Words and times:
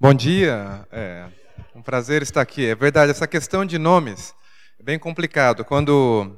Bom 0.00 0.14
dia, 0.14 0.86
é 0.92 1.26
um 1.74 1.82
prazer 1.82 2.22
estar 2.22 2.40
aqui. 2.40 2.64
É 2.64 2.74
verdade, 2.76 3.10
essa 3.10 3.26
questão 3.26 3.66
de 3.66 3.78
nomes 3.78 4.32
é 4.78 4.82
bem 4.84 4.96
complicado. 4.96 5.64
Quando 5.64 6.36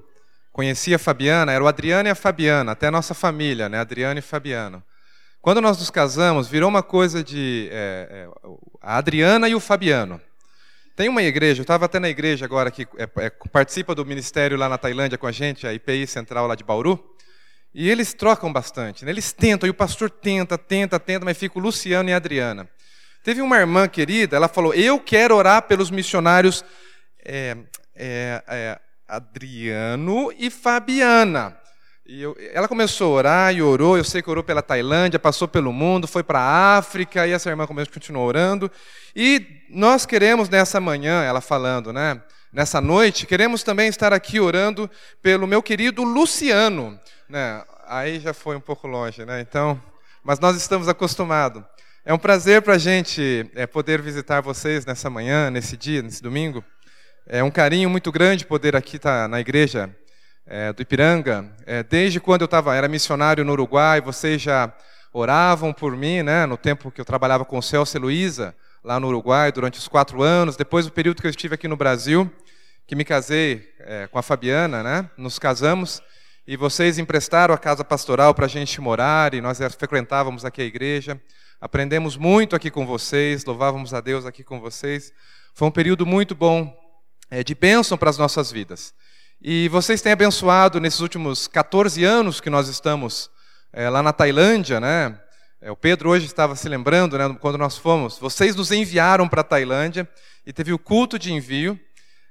conheci 0.50 0.94
a 0.94 0.98
Fabiana, 0.98 1.52
era 1.52 1.62
o 1.62 1.68
Adriano 1.68 2.08
e 2.08 2.10
a 2.10 2.14
Fabiana, 2.14 2.72
até 2.72 2.86
a 2.86 2.90
nossa 2.90 3.12
família, 3.12 3.68
né? 3.68 3.78
Adriano 3.78 4.18
e 4.18 4.22
Fabiano. 4.22 4.82
Quando 5.42 5.60
nós 5.60 5.78
nos 5.78 5.90
casamos, 5.90 6.48
virou 6.48 6.70
uma 6.70 6.82
coisa 6.82 7.22
de 7.22 7.68
é, 7.70 8.08
é, 8.10 8.28
a 8.80 8.96
Adriana 8.96 9.46
e 9.46 9.54
o 9.54 9.60
Fabiano. 9.60 10.18
Tem 10.96 11.10
uma 11.10 11.22
igreja, 11.22 11.60
eu 11.60 11.64
estava 11.64 11.84
até 11.84 11.98
na 11.98 12.08
igreja 12.08 12.46
agora 12.46 12.70
que 12.70 12.88
é, 12.96 13.06
é, 13.18 13.30
participa 13.52 13.94
do 13.94 14.06
ministério 14.06 14.56
lá 14.56 14.70
na 14.70 14.78
Tailândia 14.78 15.18
com 15.18 15.26
a 15.26 15.32
gente, 15.32 15.66
a 15.66 15.74
IPI 15.74 16.06
Central 16.06 16.46
lá 16.46 16.54
de 16.54 16.64
Bauru, 16.64 17.14
e 17.74 17.90
eles 17.90 18.14
trocam 18.14 18.50
bastante, 18.50 19.04
né? 19.04 19.10
eles 19.10 19.32
tentam, 19.32 19.66
e 19.66 19.70
o 19.70 19.74
pastor 19.74 20.08
tenta, 20.08 20.56
tenta, 20.56 20.98
tenta, 20.98 21.26
mas 21.26 21.36
fica 21.36 21.58
o 21.58 21.62
Luciano 21.62 22.08
e 22.08 22.14
a 22.14 22.16
Adriana. 22.16 22.66
Teve 23.22 23.42
uma 23.42 23.58
irmã 23.58 23.86
querida, 23.86 24.36
ela 24.36 24.48
falou: 24.48 24.72
Eu 24.72 24.98
quero 24.98 25.36
orar 25.36 25.62
pelos 25.62 25.90
missionários 25.90 26.64
é, 27.24 27.56
é, 27.94 28.42
é, 28.48 28.80
Adriano 29.06 30.32
e 30.38 30.48
Fabiana. 30.50 31.56
E 32.06 32.22
eu, 32.22 32.36
ela 32.52 32.66
começou 32.66 33.12
a 33.12 33.16
orar 33.16 33.54
e 33.54 33.62
orou. 33.62 33.96
Eu 33.96 34.04
sei 34.04 34.22
que 34.22 34.30
orou 34.30 34.42
pela 34.42 34.62
Tailândia, 34.62 35.18
passou 35.18 35.46
pelo 35.46 35.72
mundo, 35.72 36.08
foi 36.08 36.22
para 36.22 36.40
a 36.40 36.78
África, 36.78 37.26
e 37.26 37.32
essa 37.32 37.50
irmã 37.50 37.66
começou, 37.66 37.94
continuou 37.94 38.26
orando. 38.26 38.70
E 39.14 39.46
nós 39.68 40.06
queremos 40.06 40.48
nessa 40.48 40.80
manhã, 40.80 41.22
ela 41.22 41.40
falando, 41.40 41.92
né? 41.92 42.20
Nessa 42.52 42.80
noite, 42.80 43.26
queremos 43.26 43.62
também 43.62 43.88
estar 43.88 44.12
aqui 44.12 44.40
orando 44.40 44.90
pelo 45.22 45.46
meu 45.46 45.62
querido 45.62 46.02
Luciano. 46.02 46.98
Né? 47.28 47.62
Aí 47.86 48.18
já 48.18 48.34
foi 48.34 48.56
um 48.56 48.60
pouco 48.60 48.88
longe, 48.88 49.24
né? 49.24 49.40
Então, 49.40 49.80
mas 50.24 50.40
nós 50.40 50.56
estamos 50.56 50.88
acostumados. 50.88 51.62
É 52.02 52.14
um 52.14 52.18
prazer 52.18 52.62
para 52.62 52.74
a 52.74 52.78
gente 52.78 53.50
é, 53.54 53.66
poder 53.66 54.00
visitar 54.00 54.40
vocês 54.40 54.86
nessa 54.86 55.10
manhã, 55.10 55.50
nesse 55.50 55.76
dia, 55.76 56.00
nesse 56.00 56.22
domingo. 56.22 56.64
É 57.26 57.44
um 57.44 57.50
carinho 57.50 57.90
muito 57.90 58.10
grande 58.10 58.46
poder 58.46 58.74
aqui 58.74 58.96
estar 58.96 59.24
tá 59.24 59.28
na 59.28 59.38
igreja 59.38 59.94
é, 60.46 60.72
do 60.72 60.80
Ipiranga. 60.80 61.54
É, 61.66 61.82
desde 61.82 62.18
quando 62.18 62.40
eu 62.40 62.48
tava, 62.48 62.74
era 62.74 62.88
missionário 62.88 63.44
no 63.44 63.52
Uruguai, 63.52 64.00
vocês 64.00 64.40
já 64.40 64.74
oravam 65.12 65.74
por 65.74 65.94
mim, 65.94 66.22
né, 66.22 66.46
no 66.46 66.56
tempo 66.56 66.90
que 66.90 67.02
eu 67.02 67.04
trabalhava 67.04 67.44
com 67.44 67.58
o 67.58 67.62
Celso 67.62 67.98
e 67.98 68.00
Luísa, 68.00 68.56
lá 68.82 68.98
no 68.98 69.08
Uruguai, 69.08 69.52
durante 69.52 69.78
os 69.78 69.86
quatro 69.86 70.22
anos. 70.22 70.56
Depois 70.56 70.86
do 70.86 70.92
período 70.92 71.20
que 71.20 71.26
eu 71.26 71.30
estive 71.30 71.54
aqui 71.54 71.68
no 71.68 71.76
Brasil, 71.76 72.32
que 72.86 72.96
me 72.96 73.04
casei 73.04 73.68
com 74.10 74.18
a 74.18 74.22
Fabiana, 74.22 74.82
né, 74.82 75.10
nos 75.18 75.38
casamos. 75.38 76.02
E 76.46 76.56
vocês 76.56 76.98
emprestaram 76.98 77.54
a 77.54 77.58
casa 77.58 77.84
pastoral 77.84 78.34
para 78.34 78.46
a 78.46 78.48
gente 78.48 78.80
morar, 78.80 79.34
e 79.34 79.42
nós 79.42 79.58
frequentávamos 79.78 80.46
aqui 80.46 80.62
a 80.62 80.64
igreja. 80.64 81.20
Aprendemos 81.60 82.16
muito 82.16 82.56
aqui 82.56 82.70
com 82.70 82.86
vocês, 82.86 83.44
louvávamos 83.44 83.92
a 83.92 84.00
Deus 84.00 84.24
aqui 84.24 84.42
com 84.42 84.58
vocês. 84.58 85.12
Foi 85.52 85.68
um 85.68 85.70
período 85.70 86.06
muito 86.06 86.34
bom 86.34 86.74
é, 87.30 87.44
de 87.44 87.54
bênção 87.54 87.98
para 87.98 88.08
as 88.08 88.16
nossas 88.16 88.50
vidas. 88.50 88.94
E 89.42 89.68
vocês 89.68 90.00
têm 90.00 90.12
abençoado 90.12 90.80
nesses 90.80 91.00
últimos 91.00 91.46
14 91.46 92.02
anos 92.02 92.40
que 92.40 92.48
nós 92.48 92.66
estamos 92.66 93.30
é, 93.74 93.90
lá 93.90 94.02
na 94.02 94.10
Tailândia, 94.10 94.80
né? 94.80 95.20
É, 95.60 95.70
o 95.70 95.76
Pedro 95.76 96.08
hoje 96.08 96.24
estava 96.24 96.56
se 96.56 96.66
lembrando, 96.66 97.18
né, 97.18 97.36
quando 97.38 97.58
nós 97.58 97.76
fomos. 97.76 98.18
Vocês 98.18 98.56
nos 98.56 98.72
enviaram 98.72 99.28
para 99.28 99.42
a 99.42 99.44
Tailândia 99.44 100.08
e 100.46 100.54
teve 100.54 100.72
o 100.72 100.78
culto 100.78 101.18
de 101.18 101.30
envio. 101.30 101.78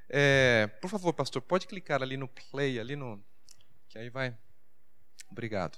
É, 0.10 0.68
por 0.82 0.90
favor, 0.90 1.14
pastor, 1.14 1.44
pode 1.44 1.68
clicar 1.68 2.02
ali 2.02 2.18
no 2.18 2.28
play, 2.28 2.80
ali 2.80 2.96
no, 2.96 3.24
que 3.90 4.00
aí 4.00 4.10
vai. 4.10 4.36
Obrigado. 5.30 5.78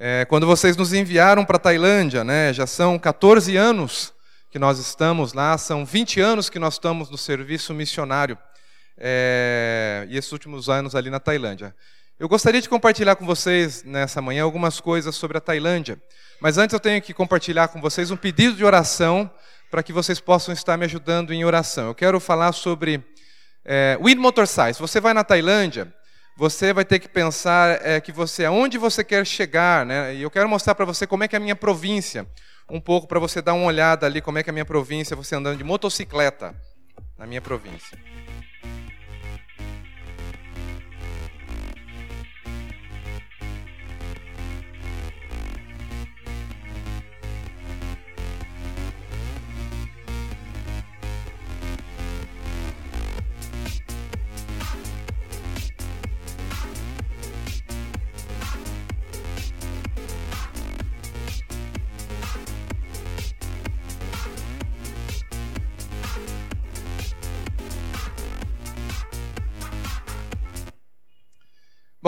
É, 0.00 0.24
quando 0.26 0.46
vocês 0.46 0.76
nos 0.76 0.92
enviaram 0.92 1.44
para 1.44 1.56
a 1.56 1.58
Tailândia, 1.58 2.22
né, 2.22 2.52
já 2.52 2.68
são 2.68 2.96
14 2.96 3.56
anos 3.56 4.14
que 4.48 4.56
nós 4.56 4.78
estamos 4.78 5.32
lá, 5.32 5.58
são 5.58 5.84
20 5.84 6.20
anos 6.20 6.48
que 6.48 6.60
nós 6.60 6.74
estamos 6.74 7.10
no 7.10 7.18
serviço 7.18 7.74
missionário, 7.74 8.38
é, 8.96 10.06
e 10.08 10.16
esses 10.16 10.30
últimos 10.30 10.68
anos 10.68 10.94
ali 10.94 11.10
na 11.10 11.18
Tailândia. 11.18 11.74
Eu 12.16 12.28
gostaria 12.28 12.62
de 12.62 12.68
compartilhar 12.68 13.16
com 13.16 13.26
vocês 13.26 13.82
nessa 13.82 14.22
manhã 14.22 14.44
algumas 14.44 14.78
coisas 14.80 15.16
sobre 15.16 15.36
a 15.36 15.40
Tailândia, 15.40 16.00
mas 16.40 16.58
antes 16.58 16.74
eu 16.74 16.80
tenho 16.80 17.02
que 17.02 17.12
compartilhar 17.12 17.66
com 17.66 17.80
vocês 17.80 18.12
um 18.12 18.16
pedido 18.16 18.54
de 18.54 18.64
oração 18.64 19.28
para 19.68 19.82
que 19.82 19.92
vocês 19.92 20.20
possam 20.20 20.54
estar 20.54 20.76
me 20.76 20.84
ajudando 20.84 21.32
em 21.32 21.44
oração. 21.44 21.88
Eu 21.88 21.94
quero 21.94 22.20
falar 22.20 22.52
sobre 22.52 23.02
é, 23.64 23.98
Wind 24.00 24.18
Motorcycle. 24.18 24.74
Se 24.74 24.80
você 24.80 25.00
vai 25.00 25.12
na 25.12 25.24
Tailândia, 25.24 25.92
você 26.38 26.72
vai 26.72 26.84
ter 26.84 27.00
que 27.00 27.08
pensar 27.08 27.84
é, 27.84 28.00
que 28.00 28.12
você, 28.12 28.44
aonde 28.44 28.78
você 28.78 29.02
quer 29.02 29.26
chegar, 29.26 29.84
né? 29.84 30.14
E 30.14 30.22
eu 30.22 30.30
quero 30.30 30.48
mostrar 30.48 30.72
para 30.72 30.84
você 30.84 31.04
como 31.04 31.24
é 31.24 31.28
que 31.28 31.34
é 31.34 31.38
a 31.38 31.40
minha 31.40 31.56
província, 31.56 32.24
um 32.70 32.80
pouco 32.80 33.08
para 33.08 33.18
você 33.18 33.42
dar 33.42 33.54
uma 33.54 33.66
olhada 33.66 34.06
ali 34.06 34.20
como 34.20 34.38
é 34.38 34.42
que 34.44 34.48
é 34.48 34.52
a 34.52 34.54
minha 34.54 34.64
província, 34.64 35.16
você 35.16 35.34
andando 35.34 35.58
de 35.58 35.64
motocicleta 35.64 36.54
na 37.18 37.26
minha 37.26 37.40
província. 37.40 37.98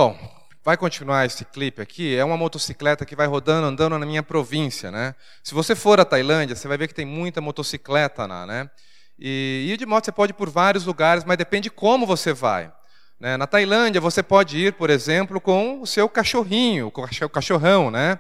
Bom, 0.03 0.17
vai 0.65 0.79
continuar 0.79 1.27
esse 1.27 1.45
clipe 1.45 1.83
aqui. 1.83 2.17
É 2.17 2.25
uma 2.25 2.35
motocicleta 2.35 3.05
que 3.05 3.15
vai 3.15 3.27
rodando, 3.27 3.67
andando 3.67 3.99
na 3.99 4.07
minha 4.07 4.23
província, 4.23 4.91
né? 4.91 5.15
Se 5.45 5.53
você 5.53 5.75
for 5.75 6.01
à 6.01 6.07
Tailândia, 6.07 6.57
você 6.57 6.67
vai 6.67 6.79
ver 6.79 6.89
que 6.89 6.95
tem 6.95 7.05
muita 7.05 7.39
motocicleta 7.43 8.25
lá, 8.25 8.47
né? 8.47 8.71
E 9.19 9.69
ir 9.71 9.77
de 9.77 9.85
moto 9.85 10.07
você 10.07 10.13
pode 10.13 10.31
ir 10.31 10.37
por 10.37 10.49
vários 10.49 10.87
lugares, 10.87 11.23
mas 11.23 11.37
depende 11.37 11.69
como 11.69 12.07
você 12.07 12.33
vai. 12.33 12.73
Né? 13.21 13.37
Na 13.37 13.47
Tailândia, 13.47 14.01
você 14.01 14.23
pode 14.23 14.57
ir, 14.57 14.73
por 14.73 14.89
exemplo, 14.89 15.39
com 15.39 15.83
o 15.83 15.87
seu 15.87 16.09
cachorrinho, 16.09 16.91
com 16.91 17.03
o 17.03 17.29
cachorrão, 17.29 17.91
né? 17.91 18.19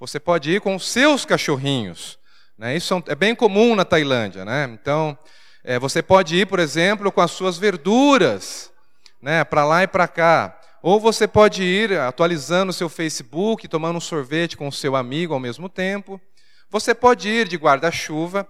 Você 0.00 0.18
pode 0.18 0.50
ir 0.50 0.60
com 0.60 0.74
os 0.74 0.88
seus 0.88 1.24
cachorrinhos. 1.24 2.18
Né? 2.58 2.74
Isso 2.74 3.04
é 3.06 3.14
bem 3.14 3.36
comum 3.36 3.76
na 3.76 3.84
Tailândia, 3.84 4.44
né? 4.44 4.64
Então, 4.64 5.16
é, 5.62 5.78
você 5.78 6.02
pode 6.02 6.34
ir, 6.34 6.46
por 6.48 6.58
exemplo, 6.58 7.12
com 7.12 7.20
as 7.20 7.30
suas 7.30 7.56
verduras, 7.56 8.72
né? 9.22 9.44
Para 9.44 9.64
lá 9.64 9.84
e 9.84 9.86
para 9.86 10.08
cá. 10.08 10.56
Ou 10.82 10.98
você 10.98 11.28
pode 11.28 11.62
ir 11.62 11.98
atualizando 11.98 12.70
o 12.70 12.72
seu 12.72 12.88
Facebook, 12.88 13.68
tomando 13.68 13.96
um 13.96 14.00
sorvete 14.00 14.56
com 14.56 14.66
o 14.66 14.72
seu 14.72 14.96
amigo 14.96 15.34
ao 15.34 15.40
mesmo 15.40 15.68
tempo. 15.68 16.20
Você 16.70 16.94
pode 16.94 17.28
ir 17.28 17.48
de 17.48 17.56
guarda-chuva. 17.56 18.48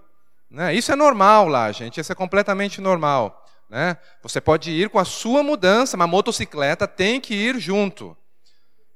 Né? 0.49 0.73
Isso 0.73 0.91
é 0.91 0.95
normal 0.95 1.47
lá, 1.47 1.71
gente. 1.71 1.99
Isso 1.99 2.11
é 2.11 2.15
completamente 2.15 2.79
normal. 2.79 3.45
Né? 3.69 3.97
Você 4.21 4.39
pode 4.39 4.71
ir 4.71 4.89
com 4.89 4.99
a 4.99 5.05
sua 5.05 5.43
mudança, 5.43 5.95
uma 5.95 6.07
motocicleta 6.07 6.87
tem 6.87 7.19
que 7.19 7.33
ir 7.33 7.59
junto. 7.59 8.15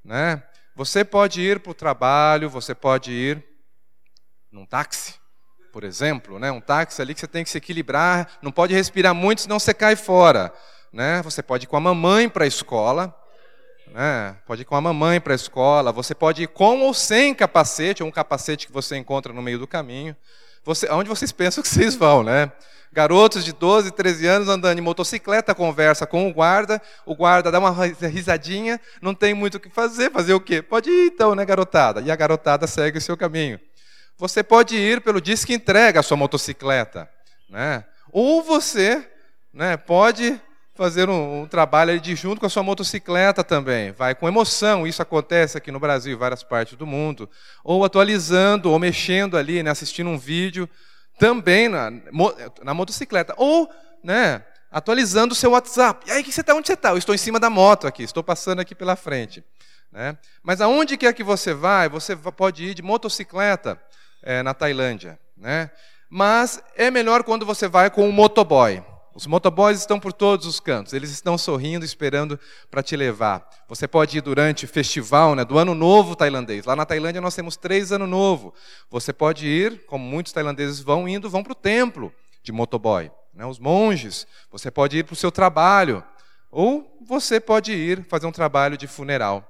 Né? 0.03 0.41
Você 0.75 1.03
pode 1.03 1.41
ir 1.41 1.59
para 1.59 1.71
o 1.71 1.75
trabalho, 1.75 2.49
você 2.49 2.75
pode 2.75 3.11
ir 3.11 3.43
num 4.51 4.65
táxi, 4.65 5.15
por 5.73 5.83
exemplo. 5.83 6.39
Né? 6.39 6.51
Um 6.51 6.61
táxi 6.61 7.01
ali 7.01 7.13
que 7.13 7.19
você 7.19 7.27
tem 7.27 7.43
que 7.43 7.49
se 7.49 7.57
equilibrar, 7.57 8.37
não 8.41 8.51
pode 8.51 8.73
respirar 8.73 9.13
muito, 9.13 9.41
senão 9.41 9.59
você 9.59 9.73
cai 9.73 9.95
fora. 9.95 10.53
Né? 10.91 11.21
Você 11.23 11.41
pode 11.41 11.65
ir 11.65 11.67
com 11.67 11.77
a 11.77 11.81
mamãe 11.81 12.29
para 12.29 12.43
a 12.43 12.47
escola, 12.47 13.13
né? 13.95 14.35
Pode 14.45 14.63
ir 14.63 14.65
com 14.65 14.75
a 14.75 14.81
mamãe 14.81 15.21
para 15.21 15.33
a 15.33 15.35
escola, 15.35 15.89
você 15.89 16.13
pode 16.13 16.43
ir 16.43 16.47
com 16.47 16.81
ou 16.81 16.93
sem 16.93 17.33
capacete, 17.33 18.03
ou 18.03 18.09
um 18.09 18.11
capacete 18.11 18.67
que 18.67 18.73
você 18.73 18.97
encontra 18.97 19.31
no 19.31 19.41
meio 19.41 19.57
do 19.57 19.65
caminho. 19.65 20.13
Você, 20.65 20.85
aonde 20.87 21.07
vocês 21.07 21.31
pensam 21.31 21.63
que 21.63 21.69
vocês 21.69 21.95
vão, 21.95 22.21
né? 22.21 22.51
Garotos 22.91 23.45
de 23.45 23.53
12, 23.53 23.91
13 23.91 24.27
anos 24.27 24.49
andando 24.49 24.77
em 24.77 24.81
motocicleta, 24.81 25.55
conversa 25.55 26.05
com 26.05 26.27
o 26.29 26.33
guarda, 26.33 26.81
o 27.05 27.15
guarda 27.15 27.49
dá 27.49 27.57
uma 27.57 27.71
risadinha, 27.71 28.81
não 29.01 29.15
tem 29.15 29.33
muito 29.33 29.55
o 29.55 29.59
que 29.61 29.69
fazer, 29.69 30.11
fazer 30.11 30.33
o 30.33 30.41
quê? 30.41 30.61
Pode 30.61 30.89
ir 30.89 31.07
então, 31.07 31.33
né, 31.33 31.45
garotada? 31.45 32.01
E 32.01 32.11
a 32.11 32.15
garotada 32.17 32.67
segue 32.67 32.97
o 32.97 33.01
seu 33.01 33.15
caminho. 33.15 33.57
Você 34.17 34.43
pode 34.43 34.75
ir 34.75 34.99
pelo 34.99 35.21
disco 35.21 35.53
entrega 35.53 36.01
a 36.01 36.03
sua 36.03 36.17
motocicleta, 36.17 37.09
né? 37.49 37.85
Ou 38.11 38.43
você, 38.43 39.09
né, 39.53 39.77
pode 39.77 40.39
fazer 40.75 41.09
um, 41.09 41.41
um 41.41 41.47
trabalho 41.47 41.99
de 41.99 42.15
junto 42.15 42.39
com 42.39 42.45
a 42.45 42.49
sua 42.49 42.61
motocicleta 42.61 43.43
também. 43.43 43.91
Vai 43.91 44.13
com 44.13 44.27
emoção, 44.27 44.85
isso 44.85 45.01
acontece 45.01 45.57
aqui 45.57 45.71
no 45.71 45.79
Brasil 45.79 46.11
e 46.11 46.15
várias 46.15 46.43
partes 46.43 46.77
do 46.77 46.85
mundo. 46.85 47.29
Ou 47.63 47.83
atualizando, 47.83 48.69
ou 48.69 48.77
mexendo 48.77 49.37
ali, 49.37 49.63
né, 49.63 49.71
assistindo 49.71 50.09
um 50.09 50.17
vídeo 50.17 50.69
também 51.17 51.69
na, 51.69 51.91
na 52.61 52.73
motocicleta. 52.73 53.33
Ou, 53.37 53.69
né, 54.03 54.43
atualizando 54.69 55.33
o 55.33 55.35
seu 55.35 55.51
WhatsApp. 55.51 56.05
E 56.07 56.11
aí, 56.11 56.21
que 56.21 56.31
você 56.31 56.41
está? 56.41 56.53
Onde 56.53 56.67
você 56.67 56.73
está? 56.73 56.89
Eu 56.89 56.97
estou 56.97 57.15
em 57.15 57.17
cima 57.17 57.39
da 57.39 57.49
moto 57.49 57.87
aqui, 57.87 58.03
estou 58.03 58.21
passando 58.21 58.59
aqui 58.59 58.75
pela 58.75 58.97
frente. 58.97 59.41
Né? 59.91 60.17
Mas 60.43 60.59
aonde 60.59 60.97
quer 60.97 61.13
que 61.13 61.23
você 61.23 61.53
vai, 61.53 61.87
você 61.87 62.17
pode 62.17 62.65
ir 62.65 62.73
de 62.73 62.81
motocicleta 62.81 63.81
é, 64.21 64.43
na 64.43 64.53
Tailândia. 64.53 65.17
Né? 65.37 65.71
Mas 66.09 66.61
é 66.75 66.91
melhor 66.91 67.23
quando 67.23 67.45
você 67.45 67.69
vai 67.69 67.89
com 67.89 68.05
um 68.05 68.11
motoboy. 68.11 68.83
Os 69.15 69.25
motoboys 69.25 69.79
estão 69.79 69.97
por 69.97 70.11
todos 70.11 70.45
os 70.45 70.59
cantos, 70.59 70.91
eles 70.91 71.09
estão 71.09 71.37
sorrindo, 71.37 71.85
esperando 71.85 72.37
para 72.69 72.83
te 72.83 72.97
levar. 72.97 73.49
Você 73.65 73.87
pode 73.87 74.17
ir 74.17 74.21
durante 74.21 74.65
o 74.65 74.67
festival 74.67 75.35
né, 75.35 75.45
do 75.45 75.57
Ano 75.57 75.73
Novo 75.73 76.17
tailandês. 76.17 76.65
Lá 76.65 76.75
na 76.75 76.85
Tailândia 76.85 77.21
nós 77.21 77.33
temos 77.33 77.55
três 77.55 77.93
Ano 77.93 78.05
Novo. 78.05 78.53
Você 78.89 79.13
pode 79.13 79.47
ir, 79.47 79.85
como 79.85 80.03
muitos 80.03 80.33
tailandeses 80.33 80.81
vão 80.81 81.07
indo, 81.07 81.29
vão 81.29 81.43
para 81.43 81.53
o 81.53 81.55
templo 81.55 82.13
de 82.43 82.51
motoboy. 82.51 83.09
Né, 83.33 83.45
os 83.45 83.57
monges. 83.57 84.27
Você 84.51 84.69
pode 84.69 84.97
ir 84.97 85.05
para 85.05 85.13
o 85.13 85.17
seu 85.17 85.31
trabalho. 85.31 86.03
Ou 86.51 86.99
você 87.07 87.39
pode 87.39 87.71
ir 87.71 88.05
fazer 88.09 88.27
um 88.27 88.33
trabalho 88.33 88.77
de 88.77 88.85
funeral. 88.85 89.49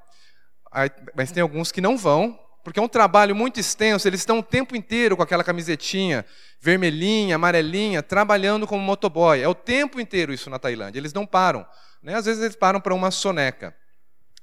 Mas 1.16 1.32
tem 1.32 1.42
alguns 1.42 1.72
que 1.72 1.82
não 1.82 1.98
vão, 1.98 2.40
porque 2.66 2.80
é 2.80 2.84
um 2.84 2.88
trabalho 2.88 3.36
muito 3.36 3.60
extenso, 3.60 4.08
eles 4.08 4.22
estão 4.22 4.40
o 4.40 4.44
tempo 4.44 4.76
inteiro 4.76 5.16
com 5.16 5.22
aquela 5.22 5.44
camisetinha 5.44 6.26
vermelhinha, 6.60 7.36
amarelinha, 7.36 8.02
trabalhando 8.02 8.66
como 8.66 8.82
motoboy. 8.82 9.40
É 9.40 9.48
o 9.48 9.54
tempo 9.54 10.02
inteiro 10.02 10.34
isso 10.34 10.50
na 10.50 10.58
Tailândia, 10.58 11.00
eles 11.00 11.14
não 11.14 11.28
param. 11.28 11.64
Né? 12.02 12.16
Às 12.16 12.26
vezes 12.26 12.42
eles 12.42 12.56
param 12.56 12.82
para 12.82 12.96
uma 12.96 13.12
soneca. 13.12 13.76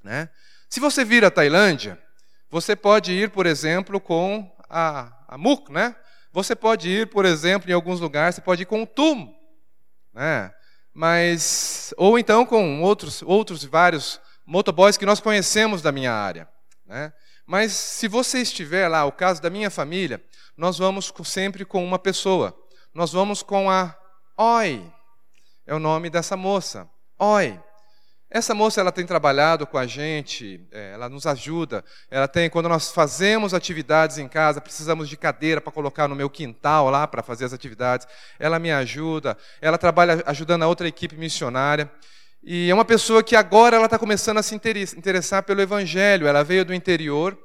Né? 0.04 0.28
Se 0.70 0.78
você 0.78 1.04
vir 1.04 1.24
à 1.24 1.32
Tailândia, 1.32 1.98
você 2.48 2.76
pode 2.76 3.10
ir, 3.10 3.30
por 3.30 3.44
exemplo, 3.44 3.98
com 3.98 4.48
a, 4.70 5.12
a 5.26 5.36
MUC, 5.36 5.72
né? 5.72 5.96
Você 6.32 6.54
pode 6.54 6.88
ir, 6.88 7.08
por 7.08 7.24
exemplo, 7.24 7.68
em 7.68 7.74
alguns 7.74 7.98
lugares, 7.98 8.36
você 8.36 8.40
pode 8.40 8.62
ir 8.62 8.66
com 8.66 8.84
o 8.84 8.86
TUM, 8.86 9.34
né? 10.14 10.52
Mas 10.94 11.92
ou 11.96 12.16
então 12.20 12.46
com 12.46 12.82
outros 12.82 13.20
outros 13.22 13.64
vários 13.64 14.20
motoboys 14.46 14.96
que 14.96 15.06
nós 15.06 15.18
conhecemos 15.18 15.82
da 15.82 15.90
minha 15.90 16.12
área, 16.12 16.48
né? 16.86 17.12
Mas 17.46 17.72
se 17.72 18.08
você 18.08 18.40
estiver 18.40 18.88
lá, 18.88 19.04
o 19.04 19.12
caso 19.12 19.42
da 19.42 19.50
minha 19.50 19.70
família, 19.70 20.22
nós 20.56 20.78
vamos 20.78 21.12
sempre 21.24 21.64
com 21.64 21.84
uma 21.84 21.98
pessoa. 21.98 22.56
Nós 22.94 23.12
vamos 23.12 23.42
com 23.42 23.70
a 23.70 23.96
Oi. 24.36 24.82
É 25.66 25.74
o 25.74 25.78
nome 25.78 26.10
dessa 26.10 26.36
moça. 26.36 26.88
Oi. 27.18 27.60
Essa 28.30 28.54
moça 28.54 28.80
ela 28.80 28.90
tem 28.90 29.04
trabalhado 29.04 29.66
com 29.66 29.76
a 29.76 29.86
gente, 29.86 30.66
é, 30.72 30.92
ela 30.94 31.06
nos 31.06 31.26
ajuda. 31.26 31.84
Ela 32.10 32.26
tem, 32.26 32.48
quando 32.48 32.68
nós 32.68 32.90
fazemos 32.90 33.52
atividades 33.52 34.16
em 34.16 34.26
casa, 34.26 34.58
precisamos 34.58 35.08
de 35.08 35.18
cadeira 35.18 35.60
para 35.60 35.70
colocar 35.70 36.08
no 36.08 36.16
meu 36.16 36.30
quintal 36.30 36.88
lá 36.88 37.06
para 37.06 37.22
fazer 37.22 37.44
as 37.44 37.52
atividades. 37.52 38.08
Ela 38.38 38.58
me 38.58 38.72
ajuda. 38.72 39.36
Ela 39.60 39.76
trabalha 39.76 40.22
ajudando 40.26 40.62
a 40.62 40.66
outra 40.66 40.88
equipe 40.88 41.14
missionária. 41.14 41.92
E 42.44 42.68
é 42.68 42.74
uma 42.74 42.84
pessoa 42.84 43.22
que 43.22 43.36
agora 43.36 43.76
ela 43.76 43.84
está 43.84 43.96
começando 43.96 44.38
a 44.38 44.42
se 44.42 44.52
interessar 44.52 45.44
pelo 45.44 45.60
Evangelho. 45.60 46.26
Ela 46.26 46.42
veio 46.42 46.64
do 46.64 46.74
interior 46.74 47.38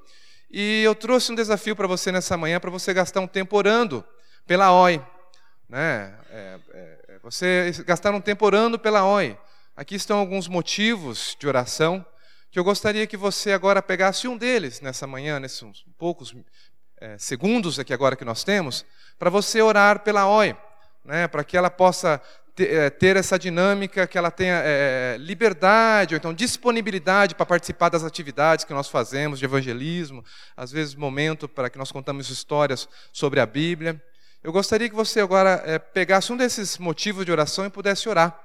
e 0.49 0.81
eu 0.81 0.95
trouxe 0.95 1.31
um 1.31 1.35
desafio 1.35 1.75
para 1.75 1.85
você 1.85 2.11
nessa 2.11 2.35
manhã, 2.35 2.59
para 2.59 2.71
você 2.71 2.95
gastar 2.95 3.21
um 3.21 3.27
tempo 3.27 3.55
orando 3.55 4.03
pela 4.47 4.73
OI. 4.73 4.99
Né? 5.69 6.17
É, 6.31 6.59
é, 6.71 6.99
é, 7.09 7.19
você 7.21 7.71
gastar 7.85 8.11
um 8.15 8.19
tempo 8.19 8.43
orando 8.43 8.79
pela 8.79 9.05
OI. 9.05 9.37
Aqui 9.75 9.93
estão 9.93 10.17
alguns 10.17 10.47
motivos 10.47 11.37
de 11.39 11.47
oração 11.47 12.03
que 12.49 12.57
eu 12.57 12.63
gostaria 12.63 13.05
que 13.05 13.17
você 13.17 13.51
agora 13.51 13.83
pegasse 13.83 14.27
um 14.27 14.35
deles 14.35 14.81
nessa 14.81 15.05
manhã, 15.05 15.39
nesses 15.39 15.85
poucos 15.95 16.33
é, 16.99 17.19
segundos 17.19 17.77
aqui 17.77 17.93
agora 17.93 18.15
que 18.15 18.25
nós 18.25 18.43
temos, 18.43 18.83
para 19.19 19.29
você 19.29 19.61
orar 19.61 19.99
pela 19.99 20.27
OI, 20.27 20.57
né? 21.05 21.27
para 21.27 21.43
que 21.43 21.55
ela 21.55 21.69
possa 21.69 22.19
ter 22.97 23.15
essa 23.15 23.37
dinâmica, 23.37 24.07
que 24.07 24.17
ela 24.17 24.31
tenha 24.31 24.61
é, 24.63 25.17
liberdade, 25.19 26.15
ou 26.15 26.17
então 26.17 26.33
disponibilidade 26.33 27.35
para 27.35 27.45
participar 27.45 27.89
das 27.89 28.03
atividades 28.03 28.65
que 28.65 28.73
nós 28.73 28.89
fazemos 28.89 29.37
de 29.37 29.45
evangelismo, 29.45 30.23
às 30.55 30.71
vezes 30.71 30.95
momento 30.95 31.47
para 31.47 31.69
que 31.69 31.77
nós 31.77 31.91
contamos 31.91 32.29
histórias 32.29 32.89
sobre 33.13 33.39
a 33.39 33.45
Bíblia. 33.45 34.01
Eu 34.43 34.51
gostaria 34.51 34.89
que 34.89 34.95
você 34.95 35.19
agora 35.19 35.61
é, 35.65 35.77
pegasse 35.77 36.33
um 36.33 36.37
desses 36.37 36.77
motivos 36.77 37.25
de 37.25 37.31
oração 37.31 37.65
e 37.65 37.69
pudesse 37.69 38.09
orar. 38.09 38.37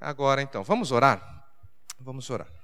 Agora 0.00 0.42
então, 0.42 0.64
vamos 0.64 0.90
orar? 0.90 1.22
Vamos 2.00 2.30
orar. 2.30 2.57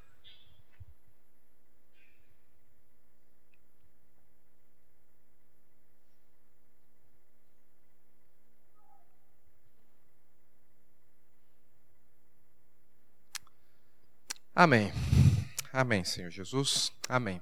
Amém. 14.56 14.92
Amém, 15.72 16.04
Senhor 16.04 16.30
Jesus. 16.30 16.92
Amém. 17.08 17.40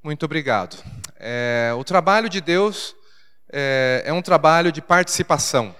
Muito 0.00 0.24
obrigado. 0.24 0.80
É, 1.18 1.72
o 1.76 1.82
trabalho 1.82 2.28
de 2.28 2.40
Deus 2.40 2.94
é, 3.52 4.04
é, 4.06 4.12
um 4.12 4.22
trabalho 4.22 4.70
de 4.70 4.80
participação. 4.80 5.74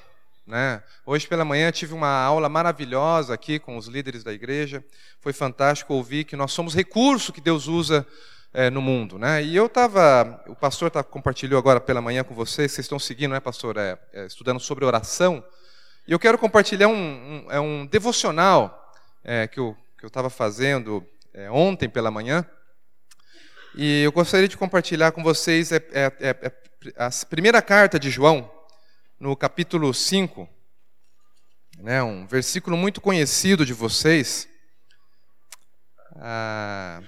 Né? 0.44 0.82
Hoje 1.06 1.28
pela 1.28 1.44
manhã 1.44 1.70
tive 1.70 1.94
uma 1.94 2.10
aula 2.10 2.48
maravilhosa 2.48 3.34
aqui 3.34 3.60
com 3.60 3.76
os 3.76 3.86
líderes 3.86 4.24
da 4.24 4.32
igreja. 4.32 4.84
Foi 5.20 5.32
fantástico 5.32 5.94
ouvir 5.94 6.24
que 6.24 6.34
nós 6.34 6.50
somos 6.50 6.74
recurso 6.74 7.32
que 7.32 7.40
Deus 7.40 7.68
usa 7.68 8.04
é, 8.52 8.68
no 8.68 8.82
mundo. 8.82 9.16
Né? 9.16 9.44
E 9.44 9.54
eu 9.54 9.66
estava, 9.66 10.42
o 10.48 10.56
pastor 10.56 10.90
tá, 10.90 11.04
compartilhou 11.04 11.56
agora 11.56 11.78
pela 11.78 12.02
manhã 12.02 12.24
com 12.24 12.34
vocês, 12.34 12.72
vocês 12.72 12.84
estão 12.84 12.98
seguindo, 12.98 13.30
né, 13.30 13.38
pastor? 13.38 13.76
É, 13.76 13.96
é, 14.12 14.26
estudando 14.26 14.58
sobre 14.58 14.84
oração. 14.84 15.40
E 16.04 16.10
eu 16.10 16.18
quero 16.18 16.36
compartilhar 16.36 16.88
um, 16.88 16.96
um, 16.96 17.46
é 17.48 17.60
um 17.60 17.86
devocional 17.86 18.92
é, 19.22 19.46
que 19.46 19.60
o 19.60 19.76
que 19.98 20.04
eu 20.04 20.08
estava 20.08 20.30
fazendo 20.30 21.04
é, 21.34 21.50
ontem 21.50 21.88
pela 21.88 22.10
manhã. 22.10 22.48
E 23.74 24.02
eu 24.04 24.12
gostaria 24.12 24.46
de 24.46 24.56
compartilhar 24.56 25.10
com 25.10 25.24
vocês 25.24 25.72
é, 25.72 25.76
é, 25.92 26.12
é, 26.20 26.28
é 26.30 26.52
a 26.96 27.10
primeira 27.28 27.60
carta 27.60 27.98
de 27.98 28.08
João, 28.08 28.48
no 29.18 29.36
capítulo 29.36 29.92
5, 29.92 30.48
né, 31.78 32.00
um 32.00 32.26
versículo 32.28 32.76
muito 32.76 33.00
conhecido 33.00 33.66
de 33.66 33.72
vocês. 33.72 34.48
Ah, 36.14 37.02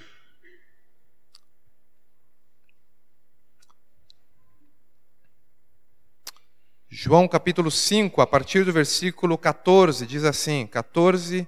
João 6.89 7.29
capítulo 7.29 7.71
5, 7.71 8.21
a 8.21 8.27
partir 8.27 8.65
do 8.65 8.73
versículo 8.73 9.39
14, 9.39 10.05
diz 10.05 10.25
assim: 10.25 10.67
14 10.67 11.47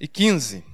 e 0.00 0.08
15. 0.08 0.64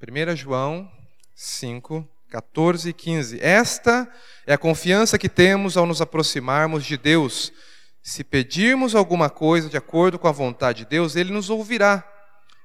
1 0.00 0.36
João 0.36 0.90
5, 1.34 2.08
14 2.28 2.90
e 2.90 2.92
15. 2.92 3.40
Esta 3.40 4.10
é 4.46 4.52
a 4.54 4.58
confiança 4.58 5.18
que 5.18 5.28
temos 5.28 5.76
ao 5.76 5.86
nos 5.86 6.00
aproximarmos 6.00 6.84
de 6.84 6.96
Deus. 6.96 7.52
Se 8.02 8.24
pedirmos 8.24 8.94
alguma 8.94 9.30
coisa 9.30 9.68
de 9.68 9.76
acordo 9.76 10.18
com 10.18 10.28
a 10.28 10.32
vontade 10.32 10.78
de 10.78 10.90
Deus, 10.90 11.14
Ele 11.14 11.32
nos 11.32 11.50
ouvirá. 11.50 12.06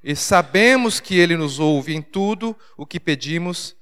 E 0.03 0.15
sabemos 0.15 0.99
que 0.99 1.17
Ele 1.17 1.37
nos 1.37 1.59
ouve 1.59 1.93
em 1.93 2.01
tudo 2.01 2.57
o 2.75 2.85
que 2.85 2.99
pedimos. 2.99 3.75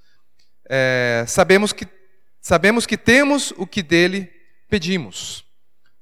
É, 0.69 1.23
sabemos, 1.27 1.71
que, 1.71 1.87
sabemos 2.41 2.85
que 2.85 2.97
temos 2.97 3.53
o 3.57 3.65
que 3.65 3.81
dele 3.81 4.29
pedimos. 4.69 5.45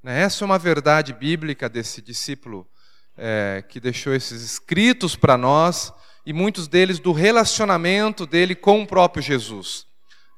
Né, 0.02 0.22
essa 0.22 0.44
é 0.44 0.46
uma 0.46 0.60
verdade 0.60 1.14
bíblica 1.14 1.70
desse 1.70 2.02
discípulo 2.02 2.68
é, 3.18 3.64
que 3.68 3.80
deixou 3.80 4.14
esses 4.14 4.42
escritos 4.42 5.16
para 5.16 5.38
nós, 5.38 5.94
e 6.26 6.32
muitos 6.32 6.68
deles 6.68 7.00
do 7.00 7.12
relacionamento 7.12 8.26
dele 8.26 8.56
com 8.56 8.82
o 8.82 8.88
próprio 8.88 9.22
Jesus. 9.22 9.86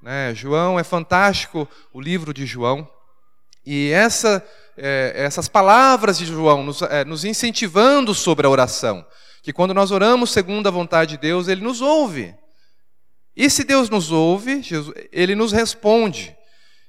Né? 0.02 0.34
João 0.34 0.80
é 0.80 0.84
fantástico, 0.84 1.68
o 1.94 2.02
livro 2.02 2.34
de 2.34 2.46
João, 2.46 2.90
e 3.66 3.90
essa, 3.92 4.46
é, 4.78 5.14
essas 5.16 5.48
palavras 5.48 6.18
de 6.18 6.26
João 6.26 6.64
nos, 6.64 6.82
é, 6.84 7.04
nos 7.04 7.26
incentivando 7.26 8.14
sobre 8.14 8.46
a 8.46 8.50
oração, 8.50 9.06
que 9.42 9.54
quando 9.54 9.74
nós 9.74 9.92
oramos 9.92 10.32
segundo 10.32 10.68
a 10.68 10.72
vontade 10.72 11.12
de 11.12 11.18
Deus, 11.18 11.48
Ele 11.48 11.62
nos 11.62 11.82
ouve. 11.82 12.36
E 13.36 13.50
se 13.50 13.64
Deus 13.64 13.90
nos 13.90 14.12
ouve, 14.12 14.62
Jesus, 14.62 14.96
Ele 15.12 15.36
nos 15.36 15.52
responde. 15.52 16.35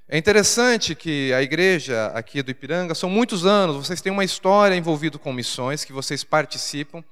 É 0.08 0.16
interessante 0.16 0.94
que 0.94 1.32
a 1.32 1.42
igreja 1.42 2.12
aqui 2.14 2.40
do 2.40 2.52
Ipiranga, 2.52 2.94
são 2.94 3.10
muitos 3.10 3.44
anos, 3.44 3.74
vocês 3.74 4.00
têm 4.00 4.12
uma 4.12 4.22
história 4.22 4.76
envolvida 4.76 5.18
com 5.18 5.32
missões, 5.32 5.84
que 5.84 5.92
vocês 5.92 6.22
participam, 6.22 7.02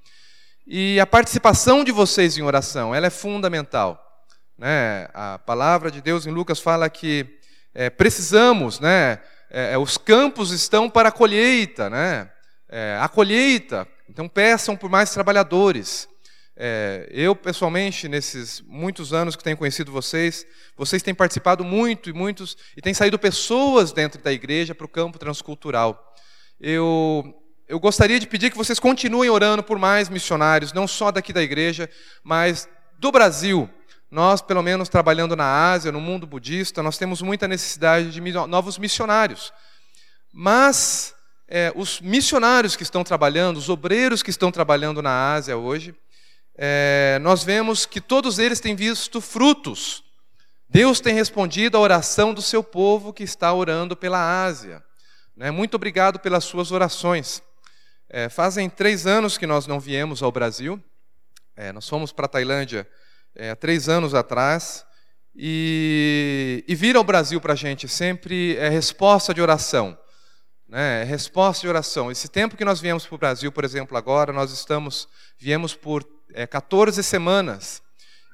e 0.65 1.01
a 1.01 1.07
participação 1.07 1.83
de 1.83 1.91
vocês 1.91 2.39
em 2.39 2.43
oração, 2.43 2.95
ela 2.95 3.09
é 3.09 3.11
fundamental. 3.11 4.01
Né? 4.57 5.09
A 5.13 5.41
palavra 5.41 5.91
de 5.91 6.01
Deus 6.01 6.25
em 6.25 6.31
Lucas 6.31 6.61
fala 6.61 6.89
que 6.89 7.27
é, 7.75 7.91
precisamos, 7.91 8.79
né? 8.79 9.19
É, 9.51 9.73
é 9.73 9.79
os 9.79 9.99
campos 9.99 10.53
estão 10.53 10.89
para 10.89 11.09
a 11.09 11.13
colheita, 11.13 11.91
né? 11.91 12.31
É, 12.69 12.97
a 13.01 13.09
colheita, 13.09 13.89
então 14.09 14.29
peçam 14.29 14.77
por 14.77 14.89
mais 14.89 15.11
trabalhadores. 15.11 16.09
É, 16.57 17.09
eu, 17.11 17.35
pessoalmente, 17.35 18.09
nesses 18.09 18.61
muitos 18.61 19.13
anos 19.13 19.35
que 19.35 19.43
tenho 19.43 19.57
conhecido 19.57 19.91
vocês, 19.91 20.47
vocês 20.77 21.03
têm 21.03 21.15
participado 21.15 21.65
muito 21.65 22.09
e 22.09 22.13
muitos, 22.13 22.57
e 22.77 22.81
têm 22.81 22.95
saído 22.95 23.19
pessoas 23.19 23.93
dentro 23.93 24.23
da 24.23 24.33
igreja 24.33 24.75
para 24.75 24.87
o 24.87 24.89
campo 24.89 25.19
transcultural. 25.19 26.15
Eu, 26.61 27.25
eu 27.67 27.81
gostaria 27.81 28.21
de 28.21 28.27
pedir 28.27 28.51
que 28.51 28.57
vocês 28.57 28.79
continuem 28.79 29.31
orando 29.31 29.65
por 29.65 29.79
mais 29.79 30.09
missionários, 30.09 30.73
não 30.73 30.87
só 30.87 31.11
daqui 31.11 31.33
da 31.33 31.43
igreja, 31.43 31.91
mas 32.23 32.69
do 33.01 33.11
Brasil. 33.11 33.69
Nós, 34.09 34.41
pelo 34.41 34.63
menos 34.63 34.89
trabalhando 34.89 35.35
na 35.35 35.73
Ásia, 35.73 35.91
no 35.91 36.01
mundo 36.01 36.25
budista, 36.25 36.85
nós 36.85 36.97
temos 36.97 37.21
muita 37.21 37.49
necessidade 37.49 38.13
de 38.13 38.21
novos 38.47 38.79
missionários. 38.79 39.53
Mas 40.33 41.13
é, 41.49 41.73
os 41.75 42.01
missionários 42.01 42.77
que 42.77 42.85
estão 42.85 43.03
trabalhando, 43.03 43.57
os 43.57 43.69
obreiros 43.69 44.23
que 44.23 44.31
estão 44.31 44.53
trabalhando 44.53 45.03
na 45.03 45.35
Ásia 45.35 45.57
hoje, 45.57 45.95
é, 46.57 47.19
nós 47.21 47.43
vemos 47.43 47.85
que 47.85 48.01
todos 48.01 48.39
eles 48.39 48.61
têm 48.61 48.77
visto 48.77 49.21
frutos. 49.21 50.05
Deus 50.69 51.01
tem 51.01 51.15
respondido 51.15 51.77
à 51.77 51.81
oração 51.81 52.33
do 52.33 52.43
seu 52.43 52.63
povo 52.63 53.13
que 53.13 53.23
está 53.23 53.53
orando 53.53 53.97
pela 53.97 54.45
Ásia. 54.45 54.83
Né? 55.37 55.51
Muito 55.51 55.75
obrigado 55.75 56.19
pelas 56.19 56.45
suas 56.45 56.71
orações. 56.71 57.43
É, 58.09 58.29
fazem 58.29 58.71
três 58.71 59.07
anos 59.07 59.37
que 59.37 59.47
nós 59.47 59.67
não 59.67 59.81
viemos 59.81 60.23
ao 60.23 60.31
Brasil. 60.31 60.83
É, 61.57 61.73
nós 61.73 61.89
fomos 61.89 62.13
para 62.13 62.27
a 62.27 62.29
Tailândia 62.29 62.89
é, 63.35 63.51
há 63.51 63.57
três 63.57 63.89
anos 63.89 64.15
atrás. 64.15 64.85
E, 65.37 66.65
e 66.69 66.75
vir 66.77 66.95
ao 66.95 67.03
Brasil 67.03 67.41
para 67.41 67.55
a 67.55 67.57
gente 67.57 67.89
sempre 67.89 68.57
é 68.57 68.69
resposta 68.69 69.35
de 69.35 69.43
oração. 69.43 69.99
Né? 70.69 71.03
É 71.03 71.05
resposta 71.05 71.63
de 71.63 71.69
oração. 71.69 72.11
Esse 72.11 72.29
tempo 72.29 72.57
que 72.57 72.65
nós 72.65 72.81
viemos 72.81 73.05
para 73.05 73.15
o 73.15 73.19
Brasil, 73.19 73.51
por 73.51 73.65
exemplo, 73.65 73.97
agora, 73.97 74.33
nós 74.33 74.53
estamos, 74.53 75.09
viemos 75.39 75.75
por 75.75 76.05
é, 76.33 76.47
14 76.47 77.03
semanas. 77.03 77.83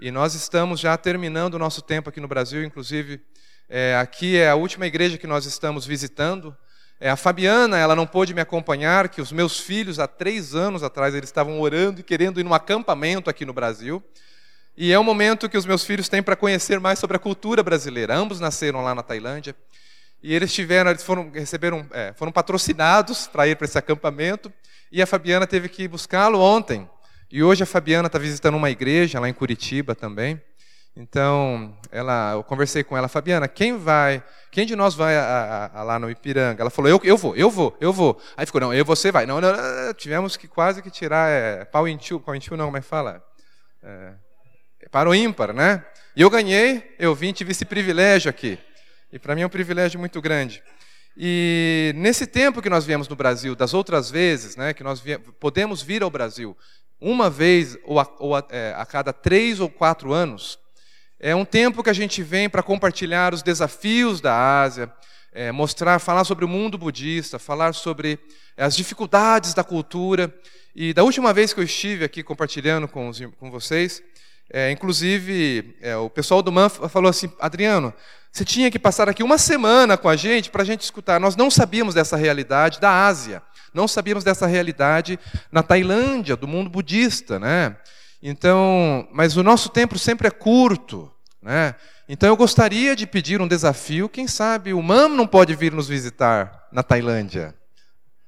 E 0.00 0.10
nós 0.10 0.34
estamos 0.34 0.80
já 0.80 0.96
terminando 0.96 1.54
o 1.54 1.58
nosso 1.58 1.82
tempo 1.82 2.08
aqui 2.08 2.20
no 2.20 2.28
Brasil, 2.28 2.64
inclusive 2.64 3.20
é, 3.68 3.96
aqui 3.96 4.36
é 4.36 4.50
a 4.50 4.54
última 4.54 4.86
igreja 4.86 5.16
que 5.16 5.26
nós 5.26 5.46
estamos 5.46 5.86
visitando. 5.86 6.56
É, 6.98 7.08
a 7.08 7.16
Fabiana, 7.16 7.78
ela 7.78 7.94
não 7.94 8.06
pôde 8.06 8.34
me 8.34 8.40
acompanhar, 8.40 9.08
que 9.08 9.20
os 9.20 9.32
meus 9.32 9.60
filhos, 9.60 9.98
há 9.98 10.06
três 10.06 10.54
anos 10.54 10.82
atrás, 10.82 11.14
eles 11.14 11.28
estavam 11.28 11.60
orando 11.60 12.00
e 12.00 12.02
querendo 12.02 12.40
ir 12.40 12.44
num 12.44 12.52
acampamento 12.52 13.30
aqui 13.30 13.44
no 13.44 13.52
Brasil. 13.52 14.02
E 14.76 14.92
é 14.92 14.98
um 14.98 15.04
momento 15.04 15.48
que 15.48 15.56
os 15.56 15.66
meus 15.66 15.84
filhos 15.84 16.08
têm 16.08 16.22
para 16.22 16.34
conhecer 16.34 16.80
mais 16.80 16.98
sobre 16.98 17.16
a 17.16 17.20
cultura 17.20 17.62
brasileira. 17.62 18.14
Ambos 18.14 18.40
nasceram 18.40 18.82
lá 18.82 18.94
na 18.94 19.02
Tailândia. 19.02 19.54
E 20.22 20.34
eles 20.34 20.52
tiveram, 20.52 20.90
eles 20.90 21.02
foram, 21.02 21.30
receberam, 21.30 21.86
é, 21.92 22.12
foram 22.14 22.32
patrocinados 22.32 23.26
para 23.26 23.46
ir 23.46 23.56
para 23.56 23.66
esse 23.66 23.78
acampamento. 23.78 24.52
E 24.90 25.00
a 25.00 25.06
Fabiana 25.06 25.46
teve 25.46 25.68
que 25.68 25.86
buscá-lo 25.86 26.40
ontem. 26.40 26.88
E 27.32 27.44
hoje 27.44 27.62
a 27.62 27.66
Fabiana 27.66 28.08
está 28.08 28.18
visitando 28.18 28.56
uma 28.56 28.70
igreja 28.70 29.20
lá 29.20 29.28
em 29.28 29.32
Curitiba 29.32 29.94
também. 29.94 30.40
Então, 30.96 31.78
ela, 31.92 32.32
eu 32.32 32.42
conversei 32.42 32.82
com 32.82 32.96
ela, 32.96 33.06
Fabiana, 33.06 33.46
quem 33.46 33.78
vai, 33.78 34.20
quem 34.50 34.66
de 34.66 34.74
nós 34.74 34.96
vai 34.96 35.16
a, 35.16 35.22
a, 35.22 35.80
a, 35.80 35.82
lá 35.84 35.98
no 36.00 36.10
Ipiranga? 36.10 36.60
Ela 36.60 36.70
falou, 36.70 36.90
eu, 36.90 37.00
eu 37.04 37.16
vou, 37.16 37.36
eu 37.36 37.48
vou, 37.48 37.76
eu 37.80 37.92
vou. 37.92 38.20
Aí 38.36 38.44
ficou, 38.44 38.60
não, 38.60 38.74
eu, 38.74 38.84
você 38.84 39.12
vai. 39.12 39.26
Não, 39.26 39.40
não, 39.40 39.52
não 39.52 39.94
tivemos 39.94 40.36
que 40.36 40.48
quase 40.48 40.82
que 40.82 40.90
tirar 40.90 41.30
é, 41.30 41.64
pau 41.64 41.86
em 41.86 41.96
tio, 41.96 42.18
pau 42.18 42.34
em 42.34 42.40
tio 42.40 42.56
não, 42.56 42.66
como 42.66 42.78
é 42.78 42.80
que 42.80 42.86
fala? 42.86 43.24
É, 43.80 44.14
para 44.90 45.08
o 45.08 45.14
ímpar, 45.14 45.52
né? 45.52 45.84
E 46.16 46.22
eu 46.22 46.28
ganhei, 46.28 46.96
eu 46.98 47.14
vim, 47.14 47.32
tive 47.32 47.52
esse 47.52 47.64
privilégio 47.64 48.28
aqui. 48.28 48.58
E 49.12 49.20
para 49.20 49.36
mim 49.36 49.42
é 49.42 49.46
um 49.46 49.50
privilégio 49.50 50.00
muito 50.00 50.20
grande. 50.20 50.60
E 51.16 51.92
nesse 51.96 52.26
tempo 52.26 52.62
que 52.62 52.70
nós 52.70 52.84
viemos 52.84 53.08
no 53.08 53.16
Brasil, 53.16 53.54
das 53.54 53.74
outras 53.74 54.10
vezes, 54.10 54.56
né, 54.56 54.72
que 54.72 54.82
nós 54.82 55.02
podemos 55.38 55.82
vir 55.82 56.02
ao 56.02 56.10
Brasil, 56.10 56.56
uma 57.00 57.30
vez 57.30 57.78
ou, 57.84 57.98
a, 57.98 58.08
ou 58.18 58.36
a, 58.36 58.44
é, 58.50 58.74
a 58.76 58.84
cada 58.84 59.12
três 59.12 59.60
ou 59.60 59.68
quatro 59.68 60.12
anos, 60.12 60.58
é 61.18 61.34
um 61.34 61.44
tempo 61.44 61.82
que 61.82 61.90
a 61.90 61.94
gente 61.94 62.22
vem 62.22 62.48
para 62.48 62.62
compartilhar 62.62 63.34
os 63.34 63.42
desafios 63.42 64.20
da 64.20 64.62
Ásia, 64.62 64.92
é, 65.32 65.52
mostrar, 65.52 65.98
falar 65.98 66.24
sobre 66.24 66.44
o 66.44 66.48
mundo 66.48 66.78
budista, 66.78 67.38
falar 67.38 67.74
sobre 67.74 68.18
é, 68.56 68.64
as 68.64 68.76
dificuldades 68.76 69.54
da 69.54 69.62
cultura. 69.62 70.34
E 70.74 70.92
da 70.92 71.02
última 71.02 71.32
vez 71.32 71.52
que 71.52 71.60
eu 71.60 71.64
estive 71.64 72.04
aqui 72.04 72.22
compartilhando 72.22 72.88
com, 72.88 73.08
os, 73.08 73.20
com 73.38 73.50
vocês, 73.50 74.02
é, 74.52 74.70
inclusive 74.70 75.76
é, 75.80 75.96
o 75.96 76.10
pessoal 76.10 76.42
do 76.42 76.50
MAN 76.50 76.68
falou 76.68 77.08
assim: 77.08 77.30
Adriano, 77.38 77.92
você 78.32 78.44
tinha 78.44 78.70
que 78.70 78.78
passar 78.78 79.08
aqui 79.08 79.22
uma 79.22 79.38
semana 79.38 79.96
com 79.96 80.08
a 80.08 80.16
gente 80.16 80.50
para 80.50 80.62
a 80.62 80.66
gente 80.66 80.82
escutar. 80.82 81.20
Nós 81.20 81.36
não 81.36 81.50
sabíamos 81.50 81.94
dessa 81.94 82.16
realidade 82.16 82.80
da 82.80 83.06
Ásia. 83.06 83.42
Não 83.72 83.86
sabíamos 83.86 84.24
dessa 84.24 84.46
realidade 84.46 85.18
na 85.50 85.62
Tailândia, 85.62 86.36
do 86.36 86.48
mundo 86.48 86.68
budista, 86.70 87.38
né? 87.38 87.76
Então, 88.22 89.08
mas 89.12 89.36
o 89.36 89.42
nosso 89.42 89.68
tempo 89.68 89.98
sempre 89.98 90.28
é 90.28 90.30
curto, 90.30 91.10
né? 91.42 91.74
Então 92.08 92.28
eu 92.28 92.36
gostaria 92.36 92.96
de 92.96 93.06
pedir 93.06 93.40
um 93.40 93.48
desafio, 93.48 94.08
quem 94.08 94.26
sabe 94.26 94.74
o 94.74 94.82
MAM 94.82 95.08
não 95.10 95.26
pode 95.26 95.54
vir 95.54 95.72
nos 95.72 95.88
visitar 95.88 96.66
na 96.72 96.82
Tailândia, 96.82 97.54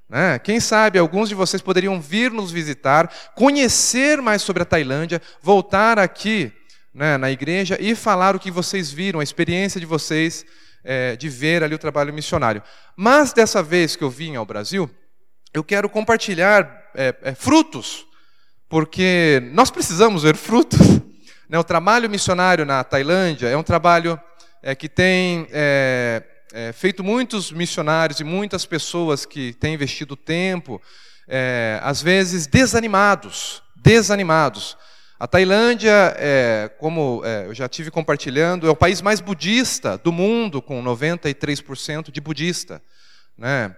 né? 0.09 0.39
Quem 0.39 0.59
sabe 0.59 0.97
alguns 0.97 1.29
de 1.29 1.35
vocês 1.35 1.61
poderiam 1.61 1.99
vir 1.99 2.31
nos 2.31 2.51
visitar, 2.51 3.11
conhecer 3.35 4.21
mais 4.21 4.41
sobre 4.41 4.63
a 4.63 4.65
Tailândia, 4.65 5.21
voltar 5.41 5.99
aqui 5.99 6.51
né, 6.93 7.17
na 7.17 7.31
igreja 7.31 7.77
e 7.79 7.95
falar 7.95 8.35
o 8.35 8.39
que 8.39 8.51
vocês 8.51 8.91
viram, 8.91 9.19
a 9.19 9.23
experiência 9.23 9.79
de 9.79 9.85
vocês 9.85 10.45
é, 10.83 11.15
de 11.15 11.29
ver 11.29 11.63
ali 11.63 11.73
o 11.73 11.79
trabalho 11.79 12.13
missionário. 12.13 12.61
Mas 12.95 13.33
dessa 13.33 13.63
vez 13.63 13.95
que 13.95 14.03
eu 14.03 14.09
vim 14.09 14.35
ao 14.35 14.45
Brasil, 14.45 14.89
eu 15.53 15.63
quero 15.63 15.87
compartilhar 15.87 16.89
é, 16.95 17.13
é, 17.21 17.35
frutos, 17.35 18.07
porque 18.67 19.39
nós 19.53 19.69
precisamos 19.69 20.23
ver 20.23 20.35
frutos. 20.35 20.79
Né? 21.49 21.59
O 21.59 21.63
trabalho 21.63 22.09
missionário 22.09 22.65
na 22.65 22.83
Tailândia 22.83 23.47
é 23.47 23.55
um 23.55 23.61
trabalho 23.61 24.19
é, 24.63 24.73
que 24.73 24.87
tem 24.89 25.45
é, 25.51 26.23
é, 26.53 26.71
feito 26.71 27.03
muitos 27.03 27.51
missionários 27.51 28.21
e 28.21 28.23
muitas 28.23 28.65
pessoas 28.65 29.25
que 29.25 29.53
têm 29.53 29.75
investido 29.75 30.15
tempo, 30.15 30.81
é, 31.27 31.79
às 31.83 32.01
vezes 32.01 32.47
desanimados, 32.47 33.61
desanimados. 33.75 34.77
A 35.19 35.27
Tailândia, 35.27 36.15
como 36.79 37.21
eu 37.45 37.53
já 37.53 37.69
tive 37.69 37.91
compartilhando, 37.91 38.67
é 38.67 38.71
o 38.71 38.75
país 38.75 39.01
mais 39.01 39.21
budista 39.21 39.97
do 39.97 40.11
mundo, 40.11 40.61
com 40.61 40.83
93% 40.83 42.09
de 42.09 42.19
budista. 42.19 42.81
Né? 43.37 43.75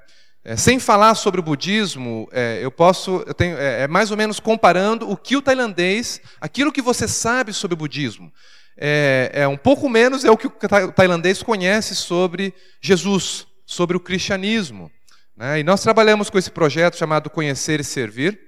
É, 0.47 0.55
sem 0.55 0.77
falar 0.77 1.15
sobre 1.15 1.39
o 1.39 1.43
budismo, 1.43 2.29
é, 2.31 2.59
eu 2.61 2.69
posso, 2.69 3.23
eu 3.25 3.33
tenho, 3.33 3.57
é, 3.57 3.81
é, 3.81 3.87
mais 3.87 4.11
ou 4.11 4.17
menos 4.17 4.39
comparando 4.39 5.09
o 5.09 5.17
que 5.17 5.35
o 5.35 5.41
tailandês, 5.41 6.21
aquilo 6.39 6.71
que 6.71 6.83
você 6.83 7.07
sabe 7.07 7.51
sobre 7.51 7.73
o 7.73 7.77
budismo, 7.77 8.31
é, 8.77 9.31
é 9.33 9.47
um 9.47 9.57
pouco 9.57 9.89
menos 9.89 10.23
é 10.23 10.29
o 10.29 10.37
que 10.37 10.45
o 10.45 10.91
tailandês 10.95 11.41
conhece 11.41 11.95
sobre 11.95 12.53
Jesus, 12.79 13.47
sobre 13.65 13.97
o 13.97 13.99
cristianismo. 13.99 14.91
Né? 15.35 15.61
E 15.61 15.63
nós 15.63 15.81
trabalhamos 15.81 16.29
com 16.29 16.37
esse 16.37 16.51
projeto 16.51 16.95
chamado 16.95 17.27
Conhecer 17.27 17.79
e 17.79 17.83
Servir. 17.83 18.39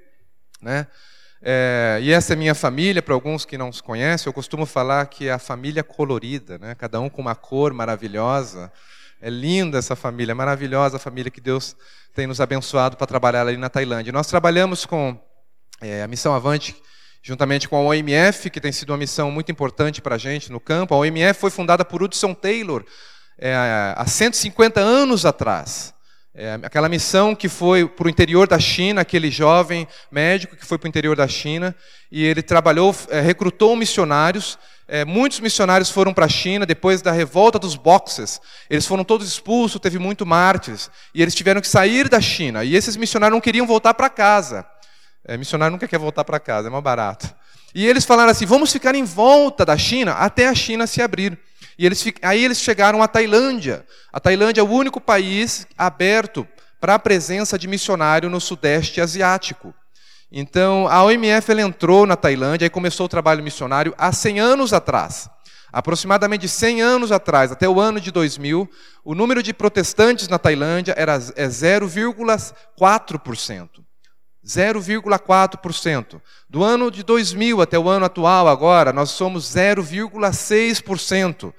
Né? 0.62 0.86
É, 1.42 1.98
e 2.00 2.12
essa 2.12 2.34
é 2.34 2.36
minha 2.36 2.54
família, 2.54 3.02
para 3.02 3.16
alguns 3.16 3.44
que 3.44 3.58
não 3.58 3.72
se 3.72 3.82
conhecem, 3.82 4.30
eu 4.30 4.34
costumo 4.34 4.68
falar 4.68 5.08
que 5.08 5.30
é 5.30 5.32
a 5.32 5.40
família 5.40 5.84
colorida, 5.84 6.60
né? 6.60 6.76
cada 6.76 7.00
um 7.00 7.10
com 7.10 7.24
uma 7.24 7.34
cor 7.34 7.74
maravilhosa. 7.74 8.72
É 9.22 9.30
linda 9.30 9.78
essa 9.78 9.96
família, 9.96 10.32
é 10.32 10.36
maravilhosa 10.36 10.98
a 10.98 11.00
família 11.00 11.32
que 11.32 11.42
Deus 11.42 11.76
tem 12.14 12.28
nos 12.28 12.40
abençoado 12.40 12.96
para 12.96 13.08
trabalhar 13.08 13.48
ali 13.48 13.58
na 13.58 13.70
Tailândia. 13.70 14.14
Nós 14.14 14.28
trabalhamos 14.28 14.86
com 14.86 15.20
é, 15.82 16.04
a 16.04 16.08
Missão 16.08 16.34
Avante, 16.34 16.76
juntamente 17.24 17.68
com 17.68 17.76
a 17.76 17.82
OMF, 17.82 18.50
que 18.50 18.62
tem 18.62 18.72
sido 18.72 18.92
uma 18.92 18.98
missão 18.98 19.32
muito 19.32 19.52
importante 19.52 20.02
para 20.02 20.16
a 20.16 20.18
gente 20.18 20.52
no 20.52 20.60
campo. 20.60 20.94
A 20.94 20.98
OMF 20.98 21.40
foi 21.40 21.50
fundada 21.50 21.84
por 21.84 22.04
Hudson 22.04 22.34
Taylor 22.34 22.86
é, 23.38 23.54
há 23.96 24.06
150 24.06 24.80
anos 24.80 25.26
atrás. 25.26 25.94
É, 26.40 26.54
aquela 26.62 26.88
missão 26.88 27.36
que 27.36 27.50
foi 27.50 27.88
para 27.88 28.06
o 28.06 28.10
interior 28.10 28.48
da 28.48 28.60
China, 28.60 29.02
aquele 29.02 29.32
jovem 29.32 29.88
médico 30.12 30.56
que 30.56 30.66
foi 30.66 30.78
para 30.78 30.86
o 30.86 30.90
interior 30.90 31.16
da 31.16 31.28
China, 31.28 31.76
e 32.12 32.24
ele 32.24 32.44
trabalhou, 32.44 32.96
é, 33.10 33.20
recrutou 33.20 33.76
missionários 33.76 34.58
é, 34.90 35.04
muitos 35.04 35.42
missionários 35.42 35.90
foram 35.90 36.14
para 36.14 36.26
a 36.26 36.30
China 36.30 36.66
depois 36.66 37.02
da 37.02 37.12
revolta 37.12 37.60
dos 37.60 37.76
boxes. 37.76 38.40
Eles 38.70 38.86
foram 38.86 39.04
todos 39.04 39.28
expulsos, 39.28 39.82
teve 39.82 40.00
muito 40.00 40.26
mártires. 40.26 40.90
E 41.14 41.22
eles 41.22 41.36
tiveram 41.36 41.60
que 41.60 41.68
sair 41.68 42.08
da 42.08 42.22
China. 42.22 42.64
E 42.64 42.74
esses 42.74 42.96
missionários 42.96 43.36
não 43.36 43.42
queriam 43.42 43.68
voltar 43.68 43.94
para 43.94 44.10
casa. 44.10 44.66
É, 45.26 45.36
missionário 45.36 45.74
nunca 45.74 45.90
quer 45.90 46.00
voltar 46.00 46.24
para 46.24 46.40
casa, 46.40 46.70
é 46.70 46.72
mais 46.72 46.84
barato. 46.84 47.30
E 47.76 47.86
eles 47.86 48.06
falaram 48.06 48.32
assim: 48.32 48.46
vamos 48.46 48.72
ficar 48.72 48.96
em 48.96 49.04
volta 49.04 49.66
da 49.66 49.78
China 49.78 50.14
até 50.14 50.48
a 50.48 50.56
China 50.56 50.88
se 50.88 51.02
abrir. 51.02 51.38
E 51.78 51.86
eles, 51.86 52.04
aí 52.22 52.44
eles 52.44 52.60
chegaram 52.60 53.04
à 53.04 53.08
Tailândia. 53.08 53.86
A 54.12 54.20
Tailândia 54.20 54.62
é 54.62 54.64
o 54.64 54.70
único 54.70 55.00
país 55.00 55.68
aberto 55.78 56.48
para 56.80 56.96
a 56.96 57.00
presença 57.00 57.58
de 57.58 57.68
missionário 57.68 58.30
no 58.30 58.42
Sudeste 58.42 59.00
Asiático. 59.00 59.74
Então, 60.32 60.88
a 60.88 61.04
OMF 61.04 61.52
ela 61.52 61.62
entrou 61.62 62.06
na 62.06 62.16
Tailândia 62.16 62.66
e 62.66 62.70
começou 62.70 63.06
o 63.06 63.10
trabalho 63.10 63.44
missionário 63.44 63.94
há 63.98 64.12
100 64.12 64.40
anos 64.40 64.74
atrás. 64.74 65.30
Aproximadamente 65.72 66.48
100 66.48 66.82
anos 66.82 67.12
atrás, 67.12 67.52
até 67.52 67.68
o 67.68 67.80
ano 67.80 68.02
de 68.02 68.12
2000, 68.12 68.70
o 69.04 69.14
número 69.14 69.44
de 69.44 69.54
protestantes 69.54 70.28
na 70.28 70.40
Tailândia 70.40 70.94
era 70.98 71.18
0,4%. 71.18 71.34
É 71.40 71.48
0,4%. 71.48 73.87
Do 76.50 76.64
ano 76.64 76.90
de 76.90 77.04
2000 77.04 77.62
até 77.62 77.78
o 77.78 77.90
ano 77.90 78.06
atual, 78.06 78.48
agora, 78.48 78.94
nós 78.94 79.10
somos 79.10 79.44
0,6%. 79.54 81.54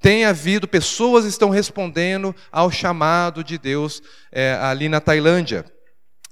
Tem 0.00 0.24
havido, 0.24 0.66
pessoas 0.66 1.24
estão 1.24 1.48
respondendo 1.48 2.34
ao 2.50 2.72
chamado 2.72 3.44
de 3.44 3.56
Deus 3.56 4.02
é, 4.32 4.58
ali 4.60 4.88
na 4.88 5.00
Tailândia. 5.00 5.64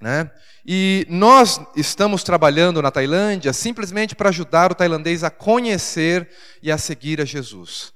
Né? 0.00 0.28
E 0.66 1.06
nós 1.08 1.60
estamos 1.76 2.24
trabalhando 2.24 2.82
na 2.82 2.90
Tailândia 2.90 3.52
simplesmente 3.52 4.16
para 4.16 4.30
ajudar 4.30 4.72
o 4.72 4.74
tailandês 4.74 5.22
a 5.22 5.30
conhecer 5.30 6.28
e 6.60 6.72
a 6.72 6.78
seguir 6.78 7.20
a 7.20 7.24
Jesus. 7.24 7.92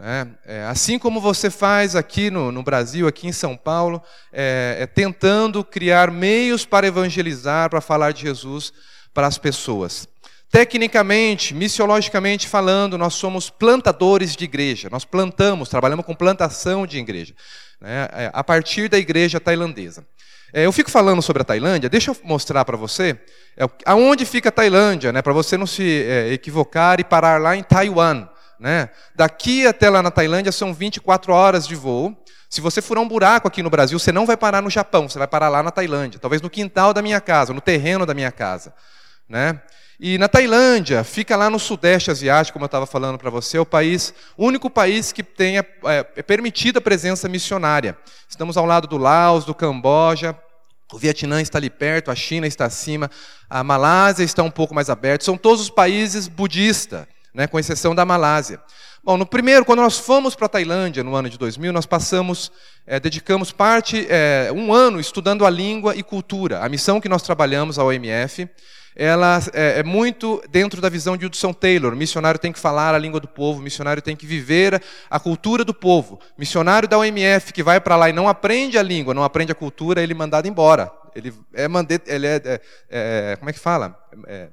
Né? 0.00 0.28
É, 0.46 0.62
assim 0.64 0.98
como 0.98 1.20
você 1.20 1.50
faz 1.50 1.94
aqui 1.94 2.30
no, 2.30 2.50
no 2.50 2.62
Brasil, 2.62 3.06
aqui 3.06 3.28
em 3.28 3.32
São 3.32 3.54
Paulo, 3.54 4.02
é, 4.32 4.78
é, 4.80 4.86
tentando 4.86 5.62
criar 5.62 6.10
meios 6.10 6.64
para 6.64 6.86
evangelizar, 6.86 7.68
para 7.68 7.82
falar 7.82 8.12
de 8.12 8.22
Jesus 8.22 8.72
para 9.12 9.26
as 9.26 9.36
pessoas. 9.36 10.08
Tecnicamente, 10.50 11.52
missiologicamente 11.52 12.48
falando, 12.48 12.96
nós 12.96 13.12
somos 13.12 13.50
plantadores 13.50 14.34
de 14.34 14.44
igreja. 14.44 14.88
Nós 14.90 15.04
plantamos, 15.04 15.68
trabalhamos 15.68 16.06
com 16.06 16.14
plantação 16.14 16.86
de 16.86 16.96
igreja, 16.98 17.34
né? 17.78 18.08
É, 18.12 18.30
a 18.32 18.42
partir 18.42 18.88
da 18.88 18.98
igreja 18.98 19.38
tailandesa. 19.38 20.04
É, 20.50 20.64
eu 20.64 20.72
fico 20.72 20.90
falando 20.90 21.20
sobre 21.20 21.42
a 21.42 21.44
Tailândia, 21.44 21.88
deixa 21.88 22.10
eu 22.10 22.16
mostrar 22.24 22.64
para 22.64 22.76
você 22.76 23.16
é, 23.56 23.68
aonde 23.84 24.24
fica 24.24 24.48
a 24.48 24.52
Tailândia, 24.52 25.12
né, 25.12 25.22
para 25.22 25.32
você 25.32 25.56
não 25.56 25.66
se 25.66 26.02
é, 26.02 26.32
equivocar 26.32 26.98
e 26.98 27.04
parar 27.04 27.40
lá 27.40 27.54
em 27.54 27.62
Taiwan. 27.62 28.28
Né? 28.60 28.90
Daqui 29.14 29.66
até 29.66 29.88
lá 29.88 30.02
na 30.02 30.10
Tailândia 30.10 30.52
são 30.52 30.74
24 30.74 31.32
horas 31.32 31.66
de 31.66 31.74
voo. 31.74 32.14
Se 32.50 32.60
você 32.60 32.82
furar 32.82 33.02
um 33.02 33.08
buraco 33.08 33.48
aqui 33.48 33.62
no 33.62 33.70
Brasil, 33.70 33.98
você 33.98 34.12
não 34.12 34.26
vai 34.26 34.36
parar 34.36 34.60
no 34.60 34.68
Japão, 34.68 35.08
você 35.08 35.18
vai 35.18 35.26
parar 35.26 35.48
lá 35.48 35.62
na 35.62 35.70
Tailândia, 35.70 36.20
talvez 36.20 36.42
no 36.42 36.50
quintal 36.50 36.92
da 36.92 37.00
minha 37.00 37.20
casa, 37.22 37.54
no 37.54 37.60
terreno 37.60 38.04
da 38.04 38.12
minha 38.12 38.30
casa. 38.30 38.74
Né? 39.26 39.62
E 39.98 40.18
na 40.18 40.28
Tailândia, 40.28 41.02
fica 41.04 41.36
lá 41.36 41.48
no 41.48 41.58
sudeste 41.58 42.10
asiático, 42.10 42.54
como 42.54 42.64
eu 42.64 42.66
estava 42.66 42.86
falando 42.86 43.16
para 43.16 43.30
você, 43.30 43.56
é 43.56 43.60
o 43.60 43.64
país, 43.64 44.12
único 44.36 44.68
país 44.68 45.10
que 45.10 45.22
tem 45.22 45.58
é, 45.58 45.64
é 46.16 46.22
permitida 46.22 46.80
a 46.80 46.82
presença 46.82 47.28
missionária. 47.28 47.96
Estamos 48.28 48.58
ao 48.58 48.66
lado 48.66 48.86
do 48.86 48.98
Laos, 48.98 49.46
do 49.46 49.54
Camboja, 49.54 50.36
o 50.92 50.98
Vietnã 50.98 51.40
está 51.40 51.56
ali 51.56 51.70
perto, 51.70 52.10
a 52.10 52.14
China 52.14 52.46
está 52.46 52.66
acima, 52.66 53.10
a 53.48 53.64
Malásia 53.64 54.24
está 54.24 54.42
um 54.42 54.50
pouco 54.50 54.74
mais 54.74 54.90
aberta. 54.90 55.24
São 55.24 55.36
todos 55.38 55.62
os 55.62 55.70
países 55.70 56.28
budistas 56.28 57.06
né, 57.34 57.46
com 57.46 57.58
exceção 57.58 57.94
da 57.94 58.04
Malásia. 58.04 58.60
Bom, 59.02 59.16
no 59.16 59.24
primeiro, 59.24 59.64
quando 59.64 59.80
nós 59.80 59.98
fomos 59.98 60.34
para 60.34 60.46
a 60.46 60.48
Tailândia 60.48 61.02
no 61.02 61.14
ano 61.14 61.30
de 61.30 61.38
2000, 61.38 61.72
nós 61.72 61.86
passamos, 61.86 62.52
é, 62.86 63.00
dedicamos 63.00 63.50
parte, 63.50 64.06
é, 64.10 64.50
um 64.54 64.74
ano 64.74 65.00
estudando 65.00 65.46
a 65.46 65.50
língua 65.50 65.96
e 65.96 66.02
cultura. 66.02 66.62
A 66.62 66.68
missão 66.68 67.00
que 67.00 67.08
nós 67.08 67.22
trabalhamos, 67.22 67.78
a 67.78 67.84
OMF, 67.84 68.46
ela 68.94 69.40
é, 69.54 69.78
é, 69.78 69.82
muito 69.82 70.42
dentro 70.50 70.80
da 70.80 70.90
visão 70.90 71.16
de 71.16 71.24
Hudson 71.24 71.54
Taylor. 71.54 71.94
O 71.94 71.96
missionário 71.96 72.38
tem 72.38 72.52
que 72.52 72.58
falar 72.58 72.94
a 72.94 72.98
língua 72.98 73.20
do 73.20 73.28
povo, 73.28 73.60
o 73.60 73.62
missionário 73.62 74.02
tem 74.02 74.14
que 74.14 74.26
viver 74.26 74.82
a 75.08 75.18
cultura 75.18 75.64
do 75.64 75.72
povo. 75.72 76.20
O 76.36 76.40
missionário 76.40 76.86
da 76.86 76.98
OMF 76.98 77.54
que 77.54 77.62
vai 77.62 77.80
para 77.80 77.96
lá 77.96 78.10
e 78.10 78.12
não 78.12 78.28
aprende 78.28 78.76
a 78.76 78.82
língua, 78.82 79.14
não 79.14 79.24
aprende 79.24 79.52
a 79.52 79.54
cultura, 79.54 80.02
ele 80.02 80.12
é 80.12 80.16
mandado 80.16 80.46
embora. 80.46 80.92
Ele 81.14 81.32
é, 81.54 81.66
ele 82.06 82.26
é, 82.26 82.42
é, 82.44 82.60
é 82.90 83.36
como 83.36 83.48
é 83.48 83.52
que 83.52 83.58
fala? 83.58 83.98
É, 84.26 84.48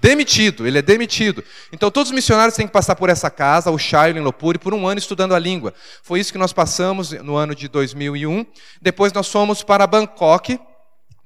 Demitido, 0.00 0.66
ele 0.66 0.78
é 0.78 0.82
demitido. 0.82 1.44
Então 1.70 1.90
todos 1.90 2.10
os 2.10 2.14
missionários 2.14 2.56
têm 2.56 2.66
que 2.66 2.72
passar 2.72 2.96
por 2.96 3.10
essa 3.10 3.30
casa, 3.30 3.70
o 3.70 3.78
Shiloh 3.78 4.18
em 4.18 4.20
Lopuri, 4.20 4.58
por 4.58 4.72
um 4.72 4.86
ano 4.86 4.98
estudando 4.98 5.34
a 5.34 5.38
língua. 5.38 5.74
Foi 6.02 6.18
isso 6.18 6.32
que 6.32 6.38
nós 6.38 6.52
passamos 6.52 7.12
no 7.12 7.36
ano 7.36 7.54
de 7.54 7.68
2001. 7.68 8.46
Depois 8.80 9.12
nós 9.12 9.28
fomos 9.30 9.62
para 9.62 9.86
Bangkok, 9.86 10.58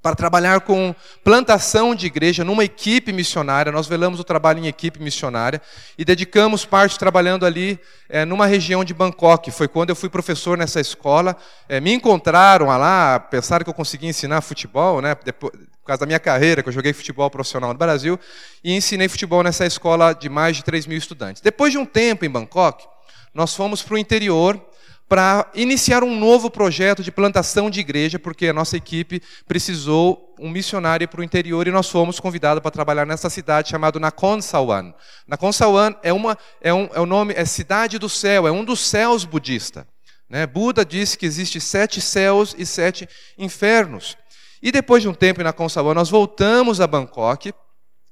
para 0.05 0.15
trabalhar 0.15 0.61
com 0.61 0.95
plantação 1.25 1.95
de 1.95 2.05
igreja 2.05 2.45
numa 2.45 2.63
equipe 2.63 3.11
missionária. 3.11 3.73
Nós 3.73 3.87
velamos 3.87 4.21
o 4.21 4.25
trabalho 4.25 4.59
em 4.59 4.67
equipe 4.67 5.03
missionária 5.03 5.63
e 5.97 6.05
dedicamos 6.05 6.67
parte 6.67 6.99
trabalhando 6.99 7.47
ali 7.47 7.81
é, 8.07 8.23
numa 8.23 8.45
região 8.45 8.85
de 8.85 8.93
Bangkok. 8.93 9.51
Foi 9.51 9.67
quando 9.67 9.89
eu 9.89 9.97
fui 9.97 10.11
professor 10.11 10.59
nessa 10.59 10.79
escola. 10.79 11.35
É, 11.67 11.81
me 11.81 11.95
encontraram 11.95 12.67
lá, 12.67 13.19
pensaram 13.19 13.65
que 13.65 13.71
eu 13.71 13.75
conseguia 13.75 14.11
ensinar 14.11 14.43
futebol, 14.43 15.01
né? 15.01 15.17
Depois, 15.25 15.55
por 15.55 15.87
causa 15.87 16.01
da 16.01 16.07
minha 16.07 16.21
carreira, 16.21 16.63
que 16.63 16.69
eu 16.69 16.73
joguei 16.75 16.93
futebol 16.93 17.31
profissional 17.31 17.73
no 17.73 17.79
Brasil, 17.79 18.21
e 18.63 18.77
ensinei 18.77 19.09
futebol 19.09 19.43
nessa 19.43 19.65
escola 19.65 20.13
de 20.13 20.29
mais 20.29 20.59
de 20.59 20.65
3 20.65 20.87
mil 20.87 20.99
estudantes. 20.99 21.41
Depois 21.41 21.73
de 21.73 21.79
um 21.79 21.87
tempo 21.87 22.27
em 22.27 22.31
Bangkok, 22.31 22.85
nós 23.33 23.57
fomos 23.57 23.81
para 23.81 23.95
o 23.95 23.99
interior 23.99 24.63
para 25.09 25.51
iniciar 25.55 26.03
um 26.03 26.19
novo 26.19 26.51
projeto 26.51 27.03
de 27.03 27.13
plantação 27.13 27.69
de 27.69 27.81
igreja, 27.81 28.19
porque 28.19 28.49
a 28.49 28.53
nossa 28.53 28.77
equipe 28.77 29.23
precisou 29.47 30.35
um 30.39 30.51
missionário 30.51 31.07
para 31.07 31.21
o 31.21 31.25
interior 31.25 31.67
e 31.67 31.71
nós 31.71 31.89
fomos 31.89 32.19
convidados 32.19 32.63
para 32.63 32.71
trabalhar 32.71 33.07
nessa 33.07 33.29
cidade 33.29 33.69
chamada 33.69 34.01
Nakhon 34.01 34.41
Sawan. 34.41 34.95
Nakhon 35.27 35.53
Sawan 35.53 35.95
é, 36.03 36.13
uma, 36.13 36.39
é, 36.61 36.73
um, 36.73 36.89
é 36.93 37.01
o 37.01 37.07
nome, 37.07 37.35
é 37.37 37.45
cidade 37.45 37.99
do 37.99 38.09
céu, 38.09 38.49
é 38.49 38.53
um 38.53 38.65
dos 38.65 38.81
céus 38.81 39.25
budista. 39.25 39.87
Né? 40.29 40.47
Buda 40.47 40.85
disse 40.85 41.19
que 41.19 41.27
existe 41.27 41.61
sete 41.61 42.01
céus 42.01 42.55
e 42.59 42.65
sete 42.65 43.09
infernos. 43.37 44.17
E 44.63 44.73
depois 44.73 45.03
de 45.03 45.09
um 45.09 45.15
tempo 45.15 45.41
em 45.41 45.45
Nakhon 45.45 45.69
Sawan, 45.69 45.95
nós 45.95 46.09
voltamos 46.09 46.81
a 46.81 46.87
Bangkok, 46.87 47.53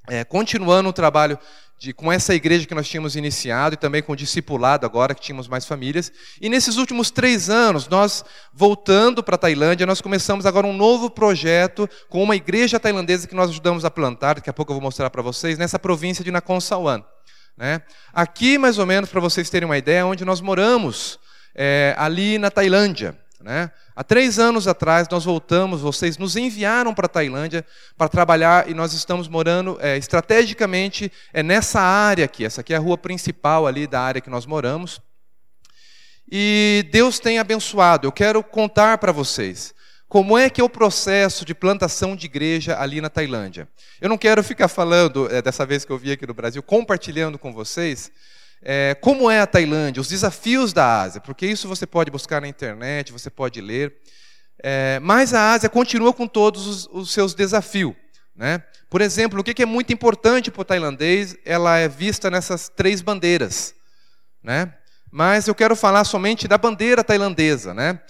é, 0.09 0.25
continuando 0.25 0.89
o 0.89 0.93
trabalho 0.93 1.39
de, 1.79 1.93
com 1.93 2.13
essa 2.13 2.33
igreja 2.33 2.65
que 2.65 2.75
nós 2.75 2.89
tínhamos 2.89 3.17
iniciado 3.17 3.75
e 3.75 3.77
também 3.77 4.03
com 4.03 4.13
o 4.13 4.17
discipulado 4.17 4.87
agora 4.87 5.15
que 5.15 5.21
tínhamos 5.21 5.49
mais 5.49 5.67
famílias. 5.67 6.13
E 6.41 6.49
nesses 6.49 6.77
últimos 6.77 7.11
três 7.11 7.51
anos, 7.51 7.89
nós 7.89 8.25
voltando 8.53 9.23
para 9.23 9.35
a 9.35 9.39
Tailândia, 9.39 9.85
nós 9.85 10.01
começamos 10.01 10.47
agora 10.47 10.67
um 10.67 10.73
novo 10.73 11.11
projeto 11.11 11.89
com 12.09 12.23
uma 12.23 12.37
igreja 12.37 12.79
tailandesa 12.79 13.27
que 13.27 13.35
nós 13.35 13.51
ajudamos 13.51 13.85
a 13.85 13.91
plantar, 13.91 14.35
daqui 14.35 14.49
a 14.49 14.53
pouco 14.53 14.71
eu 14.71 14.75
vou 14.75 14.83
mostrar 14.83 15.11
para 15.11 15.23
vocês, 15.23 15.59
nessa 15.59 15.79
província 15.79 16.25
de 16.25 16.31
Nakhon 16.31 16.61
Sawan. 16.61 17.03
Né? 17.57 17.83
Aqui, 18.13 18.59
mais 18.59 18.79
ou 18.79 18.87
menos, 18.87 19.11
para 19.11 19.21
vocês 19.21 19.51
terem 19.51 19.67
uma 19.67 19.77
ideia, 19.77 20.07
onde 20.07 20.25
nós 20.25 20.41
moramos, 20.41 21.19
é, 21.55 21.95
ali 21.99 22.39
na 22.39 22.51
Tailândia. 22.51 23.19
Né? 23.43 23.71
Há 23.97 24.05
três 24.05 24.39
anos 24.39 24.69
atrás 24.69 25.09
nós 25.11 25.25
voltamos, 25.25 25.81
vocês 25.81 26.17
nos 26.17 26.37
enviaram 26.37 26.95
para 26.95 27.07
a 27.07 27.09
Tailândia 27.09 27.67
para 27.97 28.09
trabalhar 28.09 28.69
e 28.69 28.75
nós 28.75 28.93
estamos 28.93 29.27
morando 29.27 29.77
é, 29.81 29.97
estrategicamente 29.97 31.11
é 31.33 31.43
nessa 31.43 31.81
área 31.81 32.25
aqui. 32.25 32.45
Essa 32.45 32.61
aqui 32.61 32.73
é 32.73 32.77
a 32.77 32.81
rua 32.81 32.97
principal 32.97 33.67
ali 33.67 33.87
da 33.87 34.01
área 34.01 34.21
que 34.21 34.31
nós 34.31 34.47
moramos. 34.47 35.01
E 36.31 36.89
Deus 36.93 37.19
tem 37.19 37.39
abençoado. 37.39 38.07
Eu 38.07 38.13
quero 38.13 38.43
contar 38.43 38.99
para 38.99 39.13
vocês 39.13 39.75
como 40.09 40.39
é 40.39 40.49
que 40.49 40.61
é 40.61 40.65
o 40.65 40.69
processo 40.69 41.45
de 41.45 41.55
plantação 41.55 42.15
de 42.15 42.27
igreja 42.27 42.79
ali 42.79 43.01
na 43.01 43.09
Tailândia. 43.09 43.69
Eu 44.01 44.09
não 44.09 44.19
quero 44.19 44.45
ficar 44.45 44.69
falando, 44.69 45.27
é, 45.35 45.43
dessa 45.43 45.67
vez 45.67 45.85
que 45.85 45.91
eu 45.91 45.99
vim 45.99 46.13
aqui 46.13 46.27
no 46.27 46.35
Brasil, 46.35 46.63
compartilhando 46.63 47.39
com 47.39 47.53
vocês 47.53 48.13
é, 48.63 48.95
como 49.01 49.31
é 49.31 49.41
a 49.41 49.47
Tailândia, 49.47 50.01
os 50.01 50.09
desafios 50.09 50.73
da 50.73 51.03
Ásia, 51.03 51.21
porque 51.21 51.47
isso 51.47 51.67
você 51.67 51.87
pode 51.87 52.11
buscar 52.11 52.41
na 52.41 52.49
internet, 52.49 53.13
você 53.13 53.29
pode 53.29 53.61
ler. 53.61 53.95
É, 54.63 55.01
mas 55.01 55.35
a 55.35 55.53
Ásia 55.53 55.69
continua 55.69 56.13
com 56.13 56.29
todos 56.29 56.67
os, 56.67 56.89
os 56.93 57.13
seus 57.13 57.35
desafios. 57.35 57.95
Né? 58.35 58.63
Por 58.89 59.01
exemplo, 59.01 59.41
o 59.41 59.45
que 59.45 59.63
é 59.63 59.67
muito 59.67 59.93
importante 59.93 60.51
para 60.51 60.63
o 60.63 60.65
tailandês, 60.65 61.37
ela 61.45 61.77
é 61.77 61.89
vista 61.89 62.31
nessas 62.31 62.69
três 62.69 63.03
bandeiras. 63.03 63.75
Né? 64.43 64.73
Mas 65.11 65.49
eu 65.49 65.55
quero 65.55 65.75
falar 65.75 66.05
somente 66.05 66.47
da 66.47 66.57
bandeira 66.57 67.03
tailandesa. 67.03 67.75
Né? 67.75 68.01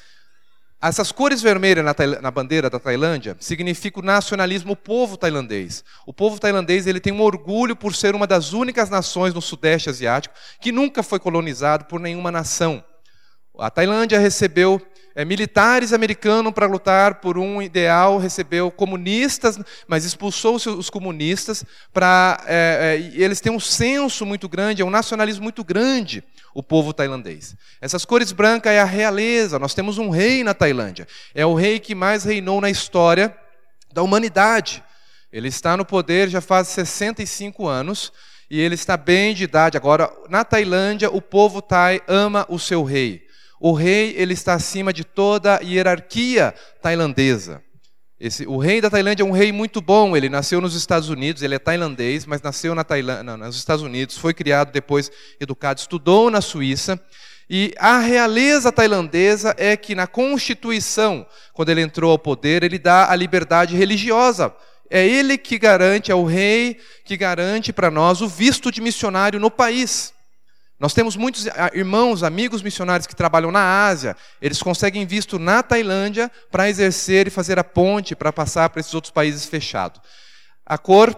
Essas 0.83 1.13
cores 1.13 1.41
vermelhas 1.41 1.85
na, 1.85 1.95
na, 2.21 2.31
bandeira 2.33 2.69
da 2.69 2.81
Tailândia 2.81 3.37
significam 3.39 4.03
o 4.03 4.05
nacionalismo, 4.05 4.73
o 4.73 4.77
povo 4.77 5.17
tailandês. 5.17 5.85
O 6.05 6.13
povo 6.13 6.41
tailandês 6.41 6.89
ele 6.89 6.99
tem 6.99 7.13
um 7.13 7.21
orgulho 7.21 7.77
por 7.77 7.95
ser 7.95 8.17
uma 8.17 8.27
das 8.27 8.53
únicas 8.53 8.91
nações 8.91 9.33
no 9.33 9.41
Sudeste 9.41 9.89
Asiático 9.89 10.35
que 10.61 10.73
nunca 10.73 11.01
foi 11.05 11.21
colonizado 11.21 11.85
por 11.85 12.01
nenhuma 12.01 12.33
nação. 12.33 12.83
A 13.57 13.71
Tailândia 13.71 14.19
recebeu 14.19 14.83
é, 15.15 15.25
militares 15.25 15.93
americanos 15.93 16.53
para 16.53 16.67
lutar 16.67 17.21
por 17.21 17.39
um 17.39 17.61
ideal, 17.63 18.19
recebeu 18.19 18.71
comunistas, 18.71 19.59
mas 19.87 20.05
expulsou 20.05 20.57
os 20.57 20.91
comunistas 20.91 21.65
para. 21.93 22.43
É, 22.47 22.99
é, 22.99 23.23
eles 23.23 23.41
têm 23.41 23.53
um 23.53 23.61
senso 23.61 24.25
muito 24.27 24.49
grande, 24.49 24.83
é 24.83 24.85
um 24.85 24.91
nacionalismo 24.91 25.43
muito 25.43 25.63
grande, 25.63 26.25
o 26.55 26.63
povo 26.63 26.93
tailandês. 26.93 27.57
Essas 27.81 28.05
cores 28.05 28.33
brancas 28.33 28.73
é 28.73 28.81
a 28.81 28.85
realeza, 28.85 29.59
nós 29.59 29.75
temos 29.75 29.99
um 29.99 30.11
rei 30.11 30.45
na 30.45 30.55
Tailândia, 30.55 31.07
é 31.35 31.45
o 31.47 31.55
rei 31.55 31.79
que 31.81 31.95
mais 31.95 32.25
reinou 32.25 32.61
na 32.61 32.71
história 32.71 33.37
da 33.93 34.03
humanidade. 34.03 34.83
Ele 35.33 35.49
está 35.49 35.77
no 35.77 35.85
poder 35.85 36.29
já 36.29 36.41
faz 36.41 36.69
65 36.69 37.67
anos 37.67 38.13
e 38.51 38.61
ele 38.61 38.75
está 38.75 38.97
bem 38.97 39.35
de 39.35 39.45
idade. 39.45 39.77
Agora, 39.77 40.13
na 40.29 40.45
Tailândia, 40.45 41.11
o 41.11 41.23
povo 41.23 41.63
thai 41.63 42.03
ama 42.07 42.45
o 42.49 42.59
seu 42.59 42.85
rei. 42.85 43.27
O 43.59 43.73
rei 43.73 44.15
ele 44.17 44.35
está 44.35 44.55
acima 44.55 44.93
de 44.93 45.05
toda 45.05 45.57
a 45.57 45.61
hierarquia 45.63 46.55
tailandesa. 46.83 47.63
Esse, 48.25 48.47
o 48.47 48.57
rei 48.57 48.81
da 48.81 48.89
Tailândia 48.89 49.25
é 49.25 49.27
um 49.27 49.33
rei 49.33 49.51
muito 49.51 49.81
bom. 49.81 50.17
Ele 50.17 50.29
nasceu 50.29 50.61
nos 50.61 50.77
Estados 50.77 51.09
Unidos, 51.09 51.43
ele 51.43 51.57
é 51.57 51.59
tailandês, 51.59 52.25
mas 52.25 52.41
nasceu 52.41 52.73
na 52.73 52.85
Tailândia, 52.85 53.37
nos 53.37 53.57
Estados 53.57 53.83
Unidos, 53.83 54.17
foi 54.17 54.33
criado 54.33 54.71
depois, 54.71 55.11
educado, 55.41 55.81
estudou 55.81 56.31
na 56.31 56.41
Suíça. 56.41 57.03
E 57.51 57.75
a 57.77 57.99
realeza 57.99 58.71
tailandesa 58.71 59.57
é 59.59 59.77
que 59.77 59.97
na 59.97 60.07
Constituição, 60.07 61.27
quando 61.53 61.71
ele 61.71 61.81
entrou 61.81 62.13
ao 62.13 62.19
poder, 62.19 62.63
ele 62.63 62.79
dá 62.79 63.11
a 63.11 63.17
liberdade 63.17 63.75
religiosa. 63.75 64.55
É 64.89 65.05
ele 65.05 65.37
que 65.37 65.59
garante, 65.59 66.13
é 66.13 66.15
o 66.15 66.25
rei 66.25 66.79
que 67.05 67.17
garante 67.17 67.73
para 67.73 67.91
nós 67.91 68.21
o 68.21 68.29
visto 68.29 68.71
de 68.71 68.81
missionário 68.81 69.41
no 69.41 69.51
país. 69.51 70.15
Nós 70.83 70.93
temos 70.93 71.15
muitos 71.15 71.47
ah, 71.47 71.71
irmãos, 71.73 72.25
amigos 72.25 72.61
missionários 72.61 73.07
que 73.07 73.15
trabalham 73.15 73.53
na 73.53 73.87
Ásia, 73.87 74.17
eles 74.41 74.61
conseguem 74.61 75.07
visto 75.07 75.39
na 75.39 75.63
Tailândia 75.63 76.29
para 76.51 76.69
exercer 76.69 77.29
e 77.29 77.31
fazer 77.31 77.57
a 77.57 77.63
ponte 77.63 78.17
para 78.17 78.33
passar 78.33 78.69
para 78.69 78.81
esses 78.81 78.93
outros 78.93 79.13
países 79.13 79.47
fechados. 79.47 80.01
A 80.67 80.77
cor 80.77 81.17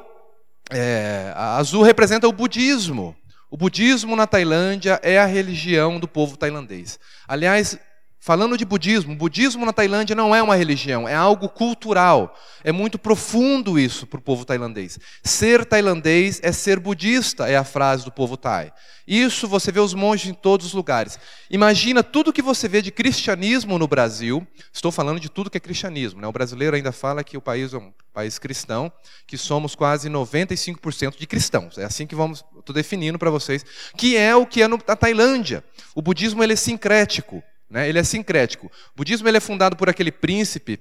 é, 0.71 1.33
a 1.35 1.57
azul 1.57 1.83
representa 1.83 2.29
o 2.29 2.33
budismo. 2.33 3.17
O 3.51 3.57
budismo 3.57 4.15
na 4.15 4.27
Tailândia 4.27 5.01
é 5.03 5.19
a 5.19 5.25
religião 5.25 5.99
do 5.99 6.07
povo 6.07 6.37
tailandês. 6.37 7.01
Aliás, 7.27 7.79
Falando 8.25 8.57
de 8.57 8.65
budismo, 8.65 9.15
budismo 9.15 9.67
na 9.67 9.73
Tailândia 9.75 10.17
não 10.17 10.35
é 10.35 10.43
uma 10.43 10.57
religião, 10.57 11.07
é 11.07 11.15
algo 11.15 11.47
cultural. 11.47 12.35
É 12.65 12.73
muito 12.73 12.99
profundo 12.99 13.79
isso 13.79 14.07
para 14.07 14.19
o 14.19 14.23
povo 14.23 14.47
tailandês. 14.47 14.99
Ser 15.23 15.67
tailandês 15.67 16.41
é 16.43 16.51
ser 16.51 16.81
budista, 16.81 17.47
é 17.47 17.55
a 17.55 17.65
frase 17.65 18.03
do 18.03 18.11
povo 18.11 18.39
thai. 18.39 18.73
Isso 19.07 19.47
você 19.47 19.71
vê 19.71 19.79
os 19.79 19.93
monges 19.93 20.31
em 20.31 20.33
todos 20.33 20.69
os 20.69 20.73
lugares. 20.73 21.19
Imagina 21.51 22.03
tudo 22.03 22.33
que 22.33 22.41
você 22.41 22.67
vê 22.67 22.81
de 22.81 22.91
cristianismo 22.91 23.79
no 23.79 23.87
Brasil. 23.87 24.47
Estou 24.73 24.91
falando 24.91 25.21
de 25.21 25.29
tudo 25.29 25.51
que 25.51 25.59
é 25.59 25.61
cristianismo. 25.61 26.23
Né? 26.23 26.27
O 26.27 26.33
brasileiro 26.33 26.77
ainda 26.77 26.93
fala 26.93 27.23
que 27.23 27.37
o 27.37 27.43
país 27.43 27.75
é 27.75 27.77
um 27.77 27.93
país 28.11 28.39
cristão, 28.39 28.91
que 29.27 29.37
somos 29.37 29.75
quase 29.75 30.09
95% 30.09 31.19
de 31.19 31.27
cristãos. 31.27 31.77
É 31.77 31.85
assim 31.85 32.07
que 32.07 32.15
vamos, 32.15 32.43
estou 32.59 32.75
definindo 32.75 33.19
para 33.19 33.29
vocês, 33.29 33.67
que 33.99 34.17
é 34.17 34.35
o 34.35 34.47
que 34.47 34.63
é 34.63 34.67
na 34.67 34.97
Tailândia. 34.97 35.63
O 35.95 36.01
budismo 36.01 36.43
ele 36.43 36.55
é 36.55 36.57
sincrético. 36.57 37.45
Né? 37.69 37.89
Ele 37.89 37.99
é 37.99 38.05
sincrético. 38.05 38.67
O 38.67 38.97
budismo 38.97 39.29
ele 39.29 39.37
é 39.37 39.41
fundado 39.41 39.77
por 39.77 39.89
aquele 39.89 40.13
príncipe 40.13 40.81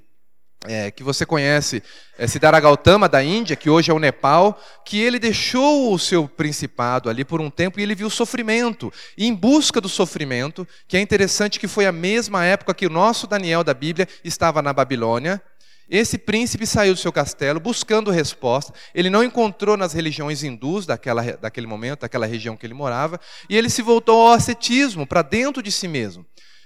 é, 0.65 0.91
que 0.91 1.03
você 1.03 1.25
conhece, 1.25 1.83
é 2.17 2.27
Siddhartha 2.27 2.59
Gautama 2.59 3.09
da 3.09 3.23
Índia, 3.23 3.55
que 3.55 3.69
hoje 3.69 3.91
é 3.91 3.93
o 3.93 3.99
Nepal, 3.99 4.59
que 4.85 4.99
ele 4.99 5.19
deixou 5.19 5.93
o 5.93 5.99
seu 5.99 6.27
principado 6.27 7.09
ali 7.09 7.25
por 7.25 7.41
um 7.41 7.49
tempo 7.49 7.79
e 7.79 7.83
ele 7.83 7.95
viu 7.95 8.09
sofrimento. 8.09 8.91
E 9.17 9.25
em 9.25 9.33
busca 9.33 9.81
do 9.81 9.89
sofrimento, 9.89 10.67
que 10.87 10.95
é 10.95 11.01
interessante 11.01 11.59
que 11.59 11.67
foi 11.67 11.85
a 11.85 11.91
mesma 11.91 12.45
época 12.45 12.73
que 12.73 12.85
o 12.87 12.89
nosso 12.89 13.27
Daniel 13.27 13.63
da 13.63 13.73
Bíblia 13.73 14.07
estava 14.23 14.61
na 14.61 14.71
Babilônia, 14.71 15.41
esse 15.89 16.17
príncipe 16.17 16.65
saiu 16.65 16.93
do 16.93 16.99
seu 16.99 17.11
castelo 17.11 17.59
buscando 17.59 18.09
resposta. 18.09 18.73
Ele 18.95 19.09
não 19.09 19.23
encontrou 19.23 19.75
nas 19.75 19.91
religiões 19.91 20.41
hindus 20.41 20.85
daquela, 20.85 21.21
daquele 21.33 21.67
momento, 21.67 22.01
daquela 22.01 22.25
região 22.25 22.55
que 22.55 22.65
ele 22.65 22.73
morava, 22.73 23.19
e 23.49 23.57
ele 23.57 23.69
se 23.69 23.81
voltou 23.81 24.27
ao 24.27 24.33
ascetismo, 24.33 25.05
para 25.05 25.21
dentro 25.21 25.61
de 25.61 25.71
si 25.71 25.87
mesmo. 25.87 26.25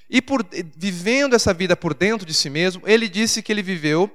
E 0.10 0.22
por, 0.22 0.46
vivendo 0.76 1.36
essa 1.36 1.54
vida 1.54 1.76
por 1.76 1.94
dentro 1.94 2.26
de 2.26 2.34
si 2.34 2.50
mesmo, 2.50 2.82
ele 2.86 3.10
disse 3.10 3.42
que 3.42 3.52
ele 3.52 3.62
viveu 3.62 4.10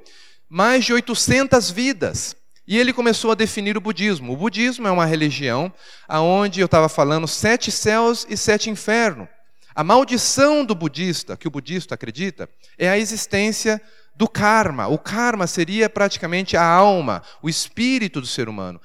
mais 0.48 0.84
de 0.84 0.92
800 0.92 1.70
vidas. 1.70 2.36
E 2.66 2.78
ele 2.78 2.92
começou 2.92 3.32
a 3.32 3.34
definir 3.34 3.76
o 3.76 3.80
budismo. 3.80 4.32
O 4.32 4.36
budismo 4.36 4.86
é 4.86 4.90
uma 4.90 5.04
religião 5.04 5.72
aonde 6.08 6.60
eu 6.60 6.66
estava 6.66 6.88
falando 6.88 7.26
sete 7.26 7.70
céus 7.70 8.26
e 8.28 8.36
sete 8.36 8.70
infernos. 8.70 9.28
A 9.74 9.82
maldição 9.82 10.64
do 10.64 10.74
budista, 10.74 11.36
que 11.36 11.48
o 11.48 11.50
budista 11.50 11.94
acredita, 11.94 12.48
é 12.78 12.88
a 12.88 12.98
existência 12.98 13.80
do 14.14 14.28
karma. 14.28 14.86
O 14.86 14.98
karma 14.98 15.46
seria 15.46 15.88
praticamente 15.88 16.56
a 16.56 16.64
alma, 16.64 17.22
o 17.42 17.48
espírito 17.48 18.20
do 18.20 18.26
ser 18.26 18.48
humano. 18.48 18.80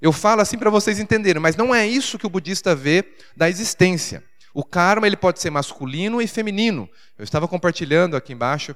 Eu 0.00 0.12
falo 0.12 0.40
assim 0.40 0.58
para 0.58 0.70
vocês 0.70 0.98
entenderem, 0.98 1.40
mas 1.40 1.56
não 1.56 1.74
é 1.74 1.86
isso 1.86 2.18
que 2.18 2.26
o 2.26 2.30
budista 2.30 2.74
vê 2.74 3.04
da 3.36 3.48
existência. 3.50 4.24
O 4.52 4.64
karma 4.64 5.06
ele 5.06 5.16
pode 5.16 5.40
ser 5.40 5.50
masculino 5.50 6.20
e 6.20 6.26
feminino. 6.26 6.88
Eu 7.18 7.24
estava 7.24 7.46
compartilhando 7.46 8.16
aqui 8.16 8.32
embaixo 8.32 8.74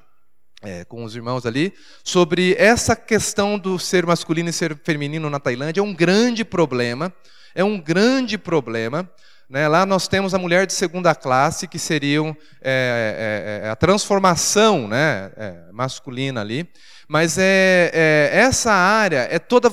é, 0.62 0.84
com 0.84 1.04
os 1.04 1.14
irmãos 1.14 1.44
ali 1.44 1.72
sobre 2.02 2.54
essa 2.58 2.96
questão 2.96 3.58
do 3.58 3.78
ser 3.78 4.06
masculino 4.06 4.48
e 4.48 4.52
ser 4.52 4.78
feminino 4.82 5.28
na 5.28 5.38
Tailândia. 5.38 5.80
É 5.80 5.84
um 5.84 5.94
grande 5.94 6.44
problema. 6.44 7.12
É 7.54 7.62
um 7.62 7.78
grande 7.78 8.38
problema. 8.38 9.08
Né? 9.48 9.68
Lá 9.68 9.84
nós 9.84 10.08
temos 10.08 10.34
a 10.34 10.38
mulher 10.38 10.66
de 10.66 10.72
segunda 10.72 11.14
classe, 11.14 11.68
que 11.68 11.78
seriam 11.78 12.36
é, 12.62 13.60
é, 13.62 13.66
é 13.66 13.70
a 13.70 13.76
transformação 13.76 14.88
né, 14.88 15.30
é, 15.36 15.68
masculina 15.72 16.40
ali. 16.40 16.68
Mas 17.06 17.36
é, 17.36 17.90
é, 17.92 18.30
essa 18.32 18.72
área 18.72 19.28
é 19.30 19.38
toda 19.38 19.70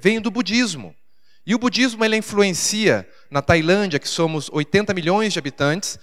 vem 0.00 0.20
do 0.20 0.30
budismo. 0.30 0.94
E 1.46 1.54
o 1.54 1.58
budismo 1.58 2.04
ele 2.04 2.16
influencia 2.16 3.08
na 3.30 3.40
Tailândia, 3.40 4.00
que 4.00 4.08
somos 4.08 4.50
80 4.52 4.92
milhões 4.92 5.32
de 5.32 5.38
habitantes, 5.38 5.98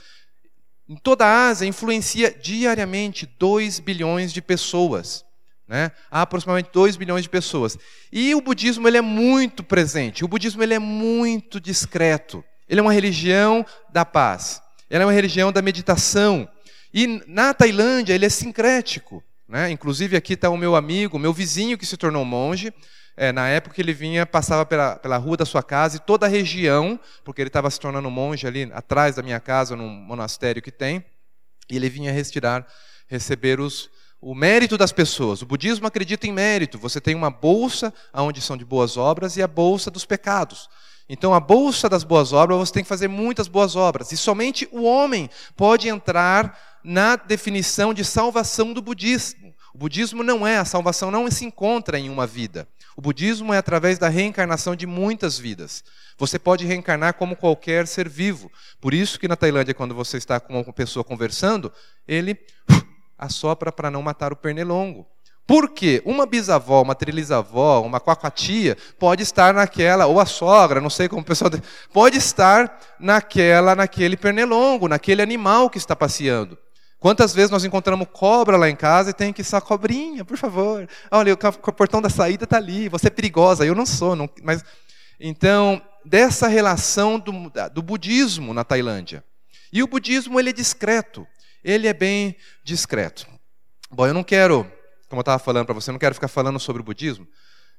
em 0.87 0.95
toda 0.95 1.25
a 1.25 1.47
Ásia 1.47 1.65
influencia 1.65 2.31
diariamente 2.31 3.25
2 3.37 3.79
bilhões 3.79 4.31
de 4.31 4.41
pessoas. 4.41 5.25
Né? 5.67 5.91
Há 6.09 6.21
aproximadamente 6.21 6.69
2 6.71 6.95
bilhões 6.95 7.23
de 7.23 7.29
pessoas. 7.29 7.77
E 8.11 8.33
o 8.35 8.41
budismo 8.41 8.87
ele 8.87 8.97
é 8.97 9.01
muito 9.01 9.63
presente, 9.63 10.23
o 10.23 10.27
budismo 10.27 10.63
ele 10.63 10.73
é 10.73 10.79
muito 10.79 11.59
discreto. 11.59 12.43
Ele 12.67 12.79
é 12.79 12.83
uma 12.83 12.93
religião 12.93 13.65
da 13.91 14.05
paz, 14.05 14.61
ele 14.89 15.03
é 15.03 15.05
uma 15.05 15.11
religião 15.11 15.51
da 15.51 15.61
meditação. 15.61 16.47
E 16.93 17.21
na 17.27 17.53
Tailândia 17.53 18.13
ele 18.13 18.25
é 18.25 18.29
sincrético. 18.29 19.23
Né? 19.47 19.71
Inclusive 19.71 20.15
aqui 20.15 20.33
está 20.33 20.49
o 20.49 20.57
meu 20.57 20.75
amigo, 20.75 21.19
meu 21.19 21.33
vizinho 21.33 21.77
que 21.77 21.85
se 21.85 21.97
tornou 21.97 22.23
monge, 22.23 22.73
é, 23.15 23.31
na 23.31 23.47
época 23.47 23.79
ele 23.79 23.93
vinha, 23.93 24.25
passava 24.25 24.65
pela, 24.65 24.95
pela 24.95 25.17
rua 25.17 25.37
da 25.37 25.45
sua 25.45 25.61
casa 25.61 25.97
e 25.97 25.99
toda 25.99 26.25
a 26.25 26.29
região, 26.29 26.99
porque 27.23 27.41
ele 27.41 27.49
estava 27.49 27.69
se 27.69 27.79
tornando 27.79 28.09
monge 28.09 28.47
ali 28.47 28.71
atrás 28.73 29.15
da 29.15 29.23
minha 29.23 29.39
casa, 29.39 29.75
num 29.75 29.87
monastério 29.87 30.61
que 30.61 30.71
tem, 30.71 31.05
e 31.69 31.75
ele 31.75 31.89
vinha 31.89 32.11
retirar, 32.11 32.67
receber 33.07 33.59
os, 33.59 33.89
o 34.19 34.33
mérito 34.33 34.77
das 34.77 34.91
pessoas. 34.91 35.41
O 35.41 35.45
budismo 35.45 35.85
acredita 35.85 36.25
em 36.25 36.31
mérito. 36.31 36.79
Você 36.79 36.99
tem 36.99 37.13
uma 37.13 37.29
bolsa 37.29 37.93
onde 38.13 38.41
são 38.41 38.57
de 38.57 38.65
boas 38.65 38.97
obras 38.97 39.37
e 39.37 39.43
a 39.43 39.47
bolsa 39.47 39.91
dos 39.91 40.05
pecados. 40.05 40.69
Então, 41.07 41.33
a 41.33 41.39
bolsa 41.39 41.89
das 41.89 42.03
boas 42.03 42.31
obras, 42.31 42.57
você 42.57 42.73
tem 42.73 42.83
que 42.83 42.89
fazer 42.89 43.07
muitas 43.07 43.47
boas 43.47 43.75
obras. 43.75 44.11
E 44.11 44.17
somente 44.17 44.67
o 44.71 44.83
homem 44.83 45.29
pode 45.55 45.89
entrar 45.89 46.57
na 46.83 47.15
definição 47.15 47.93
de 47.93 48.03
salvação 48.03 48.73
do 48.73 48.81
budismo. 48.81 49.52
O 49.73 49.77
budismo 49.77 50.21
não 50.21 50.45
é, 50.45 50.57
a 50.57 50.65
salvação 50.65 51.09
não 51.09 51.29
se 51.31 51.45
encontra 51.45 51.97
em 51.97 52.07
uma 52.07 52.27
vida. 52.27 52.67
O 52.95 53.01
budismo 53.01 53.51
é 53.51 53.57
através 53.57 53.97
da 53.97 54.07
reencarnação 54.07 54.75
de 54.75 54.85
muitas 54.85 55.39
vidas. 55.39 55.83
Você 56.15 56.37
pode 56.37 56.63
reencarnar 56.63 57.15
como 57.15 57.35
qualquer 57.35 57.87
ser 57.87 58.07
vivo. 58.07 58.51
Por 58.79 58.93
isso 58.93 59.19
que 59.19 59.27
na 59.27 59.35
Tailândia, 59.35 59.73
quando 59.73 59.95
você 59.95 60.17
está 60.17 60.39
com 60.39 60.61
uma 60.61 60.73
pessoa 60.73 61.03
conversando, 61.03 61.71
ele 62.07 62.37
assopra 63.17 63.71
para 63.71 63.89
não 63.89 64.03
matar 64.03 64.31
o 64.31 64.35
pernilongo. 64.35 65.07
Por 65.47 65.69
quê? 65.69 66.03
Uma 66.05 66.27
bisavó, 66.27 66.83
uma 66.83 66.93
trilizavó, 66.93 67.81
uma 67.81 67.99
quaquatia 67.99 68.77
pode 68.99 69.23
estar 69.23 69.55
naquela, 69.55 70.05
ou 70.05 70.19
a 70.19 70.25
sogra, 70.25 70.79
não 70.79 70.89
sei 70.89 71.09
como 71.09 71.21
o 71.21 71.25
pessoal. 71.25 71.51
Pode 71.91 72.17
estar 72.17 72.79
naquela, 72.99 73.75
naquele 73.75 74.15
pernilongo, 74.15 74.87
naquele 74.87 75.23
animal 75.23 75.67
que 75.67 75.79
está 75.79 75.95
passeando. 75.95 76.57
Quantas 77.03 77.33
vezes 77.33 77.51
nós 77.51 77.65
encontramos 77.65 78.07
cobra 78.13 78.55
lá 78.55 78.69
em 78.69 78.77
casa 78.77 79.09
e 79.09 79.13
tem 79.13 79.33
que 79.33 79.43
só 79.43 79.59
cobrinha, 79.59 80.23
por 80.23 80.37
favor. 80.37 80.87
Olha, 81.11 81.33
o 81.33 81.73
portão 81.73 82.01
da 82.01 82.09
saída 82.09 82.45
está 82.45 82.55
ali, 82.55 82.87
você 82.87 83.07
é 83.07 83.09
perigosa. 83.09 83.65
Eu 83.65 83.75
não 83.75 83.85
sou, 83.85 84.15
não, 84.15 84.29
mas 84.41 84.63
então 85.19 85.81
dessa 86.05 86.47
relação 86.47 87.19
do, 87.19 87.51
do 87.73 87.81
budismo 87.81 88.53
na 88.53 88.63
Tailândia. 88.63 89.21
E 89.69 89.83
o 89.83 89.87
budismo 89.87 90.39
ele 90.39 90.51
é 90.51 90.53
discreto, 90.53 91.27
ele 91.61 91.89
é 91.89 91.93
bem 91.93 92.37
discreto. 92.63 93.27
Bom, 93.91 94.07
eu 94.07 94.13
não 94.13 94.23
quero, 94.23 94.63
como 95.09 95.19
eu 95.19 95.23
estava 95.23 95.39
falando 95.39 95.65
para 95.65 95.75
você, 95.75 95.89
eu 95.89 95.93
não 95.93 95.99
quero 95.99 96.15
ficar 96.15 96.29
falando 96.29 96.57
sobre 96.57 96.81
o 96.81 96.85
budismo, 96.85 97.27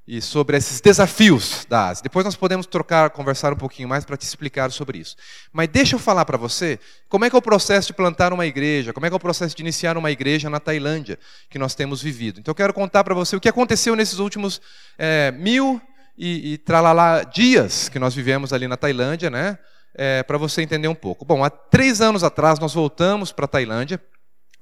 e 0.07 0.21
sobre 0.21 0.57
esses 0.57 0.81
desafios 0.81 1.67
da 1.69 1.89
Ásia. 1.89 2.03
Depois 2.03 2.25
nós 2.25 2.37
podemos 2.37 2.67
trocar, 2.67 3.09
conversar 3.11 3.53
um 3.53 3.57
pouquinho 3.57 3.89
mais 3.89 4.05
para 4.05 4.17
te 4.17 4.23
explicar 4.23 4.71
sobre 4.71 4.99
isso. 4.99 5.17
Mas 5.53 5.69
deixa 5.69 5.97
eu 5.97 5.99
falar 5.99 6.27
para 6.27 6.37
você 6.37 6.79
como 7.09 7.25
é 7.25 7.31
que 7.31 7.37
é 7.37 7.39
o 7.39 7.43
processo 7.43 7.87
de 7.87 7.95
plantar 7.95 8.33
uma 8.33 8.45
igreja, 8.45 8.93
como 8.93 9.07
é 9.07 9.09
que 9.09 9.15
é 9.15 9.17
o 9.17 9.21
processo 9.21 9.57
de 9.57 9.63
iniciar 9.63 9.97
uma 9.97 10.11
igreja 10.11 10.51
na 10.51 10.61
Tailândia 10.61 11.19
que 11.49 11.59
nós 11.59 11.75
temos 11.75 12.03
vivido. 12.03 12.39
Então 12.39 12.53
eu 12.53 12.57
quero 12.57 12.75
contar 12.75 13.03
para 13.03 13.15
você 13.15 13.35
o 13.35 13.41
que 13.41 13.49
aconteceu 13.49 13.97
nesses 13.97 14.19
últimos 14.19 14.61
é, 14.99 15.31
mil 15.31 15.81
e, 16.19 16.53
e 16.53 16.59
tralalá 16.59 17.23
dias 17.23 17.89
que 17.89 17.99
nós 17.99 18.15
vivemos 18.15 18.53
ali 18.53 18.69
na 18.69 18.77
Tailândia, 18.77 19.31
né? 19.31 19.59
É, 19.97 20.25
para 20.25 20.37
você 20.37 20.61
entender 20.61 20.89
um 20.89 20.95
pouco. 20.95 21.25
Bom, 21.25 21.45
há 21.45 21.49
três 21.49 22.01
anos 22.01 22.25
atrás 22.25 22.59
nós 22.59 22.75
voltamos 22.75 23.31
para 23.31 23.45
a 23.45 23.49
Tailândia 23.49 24.01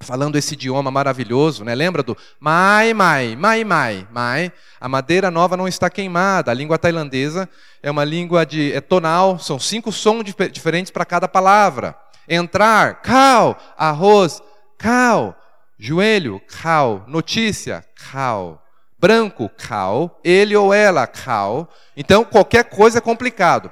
falando 0.03 0.37
esse 0.37 0.55
idioma 0.55 0.91
maravilhoso, 0.91 1.65
né? 1.65 1.75
Lembra 1.75 2.03
do 2.03 2.17
mai, 2.39 2.93
mai, 2.93 3.37
mai, 3.37 3.65
mai, 3.65 4.07
mai? 4.11 4.53
A 4.81 4.89
madeira 4.89 5.31
nova 5.31 5.57
não 5.57 5.69
está 5.69 5.89
queimada. 5.89 6.51
A 6.51 6.55
língua 6.55 6.79
tailandesa 6.79 7.49
é 7.83 7.91
uma 7.91 8.05
língua 8.05 8.45
de 8.45 8.73
é 8.73 8.81
tonal, 8.81 9.39
são 9.39 9.59
cinco 9.59 9.93
sons 9.93 10.25
diferentes 10.51 10.91
para 10.91 11.05
cada 11.05 11.29
palavra. 11.29 11.97
Entrar, 12.29 13.01
cal, 13.03 13.59
arroz, 13.77 14.43
cal, 14.79 15.37
joelho, 15.79 16.41
cal, 16.63 17.05
notícia, 17.07 17.85
cal. 18.11 18.63
Branco, 18.99 19.49
cal, 19.49 20.21
ele 20.23 20.55
ou 20.55 20.73
ela, 20.73 21.07
cal. 21.07 21.69
Então, 21.97 22.25
qualquer 22.25 22.65
coisa 22.65 22.99
é 22.99 23.01
complicado. 23.01 23.71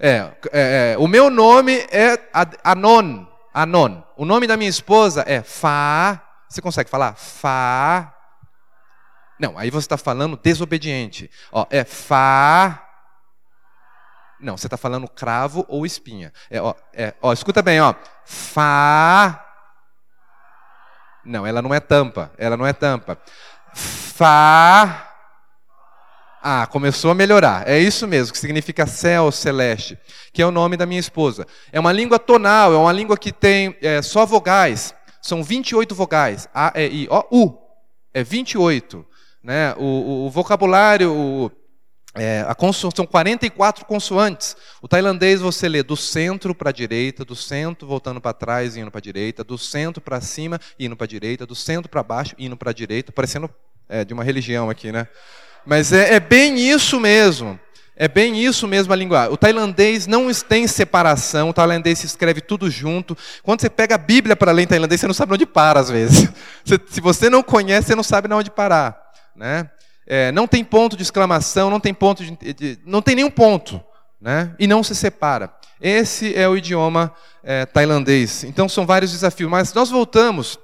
É, 0.00 0.30
é, 0.52 0.92
é 0.92 0.96
o 0.98 1.06
meu 1.06 1.30
nome 1.30 1.74
é 1.90 2.18
Anon, 2.64 3.24
Anon. 3.62 4.02
O 4.16 4.24
nome 4.24 4.46
da 4.46 4.56
minha 4.56 4.70
esposa 4.70 5.24
é 5.26 5.42
Fá. 5.42 6.22
Você 6.48 6.62
consegue 6.62 6.88
falar? 6.88 7.14
Fá. 7.14 8.14
Não, 9.38 9.58
aí 9.58 9.70
você 9.70 9.84
está 9.84 9.96
falando 9.96 10.36
desobediente. 10.36 11.30
Ó, 11.50 11.66
é 11.70 11.84
Fá. 11.84 12.84
Não, 14.40 14.56
você 14.56 14.68
está 14.68 14.76
falando 14.76 15.08
cravo 15.08 15.64
ou 15.68 15.84
espinha. 15.84 16.32
É, 16.48 16.62
ó, 16.62 16.72
é, 16.92 17.14
ó, 17.20 17.32
escuta 17.32 17.60
bem, 17.60 17.80
ó. 17.80 17.94
Fá. 18.24 19.44
Não, 21.24 21.44
ela 21.44 21.60
não 21.60 21.74
é 21.74 21.80
tampa. 21.80 22.30
Ela 22.38 22.56
não 22.56 22.64
é 22.64 22.72
tampa. 22.72 23.18
Fá. 23.74 25.07
Ah, 26.42 26.66
começou 26.66 27.10
a 27.10 27.14
melhorar. 27.14 27.68
É 27.68 27.78
isso 27.78 28.06
mesmo, 28.06 28.32
que 28.32 28.38
significa 28.38 28.86
céu 28.86 29.30
celeste, 29.32 29.98
que 30.32 30.40
é 30.40 30.46
o 30.46 30.50
nome 30.50 30.76
da 30.76 30.86
minha 30.86 31.00
esposa. 31.00 31.46
É 31.72 31.80
uma 31.80 31.92
língua 31.92 32.18
tonal, 32.18 32.72
é 32.72 32.76
uma 32.76 32.92
língua 32.92 33.16
que 33.16 33.32
tem 33.32 33.76
é, 33.82 34.00
só 34.02 34.24
vogais. 34.24 34.94
São 35.20 35.42
28 35.42 35.94
vogais. 35.94 36.48
A, 36.54 36.72
E, 36.76 37.04
I, 37.04 37.08
O, 37.10 37.44
U. 37.44 37.58
É 38.14 38.22
28. 38.22 39.04
Né? 39.42 39.74
O, 39.76 39.84
o, 39.84 40.26
o 40.26 40.30
vocabulário, 40.30 41.12
o, 41.12 41.50
é, 42.14 42.44
conso, 42.56 42.90
são 42.94 43.06
44 43.06 43.84
consoantes. 43.84 44.56
O 44.82 44.88
tailandês 44.88 45.40
você 45.40 45.68
lê 45.68 45.82
do 45.82 45.96
centro 45.96 46.54
para 46.54 46.70
a 46.70 46.72
direita, 46.72 47.24
do 47.24 47.36
centro 47.36 47.86
voltando 47.86 48.20
para 48.20 48.32
trás 48.32 48.76
e 48.76 48.80
indo 48.80 48.90
para 48.90 48.98
a 48.98 49.02
direita, 49.02 49.44
do 49.44 49.58
centro 49.58 50.00
para 50.00 50.20
cima 50.20 50.60
e 50.78 50.86
indo 50.86 50.96
para 50.96 51.04
a 51.04 51.08
direita, 51.08 51.46
do 51.46 51.54
centro 51.54 51.88
para 51.88 52.02
baixo 52.02 52.34
e 52.38 52.46
indo 52.46 52.56
para 52.56 52.70
a 52.70 52.74
direita, 52.74 53.12
parecendo 53.12 53.48
é, 53.88 54.04
de 54.04 54.12
uma 54.12 54.24
religião 54.24 54.68
aqui, 54.68 54.90
né? 54.90 55.06
Mas 55.68 55.92
é, 55.92 56.14
é, 56.14 56.20
bem 56.20 56.58
isso 56.58 56.98
mesmo. 56.98 57.60
É 57.94 58.08
bem 58.08 58.42
isso 58.42 58.66
mesmo 58.66 58.90
a 58.90 58.96
língua. 58.96 59.28
O 59.28 59.36
tailandês 59.36 60.06
não 60.06 60.32
tem 60.32 60.66
separação, 60.66 61.50
o 61.50 61.52
tailandês 61.52 61.98
se 61.98 62.06
escreve 62.06 62.40
tudo 62.40 62.70
junto. 62.70 63.14
Quando 63.42 63.60
você 63.60 63.68
pega 63.68 63.96
a 63.96 63.98
Bíblia 63.98 64.34
para 64.34 64.50
ler 64.50 64.62
em 64.62 64.66
tailandês, 64.66 64.98
você 64.98 65.06
não 65.06 65.12
sabe 65.12 65.34
onde 65.34 65.44
para 65.44 65.78
às 65.78 65.90
vezes. 65.90 66.32
se 66.88 67.02
você 67.02 67.28
não 67.28 67.42
conhece, 67.42 67.88
você 67.88 67.94
não 67.94 68.02
sabe 68.02 68.32
onde 68.32 68.50
parar. 68.50 68.98
Né? 69.36 69.68
É, 70.06 70.32
não 70.32 70.46
tem 70.46 70.64
ponto 70.64 70.96
de 70.96 71.02
exclamação, 71.02 71.68
não 71.68 71.80
tem 71.80 71.92
ponto 71.92 72.24
de, 72.24 72.54
de, 72.54 72.78
não 72.86 73.02
tem 73.02 73.16
nenhum 73.16 73.30
ponto, 73.30 73.78
né? 74.18 74.54
E 74.58 74.66
não 74.66 74.82
se 74.82 74.94
separa. 74.94 75.52
Esse 75.78 76.34
é 76.34 76.48
o 76.48 76.56
idioma 76.56 77.12
é, 77.44 77.66
tailandês. 77.66 78.42
Então 78.42 78.70
são 78.70 78.86
vários 78.86 79.12
desafios. 79.12 79.50
Mas 79.50 79.74
nós 79.74 79.90
voltamos. 79.90 80.58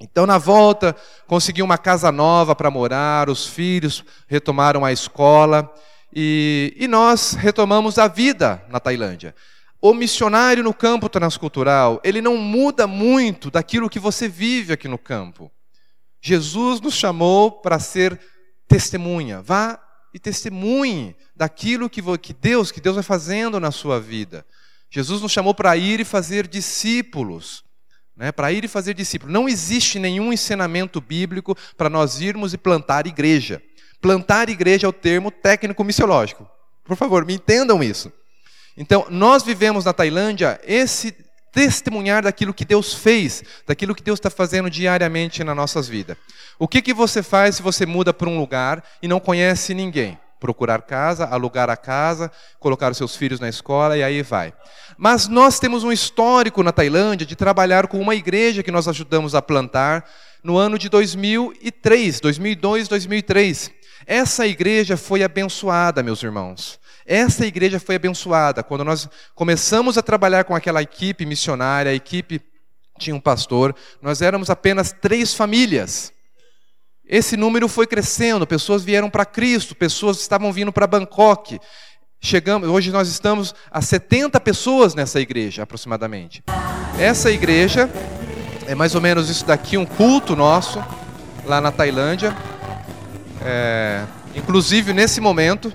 Então 0.00 0.26
na 0.26 0.38
volta 0.38 0.96
consegui 1.26 1.62
uma 1.62 1.76
casa 1.76 2.10
nova 2.10 2.56
para 2.56 2.70
morar, 2.70 3.28
os 3.28 3.46
filhos 3.46 4.02
retomaram 4.26 4.84
a 4.84 4.90
escola 4.90 5.70
e, 6.14 6.74
e 6.76 6.88
nós 6.88 7.34
retomamos 7.34 7.98
a 7.98 8.08
vida 8.08 8.64
na 8.68 8.80
Tailândia. 8.80 9.34
O 9.82 9.94
missionário 9.94 10.64
no 10.64 10.74
campo 10.74 11.08
transcultural, 11.08 12.00
ele 12.02 12.20
não 12.20 12.36
muda 12.36 12.86
muito 12.86 13.50
daquilo 13.50 13.90
que 13.90 13.98
você 13.98 14.28
vive 14.28 14.72
aqui 14.72 14.88
no 14.88 14.98
campo. 14.98 15.50
Jesus 16.20 16.80
nos 16.80 16.94
chamou 16.94 17.50
para 17.50 17.78
ser 17.78 18.18
testemunha. 18.68 19.40
Vá 19.40 19.78
e 20.12 20.18
testemunhe 20.18 21.16
daquilo 21.34 21.88
que, 21.88 22.02
que 22.18 22.32
Deus, 22.32 22.70
que 22.70 22.80
Deus 22.80 22.96
vai 22.96 23.04
fazendo 23.04 23.60
na 23.60 23.70
sua 23.70 24.00
vida. 24.00 24.44
Jesus 24.90 25.22
nos 25.22 25.32
chamou 25.32 25.54
para 25.54 25.76
ir 25.76 26.00
e 26.00 26.04
fazer 26.04 26.46
discípulos. 26.46 27.64
Né, 28.16 28.30
para 28.30 28.52
ir 28.52 28.64
e 28.64 28.68
fazer 28.68 28.92
discípulos. 28.92 29.32
Não 29.32 29.48
existe 29.48 29.98
nenhum 29.98 30.32
ensinamento 30.32 31.00
bíblico 31.00 31.56
para 31.76 31.88
nós 31.88 32.20
irmos 32.20 32.52
e 32.52 32.58
plantar 32.58 33.06
igreja. 33.06 33.62
Plantar 34.00 34.48
igreja 34.50 34.86
é 34.86 34.90
o 34.90 34.92
termo 34.92 35.30
técnico 35.30 35.82
missiológico. 35.82 36.46
Por 36.84 36.96
favor, 36.96 37.24
me 37.24 37.34
entendam 37.34 37.82
isso. 37.82 38.12
Então, 38.76 39.06
nós 39.10 39.42
vivemos 39.42 39.84
na 39.84 39.92
Tailândia 39.92 40.60
esse 40.64 41.14
testemunhar 41.52 42.22
daquilo 42.22 42.54
que 42.54 42.64
Deus 42.64 42.94
fez, 42.94 43.42
daquilo 43.66 43.94
que 43.94 44.02
Deus 44.02 44.18
está 44.18 44.30
fazendo 44.30 44.70
diariamente 44.70 45.42
nas 45.42 45.56
nossas 45.56 45.88
vidas. 45.88 46.16
O 46.58 46.68
que, 46.68 46.82
que 46.82 46.94
você 46.94 47.22
faz 47.22 47.56
se 47.56 47.62
você 47.62 47.84
muda 47.86 48.12
para 48.12 48.28
um 48.28 48.38
lugar 48.38 48.84
e 49.02 49.08
não 49.08 49.20
conhece 49.20 49.74
ninguém? 49.74 50.18
Procurar 50.40 50.82
casa, 50.82 51.26
alugar 51.26 51.70
a 51.70 51.76
casa, 51.76 52.32
colocar 52.58 52.90
os 52.90 52.96
seus 52.96 53.14
filhos 53.14 53.38
na 53.38 53.48
escola 53.48 53.96
e 53.96 54.02
aí 54.02 54.22
vai. 54.22 54.52
Mas 54.98 55.28
nós 55.28 55.60
temos 55.60 55.84
um 55.84 55.92
histórico 55.92 56.62
na 56.62 56.72
Tailândia 56.72 57.26
de 57.26 57.36
trabalhar 57.36 57.86
com 57.86 58.00
uma 58.00 58.14
igreja 58.14 58.62
que 58.62 58.72
nós 58.72 58.88
ajudamos 58.88 59.34
a 59.34 59.42
plantar 59.42 60.04
no 60.42 60.56
ano 60.56 60.78
de 60.78 60.88
2003, 60.88 62.20
2002, 62.20 62.88
2003. 62.88 63.70
Essa 64.06 64.46
igreja 64.46 64.96
foi 64.96 65.22
abençoada, 65.22 66.02
meus 66.02 66.22
irmãos. 66.22 66.80
Essa 67.06 67.46
igreja 67.46 67.78
foi 67.78 67.96
abençoada. 67.96 68.62
Quando 68.62 68.84
nós 68.84 69.08
começamos 69.34 69.98
a 69.98 70.02
trabalhar 70.02 70.44
com 70.44 70.54
aquela 70.54 70.82
equipe 70.82 71.26
missionária, 71.26 71.92
a 71.92 71.94
equipe 71.94 72.40
tinha 72.98 73.16
um 73.16 73.20
pastor, 73.20 73.74
nós 74.00 74.22
éramos 74.22 74.50
apenas 74.50 74.92
três 74.92 75.34
famílias. 75.34 76.12
Esse 77.12 77.36
número 77.36 77.66
foi 77.66 77.88
crescendo, 77.88 78.46
pessoas 78.46 78.84
vieram 78.84 79.10
para 79.10 79.24
Cristo, 79.24 79.74
pessoas 79.74 80.20
estavam 80.20 80.52
vindo 80.52 80.72
para 80.72 80.86
Bangkok. 80.86 81.58
Chegamos, 82.20 82.68
hoje 82.68 82.92
nós 82.92 83.08
estamos 83.08 83.52
a 83.68 83.82
70 83.82 84.38
pessoas 84.38 84.94
nessa 84.94 85.20
igreja, 85.20 85.64
aproximadamente. 85.64 86.40
Essa 86.96 87.28
igreja 87.32 87.90
é 88.64 88.76
mais 88.76 88.94
ou 88.94 89.00
menos 89.00 89.28
isso 89.28 89.44
daqui, 89.44 89.76
um 89.76 89.84
culto 89.84 90.36
nosso 90.36 90.80
lá 91.44 91.60
na 91.60 91.72
Tailândia. 91.72 92.32
É, 93.42 94.04
inclusive 94.36 94.92
nesse 94.92 95.20
momento, 95.20 95.72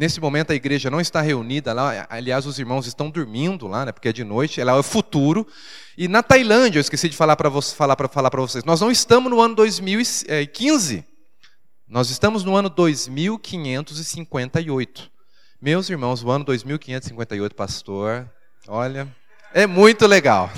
Nesse 0.00 0.18
momento 0.18 0.50
a 0.50 0.54
igreja 0.54 0.90
não 0.90 0.98
está 0.98 1.20
reunida 1.20 1.74
lá, 1.74 2.06
aliás, 2.08 2.46
os 2.46 2.58
irmãos 2.58 2.86
estão 2.86 3.10
dormindo 3.10 3.66
lá, 3.66 3.84
né, 3.84 3.92
porque 3.92 4.08
é 4.08 4.12
de 4.14 4.24
noite, 4.24 4.58
ela 4.58 4.72
é 4.72 4.74
o 4.74 4.82
futuro. 4.82 5.46
E 5.94 6.08
na 6.08 6.22
Tailândia, 6.22 6.78
eu 6.78 6.80
esqueci 6.80 7.06
de 7.06 7.14
falar 7.14 7.36
para 7.36 7.50
falar 7.60 7.94
para 7.94 8.08
falar 8.08 8.30
para 8.30 8.40
vocês, 8.40 8.64
nós 8.64 8.80
não 8.80 8.90
estamos 8.90 9.30
no 9.30 9.42
ano 9.42 9.54
2015. 9.54 11.04
Nós 11.86 12.08
estamos 12.08 12.44
no 12.44 12.56
ano 12.56 12.70
2558. 12.70 15.10
Meus 15.60 15.90
irmãos, 15.90 16.24
o 16.24 16.30
ano 16.30 16.46
2558, 16.46 17.54
pastor, 17.54 18.26
olha, 18.68 19.06
é 19.52 19.66
muito 19.66 20.06
legal. 20.06 20.50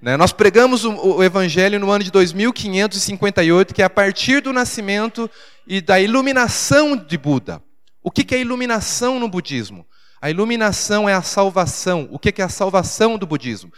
Né? 0.00 0.16
Nós 0.16 0.32
pregamos 0.32 0.86
o 0.86 1.22
evangelho 1.22 1.78
no 1.78 1.90
ano 1.90 2.02
de 2.02 2.10
2558, 2.10 3.74
que 3.74 3.82
é 3.82 3.84
a 3.84 3.90
partir 3.90 4.40
do 4.40 4.54
nascimento 4.54 5.30
e 5.66 5.82
da 5.82 6.00
iluminação 6.00 6.96
de 6.96 7.18
Buda. 7.18 7.62
O 8.06 8.10
que 8.10 8.34
é 8.34 8.38
iluminação 8.38 9.18
no 9.18 9.30
budismo? 9.30 9.86
A 10.20 10.28
iluminação 10.28 11.08
é 11.08 11.14
a 11.14 11.22
salvação. 11.22 12.06
O 12.12 12.18
que 12.18 12.38
é 12.42 12.44
a 12.44 12.50
salvação 12.50 13.16
do 13.16 13.26
budismo? 13.26 13.72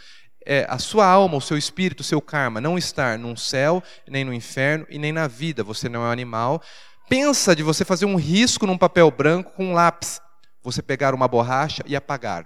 É 0.45 0.67
a 0.69 0.77
sua 0.77 1.05
alma, 1.07 1.37
o 1.37 1.41
seu 1.41 1.57
espírito, 1.57 2.01
o 2.01 2.03
seu 2.03 2.21
karma, 2.21 2.59
não 2.59 2.77
estar 2.77 3.17
num 3.17 3.37
céu, 3.37 3.81
nem 4.05 4.25
no 4.25 4.33
inferno 4.33 4.85
e 4.89 4.99
nem 4.99 5.13
na 5.13 5.29
vida. 5.29 5.63
Você 5.63 5.87
não 5.87 6.03
é 6.03 6.09
um 6.09 6.11
animal. 6.11 6.61
Pensa 7.07 7.55
de 7.55 7.63
você 7.63 7.85
fazer 7.85 8.05
um 8.05 8.17
risco 8.17 8.67
num 8.67 8.77
papel 8.77 9.09
branco 9.09 9.53
com 9.53 9.67
um 9.67 9.73
lápis. 9.73 10.19
Você 10.61 10.81
pegar 10.81 11.15
uma 11.15 11.29
borracha 11.29 11.81
e 11.87 11.95
apagar. 11.95 12.45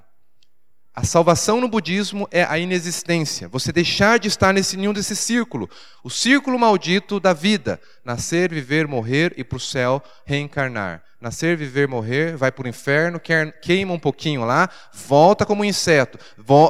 A 0.94 1.04
salvação 1.04 1.60
no 1.60 1.68
budismo 1.68 2.28
é 2.30 2.44
a 2.44 2.60
inexistência, 2.60 3.48
você 3.48 3.72
deixar 3.72 4.20
de 4.20 4.28
estar 4.28 4.54
nesse 4.54 4.76
ninho 4.76 4.92
desse 4.92 5.16
círculo, 5.16 5.70
o 6.04 6.10
círculo 6.10 6.60
maldito 6.60 7.18
da 7.18 7.32
vida, 7.32 7.80
nascer, 8.04 8.54
viver, 8.54 8.88
morrer 8.88 9.34
e 9.38 9.44
para 9.44 9.56
o 9.56 9.60
céu 9.60 10.04
reencarnar. 10.26 11.02
Nascer, 11.22 11.56
viver, 11.56 11.88
morrer, 11.88 12.36
vai 12.36 12.52
para 12.52 12.66
o 12.66 12.68
inferno, 12.68 13.22
queima 13.62 13.94
um 13.94 14.00
pouquinho 14.00 14.44
lá, 14.44 14.68
volta 14.92 15.46
como 15.46 15.62
um 15.62 15.66
inseto, 15.66 16.18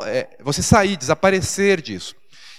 é, 0.06 0.28
você 0.44 0.62
sair, 0.62 0.98
desaparecer 0.98 1.82
disso. 1.82 2.14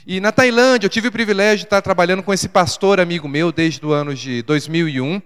E 0.07 0.19
na 0.19 0.33
Tailândia 0.33 0.87
eu 0.87 0.91
tive 0.91 1.09
o 1.09 1.13
privilégio 1.13 1.59
de 1.59 1.65
estar 1.65 1.83
trabalhando 1.83 2.23
com 2.23 2.33
esse 2.33 2.49
pastor 2.49 2.99
amigo 2.99 3.29
meu 3.29 3.53
desde 3.53 3.85
o 3.85 3.93
ano 3.93 4.15
de 4.15 4.41
2001, 4.43 5.21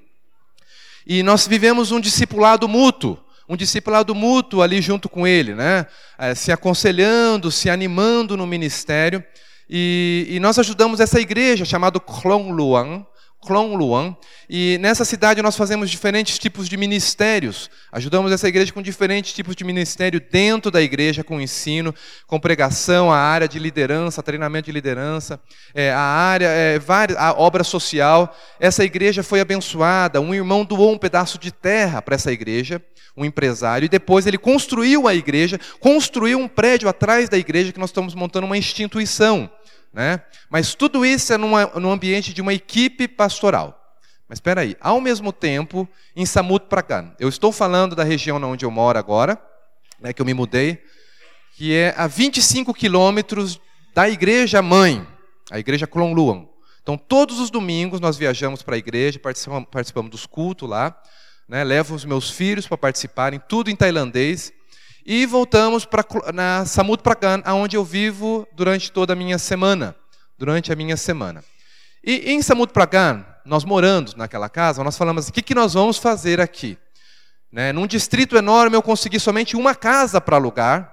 e 1.06 1.22
nós 1.22 1.46
vivemos 1.46 1.92
um 1.92 2.00
discipulado 2.00 2.66
mútuo 2.66 3.24
um 3.48 3.56
discipulado 3.56 4.14
mútuo 4.14 4.60
ali 4.60 4.82
junto 4.82 5.08
com 5.08 5.26
ele, 5.26 5.54
né? 5.54 5.86
É, 6.18 6.34
se 6.34 6.50
aconselhando, 6.50 7.50
se 7.50 7.70
animando 7.70 8.36
no 8.36 8.46
ministério. 8.46 9.22
E, 9.68 10.26
e 10.30 10.40
nós 10.40 10.58
ajudamos 10.58 11.00
essa 11.00 11.20
igreja 11.20 11.64
chamada 11.64 12.00
Klong 12.00 12.50
Luang, 12.50 13.06
Klong 13.46 13.76
Luang, 13.76 14.16
e 14.50 14.76
nessa 14.78 15.04
cidade 15.04 15.40
nós 15.40 15.56
fazemos 15.56 15.88
diferentes 15.88 16.38
tipos 16.38 16.68
de 16.68 16.76
ministérios. 16.76 17.70
Ajudamos 17.92 18.32
essa 18.32 18.48
igreja 18.48 18.72
com 18.72 18.82
diferentes 18.82 19.32
tipos 19.32 19.54
de 19.54 19.62
ministério 19.62 20.20
dentro 20.20 20.70
da 20.70 20.82
igreja, 20.82 21.22
com 21.22 21.40
ensino, 21.40 21.94
com 22.26 22.40
pregação, 22.40 23.12
a 23.12 23.16
área 23.16 23.46
de 23.46 23.60
liderança, 23.60 24.22
treinamento 24.22 24.66
de 24.66 24.72
liderança, 24.72 25.40
é, 25.72 25.92
a 25.92 26.00
área, 26.00 26.48
é, 26.48 26.78
várias, 26.80 27.16
a 27.16 27.32
obra 27.32 27.62
social. 27.62 28.36
Essa 28.58 28.84
igreja 28.84 29.22
foi 29.22 29.40
abençoada. 29.40 30.20
Um 30.20 30.34
irmão 30.34 30.64
doou 30.64 30.92
um 30.92 30.98
pedaço 30.98 31.38
de 31.38 31.52
terra 31.52 32.02
para 32.02 32.16
essa 32.16 32.32
igreja 32.32 32.82
um 33.16 33.24
empresário, 33.24 33.86
e 33.86 33.88
depois 33.88 34.26
ele 34.26 34.36
construiu 34.36 35.08
a 35.08 35.14
igreja, 35.14 35.58
construiu 35.80 36.38
um 36.38 36.46
prédio 36.46 36.86
atrás 36.86 37.30
da 37.30 37.38
igreja 37.38 37.72
que 37.72 37.80
nós 37.80 37.88
estamos 37.88 38.14
montando 38.14 38.46
uma 38.46 38.58
instituição. 38.58 39.50
Né? 39.92 40.20
Mas 40.50 40.74
tudo 40.74 41.04
isso 41.04 41.32
é 41.32 41.36
numa, 41.36 41.66
no 41.66 41.90
ambiente 41.90 42.34
de 42.34 42.42
uma 42.42 42.52
equipe 42.52 43.08
pastoral. 43.08 43.82
Mas 44.28 44.38
espera 44.38 44.62
aí, 44.62 44.76
ao 44.80 45.00
mesmo 45.00 45.32
tempo, 45.32 45.88
em 46.14 46.26
Samut 46.26 46.66
Prakan, 46.66 47.12
eu 47.18 47.28
estou 47.28 47.52
falando 47.52 47.94
da 47.94 48.02
região 48.02 48.42
onde 48.42 48.64
eu 48.64 48.70
moro 48.70 48.98
agora, 48.98 49.40
né, 50.00 50.12
que 50.12 50.20
eu 50.20 50.26
me 50.26 50.34
mudei, 50.34 50.82
que 51.56 51.72
é 51.72 51.94
a 51.96 52.06
25 52.06 52.74
quilômetros 52.74 53.60
da 53.94 54.08
igreja 54.08 54.60
mãe, 54.60 55.06
a 55.50 55.58
igreja 55.58 55.86
Klong 55.86 56.14
Então, 56.82 56.98
todos 56.98 57.38
os 57.38 57.50
domingos 57.50 58.00
nós 58.00 58.16
viajamos 58.16 58.62
para 58.62 58.74
a 58.74 58.78
igreja, 58.78 59.18
participamos, 59.18 59.68
participamos 59.70 60.10
dos 60.10 60.26
cultos 60.26 60.68
lá, 60.68 61.00
né, 61.48 61.62
levo 61.62 61.94
os 61.94 62.04
meus 62.04 62.28
filhos 62.28 62.66
para 62.66 62.76
participarem, 62.76 63.40
tudo 63.48 63.70
em 63.70 63.76
tailandês, 63.76 64.52
e 65.06 65.24
voltamos 65.24 65.84
para 65.84 66.04
na 66.34 66.64
Samut 66.64 67.00
Prakan, 67.00 67.40
onde 67.46 67.76
eu 67.76 67.84
vivo 67.84 68.46
durante 68.52 68.90
toda 68.90 69.12
a 69.12 69.16
minha 69.16 69.38
semana, 69.38 69.94
durante 70.36 70.72
a 70.72 70.76
minha 70.76 70.96
semana. 70.96 71.44
E 72.02 72.32
em 72.32 72.42
Samut 72.42 72.72
Prakan, 72.72 73.24
nós 73.44 73.64
morando 73.64 74.14
naquela 74.16 74.48
casa, 74.48 74.82
nós 74.82 74.98
falamos 74.98 75.22
assim, 75.22 75.30
o 75.30 75.34
que, 75.34 75.42
que 75.42 75.54
nós 75.54 75.74
vamos 75.74 75.96
fazer 75.96 76.40
aqui? 76.40 76.76
Né? 77.52 77.72
Num 77.72 77.86
distrito 77.86 78.36
enorme 78.36 78.76
eu 78.76 78.82
consegui 78.82 79.20
somente 79.20 79.56
uma 79.56 79.76
casa 79.76 80.20
para 80.20 80.34
alugar. 80.34 80.92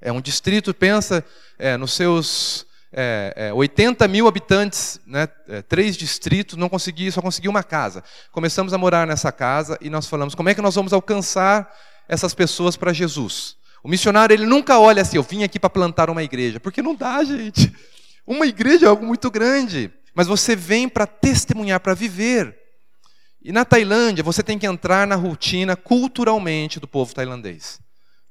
É 0.00 0.10
um 0.10 0.20
distrito, 0.20 0.72
pensa 0.72 1.22
é, 1.58 1.76
nos 1.76 1.92
seus 1.92 2.66
é, 2.90 3.34
é, 3.36 3.52
80 3.52 4.08
mil 4.08 4.26
habitantes, 4.26 4.98
né, 5.06 5.28
é, 5.46 5.60
três 5.60 5.94
distritos, 5.94 6.56
não 6.56 6.70
consegui, 6.70 7.12
só 7.12 7.20
consegui 7.20 7.48
uma 7.48 7.62
casa. 7.62 8.02
Começamos 8.32 8.72
a 8.72 8.78
morar 8.78 9.06
nessa 9.06 9.30
casa 9.30 9.76
e 9.82 9.90
nós 9.90 10.06
falamos, 10.06 10.34
como 10.34 10.48
é 10.48 10.54
que 10.54 10.62
nós 10.62 10.74
vamos 10.74 10.94
alcançar 10.94 11.70
essas 12.08 12.34
pessoas 12.34 12.76
para 12.76 12.92
Jesus? 12.92 13.56
O 13.82 13.88
missionário 13.88 14.34
ele 14.34 14.46
nunca 14.46 14.78
olha 14.78 15.02
assim, 15.02 15.16
eu 15.16 15.22
vim 15.22 15.44
aqui 15.44 15.60
para 15.60 15.70
plantar 15.70 16.10
uma 16.10 16.22
igreja, 16.22 16.58
porque 16.58 16.82
não 16.82 16.94
dá, 16.94 17.22
gente. 17.22 17.72
Uma 18.26 18.46
igreja 18.46 18.86
é 18.86 18.88
algo 18.88 19.06
muito 19.06 19.30
grande, 19.30 19.92
mas 20.14 20.26
você 20.26 20.56
vem 20.56 20.88
para 20.88 21.06
testemunhar, 21.06 21.78
para 21.78 21.94
viver. 21.94 22.56
E 23.40 23.52
na 23.52 23.64
Tailândia 23.64 24.24
você 24.24 24.42
tem 24.42 24.58
que 24.58 24.66
entrar 24.66 25.06
na 25.06 25.14
rotina 25.14 25.76
culturalmente 25.76 26.80
do 26.80 26.88
povo 26.88 27.14
tailandês. 27.14 27.78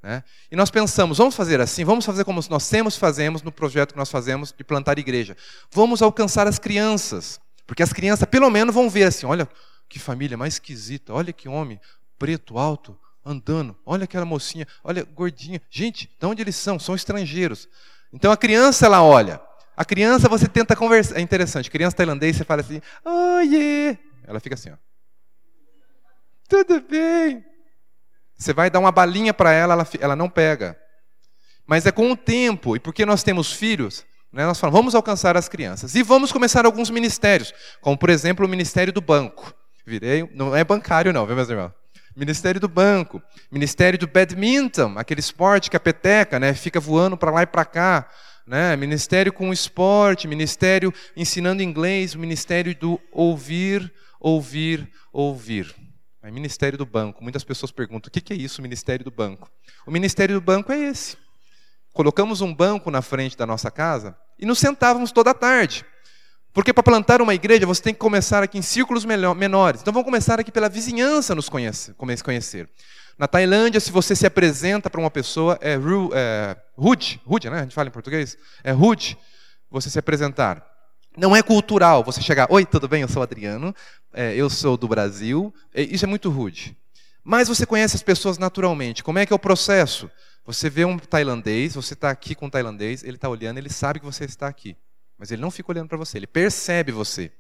Né? 0.04 0.24
E 0.52 0.56
nós 0.56 0.70
pensamos, 0.70 1.18
vamos 1.18 1.36
fazer 1.36 1.62
assim, 1.62 1.86
vamos 1.86 2.06
fazer 2.06 2.26
como 2.26 2.42
nós 2.50 2.64
sempre 2.64 2.92
fazemos 2.92 3.42
no 3.42 3.52
projeto 3.52 3.94
que 3.94 3.98
nós 3.98 4.12
fazemos 4.12 4.54
de 4.56 4.64
plantar 4.64 5.00
igreja. 5.00 5.38
Vamos 5.72 6.02
alcançar 6.02 6.48
as 6.48 6.60
crianças, 6.60 7.40
porque 7.66 7.82
as 7.82 7.94
crianças 7.94 8.28
pelo 8.28 8.50
menos 8.50 8.76
vão 8.76 8.90
ver 8.90 9.06
assim, 9.06 9.26
olha 9.26 9.48
que 9.88 9.98
família 9.98 10.38
mais 10.38 10.56
esquisita, 10.56 11.14
olha 11.14 11.32
que 11.32 11.48
homem 11.48 11.80
preto, 12.20 12.58
alto, 12.60 12.98
andando, 13.26 13.76
olha 13.86 14.04
aquela 14.04 14.26
mocinha, 14.26 14.68
olha 14.84 15.04
gordinha. 15.04 15.60
Gente, 15.70 16.10
de 16.20 16.26
onde 16.26 16.42
eles 16.42 16.56
são? 16.56 16.78
São 16.78 16.94
estrangeiros. 16.94 17.68
Então 18.14 18.32
a 18.32 18.38
criança 18.38 18.86
ela 18.86 19.02
olha. 19.02 19.42
A 19.76 19.84
criança 19.84 20.30
você 20.30 20.48
tenta 20.48 20.76
conversar, 20.76 21.18
é 21.18 21.22
interessante, 21.22 21.70
criança 21.70 21.98
tailandês 21.98 22.38
você 22.38 22.46
fala 22.46 22.62
assim, 22.62 22.82
oiê, 23.04 23.98
ela 24.26 24.40
fica 24.40 24.56
assim, 24.56 24.70
ó. 24.70 24.76
Tudo 26.48 26.80
bem? 26.80 27.44
Você 28.38 28.54
vai 28.54 28.70
dar 28.70 28.80
uma 28.80 28.92
balinha 28.92 29.34
para 29.34 29.52
ela, 29.52 29.74
ela, 29.74 29.88
ela 30.00 30.16
não 30.16 30.30
pega. 30.30 30.80
Mas 31.66 31.86
é 31.86 31.92
com 31.92 32.12
o 32.12 32.16
tempo, 32.16 32.76
e 32.76 32.80
porque 32.80 33.06
nós 33.06 33.24
temos 33.24 33.52
filhos, 33.52 34.06
né, 34.32 34.46
nós 34.46 34.60
falamos, 34.60 34.80
vamos 34.80 34.96
alcançar 34.96 35.36
as 35.36 35.50
crianças. 35.50 35.96
E 35.96 36.04
vamos 36.04 36.32
começar 36.32 36.66
alguns 36.66 36.90
ministérios, 36.90 37.54
como 37.82 37.98
por 37.98 38.10
exemplo 38.10 38.46
o 38.46 38.50
Ministério 38.50 38.94
do 38.94 39.02
Banco. 39.02 39.54
Virei, 39.86 40.30
não 40.34 40.56
é 40.56 40.64
bancário 40.64 41.12
não, 41.12 41.26
viu 41.26 41.36
meus 41.36 41.50
irmãos? 41.50 41.74
Ministério 42.16 42.62
do 42.62 42.68
Banco, 42.68 43.22
Ministério 43.52 44.00
do 44.00 44.08
Badminton, 44.08 44.98
aquele 44.98 45.20
esporte 45.20 45.70
que 45.70 45.76
a 45.76 45.80
peteca 45.80 46.40
né, 46.40 46.54
fica 46.54 46.80
voando 46.80 47.18
para 47.18 47.32
lá 47.32 47.44
e 47.44 47.46
para 47.46 47.66
cá. 47.66 48.10
Né? 48.48 48.76
Ministério 48.76 49.34
com 49.34 49.52
esporte, 49.52 50.28
Ministério 50.28 50.94
ensinando 51.16 51.62
inglês, 51.62 52.16
Ministério 52.16 52.74
do 52.76 53.02
ouvir, 53.12 53.92
ouvir, 54.20 54.90
ouvir. 55.12 55.76
É 56.24 56.32
Ministério 56.32 56.78
do 56.78 56.86
Banco. 56.86 57.22
Muitas 57.22 57.44
pessoas 57.44 57.72
perguntam: 57.72 58.08
o 58.08 58.12
que 58.12 58.34
é 58.34 58.36
isso, 58.36 58.62
Ministério 58.62 59.04
do 59.04 59.12
Banco? 59.12 59.50
O 59.86 59.92
Ministério 59.92 60.36
do 60.36 60.42
Banco 60.42 60.72
é 60.72 60.78
esse. 60.78 61.18
Colocamos 61.94 62.42
um 62.42 62.54
banco 62.54 62.90
na 62.90 63.02
frente 63.02 63.38
da 63.38 63.46
nossa 63.46 63.70
casa 63.70 64.18
e 64.40 64.46
nos 64.46 64.60
sentávamos 64.60 65.12
toda 65.12 65.32
a 65.32 65.34
tarde. 65.34 65.86
Porque 66.56 66.72
para 66.72 66.82
plantar 66.82 67.22
uma 67.22 67.36
igreja 67.36 67.66
você 67.66 67.82
tem 67.82 67.94
que 67.94 68.00
começar 68.00 68.42
aqui 68.42 68.58
em 68.58 68.62
círculos 68.62 69.04
menores. 69.04 69.82
Então 69.82 69.94
vamos 69.94 70.06
começar 70.06 70.40
aqui 70.40 70.50
pela 70.50 70.70
vizinhança 70.70 71.36
nos 71.36 71.50
conhecer. 71.50 72.70
Na 73.20 73.28
Tailândia, 73.28 73.82
se 73.82 73.92
você 73.92 74.16
se 74.16 74.26
apresenta 74.26 74.90
para 74.90 75.02
uma 75.02 75.12
pessoa, 75.12 75.60
é, 75.60 75.76
ru, 75.76 76.12
é 76.14 76.56
rude, 76.78 77.22
rude, 77.26 77.50
né? 77.50 77.60
A 77.60 77.64
gente 77.64 77.76
fala 77.76 77.90
em 77.90 77.92
português? 77.92 78.38
É 78.64 78.72
rude 78.72 79.18
você 79.70 79.90
se 79.90 80.00
apresentar. 80.00 80.66
Não 81.18 81.36
é 81.36 81.44
cultural 81.44 82.06
você 82.06 82.22
chegar, 82.22 82.48
oi, 82.50 82.66
tudo 82.66 82.88
bem? 82.88 83.02
Eu 83.02 83.10
sou 83.10 83.22
Adriano, 83.22 83.76
é, 84.14 84.34
eu 84.34 84.50
sou 84.50 84.78
do 84.78 84.88
Brasil. 84.88 85.54
É, 85.74 85.82
isso 85.82 86.06
é 86.06 86.08
muito 86.08 86.30
rude. 86.30 86.78
Mas 87.22 87.50
você 87.50 87.66
conhece 87.66 87.98
as 87.98 88.04
pessoas 88.04 88.38
naturalmente. 88.38 89.04
Como 89.04 89.20
é 89.20 89.26
que 89.26 89.34
é 89.34 89.36
o 89.36 89.40
processo? 89.40 90.10
Você 90.46 90.70
vê 90.70 90.86
um 90.86 90.98
tailandês, 90.98 91.76
você 91.76 91.96
está 91.96 92.10
aqui 92.10 92.34
com 92.34 92.46
um 92.46 92.50
tailandês, 92.50 93.04
ele 93.04 93.18
está 93.18 93.28
olhando, 93.28 93.58
ele 93.58 93.70
sabe 93.70 94.00
que 94.00 94.06
você 94.06 94.24
está 94.24 94.48
aqui. 94.48 94.78
Mas 95.18 95.32
ele 95.32 95.42
não 95.42 95.52
fica 95.52 95.72
olhando 95.72 95.88
para 95.88 95.98
você, 95.98 96.18
ele 96.18 96.28
percebe 96.28 96.92
você. 96.92 97.32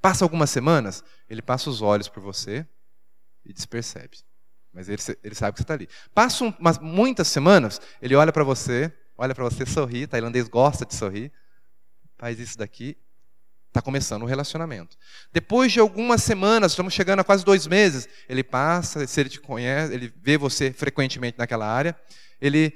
Passa 0.00 0.24
algumas 0.24 0.50
semanas, 0.50 1.02
ele 1.28 1.40
passa 1.40 1.70
os 1.70 1.80
olhos 1.80 2.08
por 2.08 2.22
você 2.22 2.66
e 3.44 3.52
despercebe. 3.52 4.18
Mas 4.72 4.88
ele, 4.88 5.00
ele 5.22 5.34
sabe 5.34 5.52
que 5.52 5.58
você 5.58 5.64
está 5.64 5.74
ali. 5.74 5.88
Passam 6.14 6.54
muitas 6.80 7.28
semanas, 7.28 7.80
ele 8.02 8.14
olha 8.14 8.32
para 8.32 8.44
você, 8.44 8.92
olha 9.16 9.34
para 9.34 9.44
você, 9.44 9.64
sorri, 9.64 10.06
tailandês 10.06 10.48
gosta 10.48 10.84
de 10.84 10.94
sorrir, 10.94 11.32
faz 12.18 12.38
isso 12.38 12.58
daqui 12.58 12.96
Está 13.74 13.82
começando 13.82 14.22
o 14.22 14.24
um 14.24 14.28
relacionamento. 14.28 14.96
Depois 15.32 15.72
de 15.72 15.80
algumas 15.80 16.22
semanas, 16.22 16.70
estamos 16.70 16.94
chegando 16.94 17.18
a 17.18 17.24
quase 17.24 17.44
dois 17.44 17.66
meses, 17.66 18.08
ele 18.28 18.44
passa, 18.44 19.04
se 19.04 19.20
ele 19.20 19.28
te 19.28 19.40
conhece, 19.40 19.92
ele 19.92 20.14
vê 20.22 20.38
você 20.38 20.72
frequentemente 20.72 21.36
naquela 21.36 21.66
área, 21.66 21.98
ele 22.40 22.72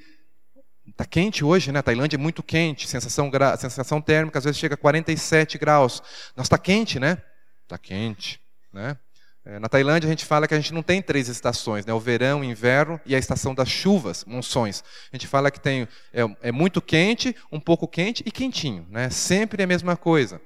está 0.91 1.05
quente 1.05 1.45
hoje, 1.45 1.73
né? 1.73 1.81
A 1.81 1.83
Tailândia 1.83 2.17
é 2.17 2.19
muito 2.19 2.43
quente, 2.43 2.89
sensação, 2.89 3.31
sensação 3.59 4.01
térmica 4.01 4.39
às 4.39 4.45
vezes 4.45 4.59
chega 4.59 4.75
a 4.75 4.79
47 4.79 5.59
graus. 5.59 6.03
Nossa, 6.37 6.47
está 6.47 6.59
quente, 6.59 6.99
né? 6.99 7.19
Está 7.65 7.79
quente, 7.79 8.41
né? 8.73 8.97
É, 9.45 9.59
na 9.59 9.69
Tailândia 9.69 10.07
a 10.07 10.11
gente 10.11 10.27
fala 10.27 10.47
que 10.47 10.53
a 10.53 10.59
gente 10.59 10.75
não 10.75 10.83
tem 10.83 11.01
três 11.01 11.29
estações, 11.29 11.87
né? 11.87 11.93
O 11.93 12.01
verão, 12.01 12.41
o 12.41 12.45
inverno 12.45 13.01
e 13.07 13.15
a 13.15 13.19
estação 13.19 13.55
das 13.55 13.69
chuvas, 13.69 14.25
monções. 14.25 14.85
A 15.13 15.17
gente 15.17 15.27
fala 15.27 15.51
que 15.51 15.61
tem 15.61 15.89
é, 16.13 16.23
é 16.43 16.53
muito 16.53 16.83
quente, 16.83 17.35
um 17.51 17.59
pouco 17.59 17.89
quente 17.89 18.23
e 18.27 18.31
quentinho, 18.31 18.87
né? 18.91 19.09
Sempre 19.11 19.63
a 19.63 19.67
mesma 19.67 19.97
coisa. 19.97 20.41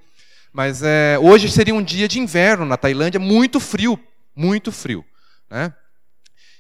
Mas 0.52 0.82
é, 0.82 1.18
hoje 1.18 1.50
seria 1.50 1.74
um 1.74 1.82
dia 1.82 2.06
de 2.06 2.20
inverno 2.20 2.66
na 2.66 2.76
Tailândia, 2.76 3.18
muito 3.18 3.58
frio, 3.58 3.98
muito 4.36 4.70
frio. 4.70 5.04
Né? 5.50 5.72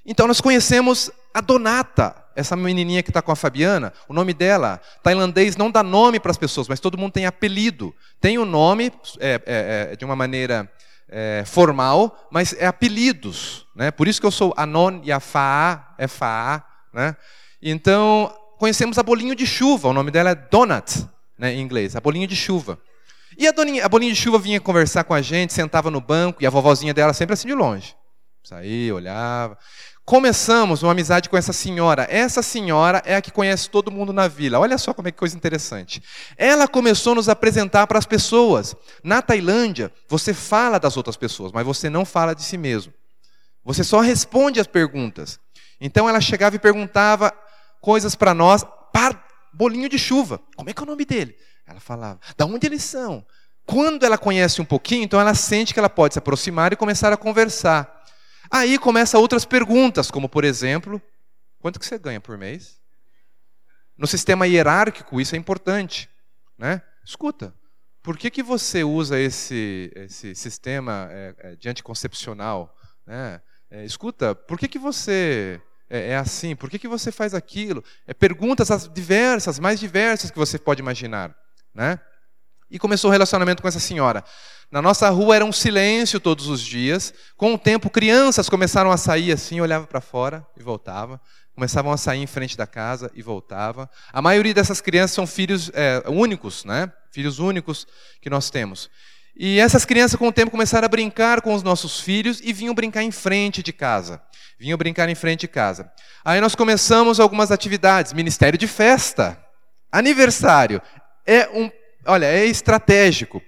Então 0.04 0.26
nós 0.26 0.40
conhecemos 0.40 1.10
a 1.34 1.40
Donata, 1.40 2.14
essa 2.34 2.56
menininha 2.56 3.02
que 3.02 3.10
está 3.10 3.22
com 3.22 3.32
a 3.32 3.36
Fabiana. 3.36 3.92
O 4.08 4.12
nome 4.12 4.32
dela, 4.32 4.80
tailandês, 5.02 5.56
não 5.56 5.70
dá 5.70 5.82
nome 5.82 6.20
para 6.20 6.30
as 6.30 6.38
pessoas, 6.38 6.68
mas 6.68 6.80
todo 6.80 6.98
mundo 6.98 7.12
tem 7.12 7.26
apelido. 7.26 7.94
Tem 8.20 8.38
o 8.38 8.44
nome 8.44 8.92
é, 9.18 9.40
é, 9.46 9.92
é, 9.92 9.96
de 9.96 10.04
uma 10.04 10.16
maneira 10.16 10.70
é, 11.08 11.42
formal, 11.46 12.28
mas 12.30 12.54
é 12.58 12.66
apelidos. 12.66 13.66
Né? 13.74 13.90
Por 13.90 14.08
isso 14.08 14.20
que 14.20 14.26
eu 14.26 14.30
sou 14.30 14.54
Anon 14.56 15.00
e 15.04 15.12
a 15.12 15.20
Faa 15.20 15.94
é 15.98 16.08
Faa. 16.08 16.64
Né? 16.92 17.16
Então 17.60 18.34
conhecemos 18.58 18.98
a 18.98 19.02
Bolinho 19.02 19.34
de 19.34 19.46
Chuva, 19.46 19.88
o 19.88 19.92
nome 19.92 20.10
dela 20.10 20.30
é 20.30 20.34
Donut, 20.36 21.04
né, 21.36 21.52
em 21.52 21.60
inglês, 21.60 21.96
a 21.96 22.00
Bolinho 22.00 22.28
de 22.28 22.36
Chuva. 22.36 22.78
E 23.36 23.46
a, 23.46 23.52
doninha, 23.52 23.84
a 23.84 23.88
bolinha 23.88 24.12
de 24.12 24.18
chuva 24.18 24.38
vinha 24.38 24.60
conversar 24.60 25.04
com 25.04 25.14
a 25.14 25.22
gente, 25.22 25.52
sentava 25.52 25.90
no 25.90 26.00
banco, 26.00 26.42
e 26.42 26.46
a 26.46 26.50
vovozinha 26.50 26.92
dela 26.92 27.12
sempre 27.12 27.32
assim 27.32 27.48
de 27.48 27.54
longe. 27.54 27.96
Saía, 28.44 28.94
olhava. 28.94 29.56
Começamos 30.12 30.82
uma 30.82 30.92
amizade 30.92 31.30
com 31.30 31.38
essa 31.38 31.54
senhora. 31.54 32.06
Essa 32.10 32.42
senhora 32.42 33.00
é 33.06 33.16
a 33.16 33.22
que 33.22 33.30
conhece 33.30 33.70
todo 33.70 33.90
mundo 33.90 34.12
na 34.12 34.28
vila. 34.28 34.58
Olha 34.58 34.76
só 34.76 34.92
como 34.92 35.08
é 35.08 35.10
que 35.10 35.16
coisa 35.16 35.34
interessante. 35.34 36.02
Ela 36.36 36.68
começou 36.68 37.12
a 37.12 37.14
nos 37.14 37.30
apresentar 37.30 37.86
para 37.86 37.98
as 37.98 38.04
pessoas. 38.04 38.76
Na 39.02 39.22
Tailândia, 39.22 39.90
você 40.06 40.34
fala 40.34 40.78
das 40.78 40.98
outras 40.98 41.16
pessoas, 41.16 41.50
mas 41.50 41.64
você 41.64 41.88
não 41.88 42.04
fala 42.04 42.34
de 42.34 42.42
si 42.42 42.58
mesmo. 42.58 42.92
Você 43.64 43.82
só 43.82 44.00
responde 44.00 44.60
as 44.60 44.66
perguntas. 44.66 45.40
Então 45.80 46.06
ela 46.06 46.20
chegava 46.20 46.56
e 46.56 46.58
perguntava 46.58 47.32
coisas 47.80 48.14
para 48.14 48.34
nós, 48.34 48.66
bolinho 49.50 49.88
de 49.88 49.98
chuva. 49.98 50.38
Como 50.54 50.68
é 50.68 50.74
que 50.74 50.80
é 50.80 50.82
o 50.82 50.86
nome 50.86 51.06
dele? 51.06 51.34
Ela 51.66 51.80
falava. 51.80 52.20
Da 52.36 52.44
onde 52.44 52.66
eles 52.66 52.84
são? 52.84 53.24
Quando 53.64 54.04
ela 54.04 54.18
conhece 54.18 54.60
um 54.60 54.64
pouquinho, 54.66 55.04
então 55.04 55.18
ela 55.18 55.32
sente 55.32 55.72
que 55.72 55.80
ela 55.80 55.88
pode 55.88 56.12
se 56.12 56.18
aproximar 56.18 56.70
e 56.70 56.76
começar 56.76 57.14
a 57.14 57.16
conversar. 57.16 58.01
Aí 58.52 58.78
começa 58.78 59.18
outras 59.18 59.46
perguntas, 59.46 60.10
como 60.10 60.28
por 60.28 60.44
exemplo, 60.44 61.00
quanto 61.58 61.80
que 61.80 61.86
você 61.86 61.98
ganha 61.98 62.20
por 62.20 62.36
mês? 62.36 62.78
No 63.96 64.06
sistema 64.06 64.46
hierárquico 64.46 65.20
isso 65.20 65.34
é 65.34 65.38
importante, 65.38 66.08
né? 66.58 66.82
Escuta, 67.04 67.54
por 68.02 68.18
que, 68.18 68.30
que 68.30 68.42
você 68.42 68.84
usa 68.84 69.18
esse, 69.18 69.90
esse 69.96 70.34
sistema 70.34 71.08
é, 71.10 71.34
é, 71.38 71.56
de 71.56 71.68
anticoncepcional? 71.68 72.76
Né? 73.06 73.40
É, 73.70 73.84
escuta, 73.84 74.34
por 74.34 74.58
que, 74.58 74.68
que 74.68 74.78
você 74.78 75.60
é, 75.88 76.10
é, 76.10 76.16
assim? 76.16 76.54
Por 76.54 76.68
que, 76.68 76.78
que 76.78 76.88
você 76.88 77.10
faz 77.10 77.32
aquilo? 77.32 77.82
É, 78.06 78.12
perguntas 78.12 78.70
as 78.70 78.88
diversas, 78.88 79.58
mais 79.58 79.80
diversas 79.80 80.30
que 80.30 80.38
você 80.38 80.58
pode 80.58 80.80
imaginar 80.80 81.34
né? 81.74 81.98
E 82.70 82.78
começou 82.78 83.08
o 83.08 83.12
relacionamento 83.12 83.62
com 83.62 83.68
essa 83.68 83.80
senhora. 83.80 84.24
Na 84.72 84.80
nossa 84.80 85.10
rua 85.10 85.36
era 85.36 85.44
um 85.44 85.52
silêncio 85.52 86.18
todos 86.18 86.46
os 86.46 86.62
dias. 86.62 87.12
Com 87.36 87.52
o 87.52 87.58
tempo, 87.58 87.90
crianças 87.90 88.48
começaram 88.48 88.90
a 88.90 88.96
sair 88.96 89.30
assim, 89.30 89.60
olhava 89.60 89.86
para 89.86 90.00
fora 90.00 90.46
e 90.56 90.62
voltava. 90.62 91.20
Começavam 91.54 91.92
a 91.92 91.98
sair 91.98 92.22
em 92.22 92.26
frente 92.26 92.56
da 92.56 92.66
casa 92.66 93.10
e 93.14 93.20
voltava. 93.20 93.90
A 94.10 94.22
maioria 94.22 94.54
dessas 94.54 94.80
crianças 94.80 95.14
são 95.14 95.26
filhos 95.26 95.70
é, 95.74 96.02
únicos, 96.08 96.64
né? 96.64 96.90
Filhos 97.12 97.38
únicos 97.38 97.86
que 98.22 98.30
nós 98.30 98.48
temos. 98.48 98.88
E 99.36 99.60
essas 99.60 99.84
crianças, 99.84 100.18
com 100.18 100.28
o 100.28 100.32
tempo, 100.32 100.50
começaram 100.50 100.86
a 100.86 100.88
brincar 100.88 101.42
com 101.42 101.52
os 101.52 101.62
nossos 101.62 102.00
filhos 102.00 102.40
e 102.42 102.50
vinham 102.50 102.74
brincar 102.74 103.02
em 103.02 103.10
frente 103.10 103.62
de 103.62 103.74
casa. 103.74 104.22
Vinham 104.58 104.78
brincar 104.78 105.06
em 105.06 105.14
frente 105.14 105.40
de 105.40 105.48
casa. 105.48 105.92
Aí 106.24 106.40
nós 106.40 106.54
começamos 106.54 107.20
algumas 107.20 107.50
atividades, 107.50 108.14
ministério 108.14 108.58
de 108.58 108.66
festa, 108.66 109.38
aniversário, 109.90 110.80
é 111.26 111.46
um, 111.50 111.70
olha, 112.06 112.24
é 112.24 112.46
estratégico. 112.46 113.42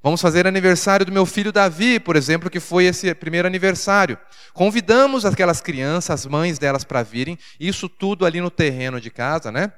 Vamos 0.00 0.20
fazer 0.20 0.46
aniversário 0.46 1.04
do 1.04 1.10
meu 1.10 1.26
filho 1.26 1.50
Davi, 1.50 1.98
por 1.98 2.14
exemplo, 2.14 2.48
que 2.48 2.60
foi 2.60 2.84
esse 2.84 3.12
primeiro 3.16 3.48
aniversário. 3.48 4.16
Convidamos 4.54 5.24
aquelas 5.24 5.60
crianças, 5.60 6.10
as 6.10 6.26
mães 6.26 6.56
delas 6.56 6.84
para 6.84 7.02
virem, 7.02 7.36
isso 7.58 7.88
tudo 7.88 8.24
ali 8.24 8.40
no 8.40 8.50
terreno 8.50 9.00
de 9.00 9.10
casa, 9.10 9.50
né? 9.50 9.72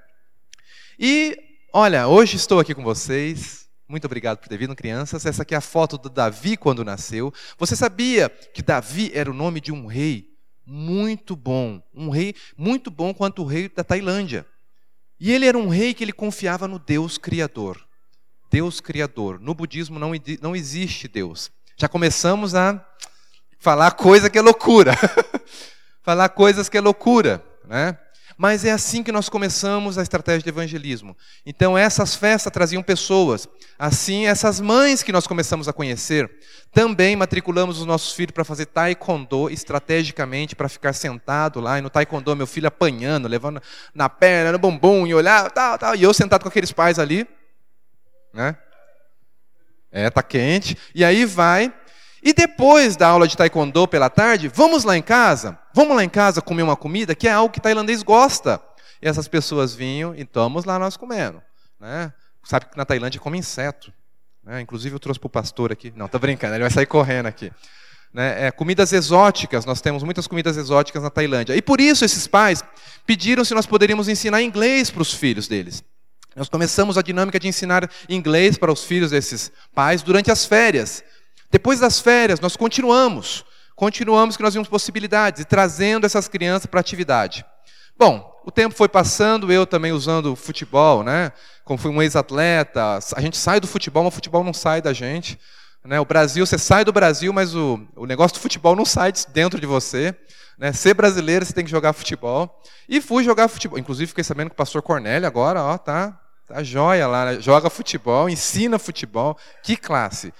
E, 0.99 1.39
olha, 1.73 2.07
hoje 2.07 2.37
estou 2.37 2.61
aqui 2.61 2.75
com 2.75 2.85
vocês. 2.85 3.67
Muito 3.89 4.05
obrigado 4.05 4.39
por 4.39 4.49
ter 4.49 4.59
vindo, 4.59 4.77
crianças. 4.77 5.25
Essa 5.25 5.43
aqui 5.43 5.55
é 5.55 5.59
a 5.59 5.63
foto 5.63 5.97
do 5.97 6.11
Davi 6.11 6.55
quando 6.57 6.85
nasceu. 6.85 7.33
Você 7.59 7.75
sabia 7.75 8.29
que 8.29 8.63
Davi 8.63 9.11
era 9.15 9.31
o 9.31 9.35
nome 9.35 9.59
de 9.59 9.73
um 9.73 9.87
rei 9.87 10.29
muito 10.67 11.35
bom, 11.35 11.83
um 11.95 12.11
rei 12.11 12.35
muito 12.57 12.91
bom 12.91 13.15
quanto 13.15 13.43
o 13.43 13.47
rei 13.47 13.69
da 13.69 13.83
Tailândia. 13.83 14.47
E 15.19 15.33
ele 15.33 15.47
era 15.47 15.59
um 15.59 15.69
rei 15.69 15.95
que 15.95 16.05
ele 16.05 16.13
confiava 16.13 16.69
no 16.69 16.79
Deus 16.79 17.19
criador. 17.19 17.90
Deus 18.51 18.81
criador. 18.81 19.39
No 19.41 19.55
budismo 19.55 19.99
não, 19.99 20.13
não 20.43 20.57
existe 20.57 21.07
Deus. 21.07 21.51
Já 21.77 21.89
começamos 21.89 22.55
a 22.55 22.85
falar 23.59 23.93
coisa 23.93 24.29
que 24.29 24.39
é 24.39 24.43
loucura. 24.43 24.93
falar 26.03 26.29
coisas 26.31 26.69
que 26.69 26.77
é 26.77 26.81
loucura, 26.81 27.45
né? 27.67 27.97
Mas 28.37 28.65
é 28.65 28.71
assim 28.71 29.03
que 29.03 29.13
nós 29.13 29.29
começamos 29.29 29.99
a 29.99 30.03
estratégia 30.03 30.43
de 30.43 30.49
evangelismo. 30.49 31.15
Então, 31.45 31.77
essas 31.77 32.15
festas 32.15 32.51
traziam 32.51 32.83
pessoas. 32.83 33.47
Assim, 33.79 34.27
essas 34.27 34.61
mães 34.61 35.03
que 35.03 35.13
nós 35.13 35.27
começamos 35.27 35.69
a 35.69 35.75
conhecer, 35.75 36.31
também 36.73 37.15
matriculamos 37.15 37.79
os 37.79 37.85
nossos 37.85 38.15
filhos 38.15 38.33
para 38.33 38.43
fazer 38.43 38.65
taekwondo 38.65 39.51
estrategicamente, 39.51 40.57
para 40.57 40.71
ficar 40.71 40.95
sentado 40.95 41.61
lá. 41.61 41.79
E 41.79 41.83
no 41.83 41.91
taekwondo, 41.91 42.35
meu 42.35 42.47
filho 42.47 42.67
apanhando, 42.67 43.29
levando 43.29 43.61
na 43.95 44.09
perna, 44.09 44.53
no 44.53 44.59
bumbum, 44.59 45.07
e 45.07 45.13
olhar, 45.13 45.51
tal, 45.51 45.77
tal. 45.77 45.95
E 45.95 46.03
eu 46.03 46.15
sentado 46.15 46.43
com 46.43 46.49
aqueles 46.49 46.73
pais 46.73 46.99
ali, 46.99 47.29
né? 48.33 48.57
É, 49.91 50.09
tá 50.09 50.23
quente. 50.23 50.77
E 50.95 51.05
aí 51.05 51.25
vai. 51.25 51.73
E 52.23 52.33
depois 52.33 52.97
da 52.97 53.09
aula 53.09 53.27
de 53.27 53.37
taekwondo 53.37 53.89
pela 53.89 54.11
tarde, 54.11 54.49
vamos 54.49 54.85
lá 54.85 54.97
em 54.97 55.03
casa? 55.03 55.59
Vamos 55.75 55.97
lá 55.97 56.05
em 56.05 56.09
casa 56.09 56.43
comer 56.43 56.63
uma 56.63 56.77
comida 56.77 57.15
que 57.15 57.27
é 57.27 57.33
algo 57.33 57.53
que 57.53 57.61
tailandês 57.61 58.03
gosta. 58.03 58.61
E 59.01 59.09
essas 59.09 59.27
pessoas 59.27 59.75
vinham 59.75 60.15
e 60.15 60.23
estamos 60.23 60.65
lá 60.65 60.79
nós 60.79 60.97
comendo, 60.97 61.43
né? 61.79 62.13
Sabe 62.45 62.67
que 62.67 62.77
na 62.77 62.85
Tailândia 62.85 63.21
come 63.21 63.39
inseto. 63.39 63.93
Né? 64.45 64.61
Inclusive 64.61 64.95
eu 64.95 65.01
trouxe 65.01 65.19
para 65.19 65.27
o 65.27 65.31
pastor 65.31 65.73
aqui. 65.73 65.93
Não, 65.97 66.09
tô 66.09 66.19
brincando, 66.19 66.55
ele 66.55 66.63
vai 66.63 66.71
sair 66.71 66.87
correndo 66.87 67.27
aqui. 67.27 67.51
Né? 68.13 68.47
É, 68.47 68.51
comidas 68.51 68.93
exóticas, 68.93 69.65
nós 69.65 69.81
temos 69.81 70.03
muitas 70.03 70.27
comidas 70.27 70.57
exóticas 70.57 71.03
na 71.03 71.11
Tailândia. 71.11 71.55
E 71.55 71.63
por 71.63 71.81
isso 71.81 72.05
esses 72.05 72.27
pais 72.27 72.63
pediram 73.07 73.45
se 73.45 73.55
nós 73.55 73.67
poderíamos 73.67 74.09
ensinar 74.09 74.43
inglês 74.43 74.91
para 74.91 75.03
os 75.03 75.15
filhos 75.15 75.49
deles. 75.49 75.85
Nós 76.37 76.49
começamos 76.49 76.97
a 76.97 77.03
dinâmica 77.03 77.41
de 77.41 77.49
ensinar 77.49 77.91
inglês 78.09 78.57
para 78.57 78.73
os 78.73 78.85
filhos 78.85 79.11
desses 79.11 79.51
pais 79.75 80.03
durante 80.03 80.31
as 80.31 80.45
férias. 80.45 81.03
Depois 81.51 81.81
das 81.81 81.99
férias, 81.99 82.39
nós 82.39 82.57
continuamos. 82.57 83.45
Continuamos 83.75 84.37
que 84.37 84.43
nós 84.43 84.55
vimos 84.55 84.69
possibilidades 84.69 85.41
e 85.41 85.45
trazendo 85.45 86.07
essas 86.07 86.29
crianças 86.29 86.67
para 86.67 86.79
a 86.79 86.83
atividade. 86.83 87.45
Bom, 87.99 88.31
o 88.45 88.51
tempo 88.51 88.75
foi 88.75 88.89
passando, 88.89 89.53
eu 89.53 89.67
também 89.67 89.93
usando 89.93 90.37
futebol, 90.37 91.03
né? 91.03 91.33
Como 91.65 91.79
fui 91.79 91.91
um 91.91 92.01
ex-atleta, 92.01 92.99
a 93.15 93.21
gente 93.21 93.37
sai 93.37 93.61
do 93.61 93.67
futebol, 93.67 94.05
mas 94.05 94.13
o 94.13 94.15
futebol 94.15 94.45
não 94.45 94.55
sai 94.55 94.81
da 94.81 94.93
gente. 94.93 95.39
Né? 95.85 95.99
O 96.01 96.05
Brasil, 96.05 96.47
você 96.47 96.59
sai 96.59 96.85
do 96.85 96.93
Brasil, 96.93 97.33
mas 97.33 97.55
o, 97.55 97.81
o 97.97 98.07
negócio 98.07 98.37
do 98.37 98.41
futebol 98.41 98.77
não 98.77 98.85
sai 98.85 99.13
dentro 99.33 99.61
de 99.61 99.67
você. 99.67 100.15
Né? 100.61 100.75
Ser 100.75 100.93
brasileiro, 100.93 101.47
você 101.47 101.55
tem 101.55 101.65
que 101.65 101.71
jogar 101.71 101.95
futebol. 101.95 102.63
E 102.87 103.01
fui 103.01 103.25
jogar 103.25 103.49
futebol. 103.49 103.79
Inclusive, 103.79 104.09
fiquei 104.09 104.23
sabendo 104.23 104.51
que 104.51 104.55
o 104.55 104.57
pastor 104.57 104.83
Cornélio 104.83 105.27
agora, 105.27 105.63
ó, 105.63 105.79
tá, 105.79 106.21
tá 106.47 106.63
joia 106.63 107.07
lá, 107.07 107.25
né? 107.25 107.41
joga 107.41 107.71
futebol, 107.71 108.29
ensina 108.29 108.79
futebol. 108.79 109.39
Que 109.63 109.75
classe. 109.75 110.35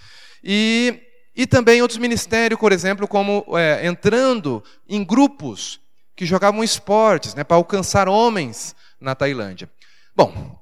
E, 0.45 1.01
e 1.35 1.47
também 1.47 1.81
outros 1.81 1.99
ministérios, 1.99 2.61
por 2.61 2.71
exemplo, 2.71 3.09
como 3.09 3.47
é, 3.57 3.87
entrando 3.87 4.63
em 4.87 5.03
grupos 5.03 5.81
que 6.15 6.27
jogavam 6.27 6.63
esportes, 6.63 7.35
né, 7.35 7.43
para 7.43 7.57
alcançar 7.57 8.07
homens 8.07 8.77
na 9.01 9.15
Tailândia. 9.15 9.71
Bom, 10.15 10.60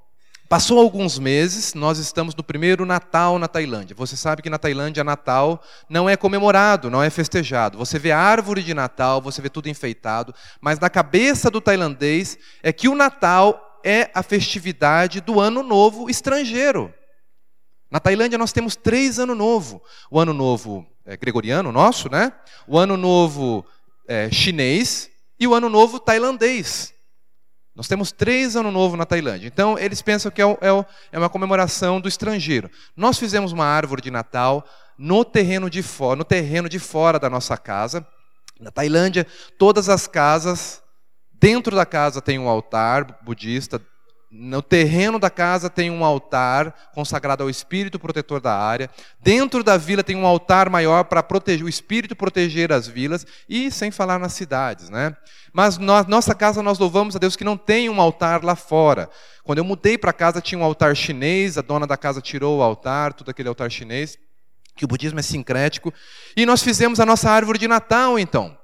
Passou 0.48 0.78
alguns 0.78 1.18
meses, 1.18 1.74
nós 1.74 1.98
estamos 1.98 2.34
no 2.34 2.42
primeiro 2.42 2.86
Natal 2.86 3.38
na 3.38 3.46
Tailândia. 3.46 3.94
Você 3.94 4.16
sabe 4.16 4.40
que 4.40 4.48
na 4.48 4.56
Tailândia 4.56 5.04
Natal 5.04 5.62
não 5.90 6.08
é 6.08 6.16
comemorado, 6.16 6.88
não 6.88 7.02
é 7.02 7.10
festejado. 7.10 7.76
Você 7.76 7.98
vê 7.98 8.12
árvore 8.12 8.62
de 8.62 8.72
Natal, 8.72 9.20
você 9.20 9.42
vê 9.42 9.50
tudo 9.50 9.68
enfeitado, 9.68 10.34
mas 10.58 10.78
na 10.78 10.88
cabeça 10.88 11.50
do 11.50 11.60
tailandês 11.60 12.38
é 12.62 12.72
que 12.72 12.88
o 12.88 12.94
Natal 12.94 13.78
é 13.84 14.10
a 14.14 14.22
festividade 14.22 15.20
do 15.20 15.38
ano 15.38 15.62
novo 15.62 16.08
estrangeiro. 16.08 16.94
Na 17.90 18.00
Tailândia 18.00 18.38
nós 18.38 18.50
temos 18.50 18.74
três 18.74 19.18
anos 19.18 19.36
novo. 19.36 19.82
O 20.10 20.18
ano 20.18 20.32
novo 20.32 20.86
é, 21.04 21.14
gregoriano 21.14 21.70
nosso, 21.70 22.10
né? 22.10 22.32
O 22.66 22.78
ano 22.78 22.96
novo 22.96 23.66
é, 24.08 24.30
chinês 24.30 25.10
e 25.38 25.46
o 25.46 25.52
ano 25.54 25.68
novo 25.68 26.00
tailandês. 26.00 26.94
Nós 27.78 27.86
temos 27.86 28.10
três 28.10 28.56
Ano 28.56 28.72
Novo 28.72 28.96
na 28.96 29.06
Tailândia. 29.06 29.46
Então, 29.46 29.78
eles 29.78 30.02
pensam 30.02 30.32
que 30.32 30.42
é, 30.42 30.44
é, 30.44 30.84
é, 31.12 31.18
uma 31.18 31.28
comemoração 31.28 32.00
do 32.00 32.08
estrangeiro. 32.08 32.68
Nós 32.96 33.20
fizemos 33.20 33.52
uma 33.52 33.66
árvore 33.66 34.02
de 34.02 34.10
Natal 34.10 34.66
no 34.98 35.24
terreno 35.24 35.70
de 35.70 35.80
no 36.16 36.24
terreno 36.24 36.68
de 36.68 36.80
fora 36.80 37.20
da 37.20 37.30
nossa 37.30 37.56
casa. 37.56 38.04
Na 38.58 38.72
Tailândia, 38.72 39.24
todas 39.56 39.88
as 39.88 40.08
casas, 40.08 40.82
dentro 41.32 41.76
da 41.76 41.86
casa 41.86 42.20
tem 42.20 42.36
um 42.36 42.48
altar 42.48 43.20
budista, 43.22 43.80
no 44.30 44.60
terreno 44.60 45.18
da 45.18 45.30
casa 45.30 45.70
tem 45.70 45.90
um 45.90 46.04
altar 46.04 46.90
consagrado 46.92 47.42
ao 47.42 47.48
espírito 47.48 47.98
protetor 47.98 48.40
da 48.40 48.54
área. 48.54 48.90
Dentro 49.20 49.64
da 49.64 49.78
vila 49.78 50.04
tem 50.04 50.16
um 50.16 50.26
altar 50.26 50.68
maior 50.68 51.04
para 51.04 51.22
proteger 51.22 51.64
o 51.64 51.68
espírito 51.68 52.14
proteger 52.14 52.70
as 52.70 52.86
vilas 52.86 53.26
e 53.48 53.70
sem 53.70 53.90
falar 53.90 54.18
nas 54.18 54.34
cidades, 54.34 54.90
né? 54.90 55.16
Mas 55.50 55.78
nossa 55.78 56.34
casa 56.34 56.62
nós 56.62 56.78
louvamos 56.78 57.16
a 57.16 57.18
Deus 57.18 57.36
que 57.36 57.44
não 57.44 57.56
tem 57.56 57.88
um 57.88 58.00
altar 58.00 58.44
lá 58.44 58.54
fora. 58.54 59.08
Quando 59.42 59.58
eu 59.58 59.64
mudei 59.64 59.96
para 59.96 60.12
casa 60.12 60.42
tinha 60.42 60.58
um 60.58 60.64
altar 60.64 60.94
chinês, 60.94 61.56
a 61.56 61.62
dona 61.62 61.86
da 61.86 61.96
casa 61.96 62.20
tirou 62.20 62.58
o 62.58 62.62
altar, 62.62 63.14
tudo 63.14 63.30
aquele 63.30 63.48
altar 63.48 63.70
chinês, 63.70 64.18
que 64.76 64.84
o 64.84 64.88
budismo 64.88 65.18
é 65.18 65.22
sincrético, 65.22 65.92
e 66.36 66.44
nós 66.44 66.62
fizemos 66.62 67.00
a 67.00 67.06
nossa 67.06 67.30
árvore 67.30 67.58
de 67.58 67.66
Natal 67.66 68.18
então. 68.18 68.57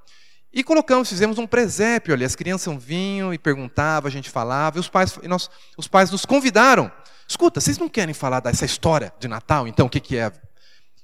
E 0.54 0.62
colocamos, 0.62 1.08
fizemos 1.08 1.36
um 1.36 1.48
presépio 1.48 2.14
ali. 2.14 2.24
As 2.24 2.36
crianças 2.36 2.72
vinham 2.82 3.34
e 3.34 3.38
perguntavam, 3.38 4.06
a 4.06 4.10
gente 4.10 4.30
falava, 4.30 4.78
e 4.78 4.80
os 4.80 4.88
pais, 4.88 5.18
e 5.20 5.26
nós, 5.26 5.50
os 5.76 5.88
pais 5.88 6.12
nos 6.12 6.24
convidaram. 6.24 6.92
Escuta, 7.26 7.60
vocês 7.60 7.76
não 7.76 7.88
querem 7.88 8.14
falar 8.14 8.38
dessa 8.38 8.64
história 8.64 9.12
de 9.18 9.26
Natal, 9.26 9.66
então, 9.66 9.86
o 9.86 9.90
que, 9.90 9.98
que 9.98 10.16
é? 10.16 10.30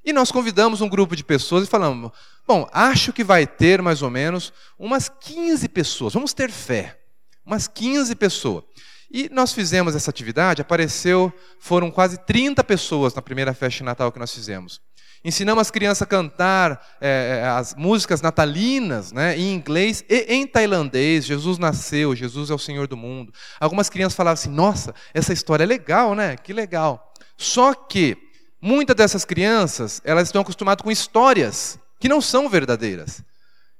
E 0.05 0.13
nós 0.13 0.31
convidamos 0.31 0.81
um 0.81 0.89
grupo 0.89 1.17
de 1.17 1.25
pessoas 1.25 1.67
e 1.67 1.71
falamos: 1.71 2.13
bom, 2.47 2.69
acho 2.73 3.13
que 3.13 3.25
vai 3.25 3.45
ter 3.45 3.83
mais 3.83 4.03
ou 4.03 4.11
menos 4.11 4.53
umas 4.79 5.09
15 5.09 5.69
pessoas, 5.69 6.15
vamos 6.15 6.33
ter 6.33 6.51
fé. 6.51 6.99
Umas 7.45 7.67
15 7.67 8.15
pessoas. 8.15 8.63
E 9.11 9.29
nós 9.33 9.53
fizemos 9.53 9.97
essa 9.97 10.11
atividade, 10.11 10.63
apareceu, 10.63 11.33
foram 11.59 11.91
quase 11.91 12.17
30 12.19 12.63
pessoas 12.63 13.13
na 13.13 13.21
primeira 13.21 13.53
festa 13.53 13.79
de 13.79 13.85
Natal 13.85 14.13
que 14.13 14.21
nós 14.21 14.33
fizemos. 14.33 14.81
Ensinamos 15.23 15.61
as 15.61 15.71
crianças 15.71 16.03
a 16.03 16.07
cantar 16.07 16.97
é, 16.99 17.45
as 17.55 17.75
músicas 17.75 18.23
natalinas 18.23 19.13
né, 19.13 19.37
em 19.37 19.53
inglês 19.55 20.03
e 20.09 20.35
em 20.35 20.47
tailandês. 20.47 21.27
Jesus 21.27 21.59
nasceu, 21.59 22.17
Jesus 22.17 22.49
é 22.49 22.55
o 22.55 22.59
Senhor 22.59 22.87
do 22.87 22.97
mundo. 22.97 23.33
Algumas 23.59 23.91
crianças 23.91 24.17
falavam 24.17 24.35
assim: 24.35 24.49
nossa, 24.49 24.95
essa 25.13 25.33
história 25.33 25.65
é 25.65 25.67
legal, 25.67 26.15
né? 26.15 26.37
Que 26.37 26.55
legal. 26.55 27.13
Só 27.37 27.75
que 27.75 28.17
muitas 28.63 28.97
dessas 28.97 29.27
crianças 29.27 30.01
elas 30.05 30.29
estão 30.29 30.41
acostumadas 30.41 30.83
com 30.83 30.91
histórias 30.91 31.79
que 31.99 32.09
não 32.09 32.23
são 32.23 32.49
verdadeiras. 32.49 33.23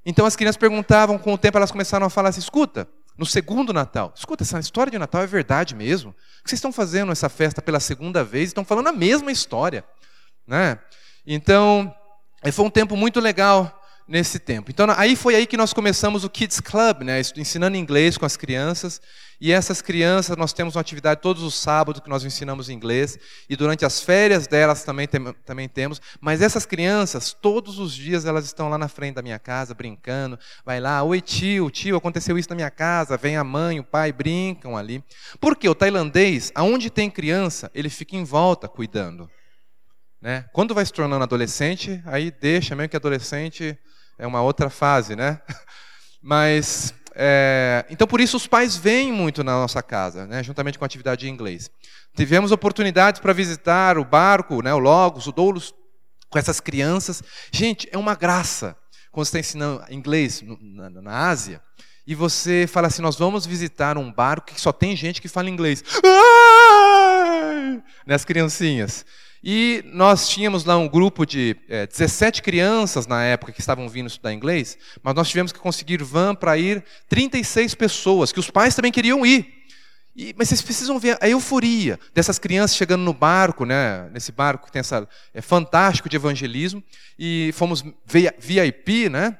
Então 0.05 0.27
as 0.27 0.37
crianças 0.37 0.59
perguntavam, 0.59 1.19
com 1.19 1.33
o 1.33 1.39
tempo 1.39 1.57
elas 1.57 1.73
começaram 1.73 2.07
a 2.07 2.11
falar 2.11 2.29
assim: 2.29 2.41
escuta, 2.41 2.87
no 3.17 3.25
segundo 3.25 3.73
Natal, 3.73 4.13
escuta, 4.15 4.43
essa 4.43 4.59
história 4.59 4.91
de 4.91 4.99
Natal 4.99 5.23
é 5.23 5.27
verdade 5.27 5.75
mesmo? 5.75 6.11
O 6.11 6.15
que 6.43 6.51
vocês 6.51 6.59
estão 6.59 6.73
fazendo 6.73 7.13
essa 7.13 7.31
festa 7.31 7.63
pela 7.63 7.81
segunda 7.81 8.23
vez? 8.23 8.49
Estão 8.49 8.65
falando 8.65 8.89
a 8.89 8.93
mesma 8.93 9.33
história. 9.33 9.85
Né? 10.47 10.79
Então, 11.27 11.95
foi 12.53 12.65
um 12.65 12.71
tempo 12.71 12.97
muito 12.97 13.21
legal 13.21 13.81
nesse 14.11 14.41
tempo. 14.41 14.73
Então, 14.73 14.87
aí 14.97 15.15
foi 15.15 15.37
aí 15.37 15.47
que 15.47 15.57
nós 15.57 15.73
começamos 15.73 16.25
o 16.25 16.29
Kids 16.29 16.59
Club, 16.59 17.03
né, 17.03 17.21
ensinando 17.37 17.77
inglês 17.77 18.19
com 18.19 18.27
as 18.27 18.37
crianças. 18.37 19.01
E 19.41 19.53
essas 19.53 19.81
crianças, 19.81 20.37
nós 20.37 20.53
temos 20.53 20.75
uma 20.75 20.81
atividade 20.81 21.23
todos 21.23 21.45
os 21.45 21.55
sábados 21.55 22.03
que 22.03 22.11
nós 22.11 22.25
ensinamos 22.25 22.69
inglês. 22.69 23.17
E 23.49 23.55
durante 23.55 23.85
as 23.85 24.01
férias 24.01 24.49
delas 24.49 24.83
também, 24.83 25.07
tem, 25.07 25.33
também 25.47 25.69
temos. 25.69 26.01
Mas 26.21 26.43
essas 26.43 26.67
crianças, 26.67 27.33
todos 27.33 27.79
os 27.79 27.95
dias, 27.95 28.27
elas 28.27 28.45
estão 28.45 28.69
lá 28.69 28.77
na 28.77 28.89
frente 28.89 29.15
da 29.15 29.23
minha 29.23 29.39
casa, 29.39 29.75
brincando. 29.75 30.37
Vai 30.67 30.81
lá, 30.81 31.03
oi 31.05 31.21
tio, 31.21 31.71
tio, 31.71 31.97
aconteceu 31.97 32.37
isso 32.37 32.51
na 32.51 32.57
minha 32.57 32.71
casa. 32.71 33.17
Vem 33.17 33.37
a 33.37 33.45
mãe, 33.45 33.79
o 33.79 33.85
pai, 33.85 34.13
brincam 34.13 34.77
ali. 34.77 35.03
Porque 35.41 35.69
o 35.69 35.75
tailandês, 35.75 36.51
aonde 36.55 36.91
tem 36.91 37.09
criança, 37.09 37.71
ele 37.73 37.89
fica 37.89 38.17
em 38.17 38.25
volta 38.25 38.69
cuidando. 38.69 39.31
Né? 40.21 40.45
Quando 40.53 40.75
vai 40.75 40.85
se 40.85 40.93
tornando 40.93 41.23
adolescente, 41.23 42.03
aí 42.05 42.31
deixa, 42.31 42.77
mesmo 42.77 42.91
que 42.91 42.97
adolescente 42.97 43.79
é 44.19 44.27
uma 44.27 44.43
outra 44.43 44.69
fase, 44.69 45.17
né? 45.17 45.41
Mas 46.23 46.93
é, 47.15 47.85
então 47.91 48.07
por 48.07 48.21
isso 48.21 48.37
os 48.37 48.47
pais 48.47 48.77
vêm 48.77 49.13
muito 49.13 49.43
na 49.43 49.53
nossa 49.53 49.83
casa, 49.83 50.27
né, 50.27 50.43
juntamente 50.43 50.79
com 50.79 50.85
a 50.85 50.87
atividade 50.87 51.23
de 51.23 51.31
inglês. 51.31 51.71
Tivemos 52.15 52.53
oportunidades 52.53 53.21
para 53.21 53.33
visitar 53.33 53.99
o 53.99 54.05
barco, 54.05 54.63
né, 54.63 54.73
o 54.73 54.79
Logos, 54.79 55.27
o 55.27 55.33
Doulos, 55.33 55.75
com 56.29 56.39
essas 56.39 56.61
crianças. 56.61 57.23
Gente, 57.53 57.89
é 57.91 57.99
uma 57.99 58.15
graça 58.15 58.77
quando 59.11 59.27
você 59.27 59.39
está 59.39 59.41
ensinando 59.41 59.85
inglês 59.91 60.43
na, 60.61 60.91
na 60.91 61.29
Ásia 61.29 61.61
e 62.07 62.15
você 62.15 62.67
fala 62.69 62.87
assim: 62.87 63.03
nós 63.03 63.17
vamos 63.17 63.47
visitar 63.47 63.99
um 63.99 64.13
barco 64.13 64.53
que 64.55 64.61
só 64.61 64.73
tem 64.73 64.95
gente 64.95 65.21
que 65.21 65.29
fala 65.29 65.51
inglês. 65.51 65.83
Né, 68.07 68.15
as 68.15 68.25
criancinhas. 68.25 69.05
E 69.43 69.83
nós 69.87 70.29
tínhamos 70.29 70.65
lá 70.65 70.77
um 70.77 70.87
grupo 70.87 71.25
de 71.25 71.57
é, 71.69 71.87
17 71.87 72.43
crianças 72.43 73.07
na 73.07 73.23
época 73.23 73.53
que 73.53 73.61
estavam 73.61 73.89
vindo 73.89 74.07
estudar 74.07 74.35
inglês, 74.35 74.77
mas 75.03 75.15
nós 75.15 75.29
tivemos 75.29 75.51
que 75.51 75.59
conseguir 75.59 76.03
van 76.03 76.35
para 76.35 76.59
ir 76.59 76.85
36 77.09 77.75
pessoas, 77.75 78.33
que 78.33 78.41
os 78.41 78.51
pais 78.51 78.75
também 78.75 78.93
queriam 78.93 79.25
ir. 79.25 79.61
E, 80.15 80.35
mas 80.37 80.49
vocês 80.49 80.61
precisam 80.61 80.99
ver 80.99 81.17
a 81.21 81.29
euforia 81.29 81.99
dessas 82.13 82.39
crianças 82.39 82.77
chegando 82.77 83.03
no 83.03 83.15
barco, 83.15 83.65
né? 83.65 84.11
Nesse 84.13 84.33
barco 84.33 84.67
que 84.67 84.73
tem 84.73 84.81
essa 84.81 85.09
é 85.33 85.41
fantástico 85.41 86.09
de 86.09 86.17
evangelismo 86.17 86.83
e 87.19 87.51
fomos 87.55 87.83
VIP, 88.39 89.09
né? 89.09 89.39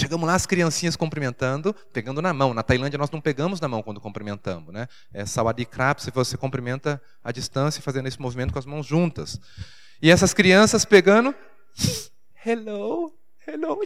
Chegamos 0.00 0.26
lá, 0.26 0.34
as 0.34 0.46
criancinhas 0.46 0.96
cumprimentando, 0.96 1.74
pegando 1.92 2.22
na 2.22 2.32
mão. 2.32 2.54
Na 2.54 2.62
Tailândia 2.62 2.96
nós 2.96 3.10
não 3.10 3.20
pegamos 3.20 3.60
na 3.60 3.68
mão 3.68 3.82
quando 3.82 4.00
cumprimentamos, 4.00 4.72
né? 4.72 4.88
É 5.12 5.26
sawadee 5.26 5.68
se 5.98 6.10
você 6.10 6.38
cumprimenta 6.38 7.00
à 7.22 7.30
distância, 7.30 7.82
fazendo 7.82 8.08
esse 8.08 8.18
movimento 8.18 8.50
com 8.50 8.58
as 8.58 8.64
mãos 8.64 8.86
juntas. 8.86 9.38
E 10.00 10.10
essas 10.10 10.32
crianças 10.32 10.86
pegando, 10.86 11.34
hello, 12.46 13.12
hello. 13.46 13.78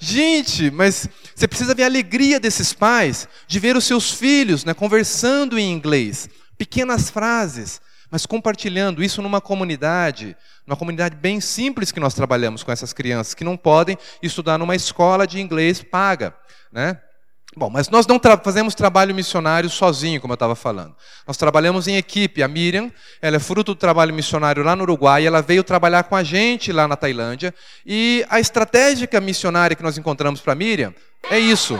Gente, 0.00 0.72
mas 0.72 1.08
você 1.36 1.46
precisa 1.46 1.72
ver 1.72 1.84
a 1.84 1.86
alegria 1.86 2.40
desses 2.40 2.72
pais 2.72 3.28
de 3.46 3.60
ver 3.60 3.76
os 3.76 3.84
seus 3.84 4.10
filhos, 4.10 4.64
né, 4.64 4.74
conversando 4.74 5.56
em 5.56 5.70
inglês, 5.70 6.28
pequenas 6.58 7.10
frases 7.10 7.80
mas 8.10 8.26
compartilhando 8.26 9.02
isso 9.02 9.22
numa 9.22 9.40
comunidade, 9.40 10.36
numa 10.66 10.76
comunidade 10.76 11.16
bem 11.16 11.40
simples 11.40 11.92
que 11.92 12.00
nós 12.00 12.14
trabalhamos 12.14 12.62
com 12.62 12.72
essas 12.72 12.92
crianças 12.92 13.34
que 13.34 13.44
não 13.44 13.56
podem 13.56 13.96
estudar 14.22 14.58
numa 14.58 14.74
escola 14.74 15.26
de 15.26 15.40
inglês 15.40 15.82
paga, 15.82 16.34
né? 16.72 17.00
Bom, 17.56 17.68
mas 17.68 17.88
nós 17.88 18.06
não 18.06 18.16
tra 18.16 18.36
fazemos 18.38 18.76
trabalho 18.76 19.12
missionário 19.12 19.68
sozinho, 19.68 20.20
como 20.20 20.32
eu 20.32 20.36
estava 20.36 20.54
falando. 20.54 20.94
Nós 21.26 21.36
trabalhamos 21.36 21.88
em 21.88 21.96
equipe. 21.96 22.44
A 22.44 22.48
Miriam, 22.48 22.92
ela 23.20 23.36
é 23.36 23.40
fruto 23.40 23.74
do 23.74 23.78
trabalho 23.78 24.14
missionário 24.14 24.62
lá 24.62 24.76
no 24.76 24.84
Uruguai, 24.84 25.26
ela 25.26 25.42
veio 25.42 25.64
trabalhar 25.64 26.04
com 26.04 26.14
a 26.14 26.22
gente 26.22 26.70
lá 26.70 26.86
na 26.86 26.94
Tailândia. 26.94 27.52
E 27.84 28.24
a 28.30 28.38
estratégia 28.38 29.08
missionária 29.20 29.74
que 29.74 29.82
nós 29.82 29.98
encontramos 29.98 30.40
para 30.40 30.52
a 30.52 30.56
Miriam 30.56 30.94
é 31.28 31.40
isso. 31.40 31.76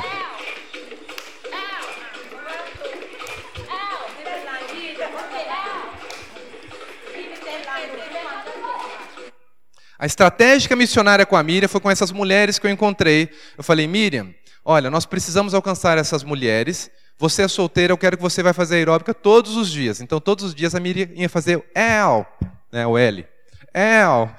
A 10.00 10.06
estratégia 10.06 10.74
missionária 10.74 11.26
com 11.26 11.36
a 11.36 11.42
Miriam 11.42 11.68
foi 11.68 11.78
com 11.78 11.90
essas 11.90 12.10
mulheres 12.10 12.58
que 12.58 12.66
eu 12.66 12.70
encontrei. 12.70 13.28
Eu 13.58 13.62
falei, 13.62 13.86
Miriam, 13.86 14.34
olha, 14.64 14.88
nós 14.88 15.04
precisamos 15.04 15.52
alcançar 15.52 15.98
essas 15.98 16.24
mulheres. 16.24 16.90
Você 17.18 17.42
é 17.42 17.48
solteira, 17.48 17.92
eu 17.92 17.98
quero 17.98 18.16
que 18.16 18.22
você 18.22 18.42
vai 18.42 18.54
fazer 18.54 18.76
aeróbica 18.76 19.12
todos 19.12 19.58
os 19.58 19.70
dias. 19.70 20.00
Então, 20.00 20.18
todos 20.18 20.42
os 20.42 20.54
dias 20.54 20.74
a 20.74 20.80
Miriam 20.80 21.10
ia 21.14 21.28
fazer 21.28 21.58
o 21.58 21.64
L, 21.74 22.24
né, 22.72 22.86
o 22.86 22.96
L. 22.96 23.26
L. 23.74 24.30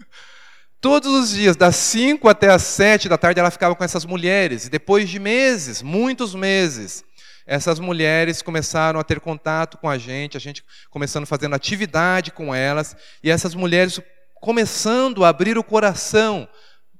Todos 0.80 1.12
os 1.12 1.30
dias, 1.30 1.54
das 1.54 1.76
5 1.76 2.28
até 2.28 2.48
as 2.48 2.62
7 2.62 3.08
da 3.08 3.16
tarde, 3.16 3.38
ela 3.38 3.52
ficava 3.52 3.76
com 3.76 3.84
essas 3.84 4.04
mulheres. 4.04 4.66
E 4.66 4.70
depois 4.70 5.08
de 5.08 5.20
meses, 5.20 5.80
muitos 5.80 6.34
meses, 6.34 7.04
essas 7.46 7.78
mulheres 7.78 8.42
começaram 8.42 8.98
a 8.98 9.04
ter 9.04 9.20
contato 9.20 9.76
com 9.78 9.88
a 9.88 9.96
gente, 9.96 10.36
a 10.36 10.40
gente 10.40 10.64
começando 10.90 11.26
fazendo 11.26 11.54
atividade 11.54 12.32
com 12.32 12.52
elas, 12.52 12.96
e 13.22 13.30
essas 13.30 13.54
mulheres 13.54 14.00
começando 14.42 15.24
a 15.24 15.28
abrir 15.28 15.56
o 15.56 15.62
coração, 15.62 16.48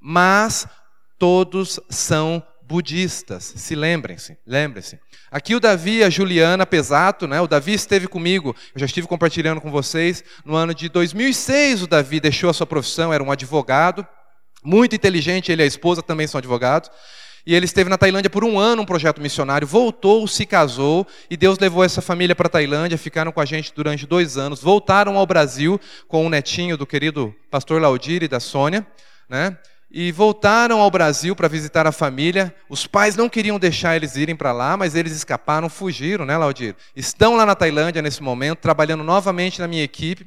mas 0.00 0.64
todos 1.18 1.80
são 1.90 2.40
budistas. 2.62 3.52
Se 3.56 3.74
lembrem-se, 3.74 4.38
lembrem-se. 4.46 5.00
Aqui 5.28 5.56
o 5.56 5.60
Davi 5.60 5.98
e 5.98 6.04
a 6.04 6.08
Juliana 6.08 6.64
Pesato, 6.64 7.26
né? 7.26 7.40
O 7.40 7.48
Davi 7.48 7.74
esteve 7.74 8.06
comigo, 8.06 8.54
eu 8.72 8.78
já 8.78 8.86
estive 8.86 9.08
compartilhando 9.08 9.60
com 9.60 9.72
vocês, 9.72 10.22
no 10.44 10.54
ano 10.54 10.72
de 10.72 10.88
2006 10.88 11.82
o 11.82 11.86
Davi 11.88 12.20
deixou 12.20 12.48
a 12.48 12.54
sua 12.54 12.66
profissão, 12.66 13.12
era 13.12 13.24
um 13.24 13.32
advogado, 13.32 14.06
muito 14.64 14.94
inteligente, 14.94 15.50
ele 15.50 15.62
e 15.62 15.64
a 15.64 15.66
esposa 15.66 16.00
também 16.00 16.28
são 16.28 16.38
advogados. 16.38 16.90
E 17.44 17.54
ele 17.54 17.64
esteve 17.64 17.90
na 17.90 17.98
Tailândia 17.98 18.30
por 18.30 18.44
um 18.44 18.58
ano, 18.58 18.82
um 18.82 18.86
projeto 18.86 19.20
missionário, 19.20 19.66
voltou, 19.66 20.26
se 20.28 20.46
casou, 20.46 21.06
e 21.28 21.36
Deus 21.36 21.58
levou 21.58 21.82
essa 21.82 22.00
família 22.00 22.36
para 22.36 22.46
a 22.46 22.50
Tailândia, 22.50 22.96
ficaram 22.96 23.32
com 23.32 23.40
a 23.40 23.44
gente 23.44 23.72
durante 23.74 24.06
dois 24.06 24.36
anos, 24.36 24.62
voltaram 24.62 25.16
ao 25.16 25.26
Brasil 25.26 25.80
com 26.06 26.24
o 26.24 26.30
netinho 26.30 26.76
do 26.76 26.86
querido 26.86 27.34
pastor 27.50 27.80
Laudir 27.80 28.22
e 28.22 28.28
da 28.28 28.38
Sônia, 28.38 28.86
né? 29.28 29.56
E 29.94 30.10
voltaram 30.10 30.80
ao 30.80 30.90
Brasil 30.90 31.36
para 31.36 31.48
visitar 31.48 31.86
a 31.86 31.92
família. 31.92 32.54
Os 32.66 32.86
pais 32.86 33.14
não 33.14 33.28
queriam 33.28 33.58
deixar 33.58 33.94
eles 33.94 34.16
irem 34.16 34.34
para 34.34 34.50
lá, 34.50 34.74
mas 34.74 34.94
eles 34.94 35.12
escaparam, 35.12 35.68
fugiram, 35.68 36.24
né, 36.24 36.34
Laudir? 36.34 36.74
Estão 36.96 37.36
lá 37.36 37.44
na 37.44 37.54
Tailândia 37.54 38.00
nesse 38.00 38.22
momento, 38.22 38.60
trabalhando 38.60 39.04
novamente 39.04 39.60
na 39.60 39.68
minha 39.68 39.84
equipe. 39.84 40.26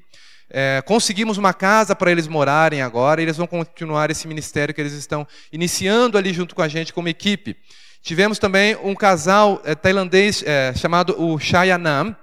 É, 0.49 0.81
conseguimos 0.85 1.37
uma 1.37 1.53
casa 1.53 1.95
para 1.95 2.11
eles 2.11 2.27
morarem 2.27 2.81
agora, 2.81 3.21
e 3.21 3.25
eles 3.25 3.37
vão 3.37 3.47
continuar 3.47 4.11
esse 4.11 4.27
ministério 4.27 4.73
que 4.73 4.81
eles 4.81 4.93
estão 4.93 5.27
iniciando 5.51 6.17
ali 6.17 6.33
junto 6.33 6.55
com 6.55 6.61
a 6.61 6.67
gente 6.67 6.93
como 6.93 7.07
equipe. 7.07 7.57
Tivemos 8.01 8.37
também 8.37 8.75
um 8.83 8.93
casal 8.93 9.61
é, 9.65 9.73
tailandês 9.73 10.43
é, 10.45 10.73
chamado 10.75 11.19
o 11.19 11.39
Shayanam, 11.39 12.15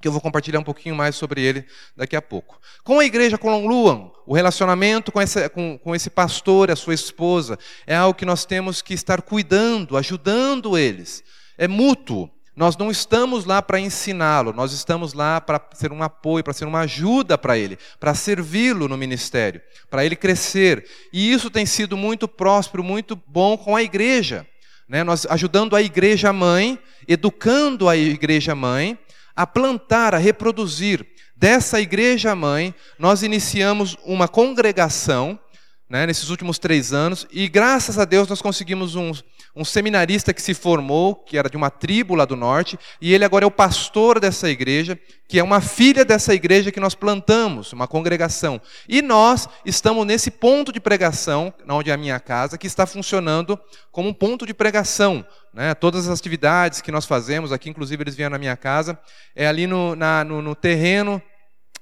que 0.00 0.08
eu 0.08 0.12
vou 0.12 0.20
compartilhar 0.20 0.58
um 0.58 0.64
pouquinho 0.64 0.96
mais 0.96 1.14
sobre 1.14 1.42
ele 1.42 1.64
daqui 1.96 2.16
a 2.16 2.22
pouco. 2.22 2.58
Com 2.82 2.98
a 2.98 3.04
igreja 3.04 3.36
Kolong 3.36 3.66
Luan, 3.66 4.10
o 4.26 4.34
relacionamento 4.34 5.12
com 5.12 5.20
esse, 5.20 5.48
com, 5.50 5.78
com 5.78 5.94
esse 5.94 6.08
pastor, 6.08 6.70
a 6.70 6.76
sua 6.76 6.94
esposa, 6.94 7.58
é 7.86 7.94
algo 7.94 8.18
que 8.18 8.24
nós 8.24 8.46
temos 8.46 8.80
que 8.80 8.94
estar 8.94 9.20
cuidando, 9.20 9.96
ajudando 9.96 10.78
eles. 10.78 11.22
É 11.58 11.68
mútuo. 11.68 12.30
Nós 12.60 12.76
não 12.76 12.90
estamos 12.90 13.46
lá 13.46 13.62
para 13.62 13.80
ensiná-lo, 13.80 14.52
nós 14.52 14.74
estamos 14.74 15.14
lá 15.14 15.40
para 15.40 15.58
ser 15.72 15.90
um 15.92 16.02
apoio, 16.02 16.44
para 16.44 16.52
ser 16.52 16.66
uma 16.66 16.80
ajuda 16.80 17.38
para 17.38 17.56
ele, 17.56 17.78
para 17.98 18.12
servi-lo 18.12 18.86
no 18.86 18.98
ministério, 18.98 19.62
para 19.88 20.04
ele 20.04 20.14
crescer. 20.14 20.86
E 21.10 21.32
isso 21.32 21.48
tem 21.48 21.64
sido 21.64 21.96
muito 21.96 22.28
próspero, 22.28 22.84
muito 22.84 23.16
bom 23.26 23.56
com 23.56 23.74
a 23.74 23.82
igreja. 23.82 24.46
Né? 24.86 25.02
Nós 25.02 25.24
ajudando 25.30 25.74
a 25.74 25.80
igreja 25.80 26.34
mãe, 26.34 26.78
educando 27.08 27.88
a 27.88 27.96
igreja 27.96 28.54
mãe 28.54 28.98
a 29.34 29.46
plantar, 29.46 30.14
a 30.14 30.18
reproduzir. 30.18 31.06
Dessa 31.34 31.80
igreja 31.80 32.36
mãe, 32.36 32.74
nós 32.98 33.22
iniciamos 33.22 33.96
uma 34.04 34.28
congregação 34.28 35.40
né, 35.88 36.06
nesses 36.06 36.28
últimos 36.28 36.58
três 36.58 36.92
anos, 36.92 37.26
e 37.32 37.48
graças 37.48 37.98
a 37.98 38.04
Deus 38.04 38.28
nós 38.28 38.40
conseguimos 38.40 38.94
um, 38.94 39.10
um 39.54 39.64
seminarista 39.64 40.32
que 40.32 40.40
se 40.40 40.54
formou, 40.54 41.14
que 41.14 41.36
era 41.36 41.50
de 41.50 41.56
uma 41.56 41.70
tribo 41.70 42.14
lá 42.14 42.24
do 42.24 42.36
norte, 42.36 42.78
e 43.00 43.12
ele 43.12 43.24
agora 43.24 43.44
é 43.44 43.46
o 43.46 43.50
pastor 43.50 44.20
dessa 44.20 44.48
igreja, 44.48 44.98
que 45.28 45.38
é 45.38 45.42
uma 45.42 45.60
filha 45.60 46.04
dessa 46.04 46.34
igreja 46.34 46.70
que 46.70 46.80
nós 46.80 46.94
plantamos, 46.94 47.72
uma 47.72 47.88
congregação. 47.88 48.60
E 48.88 49.02
nós 49.02 49.48
estamos 49.64 50.06
nesse 50.06 50.30
ponto 50.30 50.72
de 50.72 50.80
pregação, 50.80 51.52
onde 51.68 51.90
é 51.90 51.94
a 51.94 51.96
minha 51.96 52.20
casa, 52.20 52.56
que 52.56 52.66
está 52.66 52.86
funcionando 52.86 53.58
como 53.90 54.08
um 54.08 54.14
ponto 54.14 54.46
de 54.46 54.54
pregação. 54.54 55.24
Né? 55.52 55.74
Todas 55.74 56.08
as 56.08 56.18
atividades 56.18 56.80
que 56.80 56.92
nós 56.92 57.04
fazemos, 57.04 57.52
aqui 57.52 57.68
inclusive 57.68 58.02
eles 58.02 58.14
vieram 58.14 58.32
na 58.32 58.38
minha 58.38 58.56
casa, 58.56 58.98
é 59.34 59.46
ali 59.46 59.66
no, 59.66 59.96
na, 59.96 60.24
no, 60.24 60.40
no 60.40 60.54
terreno 60.54 61.20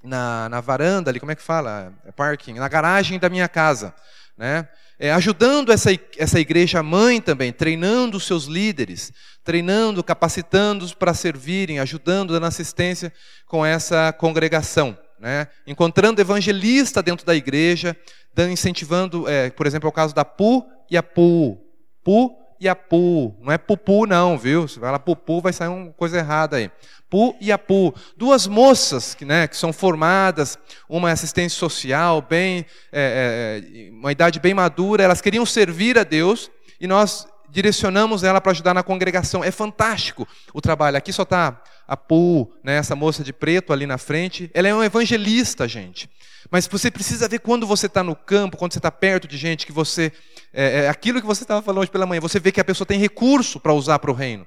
na, 0.02 0.48
na 0.48 0.60
varanda 0.60 1.10
ali, 1.10 1.20
como 1.20 1.32
é 1.32 1.34
que 1.34 1.42
fala? 1.42 1.92
É 2.04 2.12
parking, 2.12 2.54
na 2.54 2.68
garagem 2.68 3.18
da 3.18 3.28
minha 3.28 3.48
casa. 3.48 3.94
Né? 4.36 4.68
É, 5.00 5.12
ajudando 5.12 5.70
essa, 5.70 5.90
essa 6.16 6.40
igreja 6.40 6.82
mãe 6.82 7.20
também, 7.20 7.52
treinando 7.52 8.16
os 8.16 8.26
seus 8.26 8.46
líderes, 8.46 9.12
treinando, 9.44 10.02
capacitando-os 10.02 10.92
para 10.92 11.14
servirem, 11.14 11.78
ajudando, 11.78 12.32
dando 12.32 12.46
assistência 12.46 13.12
com 13.46 13.64
essa 13.64 14.12
congregação. 14.12 14.98
Né? 15.20 15.46
Encontrando 15.66 16.20
evangelista 16.20 17.00
dentro 17.00 17.24
da 17.24 17.36
igreja, 17.36 17.96
dando, 18.34 18.50
incentivando, 18.50 19.28
é, 19.28 19.50
por 19.50 19.66
exemplo, 19.66 19.86
é 19.86 19.90
o 19.90 19.92
caso 19.92 20.14
da 20.14 20.24
Pu 20.24 20.66
e 20.90 20.96
a 20.96 21.02
Pu. 21.02 21.58
Pu 22.02 22.36
e 22.60 22.68
a 22.68 22.74
Pu. 22.74 23.34
Não 23.40 23.52
é 23.52 23.58
Pupu, 23.58 24.06
não, 24.06 24.38
viu? 24.38 24.66
Se 24.66 24.78
lá 24.80 24.98
Pupu, 24.98 25.40
vai 25.40 25.52
sair 25.52 25.68
uma 25.68 25.92
coisa 25.92 26.18
errada 26.18 26.56
aí. 26.56 26.70
Pu 27.08 27.34
e 27.40 27.50
Apu, 27.50 27.94
duas 28.16 28.46
moças 28.46 29.14
que, 29.14 29.24
né, 29.24 29.46
que 29.48 29.56
são 29.56 29.72
formadas, 29.72 30.58
uma 30.88 31.08
é 31.08 31.12
assistência 31.12 31.58
social, 31.58 32.20
bem, 32.20 32.66
é, 32.92 33.62
é, 33.62 33.90
uma 33.90 34.12
idade 34.12 34.38
bem 34.38 34.52
madura, 34.52 35.02
elas 35.02 35.20
queriam 35.20 35.46
servir 35.46 35.98
a 35.98 36.04
Deus 36.04 36.50
e 36.78 36.86
nós 36.86 37.26
direcionamos 37.48 38.24
ela 38.24 38.40
para 38.40 38.52
ajudar 38.52 38.74
na 38.74 38.82
congregação. 38.82 39.42
É 39.42 39.50
fantástico 39.50 40.28
o 40.52 40.60
trabalho. 40.60 40.98
Aqui 40.98 41.12
só 41.12 41.22
está 41.22 41.62
a 41.88 41.96
Pu, 41.96 42.52
né, 42.62 42.76
essa 42.76 42.94
moça 42.94 43.24
de 43.24 43.32
preto 43.32 43.72
ali 43.72 43.86
na 43.86 43.96
frente. 43.96 44.50
Ela 44.52 44.68
é 44.68 44.74
um 44.74 44.84
evangelista, 44.84 45.66
gente. 45.66 46.10
Mas 46.50 46.66
você 46.66 46.90
precisa 46.90 47.26
ver 47.26 47.40
quando 47.40 47.66
você 47.66 47.86
está 47.86 48.02
no 48.02 48.14
campo, 48.14 48.58
quando 48.58 48.74
você 48.74 48.78
está 48.78 48.92
perto 48.92 49.26
de 49.26 49.38
gente, 49.38 49.64
que 49.64 49.72
você 49.72 50.12
é, 50.52 50.84
é 50.84 50.88
aquilo 50.90 51.18
que 51.18 51.26
você 51.26 51.44
estava 51.44 51.62
falando 51.62 51.80
hoje 51.80 51.90
pela 51.90 52.04
manhã, 52.04 52.20
você 52.20 52.38
vê 52.38 52.52
que 52.52 52.60
a 52.60 52.64
pessoa 52.64 52.86
tem 52.86 53.00
recurso 53.00 53.58
para 53.58 53.72
usar 53.72 53.98
para 53.98 54.10
o 54.10 54.14
reino. 54.14 54.46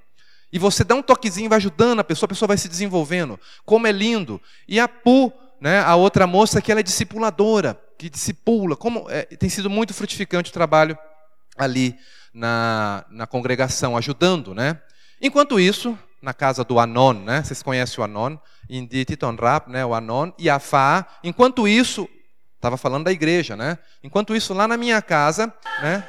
E 0.54 0.60
você 0.60 0.84
dá 0.84 0.94
um 0.94 1.02
toquezinho, 1.02 1.50
vai 1.50 1.58
ajudando 1.58 2.00
a 2.00 2.04
pessoa, 2.04 2.28
a 2.28 2.30
pessoa 2.30 2.48
vai 2.48 2.58
se 2.58 2.70
desenvolvendo. 2.70 3.40
Como 3.66 3.88
é 3.88 3.92
lindo. 3.92 4.40
E 4.68 4.80
a 4.80 4.88
Pu, 4.88 5.34
né, 5.60 5.80
a 5.80 5.96
outra 5.96 6.28
moça 6.28 6.62
que 6.62 6.72
ela 6.72 6.82
é 6.82 6.84
discipuladora, 6.84 7.80
que 7.98 8.08
discipula. 8.10 8.76
Como 8.76 9.10
é, 9.10 9.24
tem 9.24 9.50
sido 9.50 9.70
muito 9.70 9.94
frutificante 9.94 10.52
o 10.52 10.54
trabalho 10.54 10.98
ali 11.58 11.96
na, 12.34 13.04
na 13.10 13.26
congregação, 13.26 13.98
ajudando, 13.98 14.54
né? 14.54 14.80
Enquanto 15.22 15.60
isso, 15.60 15.98
na 16.22 16.34
casa 16.34 16.64
do 16.64 16.80
Anon, 16.80 17.14
né? 17.14 17.44
Vocês 17.44 17.64
conhecem 17.64 18.00
o 18.00 18.04
Anon? 18.04 18.38
Inditi 18.70 19.16
Tonrap, 19.16 19.68
né? 19.68 19.86
O 19.86 19.94
Anon 19.94 20.32
e 20.38 20.50
a 20.50 20.60
Fá. 20.60 21.06
Enquanto 21.24 21.68
isso, 21.68 22.08
estava 22.56 22.78
falando 22.78 23.06
da 23.06 23.12
igreja, 23.12 23.56
né? 23.56 23.78
Enquanto 24.04 24.36
isso, 24.36 24.54
lá 24.54 24.68
na 24.68 24.78
minha 24.78 25.02
casa, 25.02 25.54
né? 25.82 26.08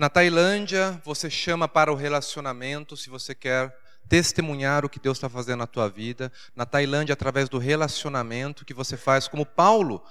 Na 0.00 0.08
Tailândia, 0.08 0.98
você 1.04 1.28
chama 1.28 1.68
para 1.68 1.92
o 1.92 1.94
relacionamento 1.94 2.96
se 2.96 3.10
você 3.10 3.34
quer 3.34 3.70
testemunhar 4.08 4.82
o 4.82 4.88
que 4.88 4.98
Deus 4.98 5.18
está 5.18 5.28
fazendo 5.28 5.58
na 5.58 5.66
tua 5.66 5.90
vida. 5.90 6.32
Na 6.56 6.64
Tailândia, 6.64 7.12
através 7.12 7.50
do 7.50 7.58
relacionamento 7.58 8.64
que 8.64 8.72
você 8.72 8.96
faz, 8.96 9.28
como 9.28 9.44
Paulo 9.44 10.02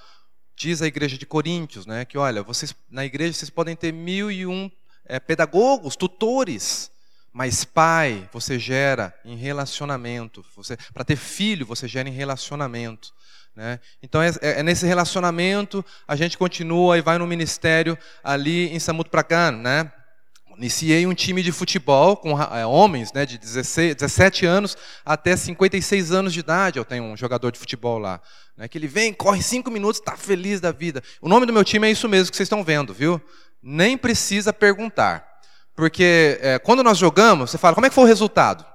diz 0.55 0.83
à 0.83 0.85
igreja 0.85 1.17
de 1.17 1.25
Coríntios, 1.25 1.87
né, 1.87 2.05
que 2.05 2.19
olha, 2.19 2.43
vocês 2.43 2.75
na 2.87 3.03
igreja 3.03 3.33
vocês 3.33 3.49
podem 3.49 3.75
ter 3.75 3.91
mil 3.91 4.29
e 4.29 4.45
um 4.45 4.69
é, 5.05 5.19
pedagogos, 5.19 5.95
tutores, 5.95 6.91
mas 7.33 7.65
pai 7.65 8.29
você 8.31 8.59
gera 8.59 9.11
em 9.25 9.35
relacionamento. 9.37 10.45
Você 10.55 10.77
para 10.93 11.03
ter 11.03 11.15
filho 11.15 11.65
você 11.65 11.87
gera 11.87 12.07
em 12.07 12.13
relacionamento. 12.13 13.11
Né? 13.56 13.80
Então 14.02 14.22
é, 14.22 14.32
é, 14.41 14.64
nesse 14.64 14.86
relacionamento 14.86 15.84
a 16.08 16.16
gente 16.16 16.38
continua 16.38 16.97
e 16.97 17.02
vai 17.02 17.18
no 17.18 17.28
ministério 17.28 17.97
ali 18.24 18.70
em 18.74 18.80
Samut 18.80 19.10
Prakan, 19.10 19.52
né? 19.52 19.91
Iniciei 20.58 21.08
um 21.08 21.14
time 21.14 21.41
de 21.41 21.54
futebol 21.54 22.18
com 22.18 22.38
é, 22.38 22.66
homens 22.66 23.14
né, 23.14 23.26
de 23.26 23.38
16, 23.38 23.95
17 23.95 24.45
anos 24.45 24.78
até 25.06 25.34
56 25.38 26.12
anos 26.12 26.34
de 26.34 26.41
idade. 26.41 26.78
Eu 26.78 26.84
tenho 26.84 27.06
um 27.06 27.16
jogador 27.16 27.50
de 27.50 27.58
futebol 27.58 27.97
lá. 27.97 28.20
Né, 28.58 28.68
que 28.68 28.78
ele 28.78 28.88
vem, 28.88 29.14
corre 29.14 29.41
cinco 29.41 29.72
minutos, 29.72 30.02
está 30.02 30.18
feliz 30.18 30.60
da 30.60 30.74
vida. 30.74 31.02
O 31.22 31.30
nome 31.30 31.45
do 31.45 31.54
meu 31.54 31.64
time 31.64 31.88
é 31.88 31.91
isso 31.91 32.10
mesmo 32.10 32.30
que 32.30 32.36
vocês 32.36 32.47
estão 32.47 32.62
vendo, 32.62 32.93
viu? 32.93 33.22
Nem 33.64 33.97
precisa 33.97 34.52
perguntar. 34.52 35.26
Porque 35.74 36.38
é, 36.41 36.60
quando 36.60 36.84
nós 36.84 36.97
jogamos, 36.97 37.52
você 37.52 37.58
fala, 37.58 37.74
como 37.74 37.86
é 37.86 37.89
que 37.89 37.95
foi 37.95 38.04
o 38.04 38.08
resultado? 38.08 38.66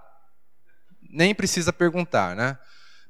Nem 1.10 1.34
precisa 1.34 1.70
perguntar, 1.70 2.34
né? 2.34 2.56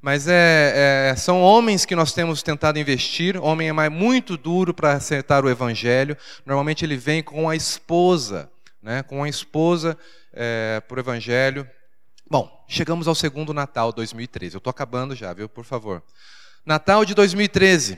Mas 0.05 0.28
é, 0.28 1.12
é, 1.12 1.16
são 1.16 1.40
homens 1.40 1.86
que 1.86 1.96
nós 1.96 2.12
temos 2.12 2.42
tentado 2.42 2.78
investir. 2.78 3.42
Homem 3.42 3.70
é 3.70 3.88
muito 3.88 4.36
duro 4.36 4.74
para 4.74 4.92
acertar 4.92 5.42
o 5.42 5.48
evangelho. 5.48 6.14
Normalmente 6.44 6.84
ele 6.84 6.94
vem 6.94 7.22
com 7.22 7.48
a 7.48 7.57
esposa, 7.57 8.50
né, 8.82 9.02
com 9.02 9.22
a 9.22 9.28
esposa 9.30 9.96
é, 10.30 10.82
para 10.86 10.98
o 10.98 11.00
evangelho. 11.00 11.66
Bom, 12.30 12.66
chegamos 12.68 13.09
ao 13.09 13.14
segundo 13.14 13.55
Natal 13.55 13.94
2013. 13.94 14.57
Eu 14.57 14.59
estou 14.59 14.70
acabando 14.70 15.16
já, 15.16 15.32
viu? 15.32 15.48
Por 15.48 15.64
favor. 15.64 16.02
Natal 16.66 17.02
de 17.07 17.14
2013. 17.14 17.96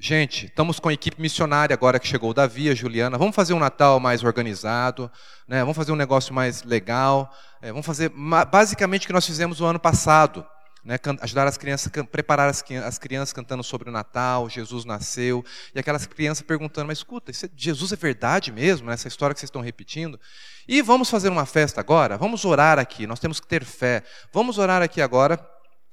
Gente, 0.00 0.46
estamos 0.46 0.80
com 0.80 0.88
a 0.88 0.92
equipe 0.92 1.22
missionária 1.22 1.74
agora 1.74 2.00
que 2.00 2.08
chegou 2.08 2.30
o 2.30 2.34
Davi, 2.34 2.68
a 2.68 2.74
Juliana. 2.74 3.16
Vamos 3.16 3.36
fazer 3.36 3.54
um 3.54 3.60
Natal 3.60 4.00
mais 4.00 4.24
organizado, 4.24 5.08
né? 5.46 5.60
vamos 5.60 5.76
fazer 5.76 5.92
um 5.92 5.96
negócio 5.96 6.34
mais 6.34 6.64
legal. 6.64 7.32
É, 7.62 7.68
vamos 7.68 7.86
fazer 7.86 8.10
basicamente 8.50 9.04
o 9.04 9.06
que 9.06 9.12
nós 9.12 9.24
fizemos 9.24 9.60
o 9.60 9.64
ano 9.64 9.78
passado. 9.78 10.44
Né, 10.82 10.98
ajudar 11.20 11.46
as 11.46 11.58
crianças, 11.58 11.92
preparar 12.10 12.48
as, 12.48 12.64
as, 12.86 12.98
crianças 12.98 13.34
cantando 13.34 13.62
sobre 13.62 13.90
o 13.90 13.92
Natal, 13.92 14.48
Jesus 14.48 14.86
nasceu, 14.86 15.44
e 15.74 15.78
aquelas 15.78 16.06
crianças 16.06 16.42
perguntando, 16.42 16.86
mas 16.86 16.98
escuta, 16.98 17.30
é, 17.30 17.34
Jesus 17.54 17.92
é 17.92 17.96
verdade 17.96 18.50
mesmo, 18.50 18.86
né, 18.86 18.94
essa 18.94 19.06
história 19.06 19.34
que 19.34 19.40
vocês 19.40 19.48
estão 19.48 19.60
repetindo? 19.60 20.18
E 20.66 20.80
vamos 20.80 21.10
fazer 21.10 21.28
uma 21.28 21.44
festa 21.44 21.80
agora? 21.80 22.16
Vamos 22.16 22.46
orar 22.46 22.78
aqui, 22.78 23.06
nós 23.06 23.20
temos 23.20 23.38
que 23.40 23.46
ter 23.46 23.62
fé. 23.62 24.02
Vamos 24.32 24.56
orar 24.56 24.80
aqui 24.80 25.02
agora 25.02 25.38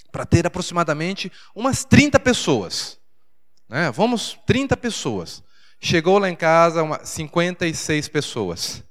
para 0.09 0.25
ter 0.25 0.47
aproximadamente 0.47 1.29
umas 1.53 1.83
30 1.83 2.17
pessoas. 2.21 2.97
Né, 3.67 3.91
vamos, 3.91 4.39
30 4.47 4.77
pessoas. 4.77 5.43
Chegou 5.79 6.17
lá 6.17 6.29
em 6.29 6.35
casa 6.35 6.81
uma, 6.81 7.03
56 7.03 8.07
pessoas. 8.07 8.83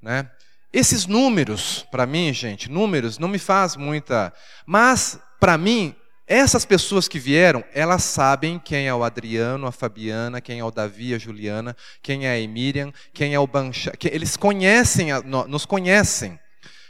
Né? 0.00 0.28
Esses 0.72 1.06
números, 1.06 1.86
para 1.90 2.06
mim, 2.06 2.32
gente, 2.32 2.70
números 2.70 3.18
não 3.18 3.28
me 3.28 3.38
faz 3.38 3.76
muita. 3.76 4.32
Mas 4.66 5.20
para 5.42 5.58
mim, 5.58 5.92
essas 6.24 6.64
pessoas 6.64 7.08
que 7.08 7.18
vieram, 7.18 7.64
elas 7.74 8.04
sabem 8.04 8.60
quem 8.60 8.86
é 8.86 8.94
o 8.94 9.02
Adriano, 9.02 9.66
a 9.66 9.72
Fabiana, 9.72 10.40
quem 10.40 10.60
é 10.60 10.64
o 10.64 10.70
Davi, 10.70 11.12
a 11.12 11.18
Juliana, 11.18 11.76
quem 12.00 12.28
é 12.28 12.40
a 12.40 12.48
Miriam, 12.48 12.92
quem 13.12 13.34
é 13.34 13.40
o 13.40 13.46
Bancha. 13.48 13.92
Eles 14.04 14.36
conhecem, 14.36 15.08
nos 15.48 15.66
conhecem. 15.66 16.38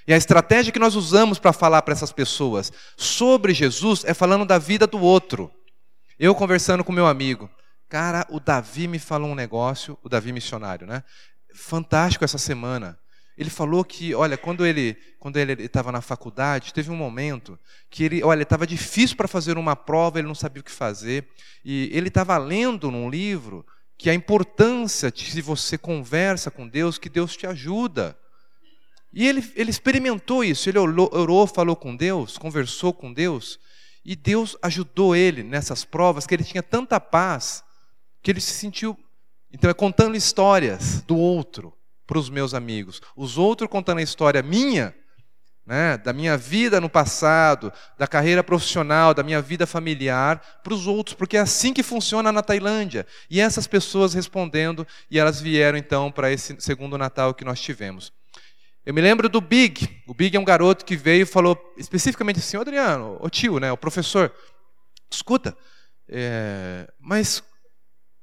E 0.07 0.13
a 0.13 0.19
estratégia 0.19 0.71
que 0.71 0.79
nós 0.79 0.95
usamos 0.95 1.39
para 1.39 1.55
falar 1.55 1.81
para 1.81 1.95
essas 1.95 2.13
pessoas 2.13 2.71
sobre 2.95 3.55
Jesus 3.55 4.05
é 4.05 4.13
falando 4.13 4.45
da 4.45 4.59
vida 4.59 4.87
do 4.87 5.01
outro. 5.01 5.51
Eu 6.19 6.35
conversando 6.35 6.85
com 6.85 6.93
meu 6.93 7.07
amigo, 7.07 7.49
cara, 7.89 8.27
o 8.29 8.39
Davi 8.39 8.87
me 8.87 8.99
falou 8.99 9.31
um 9.31 9.35
negócio, 9.35 9.97
o 10.03 10.11
Davi 10.11 10.31
missionário, 10.31 10.87
né? 10.87 11.03
Fantástico 11.55 12.23
essa 12.23 12.37
semana. 12.37 12.99
Ele 13.43 13.51
falou 13.51 13.85
que, 13.85 14.15
olha, 14.15 14.39
quando 14.39 14.65
ele 14.65 14.97
quando 15.23 15.37
ele 15.37 15.53
estava 15.53 15.93
na 15.93 16.01
faculdade, 16.01 16.75
teve 16.75 16.91
um 16.91 16.97
momento 16.97 17.57
que 17.89 18.03
ele, 18.03 18.25
olha, 18.25 18.43
estava 18.43 18.67
difícil 18.67 19.17
para 19.17 19.29
fazer 19.29 19.57
uma 19.57 19.77
prova, 19.77 20.19
ele 20.19 20.27
não 20.27 20.35
sabia 20.35 20.61
o 20.61 20.65
que 20.65 20.71
fazer, 20.73 21.29
e 21.65 21.89
ele 21.93 22.09
estava 22.09 22.37
lendo 22.39 22.91
num 22.91 23.09
livro 23.09 23.65
que 23.97 24.11
a 24.11 24.15
importância 24.15 25.13
de 25.13 25.31
se 25.31 25.41
você 25.41 25.79
conversa 25.79 26.51
com 26.51 26.67
Deus, 26.67 26.99
que 26.99 27.09
Deus 27.09 27.37
te 27.37 27.47
ajuda. 27.47 28.19
E 29.13 29.25
ele, 29.29 29.49
ele 29.55 29.71
experimentou 29.71 30.43
isso, 30.43 30.69
ele 30.69 30.79
orou, 30.79 31.09
orou, 31.13 31.47
falou 31.47 31.77
com 31.77 31.95
Deus, 31.95 32.37
conversou 32.37 32.93
com 32.93 33.13
Deus, 33.13 33.61
e 34.05 34.17
Deus 34.17 34.57
ajudou 34.61 35.15
ele 35.15 35.45
nessas 35.45 35.85
provas, 35.85 36.27
que 36.27 36.35
ele 36.35 36.43
tinha 36.43 36.65
tanta 36.65 36.99
paz, 36.99 37.63
que 38.21 38.33
ele 38.33 38.41
se 38.41 38.55
sentiu, 38.55 38.99
então 39.53 39.71
é 39.71 39.75
contando 39.75 40.17
histórias 40.17 41.01
do 41.03 41.17
outro 41.17 41.73
para 42.13 42.19
os 42.19 42.29
meus 42.29 42.53
amigos. 42.53 43.01
Os 43.17 43.39
outros 43.39 43.71
contando 43.71 43.97
a 43.97 44.03
história 44.03 44.43
minha, 44.43 44.95
né, 45.65 45.97
da 45.97 46.13
minha 46.13 46.37
vida 46.37 46.79
no 46.79 46.91
passado, 46.91 47.73
da 47.97 48.07
carreira 48.07 48.45
profissional, 48.45 49.15
da 49.15 49.23
minha 49.23 49.41
vida 49.41 49.67
familiar, 49.67 50.61
para 50.63 50.75
os 50.75 50.87
outros, 50.87 51.15
porque 51.15 51.39
é 51.39 51.41
assim 51.41 51.73
que 51.73 51.83
funciona 51.83 52.31
na 52.31 52.43
Tailândia. 52.43 53.07
E 53.31 53.41
essas 53.41 53.67
pessoas 53.67 54.13
respondendo, 54.13 54.87
e 55.11 55.19
elas 55.19 55.41
vieram 55.41 55.79
então 55.79 56.13
para 56.13 56.31
esse 56.31 56.55
segundo 56.59 56.99
Natal 56.99 57.33
que 57.33 57.47
nós 57.47 57.59
tivemos. 57.59 58.13
Eu 58.85 58.93
me 58.93 59.01
lembro 59.01 59.27
do 59.27 59.41
Big. 59.41 60.03
O 60.07 60.13
Big 60.13 60.37
é 60.37 60.41
um 60.41 60.45
garoto 60.45 60.85
que 60.85 60.97
veio 60.97 61.23
e 61.23 61.27
falou 61.27 61.57
especificamente 61.79 62.41
assim: 62.41 62.59
Adriano, 62.59 63.17
o 63.23 63.31
tio, 63.31 63.59
né, 63.59 63.73
o 63.73 63.77
professor, 63.77 64.31
escuta, 65.11 65.57
é, 66.07 66.93
mas 67.01 67.43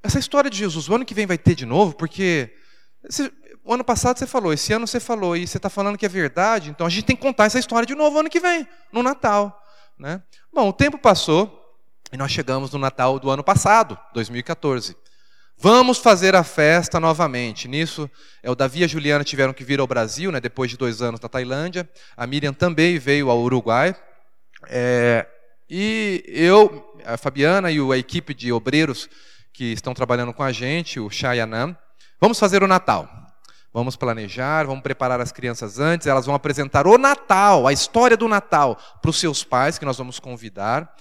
essa 0.04 0.20
história 0.20 0.48
de 0.48 0.58
Jesus, 0.60 0.88
o 0.88 0.94
ano 0.94 1.06
que 1.06 1.16
vem 1.16 1.26
vai 1.26 1.40
ter 1.40 1.56
de 1.56 1.66
novo, 1.66 1.96
porque 1.96 2.54
o 3.64 3.74
ano 3.74 3.84
passado 3.84 4.18
você 4.18 4.28
falou, 4.28 4.54
esse 4.54 4.74
ano 4.74 4.88
você 4.88 5.00
falou, 5.00 5.36
e 5.36 5.48
você 5.48 5.58
está 5.58 5.70
falando 5.70 5.98
que 5.98 6.06
é 6.06 6.10
verdade, 6.10 6.70
então 6.70 6.88
a 6.88 6.90
gente 6.90 7.06
tem 7.06 7.16
que 7.16 7.22
contar 7.22 7.46
essa 7.46 7.60
história 7.60 7.86
de 7.86 7.96
novo 7.96 8.20
ano 8.20 8.30
que 8.30 8.40
vem, 8.40 8.68
no 8.92 9.04
Natal. 9.04 9.64
Né? 9.98 10.22
Bom, 10.52 10.70
o 10.70 10.74
tempo 10.74 10.98
passou 10.98 11.78
e 12.12 12.18
nós 12.18 12.32
chegamos 12.32 12.72
no 12.72 12.80
Natal 12.80 13.20
do 13.20 13.30
ano 13.30 13.44
passado, 13.44 13.98
2014. 14.14 14.96
Vamos 15.62 15.98
fazer 15.98 16.36
a 16.36 16.44
festa 16.44 17.02
novamente. 17.02 17.68
Nisso, 17.68 18.10
é, 18.42 18.50
o 18.50 18.56
Davi 18.56 18.80
e 18.80 18.84
a 18.86 18.88
Juliana 18.88 19.26
tiveram 19.26 19.54
que 19.54 19.64
vir 19.64 19.82
ao 19.82 19.86
Brasil, 19.86 20.32
né, 20.32 20.40
depois 20.40 20.72
de 20.72 20.78
dois 20.78 21.02
anos 21.02 21.20
na 21.20 21.28
Tailândia. 21.28 21.88
A 22.16 22.26
Miriam 22.26 22.54
também 22.54 22.98
veio 22.98 23.30
ao 23.30 23.40
Uruguai. 23.42 23.94
É, 24.68 25.28
e 25.70 26.24
eu, 26.26 26.96
a 27.06 27.18
Fabiana 27.18 27.70
e 27.70 27.78
a 27.80 27.98
equipe 27.98 28.34
de 28.34 28.54
obreiros 28.54 29.10
que 29.52 29.66
estão 29.66 29.94
trabalhando 29.94 30.34
com 30.34 30.44
a 30.44 30.52
gente, 30.54 31.00
o 31.00 31.10
Chayanam, 31.10 31.78
vamos 32.22 32.40
fazer 32.40 32.64
o 32.64 32.68
Natal. 32.68 33.19
Vamos 33.72 33.96
planejar, 33.96 34.66
vamos 34.66 34.82
preparar 34.82 35.22
as 35.22 35.32
crianças 35.32 35.80
antes, 35.80 36.08
elas 36.08 36.26
vão 36.26 36.34
apresentar 36.34 36.88
o 36.88 36.98
Natal, 36.98 37.68
a 37.68 37.74
história 37.74 38.18
do 38.18 38.28
Natal, 38.28 38.76
para 39.02 39.10
os 39.10 39.20
seus 39.20 39.44
pais, 39.44 39.78
que 39.78 39.86
nós 39.86 39.98
vamos 39.98 40.20
convidar. 40.20 40.92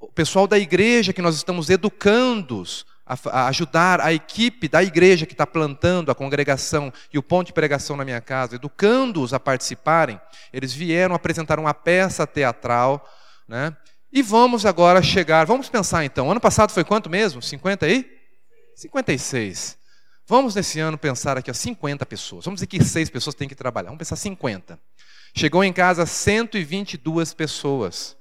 O 0.00 0.10
pessoal 0.10 0.46
da 0.46 0.58
igreja, 0.58 1.12
que 1.12 1.22
nós 1.22 1.36
estamos 1.36 1.70
educando-os 1.70 2.84
a, 3.06 3.46
ajudar 3.48 4.00
a 4.00 4.12
equipe 4.12 4.68
da 4.68 4.82
igreja 4.82 5.26
que 5.26 5.34
está 5.34 5.46
plantando 5.46 6.10
a 6.10 6.14
congregação 6.14 6.92
e 7.12 7.18
o 7.18 7.22
ponto 7.22 7.48
de 7.48 7.52
pregação 7.52 7.96
na 7.96 8.04
minha 8.04 8.20
casa, 8.20 8.56
educando-os 8.56 9.32
a 9.32 9.40
participarem. 9.40 10.20
Eles 10.52 10.72
vieram 10.72 11.14
apresentar 11.14 11.58
uma 11.58 11.74
peça 11.74 12.26
teatral, 12.26 13.08
né? 13.46 13.76
E 14.12 14.22
vamos 14.22 14.66
agora 14.66 15.00
chegar, 15.00 15.46
vamos 15.46 15.68
pensar 15.68 16.04
então, 16.04 16.30
ano 16.30 16.40
passado 16.40 16.72
foi 16.72 16.82
quanto 16.82 17.08
mesmo? 17.08 17.40
50 17.40 17.86
aí? 17.86 18.10
56. 18.74 19.79
Vamos 20.30 20.54
nesse 20.54 20.78
ano 20.78 20.96
pensar 20.96 21.36
aqui, 21.36 21.50
ó, 21.50 21.54
50 21.54 22.06
pessoas. 22.06 22.44
Vamos 22.44 22.58
dizer 22.58 22.68
que 22.68 22.84
seis 22.84 23.10
pessoas 23.10 23.34
têm 23.34 23.48
que 23.48 23.54
trabalhar. 23.56 23.86
Vamos 23.86 23.98
pensar 23.98 24.14
50. 24.14 24.78
Chegou 25.34 25.64
em 25.64 25.72
casa 25.72 26.06
122 26.06 27.34
pessoas. 27.34 28.16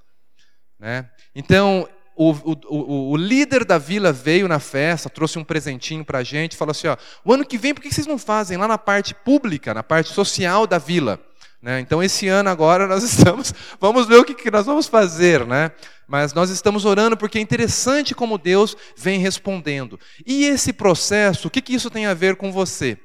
Né? 0.79 1.07
Então, 1.35 1.87
o, 2.15 2.31
o, 2.31 3.11
o, 3.11 3.15
líder 3.15 3.63
da 3.63 3.77
vila 3.77 4.11
veio 4.11 4.47
na 4.47 4.59
festa, 4.59 5.07
trouxe 5.07 5.37
um 5.37 5.43
presentinho 5.43 6.03
para 6.03 6.17
a 6.17 6.23
gente, 6.23 6.57
falou 6.57 6.71
assim: 6.71 6.87
ó, 6.87 6.97
o 7.23 7.31
ano 7.31 7.45
que 7.45 7.59
vem, 7.59 7.75
por 7.75 7.83
que 7.83 7.93
vocês 7.93 8.07
não 8.07 8.17
fazem 8.17 8.57
lá 8.57 8.67
na 8.67 8.79
parte 8.79 9.13
pública, 9.13 9.71
na 9.71 9.83
parte 9.83 10.09
social 10.09 10.65
da 10.65 10.79
vila? 10.79 11.23
Né? 11.61 11.79
Então, 11.81 12.01
esse 12.01 12.27
ano 12.27 12.49
agora 12.49 12.87
nós 12.87 13.03
estamos, 13.03 13.53
vamos 13.79 14.07
ver 14.07 14.17
o 14.17 14.23
que, 14.23 14.33
que 14.33 14.51
nós 14.51 14.65
vamos 14.65 14.87
fazer, 14.87 15.45
né? 15.45 15.71
Mas 16.07 16.33
nós 16.33 16.49
estamos 16.49 16.85
orando 16.85 17.15
porque 17.15 17.37
é 17.37 17.41
interessante 17.41 18.15
como 18.15 18.37
Deus 18.37 18.75
vem 18.95 19.19
respondendo. 19.19 19.99
E 20.25 20.45
esse 20.45 20.73
processo, 20.73 21.47
o 21.47 21.51
que, 21.51 21.61
que 21.61 21.73
isso 21.73 21.89
tem 21.89 22.05
a 22.05 22.13
ver 22.13 22.35
com 22.35 22.51
você? 22.51 22.97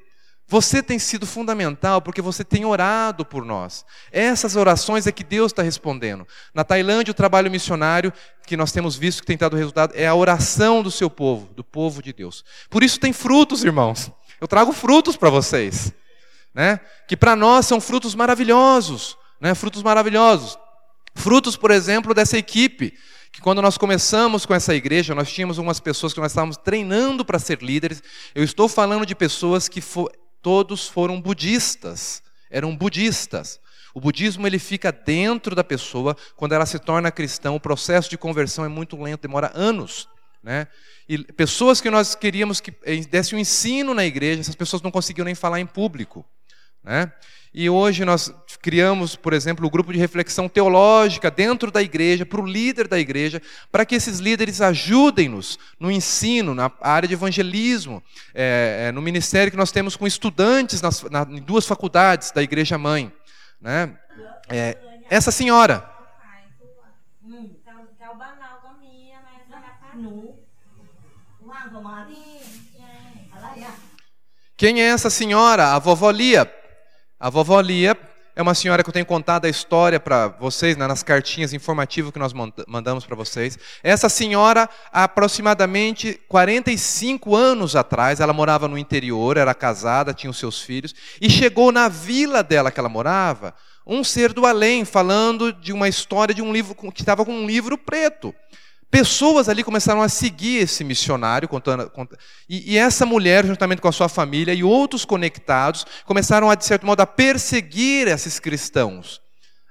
Você 0.47 0.83
tem 0.83 0.99
sido 0.99 1.27
fundamental 1.27 2.03
porque 2.03 2.21
você 2.21 2.45
tem 2.45 2.65
orado 2.65 3.25
por 3.25 3.45
nós. 3.45 3.85
Essas 4.13 4.57
orações 4.57 5.07
é 5.07 5.13
que 5.13 5.25
Deus 5.25 5.53
está 5.53 5.63
respondendo. 5.63 6.27
Na 6.53 6.63
Tailândia, 6.63 7.13
o 7.13 7.15
trabalho 7.15 7.51
missionário 7.51 8.13
que 8.47 8.57
nós 8.57 8.71
temos 8.71 8.95
visto 8.95 9.21
que 9.21 9.27
tem 9.27 9.39
dado 9.39 9.57
resultado 9.57 9.95
é 9.97 10.07
a 10.07 10.15
oração 10.15 10.83
do 10.83 10.91
seu 10.91 11.09
povo, 11.09 11.53
do 11.55 11.65
povo 11.65 12.03
de 12.03 12.13
Deus. 12.13 12.45
Por 12.69 12.83
isso 12.83 13.01
tem 13.01 13.13
frutos, 13.13 13.65
irmãos. 13.65 14.11
Eu 14.41 14.47
trago 14.47 14.73
frutos 14.73 15.17
para 15.17 15.31
vocês 15.31 15.93
né? 16.55 16.81
que 17.09 17.17
para 17.17 17.35
nós 17.35 17.67
são 17.67 17.81
frutos 17.81 18.15
maravilhosos, 18.15 19.17
né? 19.41 19.55
frutos 19.55 19.83
maravilhosos. 19.83 20.57
Frutos, 21.15 21.57
por 21.57 21.71
exemplo, 21.71 22.13
dessa 22.15 22.37
equipe, 22.37 22.95
que 23.33 23.41
quando 23.41 23.61
nós 23.61 23.77
começamos 23.77 24.47
com 24.47 24.55
essa 24.55 24.75
igreja, 24.75 25.15
nós 25.15 25.33
tínhamos 25.33 25.59
umas 25.59 25.81
pessoas 25.81 26.13
que 26.13 26.21
nós 26.21 26.33
estávamos 26.33 26.57
treinando 26.57 27.25
para 27.25 27.39
ser 27.39 27.63
líderes. 27.63 28.03
Eu 28.35 28.45
estou 28.45 28.69
falando 28.69 29.05
de 29.05 29.15
pessoas 29.15 29.69
que 29.69 29.83
todos 30.41 30.89
foram 30.89 31.21
budistas, 31.21 32.23
eram 32.51 32.77
budistas. 32.77 33.61
O 33.95 34.01
budismo 34.01 34.47
ele 34.47 34.59
fica 34.59 34.91
dentro 34.91 35.55
da 35.55 35.63
pessoa, 35.63 36.17
quando 36.37 36.53
ela 36.53 36.67
se 36.67 36.79
torna 36.79 37.13
cristã, 37.13 37.53
o 37.53 37.61
processo 37.61 38.11
de 38.11 38.19
conversão 38.19 38.65
é 38.65 38.69
muito 38.69 39.01
lento, 39.01 39.23
demora 39.23 39.53
anos. 39.55 40.09
Né? 40.43 40.67
E 41.09 41.19
pessoas 41.33 41.81
que 41.81 41.91
nós 41.91 42.15
queríamos 42.15 42.61
que 42.61 42.73
desse 43.09 43.35
um 43.35 43.39
ensino 43.39 43.95
na 43.95 44.05
igreja, 44.05 44.41
essas 44.41 44.55
pessoas 44.55 44.83
não 44.83 44.91
conseguiam 44.91 45.25
nem 45.25 45.35
falar 45.35 45.61
em 45.61 45.67
público. 45.67 46.25
Né? 46.85 47.11
E 47.53 47.71
hoje 47.71 48.05
nós 48.05 48.35
criamos, 48.61 49.15
por 49.15 49.33
exemplo, 49.33 49.65
o 49.65 49.69
um 49.69 49.71
grupo 49.71 49.93
de 49.93 49.99
reflexão 49.99 50.49
teológica 50.49 51.31
dentro 51.31 51.71
da 51.71 51.81
igreja, 51.81 52.27
para 52.27 52.41
o 52.41 52.47
líder 52.47 52.89
da 52.89 52.99
igreja, 52.99 53.41
para 53.71 53.87
que 53.87 53.95
esses 53.95 54.19
líderes 54.19 54.61
ajudem-nos 54.61 55.59
no 55.79 55.91
ensino, 55.91 56.55
na 56.55 56.71
área 56.81 57.07
de 57.07 57.15
evangelismo, 57.15 58.03
é, 58.35 58.87
é, 58.89 58.93
no 58.93 59.01
ministério 59.01 59.53
que 59.53 59.57
nós 59.57 59.71
temos 59.71 59.95
com 59.97 60.07
estudantes 60.07 60.83
nas, 60.83 61.03
na, 61.05 61.23
em 61.31 61.41
duas 61.41 61.67
faculdades 61.67 62.33
da 62.33 62.43
igreja 62.43 62.77
mãe. 62.77 63.13
Né? 63.61 63.97
É, 64.49 64.77
essa 65.09 65.31
senhora. 65.31 65.89
Quem 74.57 74.83
é 74.83 74.87
essa 74.87 75.11
senhora? 75.11 75.75
A 75.75 75.79
vovó 75.79 76.11
Lia. 76.11 76.64
A 77.19 77.31
vovó 77.31 77.61
Lia 77.61 77.97
é 78.37 78.43
uma 78.43 78.55
senhora 78.55 78.83
que 78.83 78.89
eu 78.89 78.93
tenho 78.93 79.07
contado 79.07 79.45
a 79.45 79.49
história 79.49 80.01
para 80.01 80.27
vocês, 80.27 80.77
né, 80.77 80.87
nas 80.89 81.05
cartinhas 81.05 81.53
informativas 81.53 82.11
que 82.11 82.19
nós 82.19 82.33
mandamos 82.67 83.07
para 83.07 83.15
vocês. 83.15 83.57
Essa 83.83 84.09
senhora, 84.09 84.69
aproximadamente 84.93 86.21
45 86.29 87.37
anos 87.37 87.77
atrás, 87.77 88.19
ela 88.19 88.33
morava 88.33 88.67
no 88.67 88.77
interior, 88.77 89.37
era 89.37 89.55
casada, 89.55 90.13
tinha 90.13 90.31
os 90.31 90.39
seus 90.39 90.61
filhos, 90.61 90.93
e 91.21 91.31
chegou 91.31 91.71
na 91.71 91.89
vila 91.89 92.43
dela 92.43 92.73
que 92.73 92.81
ela 92.81 92.89
morava, 92.89 93.55
um 93.87 94.03
ser 94.03 94.33
do 94.33 94.45
além, 94.45 94.85
falando 94.85 95.53
de 95.53 95.73
uma 95.73 95.89
história 95.89 96.35
de 96.35 96.43
um 96.43 96.53
livro 96.53 96.75
que 96.75 97.03
estava 97.03 97.25
com 97.25 97.33
um 97.33 97.47
livro 97.47 97.79
preto. 97.79 98.35
Pessoas 98.91 99.49
ali 99.49 99.65
começaram 99.65 100.03
a 100.03 100.09
seguir 100.09 100.59
esse 100.59 100.85
missionário, 100.85 101.49
contando, 101.49 101.91
contando 101.91 102.19
e, 102.49 102.75
e, 102.75 102.79
essa 102.79 103.05
mulher, 103.05 103.45
juntamente 103.45 103.83
com 103.83 103.89
a 103.89 103.93
sua 103.93 104.09
família 104.09 104.55
e 104.55 104.63
outros 104.63 105.05
conectados, 105.05 105.85
começaram 106.05 106.49
a, 106.51 106.55
de 106.55 106.65
certo 106.65 106.87
modo, 106.87 107.01
a 107.01 107.07
perseguir 107.07 108.07
esses 108.07 108.39
cristãos, 108.39 109.21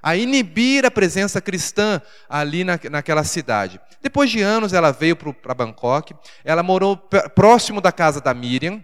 a 0.01 0.16
inibir 0.16 0.86
a 0.86 0.91
presença 0.91 1.39
cristã 1.39 2.01
ali 2.30 2.64
na, 2.64 2.78
naquela 2.91 3.24
cidade. 3.24 3.80
Depois 4.01 4.30
de 4.30 4.41
anos, 4.41 4.74
ela 4.74 4.91
veio 4.91 5.16
para 5.16 5.53
Bangkok, 5.53 6.14
ela 6.43 6.61
morou 6.61 6.97
próximo 6.97 7.80
da 7.80 7.91
casa 7.91 8.20
da 8.20 8.34
Miriam, 8.34 8.84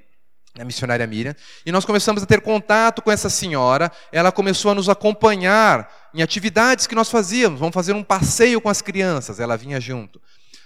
a 0.58 0.66
missionária 0.66 1.06
Miriam, 1.06 1.36
e 1.66 1.72
nós 1.72 1.86
começamos 1.86 2.24
a 2.24 2.26
ter 2.26 2.42
contato 2.42 3.02
com 3.02 3.12
essa 3.12 3.30
senhora, 3.30 3.92
ela 4.12 4.32
começou 4.32 4.72
a 4.72 4.76
nos 4.76 4.90
acompanhar 4.90 5.90
em 6.14 6.22
atividades 6.22 6.88
que 6.88 6.96
nós 6.96 7.10
fazíamos, 7.10 7.60
vamos 7.60 7.74
fazer 7.74 7.94
um 7.94 8.04
passeio 8.04 8.62
com 8.62 8.70
as 8.70 8.82
crianças, 8.82 9.40
ela 9.40 9.58
vinha 9.58 9.80
junto. 9.80 10.22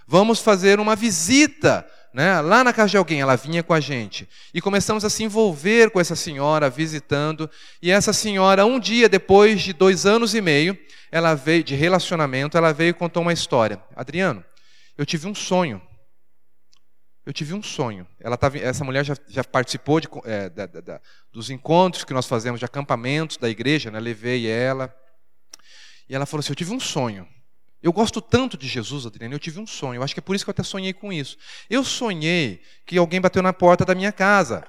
Vamos 0.08 0.40
fazer 0.40 0.80
uma 0.80 0.96
visita 0.96 1.86
né, 2.14 2.40
lá 2.42 2.64
na 2.64 2.72
casa 2.72 2.90
de 2.90 2.98
alguém, 2.98 3.22
ela 3.22 3.36
vinha 3.36 3.64
com 3.64 3.74
a 3.74 3.80
gente. 3.80 4.28
E 4.54 4.62
começamos 4.62 5.04
a 5.04 5.10
se 5.10 5.24
envolver 5.24 5.90
com 5.90 6.00
essa 6.00 6.16
senhora, 6.16 6.70
visitando. 6.70 7.50
E 7.82 7.90
essa 7.90 8.14
senhora, 8.14 8.66
um 8.66 8.80
dia 8.80 9.10
depois 9.10 9.62
de 9.62 9.74
dois 9.74 10.06
anos 10.06 10.36
e 10.36 10.42
meio, 10.42 10.78
ela 11.12 11.34
veio 11.34 11.64
de 11.64 11.76
relacionamento, 11.76 12.58
ela 12.58 12.72
veio 12.72 12.90
e 12.90 12.94
contou 12.94 13.24
uma 13.24 13.34
história. 13.34 13.82
Adriano, 13.96 14.44
eu 14.98 15.06
tive 15.06 15.28
um 15.28 15.34
sonho 15.34 15.82
eu 17.26 17.32
tive 17.32 17.54
um 17.54 17.64
sonho. 17.64 18.06
Ela 18.20 18.36
tava, 18.36 18.58
essa 18.58 18.84
mulher 18.84 19.06
já, 19.06 19.16
já 19.30 19.44
participou 19.44 20.00
de, 20.00 20.10
é, 20.26 20.50
da, 20.50 20.66
da, 20.66 21.02
dos 21.32 21.50
encontros 21.50 22.04
que 22.04 22.14
nós 22.14 22.28
fazemos, 22.28 22.60
de 22.60 22.66
acampamentos 22.66 23.38
da 23.38 23.50
igreja, 23.50 23.90
né? 23.90 24.00
levei 24.00 24.48
ela. 24.48 24.94
E 26.08 26.16
ela 26.16 26.26
falou 26.26 26.42
assim: 26.42 26.52
Eu 26.52 26.56
tive 26.56 26.74
um 26.74 26.80
sonho. 26.80 27.28
Eu 27.82 27.92
gosto 27.92 28.22
tanto 28.22 28.58
de 28.58 28.68
Jesus, 28.68 29.06
Adriana, 29.06 29.36
eu 29.36 29.40
tive 29.40 29.60
um 29.60 29.68
sonho. 29.68 30.00
Eu 30.00 30.04
acho 30.04 30.14
que 30.14 30.20
é 30.20 30.24
por 30.24 30.36
isso 30.36 30.46
que 30.46 30.50
eu 30.50 30.54
até 30.54 30.64
sonhei 30.64 30.94
com 30.94 31.12
isso. 31.12 31.38
Eu 31.70 31.84
sonhei 31.84 32.62
que 32.86 32.98
alguém 32.98 33.20
bateu 33.20 33.44
na 33.44 33.52
porta 33.52 33.84
da 33.84 33.94
minha 33.94 34.12
casa. 34.12 34.66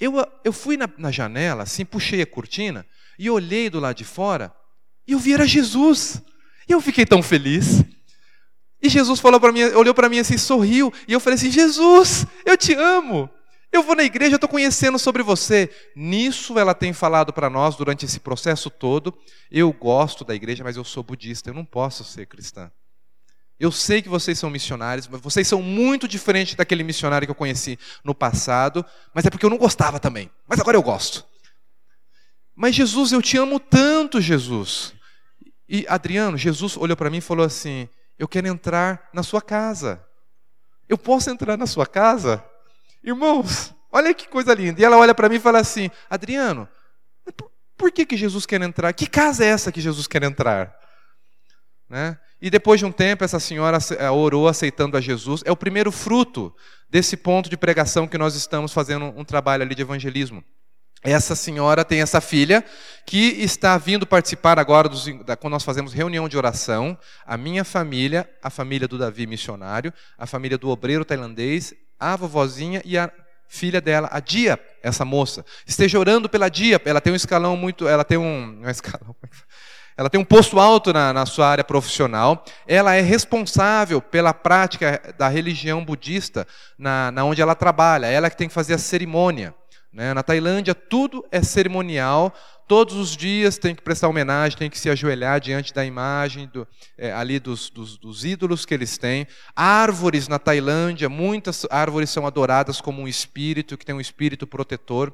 Eu, 0.00 0.14
eu 0.42 0.52
fui 0.52 0.76
na, 0.76 0.90
na 0.98 1.12
janela, 1.12 1.62
assim, 1.62 1.84
puxei 1.84 2.20
a 2.20 2.26
cortina 2.26 2.84
e 3.16 3.30
olhei 3.30 3.70
do 3.70 3.78
lado 3.78 3.96
de 3.96 4.04
fora 4.04 4.52
e 5.06 5.12
eu 5.12 5.18
vi 5.18 5.32
era 5.32 5.46
Jesus. 5.46 6.22
E 6.68 6.72
eu 6.72 6.80
fiquei 6.80 7.04
tão 7.04 7.22
feliz. 7.22 7.84
E 8.80 8.88
Jesus 8.88 9.20
falou 9.20 9.38
para 9.38 9.52
mim, 9.52 9.62
olhou 9.62 9.94
para 9.94 10.08
mim 10.08 10.18
assim, 10.18 10.36
sorriu, 10.36 10.92
e 11.06 11.12
eu 11.12 11.20
falei 11.20 11.36
assim: 11.36 11.50
Jesus, 11.50 12.26
eu 12.44 12.56
te 12.56 12.74
amo. 12.74 13.30
Eu 13.72 13.82
vou 13.82 13.96
na 13.96 14.04
igreja, 14.04 14.34
estou 14.34 14.50
conhecendo 14.50 14.98
sobre 14.98 15.22
você. 15.22 15.70
Nisso 15.96 16.58
ela 16.58 16.74
tem 16.74 16.92
falado 16.92 17.32
para 17.32 17.48
nós 17.48 17.74
durante 17.74 18.04
esse 18.04 18.20
processo 18.20 18.68
todo. 18.68 19.16
Eu 19.50 19.72
gosto 19.72 20.24
da 20.24 20.34
igreja, 20.34 20.62
mas 20.62 20.76
eu 20.76 20.84
sou 20.84 21.02
budista, 21.02 21.48
eu 21.48 21.54
não 21.54 21.64
posso 21.64 22.04
ser 22.04 22.26
cristã. 22.26 22.70
Eu 23.58 23.72
sei 23.72 24.02
que 24.02 24.08
vocês 24.08 24.38
são 24.38 24.50
missionários, 24.50 25.08
mas 25.08 25.20
vocês 25.20 25.48
são 25.48 25.62
muito 25.62 26.06
diferentes 26.06 26.54
daquele 26.54 26.82
missionário 26.82 27.26
que 27.26 27.30
eu 27.30 27.34
conheci 27.34 27.78
no 28.04 28.14
passado, 28.14 28.84
mas 29.14 29.24
é 29.24 29.30
porque 29.30 29.46
eu 29.46 29.50
não 29.50 29.56
gostava 29.56 29.98
também. 29.98 30.30
Mas 30.46 30.60
agora 30.60 30.76
eu 30.76 30.82
gosto. 30.82 31.24
Mas 32.54 32.74
Jesus, 32.74 33.12
eu 33.12 33.22
te 33.22 33.38
amo 33.38 33.58
tanto, 33.58 34.20
Jesus. 34.20 34.92
E 35.66 35.86
Adriano, 35.88 36.36
Jesus 36.36 36.76
olhou 36.76 36.96
para 36.96 37.08
mim 37.08 37.18
e 37.18 37.22
falou 37.22 37.46
assim: 37.46 37.88
eu 38.18 38.28
quero 38.28 38.48
entrar 38.48 39.08
na 39.14 39.22
sua 39.22 39.40
casa. 39.40 40.04
Eu 40.88 40.98
posso 40.98 41.30
entrar 41.30 41.56
na 41.56 41.66
sua 41.66 41.86
casa? 41.86 42.44
Irmãos, 43.02 43.74
olha 43.90 44.14
que 44.14 44.28
coisa 44.28 44.54
linda. 44.54 44.80
E 44.80 44.84
ela 44.84 44.96
olha 44.96 45.14
para 45.14 45.28
mim 45.28 45.36
e 45.36 45.40
fala 45.40 45.58
assim: 45.58 45.90
Adriano, 46.08 46.68
por 47.76 47.90
que, 47.90 48.06
que 48.06 48.16
Jesus 48.16 48.46
quer 48.46 48.62
entrar? 48.62 48.92
Que 48.92 49.06
casa 49.06 49.44
é 49.44 49.48
essa 49.48 49.72
que 49.72 49.80
Jesus 49.80 50.06
quer 50.06 50.22
entrar? 50.22 50.72
Né? 51.88 52.18
E 52.40 52.48
depois 52.48 52.80
de 52.80 52.86
um 52.86 52.92
tempo, 52.92 53.22
essa 53.22 53.38
senhora 53.38 53.78
eh, 53.98 54.10
orou 54.10 54.48
aceitando 54.48 54.96
a 54.96 55.00
Jesus. 55.00 55.42
É 55.44 55.52
o 55.52 55.56
primeiro 55.56 55.92
fruto 55.92 56.54
desse 56.88 57.16
ponto 57.16 57.50
de 57.50 57.56
pregação 57.56 58.08
que 58.08 58.16
nós 58.16 58.34
estamos 58.34 58.72
fazendo 58.72 59.06
um 59.16 59.24
trabalho 59.24 59.62
ali 59.62 59.74
de 59.74 59.82
evangelismo. 59.82 60.44
Essa 61.04 61.34
senhora 61.34 61.84
tem 61.84 62.00
essa 62.00 62.20
filha 62.20 62.64
que 63.04 63.18
está 63.42 63.76
vindo 63.76 64.06
participar 64.06 64.58
agora 64.58 64.88
dos, 64.88 65.06
da, 65.24 65.36
quando 65.36 65.52
nós 65.52 65.64
fazemos 65.64 65.92
reunião 65.92 66.28
de 66.28 66.36
oração. 66.36 66.96
A 67.26 67.36
minha 67.36 67.64
família, 67.64 68.30
a 68.40 68.48
família 68.48 68.86
do 68.86 68.96
Davi 68.96 69.26
missionário, 69.26 69.92
a 70.16 70.26
família 70.26 70.56
do 70.56 70.68
obreiro 70.68 71.04
tailandês, 71.04 71.74
a 72.02 72.16
vovozinha 72.16 72.82
e 72.84 72.98
a 72.98 73.10
filha 73.48 73.80
dela, 73.80 74.08
a 74.10 74.18
Dia, 74.18 74.58
essa 74.82 75.04
moça. 75.04 75.44
Esteja 75.66 75.98
orando 75.98 76.28
pela 76.28 76.48
Dia, 76.48 76.80
ela 76.84 77.00
tem 77.00 77.12
um 77.12 77.16
escalão 77.16 77.56
muito, 77.56 77.86
ela 77.86 78.04
tem 78.04 78.18
um, 78.18 78.62
um 78.62 78.70
escalão, 78.70 79.14
é 79.22 79.28
ela 79.96 80.08
tem 80.08 80.20
um 80.20 80.24
posto 80.24 80.58
alto 80.58 80.92
na, 80.92 81.12
na 81.12 81.26
sua 81.26 81.48
área 81.48 81.62
profissional. 81.62 82.44
Ela 82.66 82.94
é 82.94 83.00
responsável 83.00 84.00
pela 84.00 84.32
prática 84.32 85.14
da 85.18 85.28
religião 85.28 85.84
budista 85.84 86.46
na, 86.78 87.10
na 87.10 87.24
onde 87.24 87.42
ela 87.42 87.54
trabalha. 87.54 88.06
Ela 88.06 88.30
que 88.30 88.36
tem 88.36 88.48
que 88.48 88.54
fazer 88.54 88.74
a 88.74 88.78
cerimônia. 88.78 89.54
Né? 89.92 90.14
Na 90.14 90.22
Tailândia, 90.22 90.74
tudo 90.74 91.24
é 91.30 91.42
cerimonial. 91.42 92.34
Todos 92.66 92.94
os 92.94 93.14
dias 93.14 93.58
tem 93.58 93.74
que 93.74 93.82
prestar 93.82 94.08
homenagem, 94.08 94.56
tem 94.56 94.70
que 94.70 94.78
se 94.78 94.88
ajoelhar 94.88 95.38
diante 95.38 95.74
da 95.74 95.84
imagem 95.84 96.48
do, 96.48 96.66
é, 96.96 97.12
ali 97.12 97.38
dos, 97.38 97.68
dos, 97.68 97.98
dos, 97.98 98.24
ídolos 98.24 98.64
que 98.64 98.72
eles 98.72 98.96
têm. 98.96 99.26
Árvores 99.54 100.28
na 100.28 100.38
Tailândia, 100.38 101.08
muitas 101.08 101.66
árvores 101.70 102.08
são 102.08 102.26
adoradas 102.26 102.80
como 102.80 103.02
um 103.02 103.08
espírito, 103.08 103.76
que 103.76 103.84
tem 103.84 103.94
um 103.94 104.00
espírito 104.00 104.46
protetor. 104.46 105.12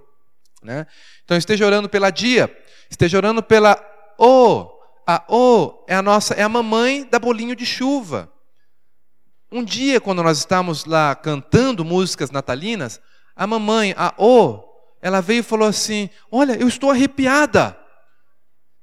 Né? 0.63 0.87
Então 1.25 1.37
esteja 1.37 1.67
orando 1.67 1.89
pela 1.89 2.11
dia, 2.11 2.55
esteja 2.89 3.17
orando 3.17 3.43
pela 3.43 3.77
O. 4.17 4.79
A 5.05 5.25
O 5.29 5.85
é 5.89 5.97
a 5.97 6.03
nossa, 6.03 6.35
é 6.35 6.43
a 6.43 6.49
mamãe 6.49 7.05
da 7.11 7.19
bolinho 7.19 7.57
de 7.57 7.67
chuva. 7.67 8.31
Um 9.51 9.65
dia, 9.65 10.01
quando 10.01 10.23
nós 10.23 10.39
estávamos 10.39 10.85
lá 10.85 11.15
cantando 11.15 11.85
músicas 11.85 12.31
natalinas, 12.31 13.01
a 13.35 13.47
mamãe, 13.47 13.95
a 13.97 14.13
O, 14.19 14.68
ela 15.01 15.21
veio 15.21 15.41
e 15.41 15.43
falou 15.43 15.69
assim: 15.69 16.09
Olha, 16.31 16.53
eu 16.53 16.69
estou 16.69 16.91
arrepiada. 16.91 17.79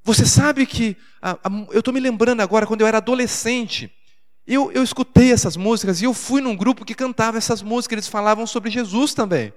Você 0.04 0.26
sabe 0.26 0.66
que. 0.66 0.96
A, 1.22 1.32
a, 1.32 1.50
eu 1.72 1.80
estou 1.80 1.94
me 1.94 2.00
lembrando 2.00 2.42
agora, 2.42 2.68
quando 2.68 2.82
eu 2.82 2.88
era 2.88 2.98
adolescente, 2.98 3.92
eu, 4.46 4.72
eu 4.72 4.84
escutei 4.84 5.32
essas 5.32 5.58
músicas 5.58 6.02
e 6.02 6.06
eu 6.06 6.14
fui 6.14 6.42
num 6.42 6.56
grupo 6.56 6.86
que 6.86 6.94
cantava 6.94 7.38
essas 7.38 7.62
músicas, 7.62 7.94
eles 7.94 8.08
falavam 8.08 8.46
sobre 8.46 8.70
Jesus 8.70 9.14
também. 9.14 9.52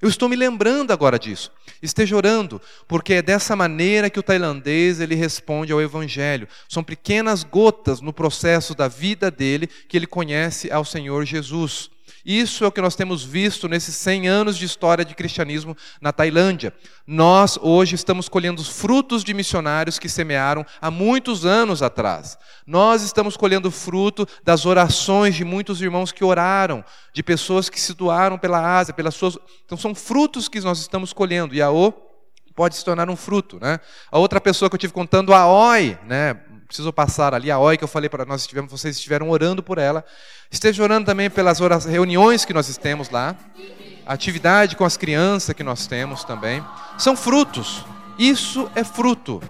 Eu 0.00 0.08
estou 0.08 0.28
me 0.28 0.36
lembrando 0.36 0.92
agora 0.92 1.18
disso. 1.18 1.50
Esteja 1.82 2.14
orando, 2.14 2.60
porque 2.86 3.14
é 3.14 3.22
dessa 3.22 3.56
maneira 3.56 4.10
que 4.10 4.18
o 4.18 4.22
tailandês 4.22 5.00
ele 5.00 5.14
responde 5.14 5.72
ao 5.72 5.80
evangelho. 5.80 6.46
São 6.68 6.84
pequenas 6.84 7.42
gotas 7.42 8.00
no 8.00 8.12
processo 8.12 8.74
da 8.74 8.86
vida 8.86 9.30
dele 9.30 9.66
que 9.66 9.96
ele 9.96 10.06
conhece 10.06 10.70
ao 10.70 10.84
Senhor 10.84 11.24
Jesus. 11.24 11.90
Isso 12.24 12.64
é 12.64 12.66
o 12.66 12.72
que 12.72 12.80
nós 12.80 12.96
temos 12.96 13.22
visto 13.22 13.68
nesses 13.68 13.94
100 13.96 14.28
anos 14.28 14.56
de 14.56 14.64
história 14.64 15.04
de 15.04 15.14
cristianismo 15.14 15.76
na 16.00 16.12
Tailândia. 16.12 16.72
Nós 17.06 17.58
hoje 17.60 17.94
estamos 17.94 18.28
colhendo 18.28 18.62
os 18.62 18.68
frutos 18.68 19.22
de 19.22 19.34
missionários 19.34 19.98
que 19.98 20.08
semearam 20.08 20.64
há 20.80 20.90
muitos 20.90 21.44
anos 21.44 21.82
atrás. 21.82 22.38
Nós 22.66 23.02
estamos 23.02 23.36
colhendo 23.36 23.70
fruto 23.70 24.26
das 24.42 24.64
orações 24.64 25.34
de 25.34 25.44
muitos 25.44 25.82
irmãos 25.82 26.12
que 26.12 26.24
oraram, 26.24 26.82
de 27.12 27.22
pessoas 27.22 27.68
que 27.68 27.80
se 27.80 27.92
doaram 27.92 28.38
pela 28.38 28.78
Ásia, 28.78 28.94
pelas 28.94 29.14
suas. 29.14 29.36
Então 29.66 29.76
são 29.76 29.94
frutos 29.94 30.48
que 30.48 30.60
nós 30.60 30.78
estamos 30.78 31.12
colhendo. 31.12 31.54
E 31.54 31.60
a 31.60 31.70
O 31.70 31.92
pode 32.54 32.76
se 32.76 32.84
tornar 32.84 33.10
um 33.10 33.16
fruto, 33.16 33.58
né? 33.60 33.80
A 34.10 34.18
outra 34.18 34.40
pessoa 34.40 34.70
que 34.70 34.74
eu 34.74 34.78
tive 34.78 34.92
contando, 34.92 35.34
a 35.34 35.46
Oi, 35.46 35.98
né? 36.06 36.40
Preciso 36.66 36.92
passar 36.92 37.34
ali 37.34 37.50
a 37.50 37.58
oi 37.58 37.76
que 37.76 37.84
eu 37.84 37.88
falei 37.88 38.08
para 38.08 38.24
nós 38.24 38.42
estivemos, 38.42 38.70
vocês 38.70 38.96
estiveram 38.96 39.30
orando 39.30 39.62
por 39.62 39.78
ela. 39.78 40.04
Esteja 40.50 40.82
orando 40.82 41.06
também 41.06 41.30
pelas 41.30 41.58
reuniões 41.84 42.44
que 42.44 42.52
nós 42.52 42.76
temos 42.76 43.10
lá, 43.10 43.36
atividade 44.06 44.76
com 44.76 44.84
as 44.84 44.96
crianças 44.96 45.54
que 45.54 45.62
nós 45.62 45.86
temos 45.86 46.24
também. 46.24 46.64
São 46.98 47.16
frutos. 47.16 47.84
Isso 48.18 48.70
é 48.74 48.84
fruto. 48.84 49.42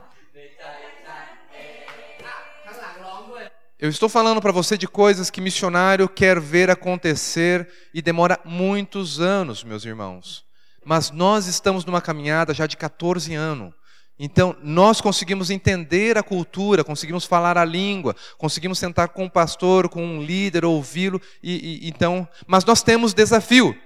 Eu 3.78 3.90
estou 3.90 4.08
falando 4.08 4.40
para 4.40 4.52
você 4.52 4.78
de 4.78 4.88
coisas 4.88 5.28
que 5.28 5.42
missionário 5.42 6.08
quer 6.08 6.40
ver 6.40 6.70
acontecer 6.70 7.68
e 7.92 8.00
demora 8.00 8.40
muitos 8.44 9.20
anos, 9.20 9.62
meus 9.62 9.84
irmãos. 9.84 10.44
Mas 10.84 11.10
nós 11.10 11.46
estamos 11.46 11.84
numa 11.84 12.00
caminhada 12.00 12.54
já 12.54 12.66
de 12.66 12.76
14 12.76 13.34
anos. 13.34 13.74
Então, 14.18 14.54
nós 14.62 15.00
conseguimos 15.00 15.50
entender 15.50 16.16
a 16.16 16.22
cultura, 16.22 16.84
conseguimos 16.84 17.24
falar 17.24 17.58
a 17.58 17.64
língua, 17.64 18.14
conseguimos 18.38 18.78
sentar 18.78 19.08
com 19.08 19.24
o 19.24 19.30
pastor, 19.30 19.88
com 19.88 20.04
um 20.04 20.22
líder, 20.22 20.64
ouvi-lo. 20.64 21.20
E, 21.42 21.82
e, 21.82 21.88
então, 21.88 22.26
mas 22.46 22.64
nós 22.64 22.82
temos 22.82 23.12
desafio. 23.12 23.76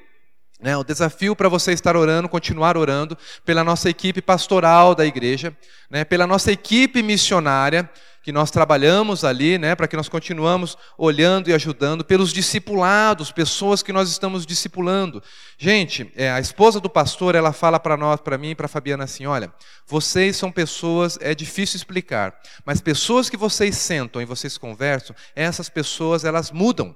Né? 0.61 0.77
O 0.77 0.85
desafio 0.85 1.37
para 1.37 1.49
você 1.49 1.73
estar 1.73 1.97
orando, 1.97 2.29
continuar 2.29 2.77
orando, 2.77 3.17
pela 3.45 3.63
nossa 3.63 3.89
equipe 3.89 4.21
pastoral 4.21 4.95
da 4.95 5.07
igreja, 5.07 5.57
né? 5.91 6.05
pela 6.05 6.27
nossa 6.27 6.51
equipe 6.51 7.03
missionária, 7.03 7.89
que 8.29 8.33
nós 8.33 8.51
trabalhamos 8.51 9.25
ali, 9.25 9.57
né, 9.57 9.75
para 9.75 9.89
que 9.89 9.97
nós 9.97 10.07
continuamos 10.07 10.77
olhando 10.99 11.49
e 11.49 11.55
ajudando, 11.55 12.05
pelos 12.05 12.31
discipulados, 12.31 13.33
pessoas 13.33 13.83
que 13.83 13.91
nós 13.91 14.11
estamos 14.11 14.45
discipulando. 14.45 15.23
Gente, 15.57 16.13
é, 16.15 16.31
a 16.31 16.39
esposa 16.39 16.79
do 16.79 16.91
pastor, 16.91 17.35
ela 17.35 17.55
fala 17.55 17.81
para 17.81 17.97
nós, 17.97 18.21
para 18.21 18.37
mim 18.37 18.51
e 18.51 18.55
para 18.55 18.69
Fabiana 18.69 19.05
assim, 19.05 19.25
olha, 19.25 19.51
vocês 19.87 20.37
são 20.37 20.53
pessoas, 20.53 21.19
é 21.23 21.35
difícil 21.35 21.79
explicar, 21.79 22.39
mas 22.67 22.83
pessoas 22.83 23.31
que 23.31 23.37
vocês 23.39 23.77
sentam 23.79 24.21
e 24.21 24.27
vocês 24.27 24.59
conversam, 24.59 25.17
essas 25.35 25.71
pessoas, 25.71 26.23
elas 26.23 26.51
mudam. 26.51 26.95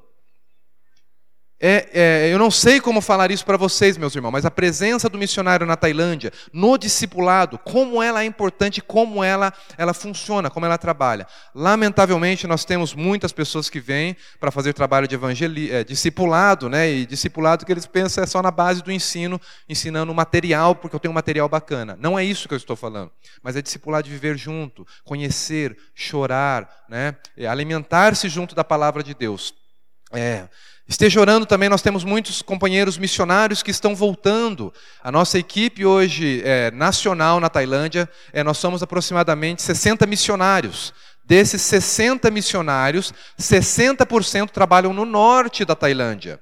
É, 1.64 1.88
é, 1.92 2.34
eu 2.34 2.40
não 2.40 2.50
sei 2.50 2.80
como 2.80 3.00
falar 3.00 3.30
isso 3.30 3.44
para 3.46 3.56
vocês, 3.56 3.96
meus 3.96 4.16
irmãos, 4.16 4.32
mas 4.32 4.44
a 4.44 4.50
presença 4.50 5.08
do 5.08 5.16
missionário 5.16 5.64
na 5.64 5.76
Tailândia, 5.76 6.32
no 6.52 6.76
discipulado, 6.76 7.56
como 7.56 8.02
ela 8.02 8.24
é 8.24 8.26
importante, 8.26 8.82
como 8.82 9.22
ela, 9.22 9.52
ela 9.78 9.94
funciona, 9.94 10.50
como 10.50 10.66
ela 10.66 10.76
trabalha. 10.76 11.24
Lamentavelmente, 11.54 12.48
nós 12.48 12.64
temos 12.64 12.94
muitas 12.94 13.30
pessoas 13.30 13.70
que 13.70 13.78
vêm 13.78 14.16
para 14.40 14.50
fazer 14.50 14.72
trabalho 14.72 15.06
de 15.06 15.14
evangeli 15.14 15.70
é, 15.70 15.84
discipulado, 15.84 16.68
né? 16.68 16.90
E 16.90 17.06
discipulado 17.06 17.64
que 17.64 17.70
eles 17.70 17.86
pensam 17.86 18.24
é 18.24 18.26
só 18.26 18.42
na 18.42 18.50
base 18.50 18.82
do 18.82 18.90
ensino, 18.90 19.40
ensinando 19.68 20.12
material, 20.12 20.74
porque 20.74 20.96
eu 20.96 21.00
tenho 21.00 21.12
um 21.12 21.14
material 21.14 21.48
bacana. 21.48 21.96
Não 22.00 22.18
é 22.18 22.24
isso 22.24 22.48
que 22.48 22.54
eu 22.54 22.58
estou 22.58 22.74
falando, 22.74 23.12
mas 23.40 23.54
é 23.54 23.62
discipular 23.62 24.02
de 24.02 24.10
viver 24.10 24.36
junto, 24.36 24.84
conhecer, 25.04 25.76
chorar, 25.94 26.68
né? 26.88 27.14
É 27.36 27.46
alimentar-se 27.46 28.28
junto 28.28 28.52
da 28.52 28.64
palavra 28.64 29.00
de 29.00 29.14
Deus. 29.14 29.54
É, 30.12 30.48
Esteja 30.88 31.20
orando 31.20 31.46
também, 31.46 31.68
nós 31.68 31.80
temos 31.80 32.02
muitos 32.02 32.42
companheiros 32.42 32.98
missionários 32.98 33.62
que 33.62 33.70
estão 33.70 33.94
voltando. 33.94 34.72
A 35.02 35.12
nossa 35.12 35.38
equipe 35.38 35.86
hoje 35.86 36.42
é, 36.44 36.70
nacional 36.72 37.38
na 37.38 37.48
Tailândia, 37.48 38.08
é, 38.32 38.42
nós 38.42 38.58
somos 38.58 38.82
aproximadamente 38.82 39.62
60 39.62 40.06
missionários. 40.06 40.92
Desses 41.24 41.62
60 41.62 42.30
missionários, 42.30 43.14
60% 43.40 44.50
trabalham 44.50 44.92
no 44.92 45.04
norte 45.04 45.64
da 45.64 45.76
Tailândia. 45.76 46.40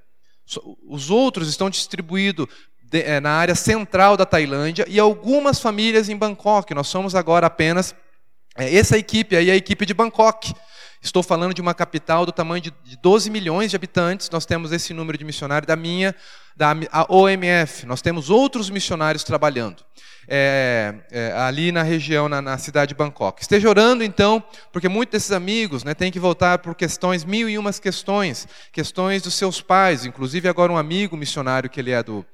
Os 0.89 1.11
outros 1.11 1.49
estão 1.49 1.69
distribuídos 1.69 2.47
é, 2.93 3.21
na 3.21 3.31
área 3.33 3.55
central 3.55 4.17
da 4.17 4.27
Tailândia 4.27 4.85
e 4.89 4.99
algumas 4.99 5.61
famílias 5.61 6.09
em 6.09 6.17
Bangkok. 6.17 6.75
Nós 6.75 6.89
somos 6.89 7.15
agora 7.15 7.47
apenas 7.47 7.95
é, 8.57 8.75
essa 8.75 8.99
equipe 8.99 9.37
aí, 9.37 9.51
é 9.51 9.53
a 9.53 9.57
equipe 9.57 9.87
de 9.87 9.95
Bangkok. 9.95 10.53
Estou 11.03 11.23
falando 11.23 11.55
de 11.55 11.61
uma 11.63 11.75
capital 11.75 12.27
do 12.27 12.33
tamanho 12.33 12.63
de 12.63 12.73
12 13.03 13.31
milhões 13.31 13.71
de 13.71 13.77
habitantes. 13.77 14.29
Nós 14.31 14.45
temos 14.45 14.71
esse 14.71 14.93
número 14.93 15.17
de 15.17 15.25
missionários 15.25 15.67
da 15.67 15.75
minha, 15.75 16.15
da 16.55 16.75
OMF. 17.09 17.87
Nós 17.87 18.03
temos 18.03 18.29
outros 18.29 18.69
missionários 18.69 19.25
trabalhando 19.25 19.83
é, 20.29 20.95
é, 21.11 21.33
ali 21.33 21.73
na 21.73 21.83
região, 21.83 22.29
na, 22.29 22.41
na, 22.41 22.59
cidade 22.59 22.91
de 22.91 22.95
Bangkok. 22.95 23.43
Esteja 23.43 23.69
orando 23.69 24.05
então, 24.05 24.43
porque 24.73 24.89
muitos 24.89 25.13
desses 25.13 25.33
amigos 25.33 25.83
né, 25.83 25.95
têm 25.95 26.13
que 26.13 26.21
voltar 26.21 26.59
por 26.59 26.75
questões, 26.75 27.25
mil 27.25 27.49
e 27.49 27.59
umas 27.59 27.81
questões, 27.81 28.47
questões 28.71 29.23
dos 29.23 29.35
seus 29.35 29.61
pais. 29.61 30.05
Inclusive 30.05 30.49
agora 30.49 30.71
um 30.71 30.77
amigo 30.77 31.17
missionário 31.17 31.69
que 31.69 31.81
ele 31.81 31.91
é 31.91 32.03
do 32.03 32.25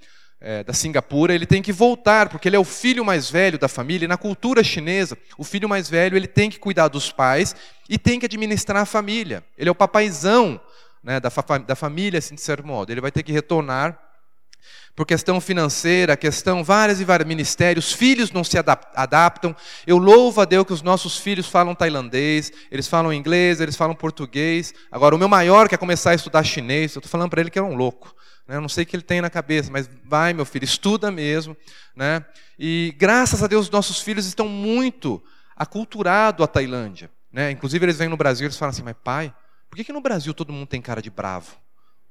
é, 0.40 0.62
da 0.62 0.72
Singapura, 0.72 1.34
ele 1.34 1.46
tem 1.46 1.62
que 1.62 1.72
voltar, 1.72 2.28
porque 2.28 2.48
ele 2.48 2.56
é 2.56 2.58
o 2.58 2.64
filho 2.64 3.04
mais 3.04 3.30
velho 3.30 3.58
da 3.58 3.68
família, 3.68 4.04
e 4.04 4.08
na 4.08 4.16
cultura 4.16 4.62
chinesa, 4.62 5.16
o 5.38 5.44
filho 5.44 5.68
mais 5.68 5.88
velho 5.88 6.16
ele 6.16 6.26
tem 6.26 6.50
que 6.50 6.58
cuidar 6.58 6.88
dos 6.88 7.10
pais 7.10 7.54
e 7.88 7.98
tem 7.98 8.18
que 8.20 8.26
administrar 8.26 8.82
a 8.82 8.86
família. 8.86 9.44
Ele 9.56 9.68
é 9.68 9.72
o 9.72 9.74
papaizão 9.74 10.60
né, 11.02 11.20
da, 11.20 11.30
fa 11.30 11.58
da 11.58 11.74
família, 11.74 12.18
assim, 12.18 12.34
de 12.34 12.40
certo 12.40 12.66
modo. 12.66 12.90
Ele 12.90 13.00
vai 13.00 13.10
ter 13.10 13.22
que 13.22 13.32
retornar 13.32 13.98
por 14.96 15.06
questão 15.06 15.40
financeira, 15.42 16.16
questão 16.16 16.64
várias 16.64 17.00
e 17.00 17.04
vários 17.04 17.28
ministérios, 17.28 17.92
filhos 17.92 18.32
não 18.32 18.42
se 18.42 18.56
adaptam. 18.58 19.54
Eu 19.86 19.98
louvo 19.98 20.40
a 20.40 20.46
Deus 20.46 20.66
que 20.66 20.72
os 20.72 20.80
nossos 20.80 21.18
filhos 21.18 21.46
falam 21.46 21.74
tailandês, 21.74 22.50
eles 22.70 22.88
falam 22.88 23.12
inglês, 23.12 23.60
eles 23.60 23.76
falam 23.76 23.94
português. 23.94 24.72
Agora, 24.90 25.14
o 25.14 25.18
meu 25.18 25.28
maior 25.28 25.68
quer 25.68 25.76
começar 25.76 26.10
a 26.10 26.14
estudar 26.14 26.42
chinês, 26.44 26.94
eu 26.94 27.00
estou 27.00 27.10
falando 27.10 27.28
para 27.28 27.42
ele 27.42 27.50
que 27.50 27.58
é 27.58 27.62
um 27.62 27.74
louco. 27.74 28.15
Né? 28.46 28.56
Eu 28.56 28.60
não 28.60 28.68
sei 28.68 28.84
o 28.84 28.86
que 28.86 28.96
ele 28.96 29.02
tem 29.02 29.20
na 29.20 29.30
cabeça, 29.30 29.70
mas 29.70 29.88
vai, 30.04 30.32
meu 30.32 30.44
filho, 30.44 30.64
estuda 30.64 31.10
mesmo. 31.10 31.56
Né? 31.94 32.24
E 32.58 32.94
graças 32.98 33.42
a 33.42 33.46
Deus, 33.46 33.70
nossos 33.70 34.00
filhos 34.00 34.26
estão 34.26 34.48
muito 34.48 35.22
aculturados 35.56 36.44
à 36.44 36.46
Tailândia. 36.46 37.10
Né? 37.32 37.50
Inclusive, 37.50 37.84
eles 37.84 37.98
vêm 37.98 38.08
no 38.08 38.16
Brasil 38.16 38.44
e 38.44 38.46
eles 38.46 38.56
falam 38.56 38.70
assim: 38.70 38.82
mas 38.82 38.96
pai, 39.02 39.34
por 39.68 39.76
que, 39.76 39.84
que 39.84 39.92
no 39.92 40.00
Brasil 40.00 40.32
todo 40.32 40.52
mundo 40.52 40.66
tem 40.66 40.80
cara 40.80 41.02
de 41.02 41.10
bravo? 41.10 41.56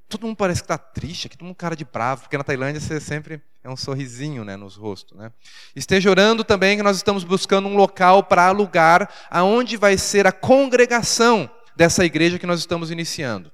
Todo 0.07 0.27
mundo 0.27 0.35
parece 0.35 0.61
que 0.61 0.65
está 0.65 0.77
triste, 0.77 1.25
aqui 1.25 1.35
todo 1.35 1.47
mundo 1.47 1.55
cara 1.55 1.75
de 1.75 1.83
bravo, 1.83 2.21
porque 2.21 2.37
na 2.37 2.43
Tailândia 2.43 2.79
você 2.79 2.99
sempre 2.99 3.41
é 3.63 3.69
um 3.69 3.75
sorrisinho 3.75 4.45
né, 4.45 4.55
nos 4.55 4.75
rostos. 4.75 5.17
Né? 5.17 5.31
Esteja 5.75 6.11
orando 6.11 6.43
também 6.43 6.77
que 6.77 6.83
nós 6.83 6.97
estamos 6.97 7.23
buscando 7.23 7.67
um 7.67 7.75
local 7.75 8.21
para 8.21 8.45
alugar, 8.45 9.09
aonde 9.31 9.77
vai 9.77 9.97
ser 9.97 10.27
a 10.27 10.31
congregação 10.31 11.49
dessa 11.75 12.05
igreja 12.05 12.37
que 12.37 12.45
nós 12.45 12.59
estamos 12.59 12.91
iniciando. 12.91 13.51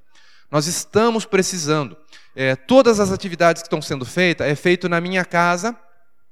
Nós 0.52 0.68
estamos 0.68 1.24
precisando. 1.24 1.96
É, 2.36 2.56
todas 2.56 3.00
as 3.00 3.12
atividades 3.12 3.62
que 3.62 3.68
estão 3.68 3.82
sendo 3.82 4.06
feitas 4.06 4.48
é 4.48 4.56
feito 4.56 4.88
na 4.88 5.02
minha 5.02 5.26
casa. 5.26 5.76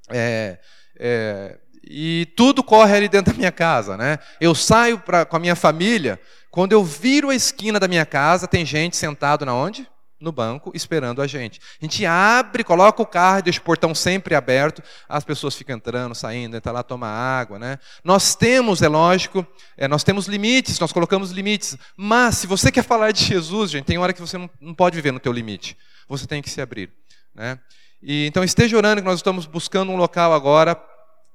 É, 0.09 0.57
é, 0.99 1.57
e 1.83 2.27
tudo 2.35 2.63
corre 2.63 2.95
ali 2.95 3.07
dentro 3.07 3.33
da 3.33 3.37
minha 3.37 3.51
casa, 3.51 3.97
né? 3.97 4.19
Eu 4.39 4.53
saio 4.53 4.99
pra, 4.99 5.25
com 5.25 5.35
a 5.35 5.39
minha 5.39 5.55
família, 5.55 6.19
quando 6.51 6.73
eu 6.73 6.83
viro 6.83 7.29
a 7.29 7.35
esquina 7.35 7.79
da 7.79 7.87
minha 7.87 8.05
casa, 8.05 8.47
tem 8.47 8.65
gente 8.65 8.97
sentado 8.97 9.45
na 9.45 9.53
onde? 9.53 9.87
No 10.19 10.33
banco, 10.33 10.71
esperando 10.75 11.21
a 11.21 11.27
gente. 11.27 11.61
A 11.81 11.85
gente 11.85 12.05
abre, 12.05 12.63
coloca 12.63 13.01
o 13.01 13.05
carro, 13.05 13.41
deixa 13.41 13.59
o 13.59 13.63
portão 13.63 13.95
sempre 13.95 14.35
aberto, 14.35 14.83
as 15.07 15.23
pessoas 15.23 15.55
ficam 15.55 15.77
entrando, 15.77 16.13
saindo, 16.13 16.57
entra 16.57 16.73
lá, 16.73 16.83
toma 16.83 17.07
água, 17.07 17.57
né? 17.57 17.79
Nós 18.03 18.35
temos, 18.35 18.81
é 18.81 18.89
lógico, 18.89 19.47
é, 19.77 19.87
nós 19.87 20.03
temos 20.03 20.27
limites, 20.27 20.77
nós 20.77 20.91
colocamos 20.91 21.31
limites, 21.31 21.77
mas 21.95 22.35
se 22.35 22.47
você 22.47 22.69
quer 22.69 22.83
falar 22.83 23.11
de 23.11 23.23
Jesus, 23.23 23.71
gente, 23.71 23.85
tem 23.85 23.97
hora 23.97 24.11
que 24.11 24.19
você 24.19 24.37
não, 24.37 24.49
não 24.59 24.73
pode 24.73 24.95
viver 24.95 25.13
no 25.13 25.19
teu 25.19 25.31
limite. 25.31 25.77
Você 26.09 26.27
tem 26.27 26.41
que 26.41 26.49
se 26.49 26.59
abrir, 26.59 26.91
né? 27.33 27.57
E, 28.01 28.25
então 28.25 28.43
esteja 28.43 28.75
orando 28.75 29.01
que 29.01 29.07
nós 29.07 29.19
estamos 29.19 29.45
buscando 29.45 29.91
um 29.91 29.95
local 29.95 30.33
agora 30.33 30.75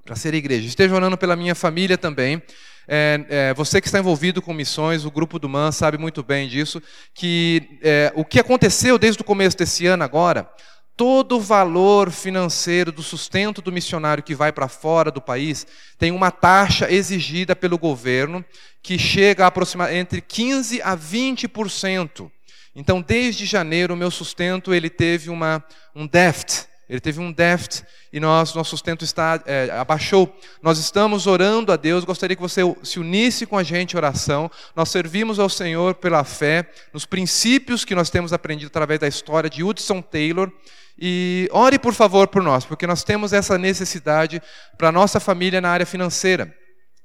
para 0.05 0.16
ser 0.16 0.35
igreja. 0.35 0.66
Esteja 0.66 0.95
orando 0.95 1.16
pela 1.16 1.37
minha 1.37 1.55
família 1.55 1.97
também. 1.97 2.43
É, 2.87 3.24
é, 3.28 3.55
você 3.55 3.80
que 3.80 3.89
está 3.89 3.99
envolvido 3.99 4.43
com 4.43 4.53
missões, 4.53 5.05
o 5.05 5.11
grupo 5.11 5.39
do 5.39 5.49
MAN 5.49 5.72
sabe 5.72 5.97
muito 5.97 6.22
bem 6.22 6.49
disso, 6.49 6.82
que 7.14 7.78
é, 7.82 8.12
o 8.14 8.24
que 8.24 8.39
aconteceu 8.39 8.99
desde 8.99 9.22
o 9.22 9.24
começo 9.24 9.57
desse 9.57 9.87
ano 9.87 10.05
agora, 10.05 10.49
todo 10.97 11.37
o 11.37 11.41
valor 11.41 12.11
financeiro 12.11 12.93
do 12.93 13.03
sustento 13.03 13.61
do 13.61 13.72
missionário 13.72 14.22
que 14.22 14.35
vai 14.35 14.53
para 14.53 14.68
fora 14.68 15.11
do 15.11 15.20
país 15.20 15.66
tem 15.99 16.12
uma 16.12 16.30
taxa 16.30 16.91
exigida 16.91 17.57
pelo 17.57 17.78
governo 17.78 18.45
que 18.82 18.99
chega 18.99 19.45
a 19.45 19.49
aproximadamente 19.49 20.01
entre 20.01 20.20
15 20.20 20.82
a 20.82 20.97
20%. 20.97 22.30
Então, 22.76 23.01
desde 23.01 23.47
janeiro, 23.47 23.95
o 23.95 23.97
meu 23.97 24.11
sustento 24.11 24.74
ele 24.74 24.91
teve 24.91 25.30
uma, 25.30 25.64
um 25.95 26.07
déficit 26.07 26.74
ele 26.89 27.01
teve 27.01 27.20
um 27.20 27.32
déficit 27.32 27.87
e 28.12 28.20
nós, 28.20 28.55
nosso 28.55 28.70
sustento 28.70 29.05
está, 29.05 29.43
é, 29.47 29.70
abaixou. 29.72 30.35
Nós 30.62 30.78
estamos 30.78 31.26
orando 31.26 31.72
a 31.72 31.76
Deus. 31.76 32.05
Gostaria 32.05 32.37
que 32.37 32.43
você 32.43 32.61
se 32.82 33.01
unisse 33.01 33.47
com 33.47 33.57
a 33.57 33.62
gente 33.62 33.95
em 33.95 33.97
oração. 33.97 34.51
Nós 34.76 34.91
servimos 34.91 35.39
ao 35.39 35.49
Senhor 35.49 35.95
pela 35.95 36.22
fé, 36.24 36.68
nos 36.93 37.07
princípios 37.07 37.85
que 37.85 37.95
nós 37.95 38.11
temos 38.11 38.32
aprendido 38.32 38.68
através 38.68 39.01
da 39.01 39.09
história 39.09 39.49
de 39.49 39.64
Hudson 39.64 40.03
Taylor. 40.03 40.53
E 40.99 41.49
ore, 41.53 41.78
por 41.78 41.93
favor, 41.93 42.28
por 42.28 42.43
nós, 42.43 42.64
porque 42.64 42.87
nós 42.87 43.03
temos 43.03 43.32
essa 43.32 43.59
necessidade 43.59 44.41
para 44.78 44.89
a 44.89 44.93
nossa 44.93 45.18
família 45.18 45.61
na 45.61 45.70
área 45.70 45.87
financeira. 45.87 46.55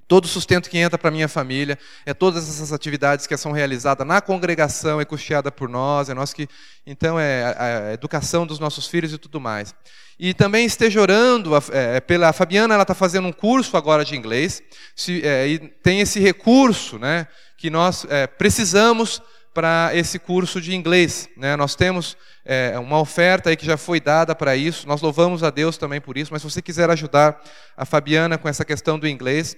Todo 0.10 0.26
o 0.26 0.28
sustento 0.28 0.72
que 0.72 0.78
entra 0.80 0.98
para 0.98 1.12
minha 1.12 1.28
família, 1.28 1.78
é 2.04 2.16
todas 2.16 2.50
essas 2.50 2.74
atividades 2.74 3.28
que 3.28 3.38
são 3.38 3.52
realizadas 3.52 4.08
na 4.08 4.20
congregação, 4.20 5.00
é 5.00 5.06
custeada 5.06 5.52
por 5.52 5.70
nós, 5.70 6.10
é 6.10 6.16
nós 6.16 6.34
que. 6.34 6.50
Então, 6.84 7.20
é 7.20 7.56
a, 7.56 7.94
educação 7.94 8.48
dos 8.48 8.58
nossos 8.58 8.88
filhos 8.88 9.14
e 9.14 9.20
tudo 9.20 9.40
mais. 9.40 9.76
E 10.18 10.34
também 10.34 10.66
esteja 10.66 11.00
orando 11.00 11.52
é, 11.72 12.00
pela. 12.00 12.30
A 12.30 12.34
Fabiana 12.34 12.74
ela 12.74 12.82
está 12.82 12.96
fazendo 12.96 13.28
um 13.28 13.32
curso 13.32 13.78
agora 13.78 14.04
de 14.04 14.16
inglês, 14.16 14.64
se, 14.96 15.24
é, 15.24 15.48
e 15.48 15.60
tem 15.60 16.00
esse 16.00 16.20
recurso 16.20 16.98
né, 16.98 17.28
que 17.56 17.70
nós 17.70 18.04
é, 18.10 18.26
precisamos 18.26 19.22
para 19.54 19.92
esse 19.94 20.18
curso 20.18 20.60
de 20.60 20.74
inglês. 20.74 21.30
Né? 21.38 21.56
Nós 21.56 21.76
temos 21.76 22.18
é, 22.44 22.80
uma 22.80 23.00
oferta 23.00 23.52
aí 23.52 23.56
que 23.56 23.66
já 23.66 23.78
foi 23.78 24.00
dada 24.00 24.34
para 24.34 24.56
isso, 24.56 24.88
nós 24.88 25.04
louvamos 25.04 25.44
a 25.44 25.52
Deus 25.52 25.78
também 25.78 26.02
por 26.02 26.18
isso, 26.18 26.34
mas 26.34 26.42
se 26.42 26.50
você 26.50 26.64
quiser 26.64 26.90
ajudar 26.90 27.40
a 27.78 27.86
Fabiana 27.86 28.40
com 28.40 28.50
essa 28.50 28.66
questão 28.66 28.98
do 28.98 29.08
inglês 29.08 29.56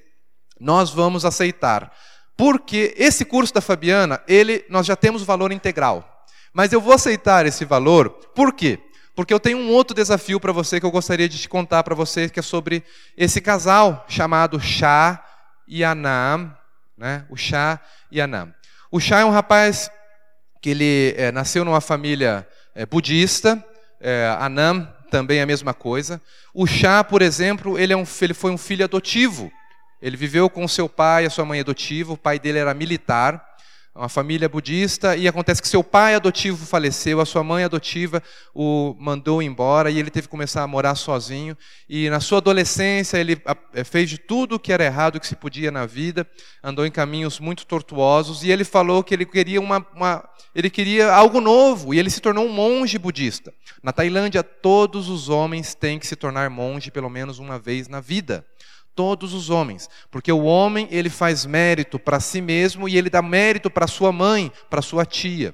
nós 0.62 0.92
vamos 0.92 1.26
aceitar. 1.26 1.92
Porque 2.38 2.94
esse 2.96 3.26
curso 3.26 3.54
da 3.54 3.62
Fabiana, 3.62 4.22
ele 4.28 4.64
nós 4.70 4.86
já 4.86 4.96
temos 4.96 5.24
valor 5.24 5.52
integral. 5.52 6.26
Mas 6.54 6.72
eu 6.72 6.80
vou 6.80 6.94
aceitar 6.94 7.46
esse 7.46 7.66
valor, 7.66 8.10
por 8.36 8.54
quê? 8.54 8.80
Porque 9.16 9.34
eu 9.34 9.40
tenho 9.40 9.58
um 9.58 9.70
outro 9.70 9.96
desafio 9.96 10.40
para 10.40 10.52
você 10.52 10.80
que 10.80 10.86
eu 10.86 10.92
gostaria 10.92 11.28
de 11.28 11.38
te 11.38 11.50
contar 11.50 11.84
para 11.84 11.96
você, 11.96 12.30
que 12.30 12.40
é 12.40 12.44
sobre 12.44 12.84
esse 13.18 13.42
casal 13.42 14.06
chamado 14.08 14.60
Shah 14.60 15.24
e 15.68 15.84
Anam, 15.84 16.56
né? 16.98 17.26
O 17.30 17.36
Shah 17.36 17.80
e 18.12 18.20
Anam. 18.20 18.54
O 18.90 19.00
Shah 19.00 19.22
é 19.22 19.26
um 19.26 19.32
rapaz 19.32 19.90
que 20.62 20.70
ele 20.70 21.14
é, 21.18 21.32
nasceu 21.32 21.66
numa 21.66 21.82
família 21.82 22.48
é, 22.76 22.86
budista, 22.86 23.64
é, 24.00 24.36
Anam 24.40 24.88
também 25.10 25.40
é 25.40 25.42
a 25.42 25.48
mesma 25.48 25.74
coisa. 25.74 26.22
O 26.54 26.66
Shah, 26.66 27.04
por 27.04 27.22
exemplo, 27.22 27.78
ele, 27.78 27.94
é 27.94 27.98
um, 27.98 28.06
ele 28.22 28.34
foi 28.34 28.52
um 28.52 28.58
filho 28.58 28.86
adotivo 28.86 29.52
ele 30.02 30.18
viveu 30.18 30.50
com 30.50 30.68
seu 30.68 30.90
pai 30.90 31.24
e 31.24 31.28
a 31.28 31.30
sua 31.30 31.46
mãe 31.46 31.60
adotiva. 31.60 32.14
O 32.14 32.18
pai 32.18 32.40
dele 32.40 32.58
era 32.58 32.74
militar, 32.74 33.46
uma 33.94 34.10
família 34.10 34.48
budista, 34.48 35.18
e 35.18 35.28
acontece 35.28 35.62
que 35.62 35.68
seu 35.68 35.84
pai 35.84 36.16
adotivo 36.16 36.66
faleceu, 36.66 37.20
a 37.20 37.26
sua 37.26 37.44
mãe 37.44 37.66
adotiva 37.66 38.24
o 38.54 38.96
mandou 38.98 39.44
embora 39.44 39.92
e 39.92 40.00
ele 40.00 40.10
teve 40.10 40.28
que 40.28 40.32
começar 40.32 40.64
a 40.64 40.68
morar 40.68 40.96
sozinho. 40.96 41.58
E 41.90 42.10
na 42.10 42.20
sua 42.22 42.38
adolescência 42.38 43.18
ele 43.18 43.40
eh, 43.74 43.84
fez 43.84 44.10
de 44.10 44.18
tudo 44.18 44.56
o 44.56 44.60
que 44.60 44.72
era 44.72 44.86
errado 44.86 45.20
que 45.20 45.28
se 45.28 45.36
podia 45.36 45.70
na 45.70 45.86
vida, 45.86 46.26
andou 46.64 46.86
em 46.86 46.92
caminhos 46.92 47.40
muito 47.40 47.66
tortuosos 47.66 48.44
e 48.44 48.50
ele 48.50 48.64
falou 48.64 49.04
que 49.04 49.14
ele 49.14 49.26
queria 49.26 49.60
uma, 49.60 49.86
uma 49.94 50.28
ele 50.56 50.70
queria 50.70 51.14
algo 51.14 51.40
novo 51.42 51.94
e 51.94 52.00
ele 52.00 52.10
se 52.10 52.22
tornou 52.22 52.46
um 52.46 52.52
monge 52.52 52.98
budista. 52.98 53.54
Na 53.84 53.92
Tailândia 53.92 54.42
todos 54.42 55.10
os 55.10 55.28
homens 55.28 55.76
têm 55.76 56.00
que 56.00 56.08
se 56.08 56.16
tornar 56.16 56.50
monge 56.50 56.90
pelo 56.90 57.10
menos 57.10 57.40
uma 57.40 57.60
vez 57.60 57.90
na 57.90 58.00
vida 58.00 58.46
todos 58.96 59.34
os 59.34 59.50
homens, 59.50 59.90
porque 60.10 60.32
o 60.32 60.44
homem 60.44 60.88
ele 60.92 61.10
faz 61.10 61.46
mérito 61.46 61.98
para 61.98 62.20
si 62.20 62.42
mesmo 62.42 62.88
e 62.88 62.98
ele 62.98 63.10
dá 63.10 63.22
mérito 63.22 63.70
para 63.70 63.88
sua 63.88 64.12
mãe, 64.12 64.52
para 64.70 64.82
sua 64.82 65.06
tia. 65.06 65.54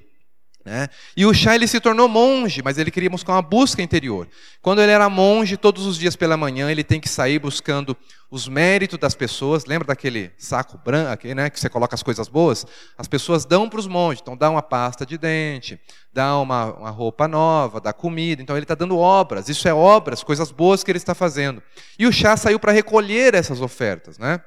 Né? 0.68 0.90
E 1.16 1.26
o 1.26 1.34
Chá 1.34 1.56
ele 1.56 1.66
se 1.66 1.80
tornou 1.80 2.10
monge, 2.10 2.62
mas 2.62 2.78
ele 2.78 2.92
queria 2.92 3.10
buscar 3.10 3.32
uma 3.32 3.42
busca 3.42 3.82
interior. 3.82 4.28
Quando 4.62 4.82
ele 4.82 4.92
era 4.92 5.10
monge, 5.10 5.56
todos 5.56 5.86
os 5.86 5.98
dias 5.98 6.14
pela 6.14 6.36
manhã 6.36 6.70
ele 6.70 6.84
tem 6.84 7.00
que 7.00 7.08
sair 7.08 7.40
buscando 7.40 7.96
os 8.30 8.50
méritos 8.50 9.00
das 9.00 9.16
pessoas. 9.16 9.64
Lembra 9.64 9.88
daquele 9.88 10.30
saco 10.38 10.78
branco 10.78 11.26
né, 11.26 11.50
que 11.50 11.58
você 11.58 11.70
coloca 11.70 11.96
as 11.96 12.04
coisas 12.04 12.28
boas? 12.28 12.66
As 12.98 13.08
pessoas 13.08 13.46
dão 13.46 13.70
para 13.70 13.80
os 13.80 13.88
monges. 13.88 14.22
Então 14.22 14.36
dá 14.36 14.50
uma 14.50 14.62
pasta 14.62 15.06
de 15.06 15.18
dente, 15.18 15.80
dá 16.12 16.38
uma, 16.38 16.66
uma 16.74 16.90
roupa 16.90 17.30
nova, 17.30 17.80
dá 17.80 17.94
comida. 17.94 18.42
Então 18.42 18.58
ele 18.58 18.66
está 18.66 18.76
dando 18.76 18.98
obras. 18.98 19.48
Isso 19.48 19.70
é 19.70 19.74
obras, 19.74 20.22
coisas 20.22 20.52
boas 20.52 20.84
que 20.84 20.92
ele 20.92 20.98
está 20.98 21.16
fazendo. 21.16 21.64
E 21.98 22.06
o 22.06 22.12
Chá 22.12 22.36
saiu 22.36 22.60
para 22.60 22.74
recolher 22.74 23.36
essas 23.36 23.62
ofertas, 23.62 24.18
né? 24.18 24.42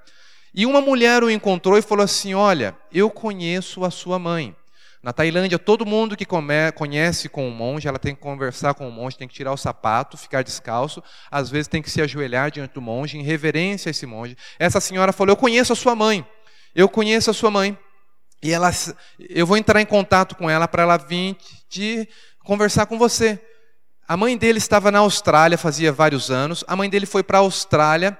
E 0.55 0.67
uma 0.67 0.83
mulher 0.83 1.23
o 1.23 1.31
encontrou 1.31 1.79
e 1.79 1.83
falou 1.83 2.05
assim: 2.05 2.35
Olha, 2.35 2.77
eu 2.93 3.09
conheço 3.09 3.87
a 3.87 3.91
sua 3.91 4.19
mãe. 4.19 4.55
Na 5.03 5.15
Tailândia, 5.15 5.59
todo 5.59 5.87
mundo 5.87 6.15
que 6.15 6.27
come, 6.27 6.71
conhece 6.73 7.27
com 7.27 7.49
um 7.49 7.51
monge, 7.51 7.89
ela 7.89 7.99
tem 7.99 8.15
que 8.15 8.21
conversar 8.21 8.75
com 8.75 8.87
o 8.87 8.93
monge, 8.93 9.17
tem 9.17 9.27
que 9.27 9.33
tirar 9.33 9.51
o 9.51 9.57
sapato, 9.57 10.19
ficar 10.19 10.43
descalço, 10.43 11.03
às 11.31 11.49
vezes 11.49 11.69
tem 11.69 11.81
que 11.81 11.91
se 11.91 12.03
ajoelhar 12.03 12.51
diante 12.51 12.75
do 12.75 12.83
monge, 12.83 13.17
em 13.17 13.23
reverência 13.23 13.89
a 13.89 13.93
esse 13.93 14.05
monge. 14.05 14.37
Essa 14.59 14.79
senhora 14.79 15.11
falou: 15.11 15.33
Eu 15.33 15.39
conheço 15.39 15.73
a 15.73 15.77
sua 15.77 15.97
mãe, 15.97 16.27
eu 16.75 16.87
conheço 16.87 17.31
a 17.31 17.35
sua 17.35 17.51
mãe, 17.51 17.79
e 18.43 18.53
ela, 18.53 18.71
eu 19.19 19.47
vou 19.47 19.57
entrar 19.57 19.81
em 19.81 19.87
contato 19.87 20.35
com 20.35 20.51
ela 20.51 20.69
para 20.69 20.83
ela 20.83 20.99
vir 20.99 21.35
de 21.71 22.07
conversar 22.45 22.85
com 22.85 22.99
você. 22.99 23.41
A 24.07 24.19
mãe 24.19 24.37
dele 24.37 24.59
estava 24.59 24.91
na 24.91 24.99
Austrália 24.99 25.57
fazia 25.57 25.91
vários 25.91 26.31
anos, 26.31 26.63
a 26.69 26.77
mãe 26.77 26.91
dele 26.91 27.07
foi 27.07 27.23
para 27.23 27.39
a 27.39 27.41
Austrália, 27.41 28.19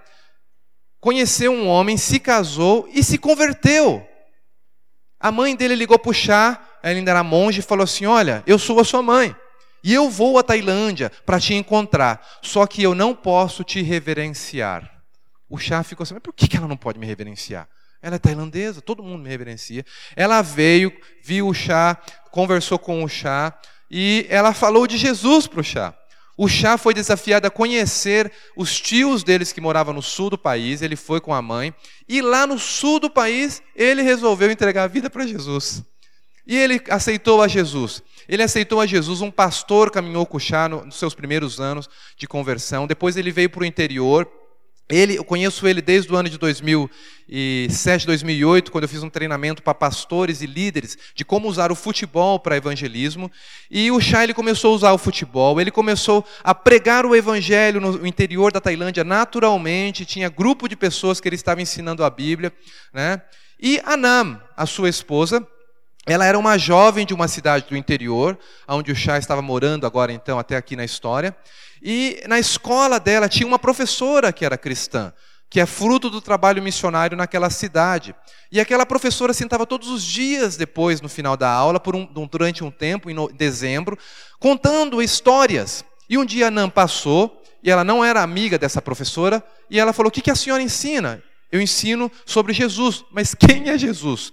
conheceu 0.99 1.53
um 1.53 1.69
homem, 1.69 1.99
se 1.99 2.19
casou 2.19 2.89
e 2.91 3.05
se 3.05 3.19
converteu. 3.19 4.07
A 5.19 5.31
mãe 5.31 5.55
dele 5.55 5.75
ligou 5.75 5.99
para 5.99 6.11
o 6.11 6.15
chá, 6.15 6.59
ela 6.83 6.97
ainda 6.97 7.11
era 7.11 7.25
monge, 7.25 7.61
e 7.61 7.63
falou 7.63 7.85
assim: 7.85 8.07
Olha, 8.07 8.43
eu 8.47 8.59
sou 8.59 8.81
a 8.81 8.85
sua 8.85 9.03
mãe. 9.03 9.35
E 9.83 9.95
eu 9.95 10.11
vou 10.11 10.39
à 10.39 10.43
Tailândia 10.43 11.11
para 11.25 11.41
te 11.41 11.55
encontrar. 11.55 12.27
Só 12.43 12.67
que 12.67 12.83
eu 12.83 12.95
não 12.95 13.15
posso 13.15 13.65
te 13.65 13.81
reverenciar. 13.81 14.91
O 15.49 15.59
chá 15.59 15.83
ficou 15.83 16.05
assim: 16.05 16.15
Mas 16.15 16.23
por 16.23 16.33
que 16.33 16.57
ela 16.57 16.69
não 16.69 16.77
pode 16.77 16.99
me 16.99 17.07
reverenciar? 17.07 17.69
Ela 18.03 18.17
é 18.17 18.19
tailandesa, 18.19 18.81
todo 18.81 19.03
mundo 19.03 19.23
me 19.23 19.29
reverencia. 19.29 19.85
Ela 20.17 20.41
veio, 20.41 20.93
viu 21.23 21.49
o 21.49 21.55
chá, 21.55 21.99
conversou 22.31 22.79
com 22.79 23.05
o 23.05 23.09
chá 23.09 23.55
e 23.91 24.27
ela 24.31 24.55
falou 24.55 24.87
de 24.87 24.97
Jesus 24.97 25.47
para 25.47 25.61
o 25.61 25.65
chá. 25.65 25.95
O 26.37 26.49
chá 26.49 26.79
foi 26.79 26.95
desafiado 26.95 27.47
a 27.47 27.51
conhecer 27.51 28.33
os 28.57 28.81
tios 28.81 29.23
deles 29.23 29.53
que 29.53 29.61
moravam 29.61 29.93
no 29.93 30.01
sul 30.01 30.31
do 30.31 30.39
país. 30.39 30.81
Ele 30.81 30.97
foi 30.97 31.21
com 31.21 31.35
a 31.35 31.43
mãe. 31.43 31.75
E 32.09 32.23
lá 32.23 32.47
no 32.47 32.59
sul 32.59 32.99
do 32.99 33.11
país, 33.11 33.63
ele 33.77 34.01
resolveu 34.01 34.51
entregar 34.51 34.85
a 34.85 34.87
vida 34.87 35.11
para 35.11 35.27
Jesus. 35.27 35.85
E 36.51 36.57
ele 36.57 36.83
aceitou 36.91 37.41
a 37.41 37.47
Jesus. 37.49 38.03
Ele 38.29 38.43
aceitou 38.43 38.81
a 38.81 38.87
Jesus. 38.87 39.21
Um 39.21 39.31
pastor 39.31 39.91
caminhou 39.91 40.27
com 40.27 40.37
o 40.37 40.41
chá 40.41 40.69
nos 40.69 40.97
seus 40.97 41.15
primeiros 41.15 41.61
anos 41.61 41.89
de 42.17 42.27
conversão. 42.27 42.89
Depois 42.89 43.17
ele 43.17 43.31
veio 43.31 43.49
para 43.49 43.63
o 43.63 43.65
interior 43.65 44.29
ele, 44.91 45.17
eu 45.17 45.25
conheço 45.25 45.69
ele 45.69 45.81
desde 45.81 46.13
o 46.13 46.17
ano 46.17 46.29
de 46.29 46.37
2007, 46.37 48.05
2008, 48.07 48.73
quando 48.73 48.83
eu 48.83 48.89
fiz 48.89 49.05
um 49.05 49.09
treinamento 49.09 49.63
para 49.63 49.73
pastores 49.73 50.43
e 50.43 50.47
líderes 50.47 50.99
de 51.15 51.25
como 51.25 51.47
usar 51.47 51.71
o 51.71 51.77
futebol 51.77 52.41
para 52.41 52.57
evangelismo. 52.57 53.31
E 53.71 53.89
o 53.93 54.01
Chá 54.01 54.25
ele 54.25 54.35
começou 54.35 54.73
a 54.73 54.75
usar 54.75 54.93
o 54.93 54.99
futebol, 54.99 55.61
ele 55.61 55.71
começou 55.71 56.27
a 56.43 56.53
pregar 56.53 57.07
o 57.07 57.15
evangelho 57.15 57.81
no 57.81 58.05
interior 58.05 58.51
da 58.51 58.61
Tailândia 58.61 59.05
naturalmente, 59.05 60.05
tinha 60.05 60.29
grupo 60.29 60.69
de 60.69 60.75
pessoas 60.75 61.21
que 61.21 61.29
ele 61.29 61.37
estava 61.37 61.63
ensinando 61.63 62.03
a 62.03 62.11
Bíblia. 62.11 62.53
Né? 62.93 63.23
E 63.61 63.81
Anam, 63.87 64.43
a 64.57 64.67
sua 64.67 64.89
esposa, 64.89 65.47
Ela 66.11 66.27
era 66.27 66.37
uma 66.37 66.59
jovem 66.59 67.07
de 67.07 67.15
uma 67.15 67.29
cidade 67.29 67.67
do 67.69 67.77
interior, 67.77 68.37
onde 68.67 68.91
o 68.91 68.97
Chá 68.97 69.17
estava 69.17 69.41
morando 69.41 69.87
agora 69.87 70.13
então 70.13 70.41
até 70.41 70.57
aqui 70.57 70.75
na 70.75 70.85
história. 70.85 71.37
E 71.81 72.21
na 72.27 72.37
escola 72.37 72.99
dela 72.99 73.29
tinha 73.29 73.47
uma 73.47 73.61
professora 73.61 74.33
que 74.33 74.45
era 74.45 74.59
cristã, 74.59 75.13
que 75.49 75.61
é 75.61 75.67
fruto 75.67 76.11
do 76.11 76.21
trabalho 76.21 76.61
missionário 76.61 77.17
naquela 77.17 77.49
cidade. 77.49 78.13
E 78.51 78.59
aquela 78.59 78.85
professora 78.85 79.33
sentava 79.33 79.65
todos 79.65 79.87
os 79.87 80.03
dias 80.03 80.57
depois, 80.57 81.01
no 81.01 81.09
final 81.09 81.37
da 81.37 81.49
aula, 81.49 81.81
um, 81.95 82.27
durante 82.27 82.65
um 82.65 82.73
tempo, 82.73 83.09
em 83.09 83.15
dezembro, 83.37 83.97
contando 84.41 85.01
histórias. 85.01 85.85
E 86.09 86.19
um 86.19 86.25
dia 86.25 86.49
a 86.49 86.51
Nan 86.51 86.69
passou, 86.69 87.41
e 87.63 87.71
ela 87.71 87.85
não 87.85 88.05
era 88.05 88.21
amiga 88.21 88.59
dessa 88.59 88.83
professora, 88.83 89.41
e 89.71 89.79
ela 89.79 89.93
falou: 89.93 90.09
O 90.09 90.11
que 90.11 90.29
a 90.29 90.35
senhora 90.35 90.61
ensina? 90.61 91.23
Eu 91.53 91.61
ensino 91.61 92.11
sobre 92.27 92.53
Jesus. 92.53 93.05
Mas 93.13 93.33
quem 93.33 93.69
é 93.69 93.79
Jesus? 93.79 94.33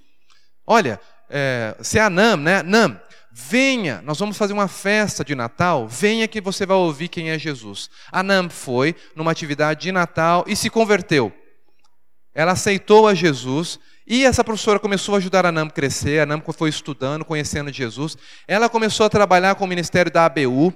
Olha, 0.65 0.99
é, 1.29 1.75
se 1.81 1.99
é 1.99 2.09
Nam, 2.09 2.37
né? 2.37 2.63
Nam, 2.63 2.99
venha, 3.31 4.01
nós 4.03 4.17
vamos 4.17 4.37
fazer 4.37 4.53
uma 4.53 4.67
festa 4.67 5.23
de 5.23 5.35
Natal, 5.35 5.87
venha 5.87 6.27
que 6.27 6.41
você 6.41 6.65
vai 6.65 6.77
ouvir 6.77 7.07
quem 7.07 7.29
é 7.29 7.37
Jesus. 7.37 7.89
A 8.11 8.23
Nam 8.23 8.49
foi 8.49 8.95
numa 9.15 9.31
atividade 9.31 9.81
de 9.81 9.91
Natal 9.91 10.43
e 10.47 10.55
se 10.55 10.69
converteu. 10.69 11.31
Ela 12.33 12.53
aceitou 12.53 13.07
a 13.07 13.13
Jesus 13.13 13.79
e 14.05 14.25
essa 14.25 14.43
professora 14.43 14.79
começou 14.79 15.15
a 15.15 15.17
ajudar 15.17 15.45
a 15.45 15.51
Nam 15.51 15.69
crescer, 15.69 16.21
a 16.21 16.25
Nam 16.25 16.41
foi 16.53 16.69
estudando, 16.69 17.25
conhecendo 17.25 17.71
Jesus. 17.71 18.17
Ela 18.47 18.69
começou 18.69 19.05
a 19.05 19.09
trabalhar 19.09 19.55
com 19.55 19.65
o 19.65 19.67
ministério 19.67 20.11
da 20.11 20.25
ABU, 20.25 20.73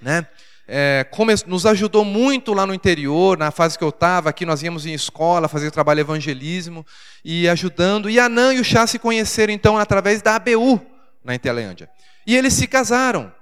né? 0.00 0.26
É, 0.66 1.06
nos 1.46 1.66
ajudou 1.66 2.04
muito 2.04 2.52
lá 2.52 2.66
no 2.66 2.74
interior, 2.74 3.36
na 3.36 3.50
fase 3.50 3.76
que 3.76 3.84
eu 3.84 3.88
estava, 3.88 4.30
aqui 4.30 4.46
nós 4.46 4.62
íamos 4.62 4.86
em 4.86 4.94
escola, 4.94 5.48
fazer 5.48 5.70
trabalho 5.70 6.00
evangelismo, 6.00 6.86
e 7.24 7.48
ajudando. 7.48 8.08
E 8.08 8.18
a 8.18 8.28
Nan 8.28 8.54
e 8.54 8.60
o 8.60 8.64
Chá 8.64 8.86
se 8.86 8.98
conheceram 8.98 9.52
então 9.52 9.76
através 9.76 10.22
da 10.22 10.36
ABU, 10.36 10.80
na 11.24 11.34
Interlândia. 11.34 11.90
E 12.26 12.36
eles 12.36 12.54
se 12.54 12.66
casaram. 12.66 13.32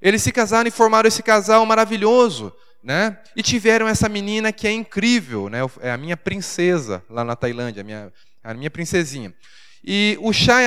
Eles 0.00 0.22
se 0.22 0.30
casaram 0.30 0.68
e 0.68 0.70
formaram 0.70 1.08
esse 1.08 1.22
casal 1.22 1.64
maravilhoso. 1.64 2.52
Né? 2.82 3.18
E 3.34 3.42
tiveram 3.42 3.88
essa 3.88 4.08
menina 4.08 4.52
que 4.52 4.68
é 4.68 4.70
incrível, 4.70 5.48
né? 5.48 5.58
é 5.80 5.90
a 5.90 5.96
minha 5.96 6.16
princesa 6.16 7.02
lá 7.10 7.24
na 7.24 7.34
Tailândia, 7.34 7.80
a 7.80 7.84
minha, 7.84 8.12
a 8.44 8.54
minha 8.54 8.70
princesinha. 8.70 9.34
E 9.82 10.16
o 10.20 10.32
Chá 10.32 10.62
e 10.62 10.66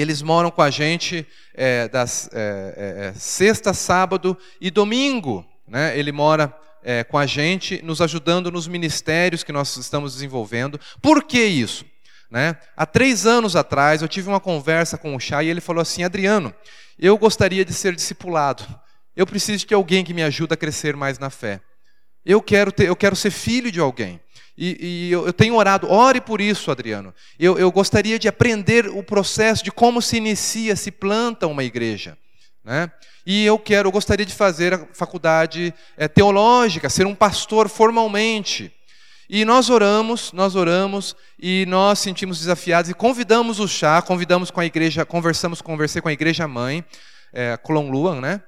eles 0.00 0.22
moram 0.22 0.50
com 0.50 0.62
a 0.62 0.70
gente 0.70 1.26
é, 1.54 1.88
das 1.88 2.30
é, 2.32 2.74
é, 2.76 3.06
é, 3.06 3.12
sexta, 3.14 3.74
sábado 3.74 4.36
e 4.60 4.70
domingo. 4.70 5.44
Né? 5.66 5.98
Ele 5.98 6.12
mora 6.12 6.54
é, 6.82 7.04
com 7.04 7.18
a 7.18 7.26
gente, 7.26 7.82
nos 7.82 8.00
ajudando 8.00 8.50
nos 8.50 8.66
ministérios 8.66 9.44
que 9.44 9.52
nós 9.52 9.76
estamos 9.76 10.14
desenvolvendo. 10.14 10.80
Por 11.02 11.24
que 11.24 11.42
isso? 11.42 11.84
Né? 12.30 12.56
Há 12.76 12.86
três 12.86 13.26
anos 13.26 13.56
atrás, 13.56 14.02
eu 14.02 14.08
tive 14.08 14.28
uma 14.28 14.40
conversa 14.40 14.96
com 14.96 15.14
o 15.14 15.20
Chá 15.20 15.42
e 15.42 15.48
ele 15.48 15.60
falou 15.60 15.82
assim: 15.82 16.04
Adriano, 16.04 16.54
eu 16.98 17.18
gostaria 17.18 17.64
de 17.64 17.72
ser 17.74 17.94
discipulado. 17.94 18.64
Eu 19.16 19.26
preciso 19.26 19.66
de 19.66 19.74
alguém 19.74 20.04
que 20.04 20.14
me 20.14 20.22
ajude 20.22 20.54
a 20.54 20.56
crescer 20.56 20.96
mais 20.96 21.18
na 21.18 21.28
fé. 21.28 21.60
Eu 22.24 22.40
quero, 22.40 22.70
ter, 22.70 22.86
eu 22.86 22.96
quero 22.96 23.16
ser 23.16 23.30
filho 23.30 23.72
de 23.72 23.80
alguém. 23.80 24.20
E, 24.62 24.76
e 24.78 25.10
eu, 25.10 25.26
eu, 25.26 25.32
tenho 25.32 25.54
orado, 25.54 25.90
ore 25.90 26.20
por 26.20 26.38
isso, 26.38 26.70
Adriano. 26.70 27.14
Eu, 27.38 27.58
eu, 27.58 27.72
gostaria 27.72 28.18
de 28.18 28.28
aprender 28.28 28.88
o 28.88 29.02
processo 29.02 29.64
de 29.64 29.72
como 29.72 30.02
se 30.02 30.18
inicia, 30.18 30.76
se 30.76 30.90
planta 30.90 31.46
uma 31.46 31.64
igreja. 31.64 32.18
Né? 32.62 32.92
E 33.24 33.42
eu 33.46 33.58
quero, 33.58 33.88
eu 33.88 33.92
gostaria 33.92 34.26
de 34.26 34.34
fazer 34.34 34.74
a 34.74 34.86
faculdade 34.92 35.72
é, 35.96 36.06
teológica, 36.06 36.90
ser 36.90 37.06
um 37.06 37.14
pastor 37.14 37.70
formalmente. 37.70 38.70
E 39.30 39.46
nós 39.46 39.70
oramos, 39.70 40.30
nós 40.34 40.54
oramos 40.54 41.16
e 41.38 41.64
nós 41.66 41.98
sentimos 41.98 42.40
desafiados 42.40 42.90
e 42.90 42.94
convidamos 42.94 43.60
o 43.60 43.66
chá, 43.66 44.02
convidamos 44.02 44.50
com 44.50 44.60
a 44.60 44.66
igreja, 44.66 45.06
conversamos, 45.06 45.62
conversei 45.62 46.02
com 46.02 46.08
a 46.08 46.12
igreja 46.12 46.46
mãe, 46.46 46.84
é, 47.32 47.56
Colon 47.56 47.90
Luan, 47.90 48.20
né? 48.20 48.42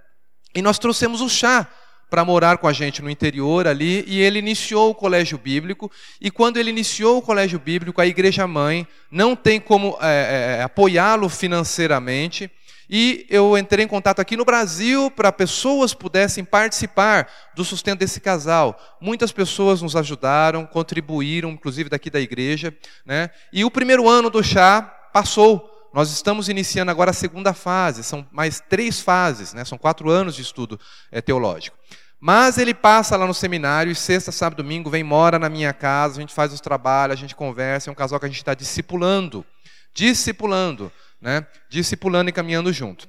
E 0.54 0.60
nós 0.60 0.78
trouxemos 0.78 1.22
o 1.22 1.28
chá 1.30 1.66
para 2.12 2.26
morar 2.26 2.58
com 2.58 2.68
a 2.68 2.74
gente 2.74 3.00
no 3.00 3.08
interior 3.08 3.66
ali, 3.66 4.04
e 4.06 4.20
ele 4.20 4.38
iniciou 4.38 4.90
o 4.90 4.94
colégio 4.94 5.38
bíblico. 5.38 5.90
E 6.20 6.30
quando 6.30 6.58
ele 6.58 6.68
iniciou 6.68 7.16
o 7.16 7.22
colégio 7.22 7.58
bíblico, 7.58 8.02
a 8.02 8.06
igreja 8.06 8.46
mãe 8.46 8.86
não 9.10 9.34
tem 9.34 9.58
como 9.58 9.96
é, 9.98 10.56
é, 10.58 10.60
é 10.60 10.62
apoiá-lo 10.62 11.30
financeiramente. 11.30 12.50
E 12.90 13.24
eu 13.30 13.56
entrei 13.56 13.86
em 13.86 13.88
contato 13.88 14.20
aqui 14.20 14.36
no 14.36 14.44
Brasil 14.44 15.10
para 15.10 15.32
pessoas 15.32 15.94
pudessem 15.94 16.44
participar 16.44 17.30
do 17.54 17.64
sustento 17.64 18.00
desse 18.00 18.20
casal. 18.20 18.78
Muitas 19.00 19.32
pessoas 19.32 19.80
nos 19.80 19.96
ajudaram, 19.96 20.66
contribuíram, 20.66 21.48
inclusive 21.48 21.88
daqui 21.88 22.10
da 22.10 22.20
igreja. 22.20 22.76
Né? 23.06 23.30
E 23.50 23.64
o 23.64 23.70
primeiro 23.70 24.06
ano 24.06 24.28
do 24.28 24.42
chá 24.42 24.82
passou. 25.14 25.66
Nós 25.94 26.10
estamos 26.10 26.48
iniciando 26.48 26.90
agora 26.90 27.10
a 27.10 27.14
segunda 27.14 27.52
fase, 27.52 28.02
são 28.02 28.26
mais 28.32 28.60
três 28.60 29.00
fases, 29.00 29.52
né? 29.52 29.62
são 29.62 29.76
quatro 29.76 30.08
anos 30.08 30.34
de 30.34 30.40
estudo 30.40 30.80
é, 31.10 31.20
teológico. 31.20 31.76
Mas 32.24 32.56
ele 32.56 32.72
passa 32.72 33.16
lá 33.16 33.26
no 33.26 33.34
seminário 33.34 33.90
e 33.90 33.96
sexta, 33.96 34.30
sábado, 34.30 34.62
domingo 34.62 34.88
vem, 34.88 35.02
mora 35.02 35.40
na 35.40 35.48
minha 35.48 35.72
casa, 35.72 36.18
a 36.18 36.20
gente 36.20 36.32
faz 36.32 36.52
os 36.52 36.60
trabalhos, 36.60 37.14
a 37.14 37.20
gente 37.20 37.34
conversa, 37.34 37.90
é 37.90 37.92
um 37.92 37.96
casal 37.96 38.20
que 38.20 38.26
a 38.26 38.28
gente 38.28 38.38
está 38.38 38.54
discipulando, 38.54 39.44
discipulando, 39.92 40.92
né? 41.20 41.44
Discipulando 41.68 42.30
e 42.30 42.32
caminhando 42.32 42.72
junto. 42.72 43.08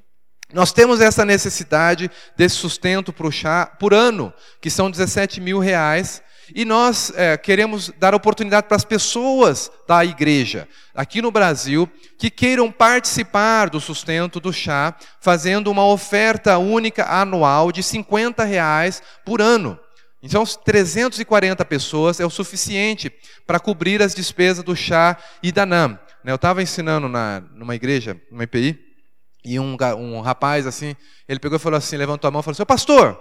Nós 0.52 0.74
temos 0.74 1.00
essa 1.00 1.24
necessidade 1.24 2.10
desse 2.36 2.56
sustento 2.56 3.14
para 3.14 3.28
o 3.28 3.32
chá 3.32 3.68
por 3.68 3.94
ano, 3.94 4.34
que 4.60 4.72
são 4.72 4.90
17 4.90 5.40
mil 5.40 5.60
reais, 5.60 6.20
e 6.54 6.66
nós 6.66 7.12
é, 7.16 7.38
queremos 7.38 7.92
dar 7.98 8.16
oportunidade 8.16 8.68
para 8.68 8.76
as 8.76 8.84
pessoas 8.84 9.72
da 9.88 10.04
igreja, 10.04 10.68
aqui 10.94 11.22
no 11.22 11.32
Brasil, 11.32 11.90
que 12.18 12.30
queiram 12.30 12.72
participar 12.72 13.70
do 13.70 13.80
sustento 13.80 14.40
do 14.40 14.52
chá, 14.52 14.96
fazendo 15.22 15.70
uma 15.70 15.86
oferta 15.86 16.58
única 16.58 17.06
anual 17.06 17.72
de 17.72 17.84
50 17.84 18.44
reais 18.44 19.02
por 19.26 19.42
ano. 19.42 19.80
Então, 20.22 20.46
340 20.46 21.66
pessoas 21.66 22.20
é 22.20 22.26
o 22.26 22.30
suficiente 22.30 23.12
para 23.46 23.60
cobrir 23.60 24.02
as 24.02 24.16
despesas 24.16 24.64
do 24.64 24.76
chá 24.76 25.18
e 25.42 25.52
da 25.52 25.66
NAM. 25.66 26.00
Né, 26.24 26.32
eu 26.32 26.36
estava 26.36 26.64
ensinando 26.64 27.10
na, 27.10 27.42
numa 27.54 27.76
igreja, 27.76 28.20
numa 28.32 28.46
IPI, 28.46 28.80
e 29.44 29.60
um, 29.60 29.76
um 29.98 30.22
rapaz 30.22 30.66
assim, 30.66 30.96
ele 31.28 31.40
pegou 31.40 31.58
e 31.58 31.60
falou 31.60 31.78
assim, 31.78 31.98
levantou 31.98 32.30
a 32.30 32.32
mão 32.32 32.40
e 32.40 32.44
falou 32.44 32.54
assim, 32.54 32.66
pastor, 32.66 33.20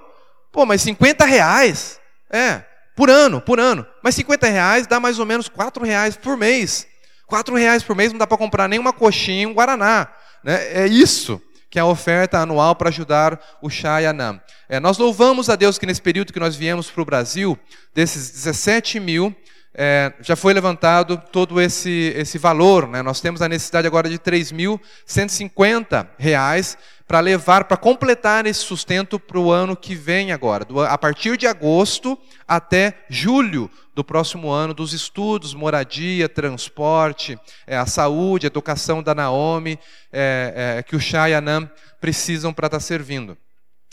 pô, 0.53 0.65
mas 0.65 0.81
50 0.83 1.25
reais? 1.25 1.99
É, 2.31 2.63
por 2.95 3.11
ano, 3.11 3.41
por 3.41 3.59
ano. 3.59 3.87
Mas 4.03 4.15
50 4.15 4.47
reais 4.49 4.87
dá 4.87 5.01
mais 5.01 5.19
ou 5.19 5.27
menos 5.27 5.49
4 5.49 5.85
reais 5.85 6.17
por 6.17 6.37
mês. 6.37 6.87
4 7.27 7.55
reais 7.55 7.83
por 7.83 7.97
mês 7.97 8.13
não 8.13 8.19
dá 8.19 8.27
para 8.27 8.37
comprar 8.37 8.69
nem 8.69 8.79
uma 8.79 8.93
coxinha 8.93 9.49
um 9.49 9.55
Guaraná. 9.55 10.09
Né? 10.45 10.83
É 10.85 10.87
isso 10.87 11.41
que 11.71 11.79
é 11.79 11.83
a 11.83 11.87
oferta 11.87 12.39
anual 12.39 12.77
para 12.77 12.91
ajudar 12.91 13.41
o 13.63 13.71
Chá 13.71 14.03
e 14.03 14.07
a 14.07 14.13
Nam. 14.13 14.39
É, 14.69 14.79
nós 14.79 14.99
louvamos 14.99 15.49
a 15.49 15.57
Deus 15.57 15.79
que 15.79 15.87
nesse 15.87 16.03
período 16.03 16.31
que 16.31 16.39
nós 16.39 16.55
viemos 16.55 16.91
para 16.91 17.01
o 17.01 17.05
Brasil, 17.07 17.59
desses 17.95 18.31
17 18.31 19.01
mil, 19.01 19.35
é, 19.75 20.13
já 20.21 20.37
foi 20.37 20.53
levantado 20.53 21.17
todo 21.33 21.59
esse, 21.59 22.13
esse 22.15 22.37
valor. 22.37 22.87
Né? 22.87 23.01
Nós 23.01 23.23
temos 23.23 23.41
a 23.41 23.49
necessidade 23.49 23.87
agora 23.87 24.11
de 24.11 24.19
3.150 24.19 26.09
reais 26.19 26.77
para 27.13 27.21
levar, 27.21 27.65
para 27.65 27.77
completar 27.77 28.47
esse 28.47 28.61
sustento 28.61 29.21
para 29.21 29.39
o 29.39 29.53
ano 29.53 29.77
que 29.77 29.95
vem 29.95 30.33
agora, 30.33 30.65
do, 30.65 30.81
a 30.81 30.97
partir 30.97 31.37
de 31.37 31.47
agosto 31.47 32.19
até 32.49 33.05
julho 33.11 33.71
do 33.95 34.03
próximo 34.03 34.51
ano, 34.51 34.73
dos 34.73 34.95
estudos, 34.95 35.53
moradia, 35.53 36.27
transporte, 36.27 37.39
é, 37.67 37.77
a 37.77 37.85
saúde, 37.85 38.47
a 38.47 38.49
educação 38.49 39.03
da 39.03 39.15
Naomi, 39.15 39.79
é, 40.11 40.79
é, 40.79 40.83
que 40.83 40.97
o 40.97 41.01
Shai 41.01 41.33
e 41.33 41.35
a 41.35 41.41
Nam 41.43 41.71
precisam 42.01 42.51
para 42.51 42.65
estar 42.65 42.79
tá 42.79 42.83
servindo. 42.83 43.37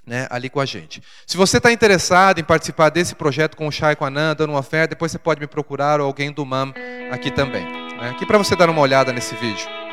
Né, 0.08 0.26
ali 0.32 0.50
com 0.50 0.62
a 0.62 0.66
gente. 0.66 1.04
Se 1.28 1.36
você 1.36 1.58
está 1.58 1.72
interessado 1.74 2.40
em 2.40 2.44
participar 2.44 2.90
desse 2.90 3.14
projeto 3.14 3.56
com 3.56 3.68
o 3.68 3.72
Shai 3.72 3.94
e 3.94 3.96
com 3.98 4.06
a 4.06 4.10
Nan, 4.10 4.34
dando 4.34 4.52
uma 4.52 4.60
oferta, 4.60 4.96
depois 4.96 5.12
você 5.12 5.20
pode 5.20 5.42
me 5.42 5.46
procurar 5.46 6.00
ou 6.00 6.08
alguém 6.08 6.32
do 6.32 6.44
MAM 6.46 6.74
aqui 7.12 7.30
também. 7.30 7.66
Né, 7.66 8.12
aqui 8.12 8.26
para 8.26 8.38
você 8.38 8.56
dar 8.56 8.70
uma 8.70 8.82
olhada 8.82 9.12
nesse 9.12 9.36
vídeo. 9.36 9.89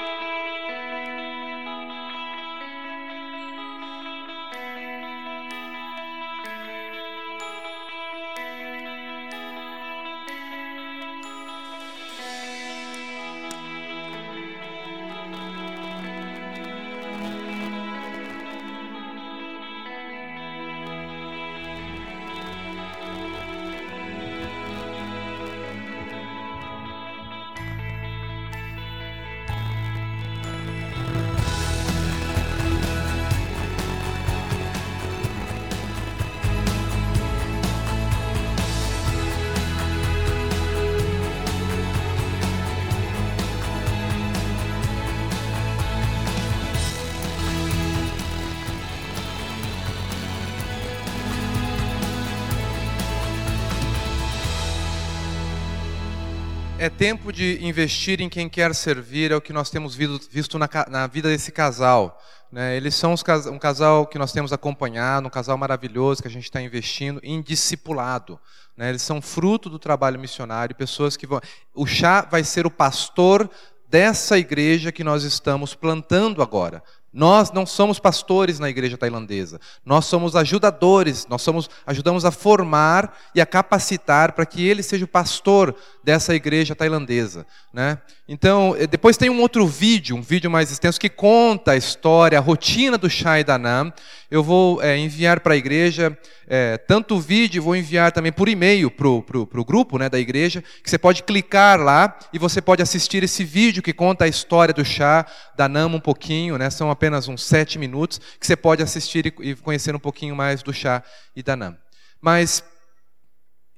Tempo 56.96 57.30
de 57.30 57.58
investir 57.62 58.22
em 58.22 58.28
quem 58.28 58.48
quer 58.48 58.74
servir, 58.74 59.30
é 59.30 59.36
o 59.36 59.40
que 59.40 59.52
nós 59.52 59.68
temos 59.68 59.94
visto 59.94 60.58
na, 60.58 60.68
na 60.88 61.06
vida 61.06 61.28
desse 61.28 61.52
casal. 61.52 62.18
Né? 62.50 62.76
Eles 62.76 62.94
são 62.94 63.14
um 63.52 63.58
casal 63.58 64.06
que 64.06 64.18
nós 64.18 64.32
temos 64.32 64.52
acompanhado, 64.52 65.26
um 65.26 65.30
casal 65.30 65.58
maravilhoso 65.58 66.22
que 66.22 66.28
a 66.28 66.30
gente 66.30 66.44
está 66.44 66.60
investindo 66.60 67.20
em 67.22 67.42
discipulado. 67.42 68.40
Né? 68.74 68.88
Eles 68.88 69.02
são 69.02 69.20
fruto 69.20 69.68
do 69.68 69.78
trabalho 69.78 70.18
missionário, 70.18 70.74
pessoas 70.74 71.16
que 71.16 71.26
vão. 71.26 71.40
O 71.74 71.86
chá 71.86 72.22
vai 72.22 72.42
ser 72.42 72.66
o 72.66 72.70
pastor 72.70 73.50
dessa 73.88 74.38
igreja 74.38 74.90
que 74.90 75.04
nós 75.04 75.22
estamos 75.22 75.74
plantando 75.74 76.42
agora. 76.42 76.82
Nós 77.16 77.50
não 77.50 77.64
somos 77.64 77.98
pastores 77.98 78.58
na 78.58 78.68
igreja 78.68 78.98
tailandesa. 78.98 79.58
Nós 79.86 80.04
somos 80.04 80.36
ajudadores, 80.36 81.26
nós 81.26 81.40
somos 81.40 81.70
ajudamos 81.86 82.26
a 82.26 82.30
formar 82.30 83.16
e 83.34 83.40
a 83.40 83.46
capacitar 83.46 84.32
para 84.32 84.44
que 84.44 84.62
ele 84.62 84.82
seja 84.82 85.06
o 85.06 85.08
pastor 85.08 85.74
dessa 86.04 86.34
igreja 86.34 86.74
tailandesa, 86.74 87.46
né? 87.72 87.96
Então, 88.28 88.76
eh, 88.78 88.86
depois 88.86 89.16
tem 89.16 89.30
um 89.30 89.40
outro 89.40 89.66
vídeo, 89.66 90.14
um 90.14 90.20
vídeo 90.20 90.50
mais 90.50 90.70
extenso 90.70 91.00
que 91.00 91.08
conta 91.08 91.72
a 91.72 91.76
história, 91.76 92.36
a 92.36 92.42
rotina 92.42 92.98
do 92.98 93.08
Shai 93.08 93.42
Danam. 93.42 93.90
Eu 94.30 94.42
vou 94.42 94.82
é, 94.82 94.96
enviar 94.98 95.40
para 95.40 95.54
a 95.54 95.56
igreja 95.56 96.16
é, 96.48 96.76
tanto 96.76 97.16
o 97.16 97.20
vídeo, 97.20 97.62
vou 97.62 97.76
enviar 97.76 98.12
também 98.12 98.32
por 98.32 98.48
e-mail 98.48 98.90
para 98.90 99.08
o 99.08 99.64
grupo 99.64 99.98
né, 99.98 100.08
da 100.08 100.18
igreja, 100.18 100.62
que 100.82 100.90
você 100.90 100.98
pode 100.98 101.22
clicar 101.22 101.80
lá 101.80 102.18
e 102.32 102.38
você 102.38 102.60
pode 102.60 102.82
assistir 102.82 103.22
esse 103.22 103.44
vídeo 103.44 103.82
que 103.82 103.92
conta 103.92 104.24
a 104.24 104.28
história 104.28 104.74
do 104.74 104.84
Shah 104.84 105.26
Danam 105.56 105.94
um 105.94 106.00
pouquinho, 106.00 106.58
né, 106.58 106.70
são 106.70 106.90
apenas 106.90 107.28
uns 107.28 107.44
sete 107.44 107.78
minutos, 107.78 108.20
que 108.40 108.46
você 108.46 108.56
pode 108.56 108.82
assistir 108.82 109.26
e, 109.26 109.50
e 109.50 109.54
conhecer 109.56 109.94
um 109.94 110.00
pouquinho 110.00 110.34
mais 110.34 110.62
do 110.62 110.72
Shah 110.72 111.02
e 111.34 111.42
Danam. 111.42 111.76
Mas 112.20 112.64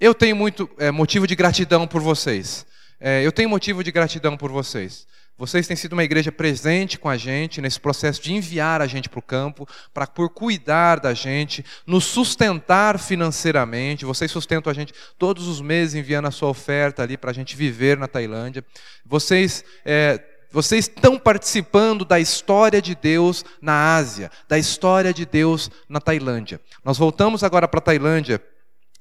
eu 0.00 0.14
tenho 0.14 0.36
muito 0.36 0.68
é, 0.78 0.90
motivo 0.90 1.26
de 1.26 1.34
gratidão 1.34 1.86
por 1.86 2.00
vocês. 2.00 2.64
É, 3.00 3.24
eu 3.24 3.32
tenho 3.32 3.48
motivo 3.48 3.82
de 3.84 3.92
gratidão 3.92 4.36
por 4.36 4.50
vocês. 4.50 5.06
Vocês 5.38 5.68
têm 5.68 5.76
sido 5.76 5.92
uma 5.92 6.02
igreja 6.02 6.32
presente 6.32 6.98
com 6.98 7.08
a 7.08 7.16
gente 7.16 7.60
nesse 7.60 7.78
processo 7.78 8.20
de 8.20 8.34
enviar 8.34 8.82
a 8.82 8.88
gente 8.88 9.08
para 9.08 9.20
o 9.20 9.22
campo, 9.22 9.68
para 9.94 10.04
por 10.04 10.28
cuidar 10.28 10.98
da 10.98 11.14
gente, 11.14 11.64
nos 11.86 12.04
sustentar 12.04 12.98
financeiramente. 12.98 14.04
Vocês 14.04 14.32
sustentam 14.32 14.68
a 14.68 14.74
gente 14.74 14.92
todos 15.16 15.46
os 15.46 15.60
meses 15.60 15.94
enviando 15.94 16.26
a 16.26 16.32
sua 16.32 16.48
oferta 16.48 17.04
ali 17.04 17.16
para 17.16 17.30
a 17.30 17.34
gente 17.34 17.54
viver 17.54 17.96
na 17.96 18.08
Tailândia. 18.08 18.64
Vocês 19.06 19.64
é, 19.84 20.20
vocês 20.50 20.86
estão 20.86 21.18
participando 21.18 22.04
da 22.04 22.18
história 22.18 22.80
de 22.80 22.94
Deus 22.94 23.44
na 23.60 23.94
Ásia, 23.96 24.30
da 24.48 24.58
história 24.58 25.12
de 25.12 25.24
Deus 25.24 25.70
na 25.88 26.00
Tailândia. 26.00 26.60
Nós 26.82 26.98
voltamos 26.98 27.44
agora 27.44 27.68
para 27.68 27.78
a 27.78 27.82
Tailândia 27.82 28.42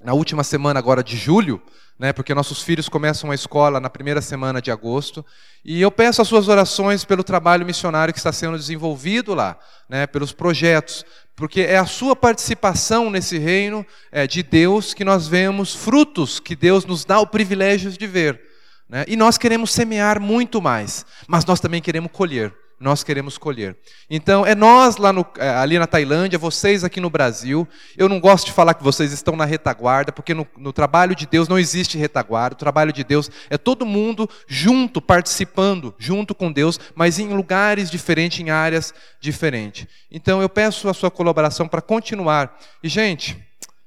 na 0.04 0.14
última 0.14 0.44
semana 0.44 0.80
agora 0.80 1.04
de 1.04 1.18
julho, 1.18 1.62
né, 1.98 2.14
porque 2.14 2.34
nossos 2.34 2.62
filhos 2.62 2.88
começam 2.88 3.32
a 3.32 3.36
escola 3.36 3.80
na 3.80 3.90
primeira 3.90 4.22
semana 4.22 4.62
de 4.62 4.70
agosto, 4.70 5.26
e 5.66 5.82
eu 5.82 5.92
peço 5.92 6.22
as 6.22 6.28
suas 6.28 6.48
orações 6.48 7.04
pelo 7.04 7.24
trabalho 7.24 7.66
missionário 7.66 8.14
que 8.14 8.20
está 8.20 8.32
sendo 8.32 8.58
desenvolvido 8.58 9.34
lá, 9.34 9.58
né, 9.90 10.06
pelos 10.06 10.32
projetos, 10.32 11.04
porque 11.36 11.62
é 11.62 11.78
a 11.78 11.86
sua 11.86 12.16
participação 12.16 13.10
nesse 13.10 13.38
reino 13.38 13.86
é, 14.12 14.28
de 14.28 14.44
Deus 14.44 14.94
que 14.94 15.04
nós 15.04 15.28
vemos 15.28 15.76
frutos 15.76 16.40
que 16.40 16.56
Deus 16.56 16.86
nos 16.86 17.04
dá 17.04 17.20
o 17.20 17.28
privilégio 17.28 17.92
de 17.92 18.08
ver. 18.08 18.42
Né, 18.88 19.04
e 19.08 19.16
nós 19.16 19.38
queremos 19.38 19.72
semear 19.72 20.22
muito 20.22 20.62
mais, 20.62 21.06
mas 21.28 21.46
nós 21.46 21.60
também 21.60 21.82
queremos 21.82 22.12
colher 22.12 22.54
nós 22.80 23.04
queremos 23.04 23.38
colher. 23.38 23.76
Então, 24.10 24.46
é 24.46 24.54
nós 24.54 24.98
lá 24.98 25.12
no, 25.12 25.26
é, 25.38 25.50
ali 25.50 25.80
na 25.80 25.88
Tailândia, 25.88 26.38
vocês 26.38 26.84
aqui 26.84 27.02
no 27.02 27.10
Brasil. 27.10 27.68
Eu 27.98 28.08
não 28.08 28.20
gosto 28.20 28.46
de 28.46 28.52
falar 28.52 28.76
que 28.76 28.84
vocês 28.84 29.12
estão 29.12 29.36
na 29.36 29.46
retaguarda, 29.46 30.12
porque 30.12 30.34
no, 30.34 30.48
no, 30.56 30.72
trabalho 30.72 31.16
de 31.16 31.26
Deus 31.26 31.48
não 31.48 31.58
existe 31.58 31.98
retaguarda. 31.98 32.54
O 32.54 32.60
trabalho 32.60 32.94
de 32.94 33.04
Deus 33.04 33.32
é 33.50 33.58
todo 33.58 33.86
mundo 33.86 34.30
junto, 34.48 35.02
participando, 35.02 35.94
junto 35.98 36.36
com 36.36 36.52
Deus, 36.52 36.80
mas 36.94 37.18
em 37.18 37.30
lugares 37.30 37.90
diferentes, 37.90 38.40
em 38.40 38.52
áreas 38.52 38.94
diferentes. 39.20 39.88
Então, 40.12 40.42
eu 40.42 40.50
peço 40.50 40.88
a 40.88 40.94
sua 40.94 41.10
colaboração 41.10 41.68
para 41.68 41.82
continuar. 41.82 42.58
E, 42.84 42.88
gente, 42.88 43.44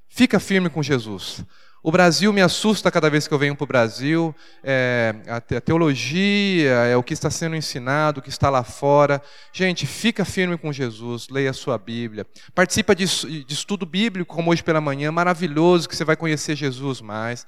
fica 0.09 0.41
firme 0.41 0.69
com 0.69 0.83
Jesus. 0.83 1.45
O 1.83 1.91
Brasil 1.91 2.31
me 2.31 2.43
assusta 2.43 2.91
cada 2.91 3.09
vez 3.09 3.27
que 3.27 3.33
eu 3.33 3.39
venho 3.39 3.57
para 3.57 3.65
o 3.65 3.67
Brasil. 3.67 4.35
É, 4.63 5.15
a, 5.27 5.41
teologia, 5.61 6.71
é 6.71 6.95
o 6.95 7.03
que 7.03 7.15
está 7.15 7.31
sendo 7.31 7.57
ensinado, 7.57 8.21
o 8.21 8.23
que 8.23 8.29
está 8.29 8.51
lá 8.51 8.63
fora. 8.63 9.23
Gente, 9.51 9.87
fica 9.87 10.25
firme 10.25 10.59
com 10.59 10.71
Jesus, 10.73 11.29
leia 11.31 11.51
a 11.51 11.55
sua 11.55 11.79
Bíblia. 11.79 12.27
Participa 12.55 12.95
de, 12.95 13.07
de 13.45 13.55
estudo 13.55 13.87
bíblico, 13.87 14.35
como 14.35 14.51
hoje 14.51 14.63
pela 14.63 14.81
manhã, 14.81 15.11
maravilhoso, 15.11 15.89
que 15.89 15.97
você 15.97 16.05
vai 16.05 16.17
conhecer 16.17 16.55
Jesus 16.55 17.01
mais. 17.01 17.47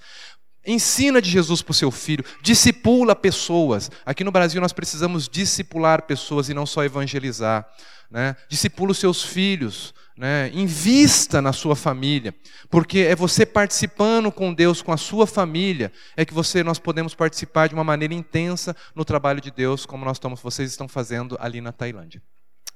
Ensina 0.65 1.21
de 1.21 1.29
Jesus 1.29 1.61
para 1.61 1.73
o 1.73 1.75
seu 1.75 1.91
filho, 1.91 2.25
discipula 2.41 3.15
pessoas. 3.15 3.91
Aqui 4.07 4.25
no 4.25 4.31
Brasil 4.31 4.61
nós 4.61 4.73
precisamos 4.73 5.29
discipular 5.29 6.03
pessoas 6.03 6.49
e 6.49 6.55
não 6.55 6.65
só 6.65 6.85
evangelizar. 6.85 7.69
Né? 8.11 8.37
Discipula 8.49 8.93
os 8.93 8.99
seus 8.99 9.23
filhos, 9.23 9.93
né? 10.17 10.51
Invista 10.53 11.41
na 11.41 11.53
sua 11.53 11.75
família, 11.75 12.35
porque 12.71 13.01
é 13.01 13.17
você 13.17 13.47
participando 13.47 14.31
com 14.31 14.53
Deus, 14.53 14.83
com 14.83 14.93
a 14.93 14.97
sua 14.97 15.27
família, 15.27 15.93
é 16.17 16.25
que 16.25 16.35
você 16.35 16.63
nós 16.63 16.79
podemos 16.79 17.15
participar 17.15 17.69
de 17.69 17.75
uma 17.75 17.85
maneira 17.85 18.15
intensa 18.15 18.77
no 18.95 19.05
trabalho 19.05 19.41
de 19.41 19.51
Deus, 19.51 19.87
como 19.87 20.05
nós 20.05 20.17
estamos, 20.17 20.41
vocês 20.41 20.71
estão 20.71 20.89
fazendo 20.89 21.37
ali 21.41 21.61
na 21.61 21.73
Tailândia. 21.73 22.23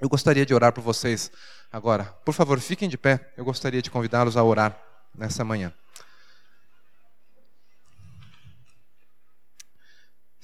Eu 0.01 0.09
gostaria 0.09 0.45
de 0.45 0.53
orar 0.53 0.73
por 0.73 0.83
vocês 0.83 1.31
agora. 1.73 2.05
Por 2.25 2.35
favor, 2.35 2.61
fiquem 2.61 2.89
de 2.89 2.99
pé. 2.99 3.33
Eu 3.37 3.45
gostaria 3.45 3.81
de 3.81 3.91
convidá-los 3.91 4.37
a 4.37 4.43
orar 4.43 4.79
nessa 5.15 5.43
manhã. 5.43 5.73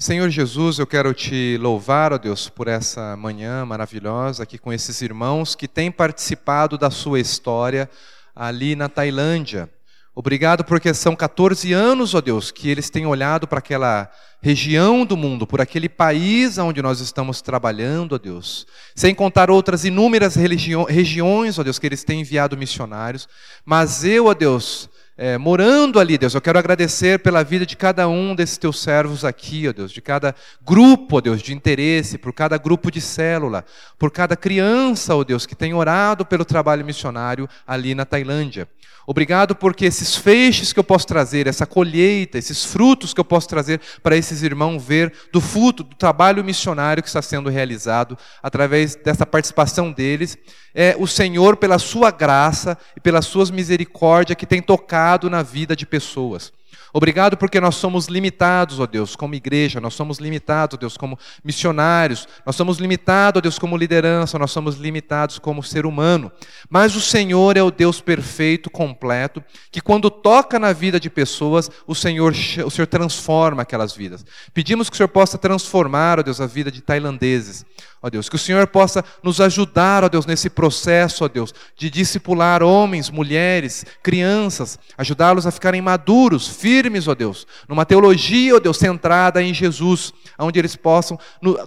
Senhor 0.02 0.28
Jesus, 0.30 0.80
eu 0.80 0.86
quero 0.86 1.14
te 1.14 1.56
louvar, 1.58 2.12
ó 2.12 2.18
Deus, 2.18 2.48
por 2.48 2.66
essa 2.66 3.16
manhã 3.16 3.64
maravilhosa 3.64 4.42
aqui 4.42 4.58
com 4.58 4.72
esses 4.72 5.00
irmãos 5.00 5.54
que 5.54 5.68
têm 5.68 5.92
participado 5.92 6.76
da 6.76 6.90
sua 6.90 7.20
história 7.20 7.88
ali 8.34 8.74
na 8.74 8.88
Tailândia. 8.88 9.70
Obrigado 10.12 10.64
porque 10.64 10.92
são 10.92 11.14
14 11.14 11.72
anos, 11.72 12.16
ó 12.16 12.20
Deus, 12.20 12.50
que 12.50 12.68
eles 12.68 12.90
têm 12.90 13.06
olhado 13.06 13.46
para 13.46 13.60
aquela 13.60 14.10
região 14.42 15.06
do 15.06 15.16
mundo, 15.16 15.46
por 15.46 15.60
aquele 15.60 15.88
país 15.88 16.58
onde 16.58 16.82
nós 16.82 16.98
estamos 16.98 17.40
trabalhando, 17.40 18.16
ó 18.16 18.18
Deus. 18.18 18.66
Sem 18.96 19.14
contar 19.14 19.52
outras 19.52 19.84
inúmeras 19.84 20.34
regiões, 20.34 21.60
ó 21.60 21.62
Deus, 21.62 21.78
que 21.78 21.86
eles 21.86 22.02
têm 22.02 22.22
enviado 22.22 22.58
missionários. 22.58 23.28
Mas 23.64 24.02
eu, 24.02 24.26
ó 24.26 24.34
Deus, 24.34 24.90
é, 25.16 25.36
morando 25.36 26.00
ali, 26.00 26.16
Deus. 26.16 26.34
Eu 26.34 26.40
quero 26.40 26.58
agradecer 26.58 27.18
pela 27.18 27.44
vida 27.44 27.66
de 27.66 27.76
cada 27.76 28.08
um 28.08 28.34
desses 28.34 28.56
teus 28.56 28.80
servos 28.80 29.24
aqui, 29.24 29.68
ó 29.68 29.72
Deus, 29.72 29.92
de 29.92 30.00
cada 30.00 30.34
grupo, 30.64 31.18
ó 31.18 31.20
Deus, 31.20 31.42
de 31.42 31.52
interesse, 31.52 32.16
por 32.16 32.32
cada 32.32 32.56
grupo 32.56 32.90
de 32.90 33.00
célula, 33.00 33.64
por 33.98 34.10
cada 34.10 34.36
criança, 34.36 35.14
ó 35.14 35.22
Deus, 35.22 35.44
que 35.44 35.54
tem 35.54 35.74
orado 35.74 36.24
pelo 36.24 36.44
trabalho 36.44 36.84
missionário 36.84 37.48
ali 37.66 37.94
na 37.94 38.04
Tailândia. 38.04 38.66
Obrigado 39.04 39.56
porque 39.56 39.84
esses 39.84 40.16
feixes 40.16 40.72
que 40.72 40.78
eu 40.78 40.84
posso 40.84 41.06
trazer, 41.08 41.48
essa 41.48 41.66
colheita, 41.66 42.38
esses 42.38 42.64
frutos 42.64 43.12
que 43.12 43.18
eu 43.18 43.24
posso 43.24 43.48
trazer 43.48 43.80
para 44.00 44.16
esses 44.16 44.42
irmãos 44.42 44.80
ver 44.82 45.12
do 45.32 45.40
fruto 45.40 45.82
do 45.82 45.96
trabalho 45.96 46.44
missionário 46.44 47.02
que 47.02 47.08
está 47.08 47.20
sendo 47.20 47.50
realizado 47.50 48.16
através 48.40 48.94
dessa 48.94 49.26
participação 49.26 49.90
deles, 49.90 50.38
é 50.72 50.94
o 50.98 51.06
Senhor 51.06 51.56
pela 51.56 51.80
sua 51.80 52.12
graça 52.12 52.78
e 52.96 53.00
pelas 53.00 53.26
suas 53.26 53.50
misericórdias 53.50 54.36
que 54.36 54.46
tem 54.46 54.62
tocado 54.62 55.01
na 55.28 55.42
vida 55.42 55.74
de 55.74 55.86
pessoas. 55.86 56.52
Obrigado 56.94 57.38
porque 57.38 57.58
nós 57.58 57.76
somos 57.76 58.06
limitados, 58.06 58.78
ó 58.78 58.86
Deus, 58.86 59.16
como 59.16 59.34
igreja, 59.34 59.80
nós 59.80 59.94
somos 59.94 60.18
limitados, 60.18 60.76
ó 60.76 60.78
Deus, 60.78 60.96
como 60.96 61.18
missionários, 61.42 62.28
nós 62.44 62.54
somos 62.54 62.76
limitados, 62.76 63.38
ó 63.38 63.40
Deus, 63.40 63.58
como 63.58 63.78
liderança, 63.78 64.38
nós 64.38 64.50
somos 64.50 64.76
limitados 64.76 65.38
como 65.38 65.62
ser 65.62 65.86
humano. 65.86 66.30
Mas 66.68 66.94
o 66.94 67.00
Senhor 67.00 67.56
é 67.56 67.62
o 67.62 67.70
Deus 67.70 68.02
perfeito, 68.02 68.70
completo, 68.70 69.42
que 69.70 69.80
quando 69.80 70.10
toca 70.10 70.58
na 70.58 70.74
vida 70.74 71.00
de 71.00 71.08
pessoas, 71.08 71.70
o 71.86 71.94
Senhor, 71.94 72.34
o 72.64 72.70
Senhor 72.70 72.86
transforma 72.86 73.62
aquelas 73.62 73.94
vidas. 73.94 74.24
Pedimos 74.52 74.90
que 74.90 74.94
o 74.94 74.96
Senhor 74.98 75.08
possa 75.08 75.38
transformar, 75.38 76.20
ó 76.20 76.22
Deus, 76.22 76.42
a 76.42 76.46
vida 76.46 76.70
de 76.70 76.82
tailandeses. 76.82 77.64
Ó 78.02 78.10
Deus, 78.10 78.28
que 78.28 78.34
o 78.34 78.38
Senhor 78.38 78.66
possa 78.66 79.04
nos 79.22 79.40
ajudar, 79.40 80.02
ó 80.02 80.08
Deus, 80.08 80.26
nesse 80.26 80.50
processo, 80.50 81.24
ó 81.24 81.28
Deus, 81.28 81.54
de 81.76 81.88
discipular 81.88 82.60
homens, 82.60 83.08
mulheres, 83.08 83.86
crianças, 84.02 84.76
ajudá-los 84.98 85.46
a 85.46 85.52
ficarem 85.52 85.80
maduros, 85.80 86.48
firmes, 86.48 87.06
ó 87.06 87.14
Deus, 87.14 87.46
numa 87.68 87.86
teologia, 87.86 88.56
ó 88.56 88.58
Deus, 88.58 88.76
centrada 88.76 89.40
em 89.40 89.54
Jesus, 89.54 90.12
onde 90.36 90.58
eles 90.58 90.74
possam 90.74 91.16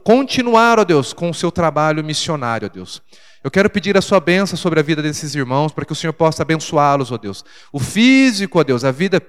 continuar, 0.04 0.78
ó 0.78 0.84
Deus, 0.84 1.14
com 1.14 1.30
o 1.30 1.34
seu 1.34 1.52
trabalho 1.52 2.04
missionário, 2.04 2.68
ó 2.68 2.70
Deus. 2.70 3.02
Eu 3.42 3.52
quero 3.52 3.70
pedir 3.70 3.96
a 3.96 4.02
sua 4.02 4.20
bênção 4.20 4.58
sobre 4.58 4.80
a 4.80 4.84
vida 4.84 5.04
desses 5.04 5.36
irmãos, 5.36 5.72
para 5.72 5.86
que 5.86 5.92
o 5.94 5.96
Senhor 5.96 6.14
possa 6.14 6.42
abençoá-los, 6.42 7.12
ó 7.12 7.18
Deus. 7.18 7.46
O 7.72 7.80
físico, 7.80 8.60
ó 8.60 8.64
Deus, 8.64 8.84
a 8.84 8.92
vida 8.92 9.22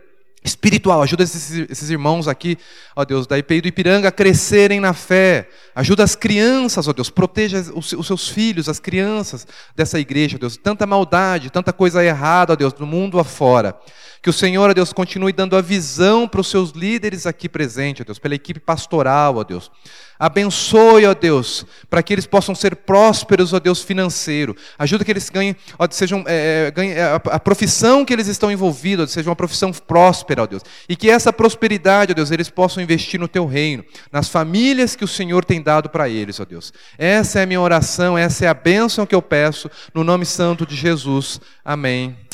espiritual. 0.46 1.02
Ajuda 1.02 1.22
esses, 1.22 1.70
esses, 1.70 1.90
irmãos 1.90 2.28
aqui, 2.28 2.56
ó 2.94 3.04
Deus, 3.04 3.26
da 3.26 3.38
IPI 3.38 3.60
do 3.60 3.68
Ipiranga 3.68 4.08
a 4.08 4.12
crescerem 4.12 4.80
na 4.80 4.92
fé. 4.92 5.48
Ajuda 5.74 6.04
as 6.04 6.14
crianças, 6.14 6.88
ó 6.88 6.92
Deus, 6.92 7.10
proteja 7.10 7.58
os, 7.74 7.92
os 7.92 8.06
seus 8.06 8.28
filhos, 8.28 8.68
as 8.68 8.78
crianças 8.78 9.46
dessa 9.74 9.98
igreja, 9.98 10.36
ó 10.36 10.38
Deus. 10.38 10.56
Tanta 10.56 10.86
maldade, 10.86 11.50
tanta 11.50 11.72
coisa 11.72 12.04
errada, 12.04 12.52
ó 12.52 12.56
Deus, 12.56 12.72
no 12.74 12.86
mundo 12.86 13.18
afora. 13.18 13.76
Que 14.26 14.30
o 14.30 14.32
Senhor, 14.32 14.68
ó 14.68 14.74
Deus, 14.74 14.92
continue 14.92 15.32
dando 15.32 15.56
a 15.56 15.60
visão 15.60 16.26
para 16.26 16.40
os 16.40 16.48
seus 16.48 16.70
líderes 16.70 17.26
aqui 17.26 17.48
presentes, 17.48 18.00
ó 18.00 18.04
Deus, 18.04 18.18
pela 18.18 18.34
equipe 18.34 18.58
pastoral, 18.58 19.36
ó 19.36 19.44
Deus. 19.44 19.70
Abençoe, 20.18 21.06
ó 21.06 21.14
Deus, 21.14 21.64
para 21.88 22.02
que 22.02 22.12
eles 22.12 22.26
possam 22.26 22.52
ser 22.52 22.74
prósperos, 22.74 23.52
ó 23.52 23.60
Deus, 23.60 23.82
financeiro. 23.82 24.56
Ajuda 24.76 25.04
que 25.04 25.12
eles 25.12 25.30
ganhem, 25.30 25.54
ó, 25.78 25.86
sejam, 25.88 26.24
é, 26.26 26.72
ganhem 26.74 26.98
a, 26.98 27.14
a, 27.14 27.38
profissão 27.38 28.04
que 28.04 28.12
eles 28.12 28.26
estão 28.26 28.50
envolvidos, 28.50 29.12
seja 29.12 29.30
uma 29.30 29.36
profissão 29.36 29.70
próspera, 29.70 30.42
ó 30.42 30.46
Deus. 30.48 30.64
E 30.88 30.96
que 30.96 31.08
essa 31.08 31.32
prosperidade, 31.32 32.10
ó 32.10 32.14
Deus, 32.16 32.32
eles 32.32 32.50
possam 32.50 32.82
investir 32.82 33.20
no 33.20 33.28
teu 33.28 33.46
reino, 33.46 33.84
nas 34.10 34.28
famílias 34.28 34.96
que 34.96 35.04
o 35.04 35.08
Senhor 35.08 35.44
tem 35.44 35.62
dado 35.62 35.88
para 35.88 36.08
eles, 36.08 36.40
ó 36.40 36.44
Deus. 36.44 36.72
Essa 36.98 37.38
é 37.38 37.42
a 37.44 37.46
minha 37.46 37.60
oração, 37.60 38.18
essa 38.18 38.44
é 38.44 38.48
a 38.48 38.54
bênção 38.54 39.06
que 39.06 39.14
eu 39.14 39.22
peço, 39.22 39.70
no 39.94 40.02
nome 40.02 40.26
santo 40.26 40.66
de 40.66 40.74
Jesus. 40.74 41.40
Amém 41.64 42.25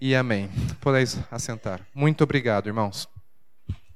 e 0.00 0.14
amém. 0.14 0.48
Podeis 0.80 1.18
assentar. 1.30 1.80
Muito 1.94 2.24
obrigado, 2.24 2.66
irmãos. 2.66 3.08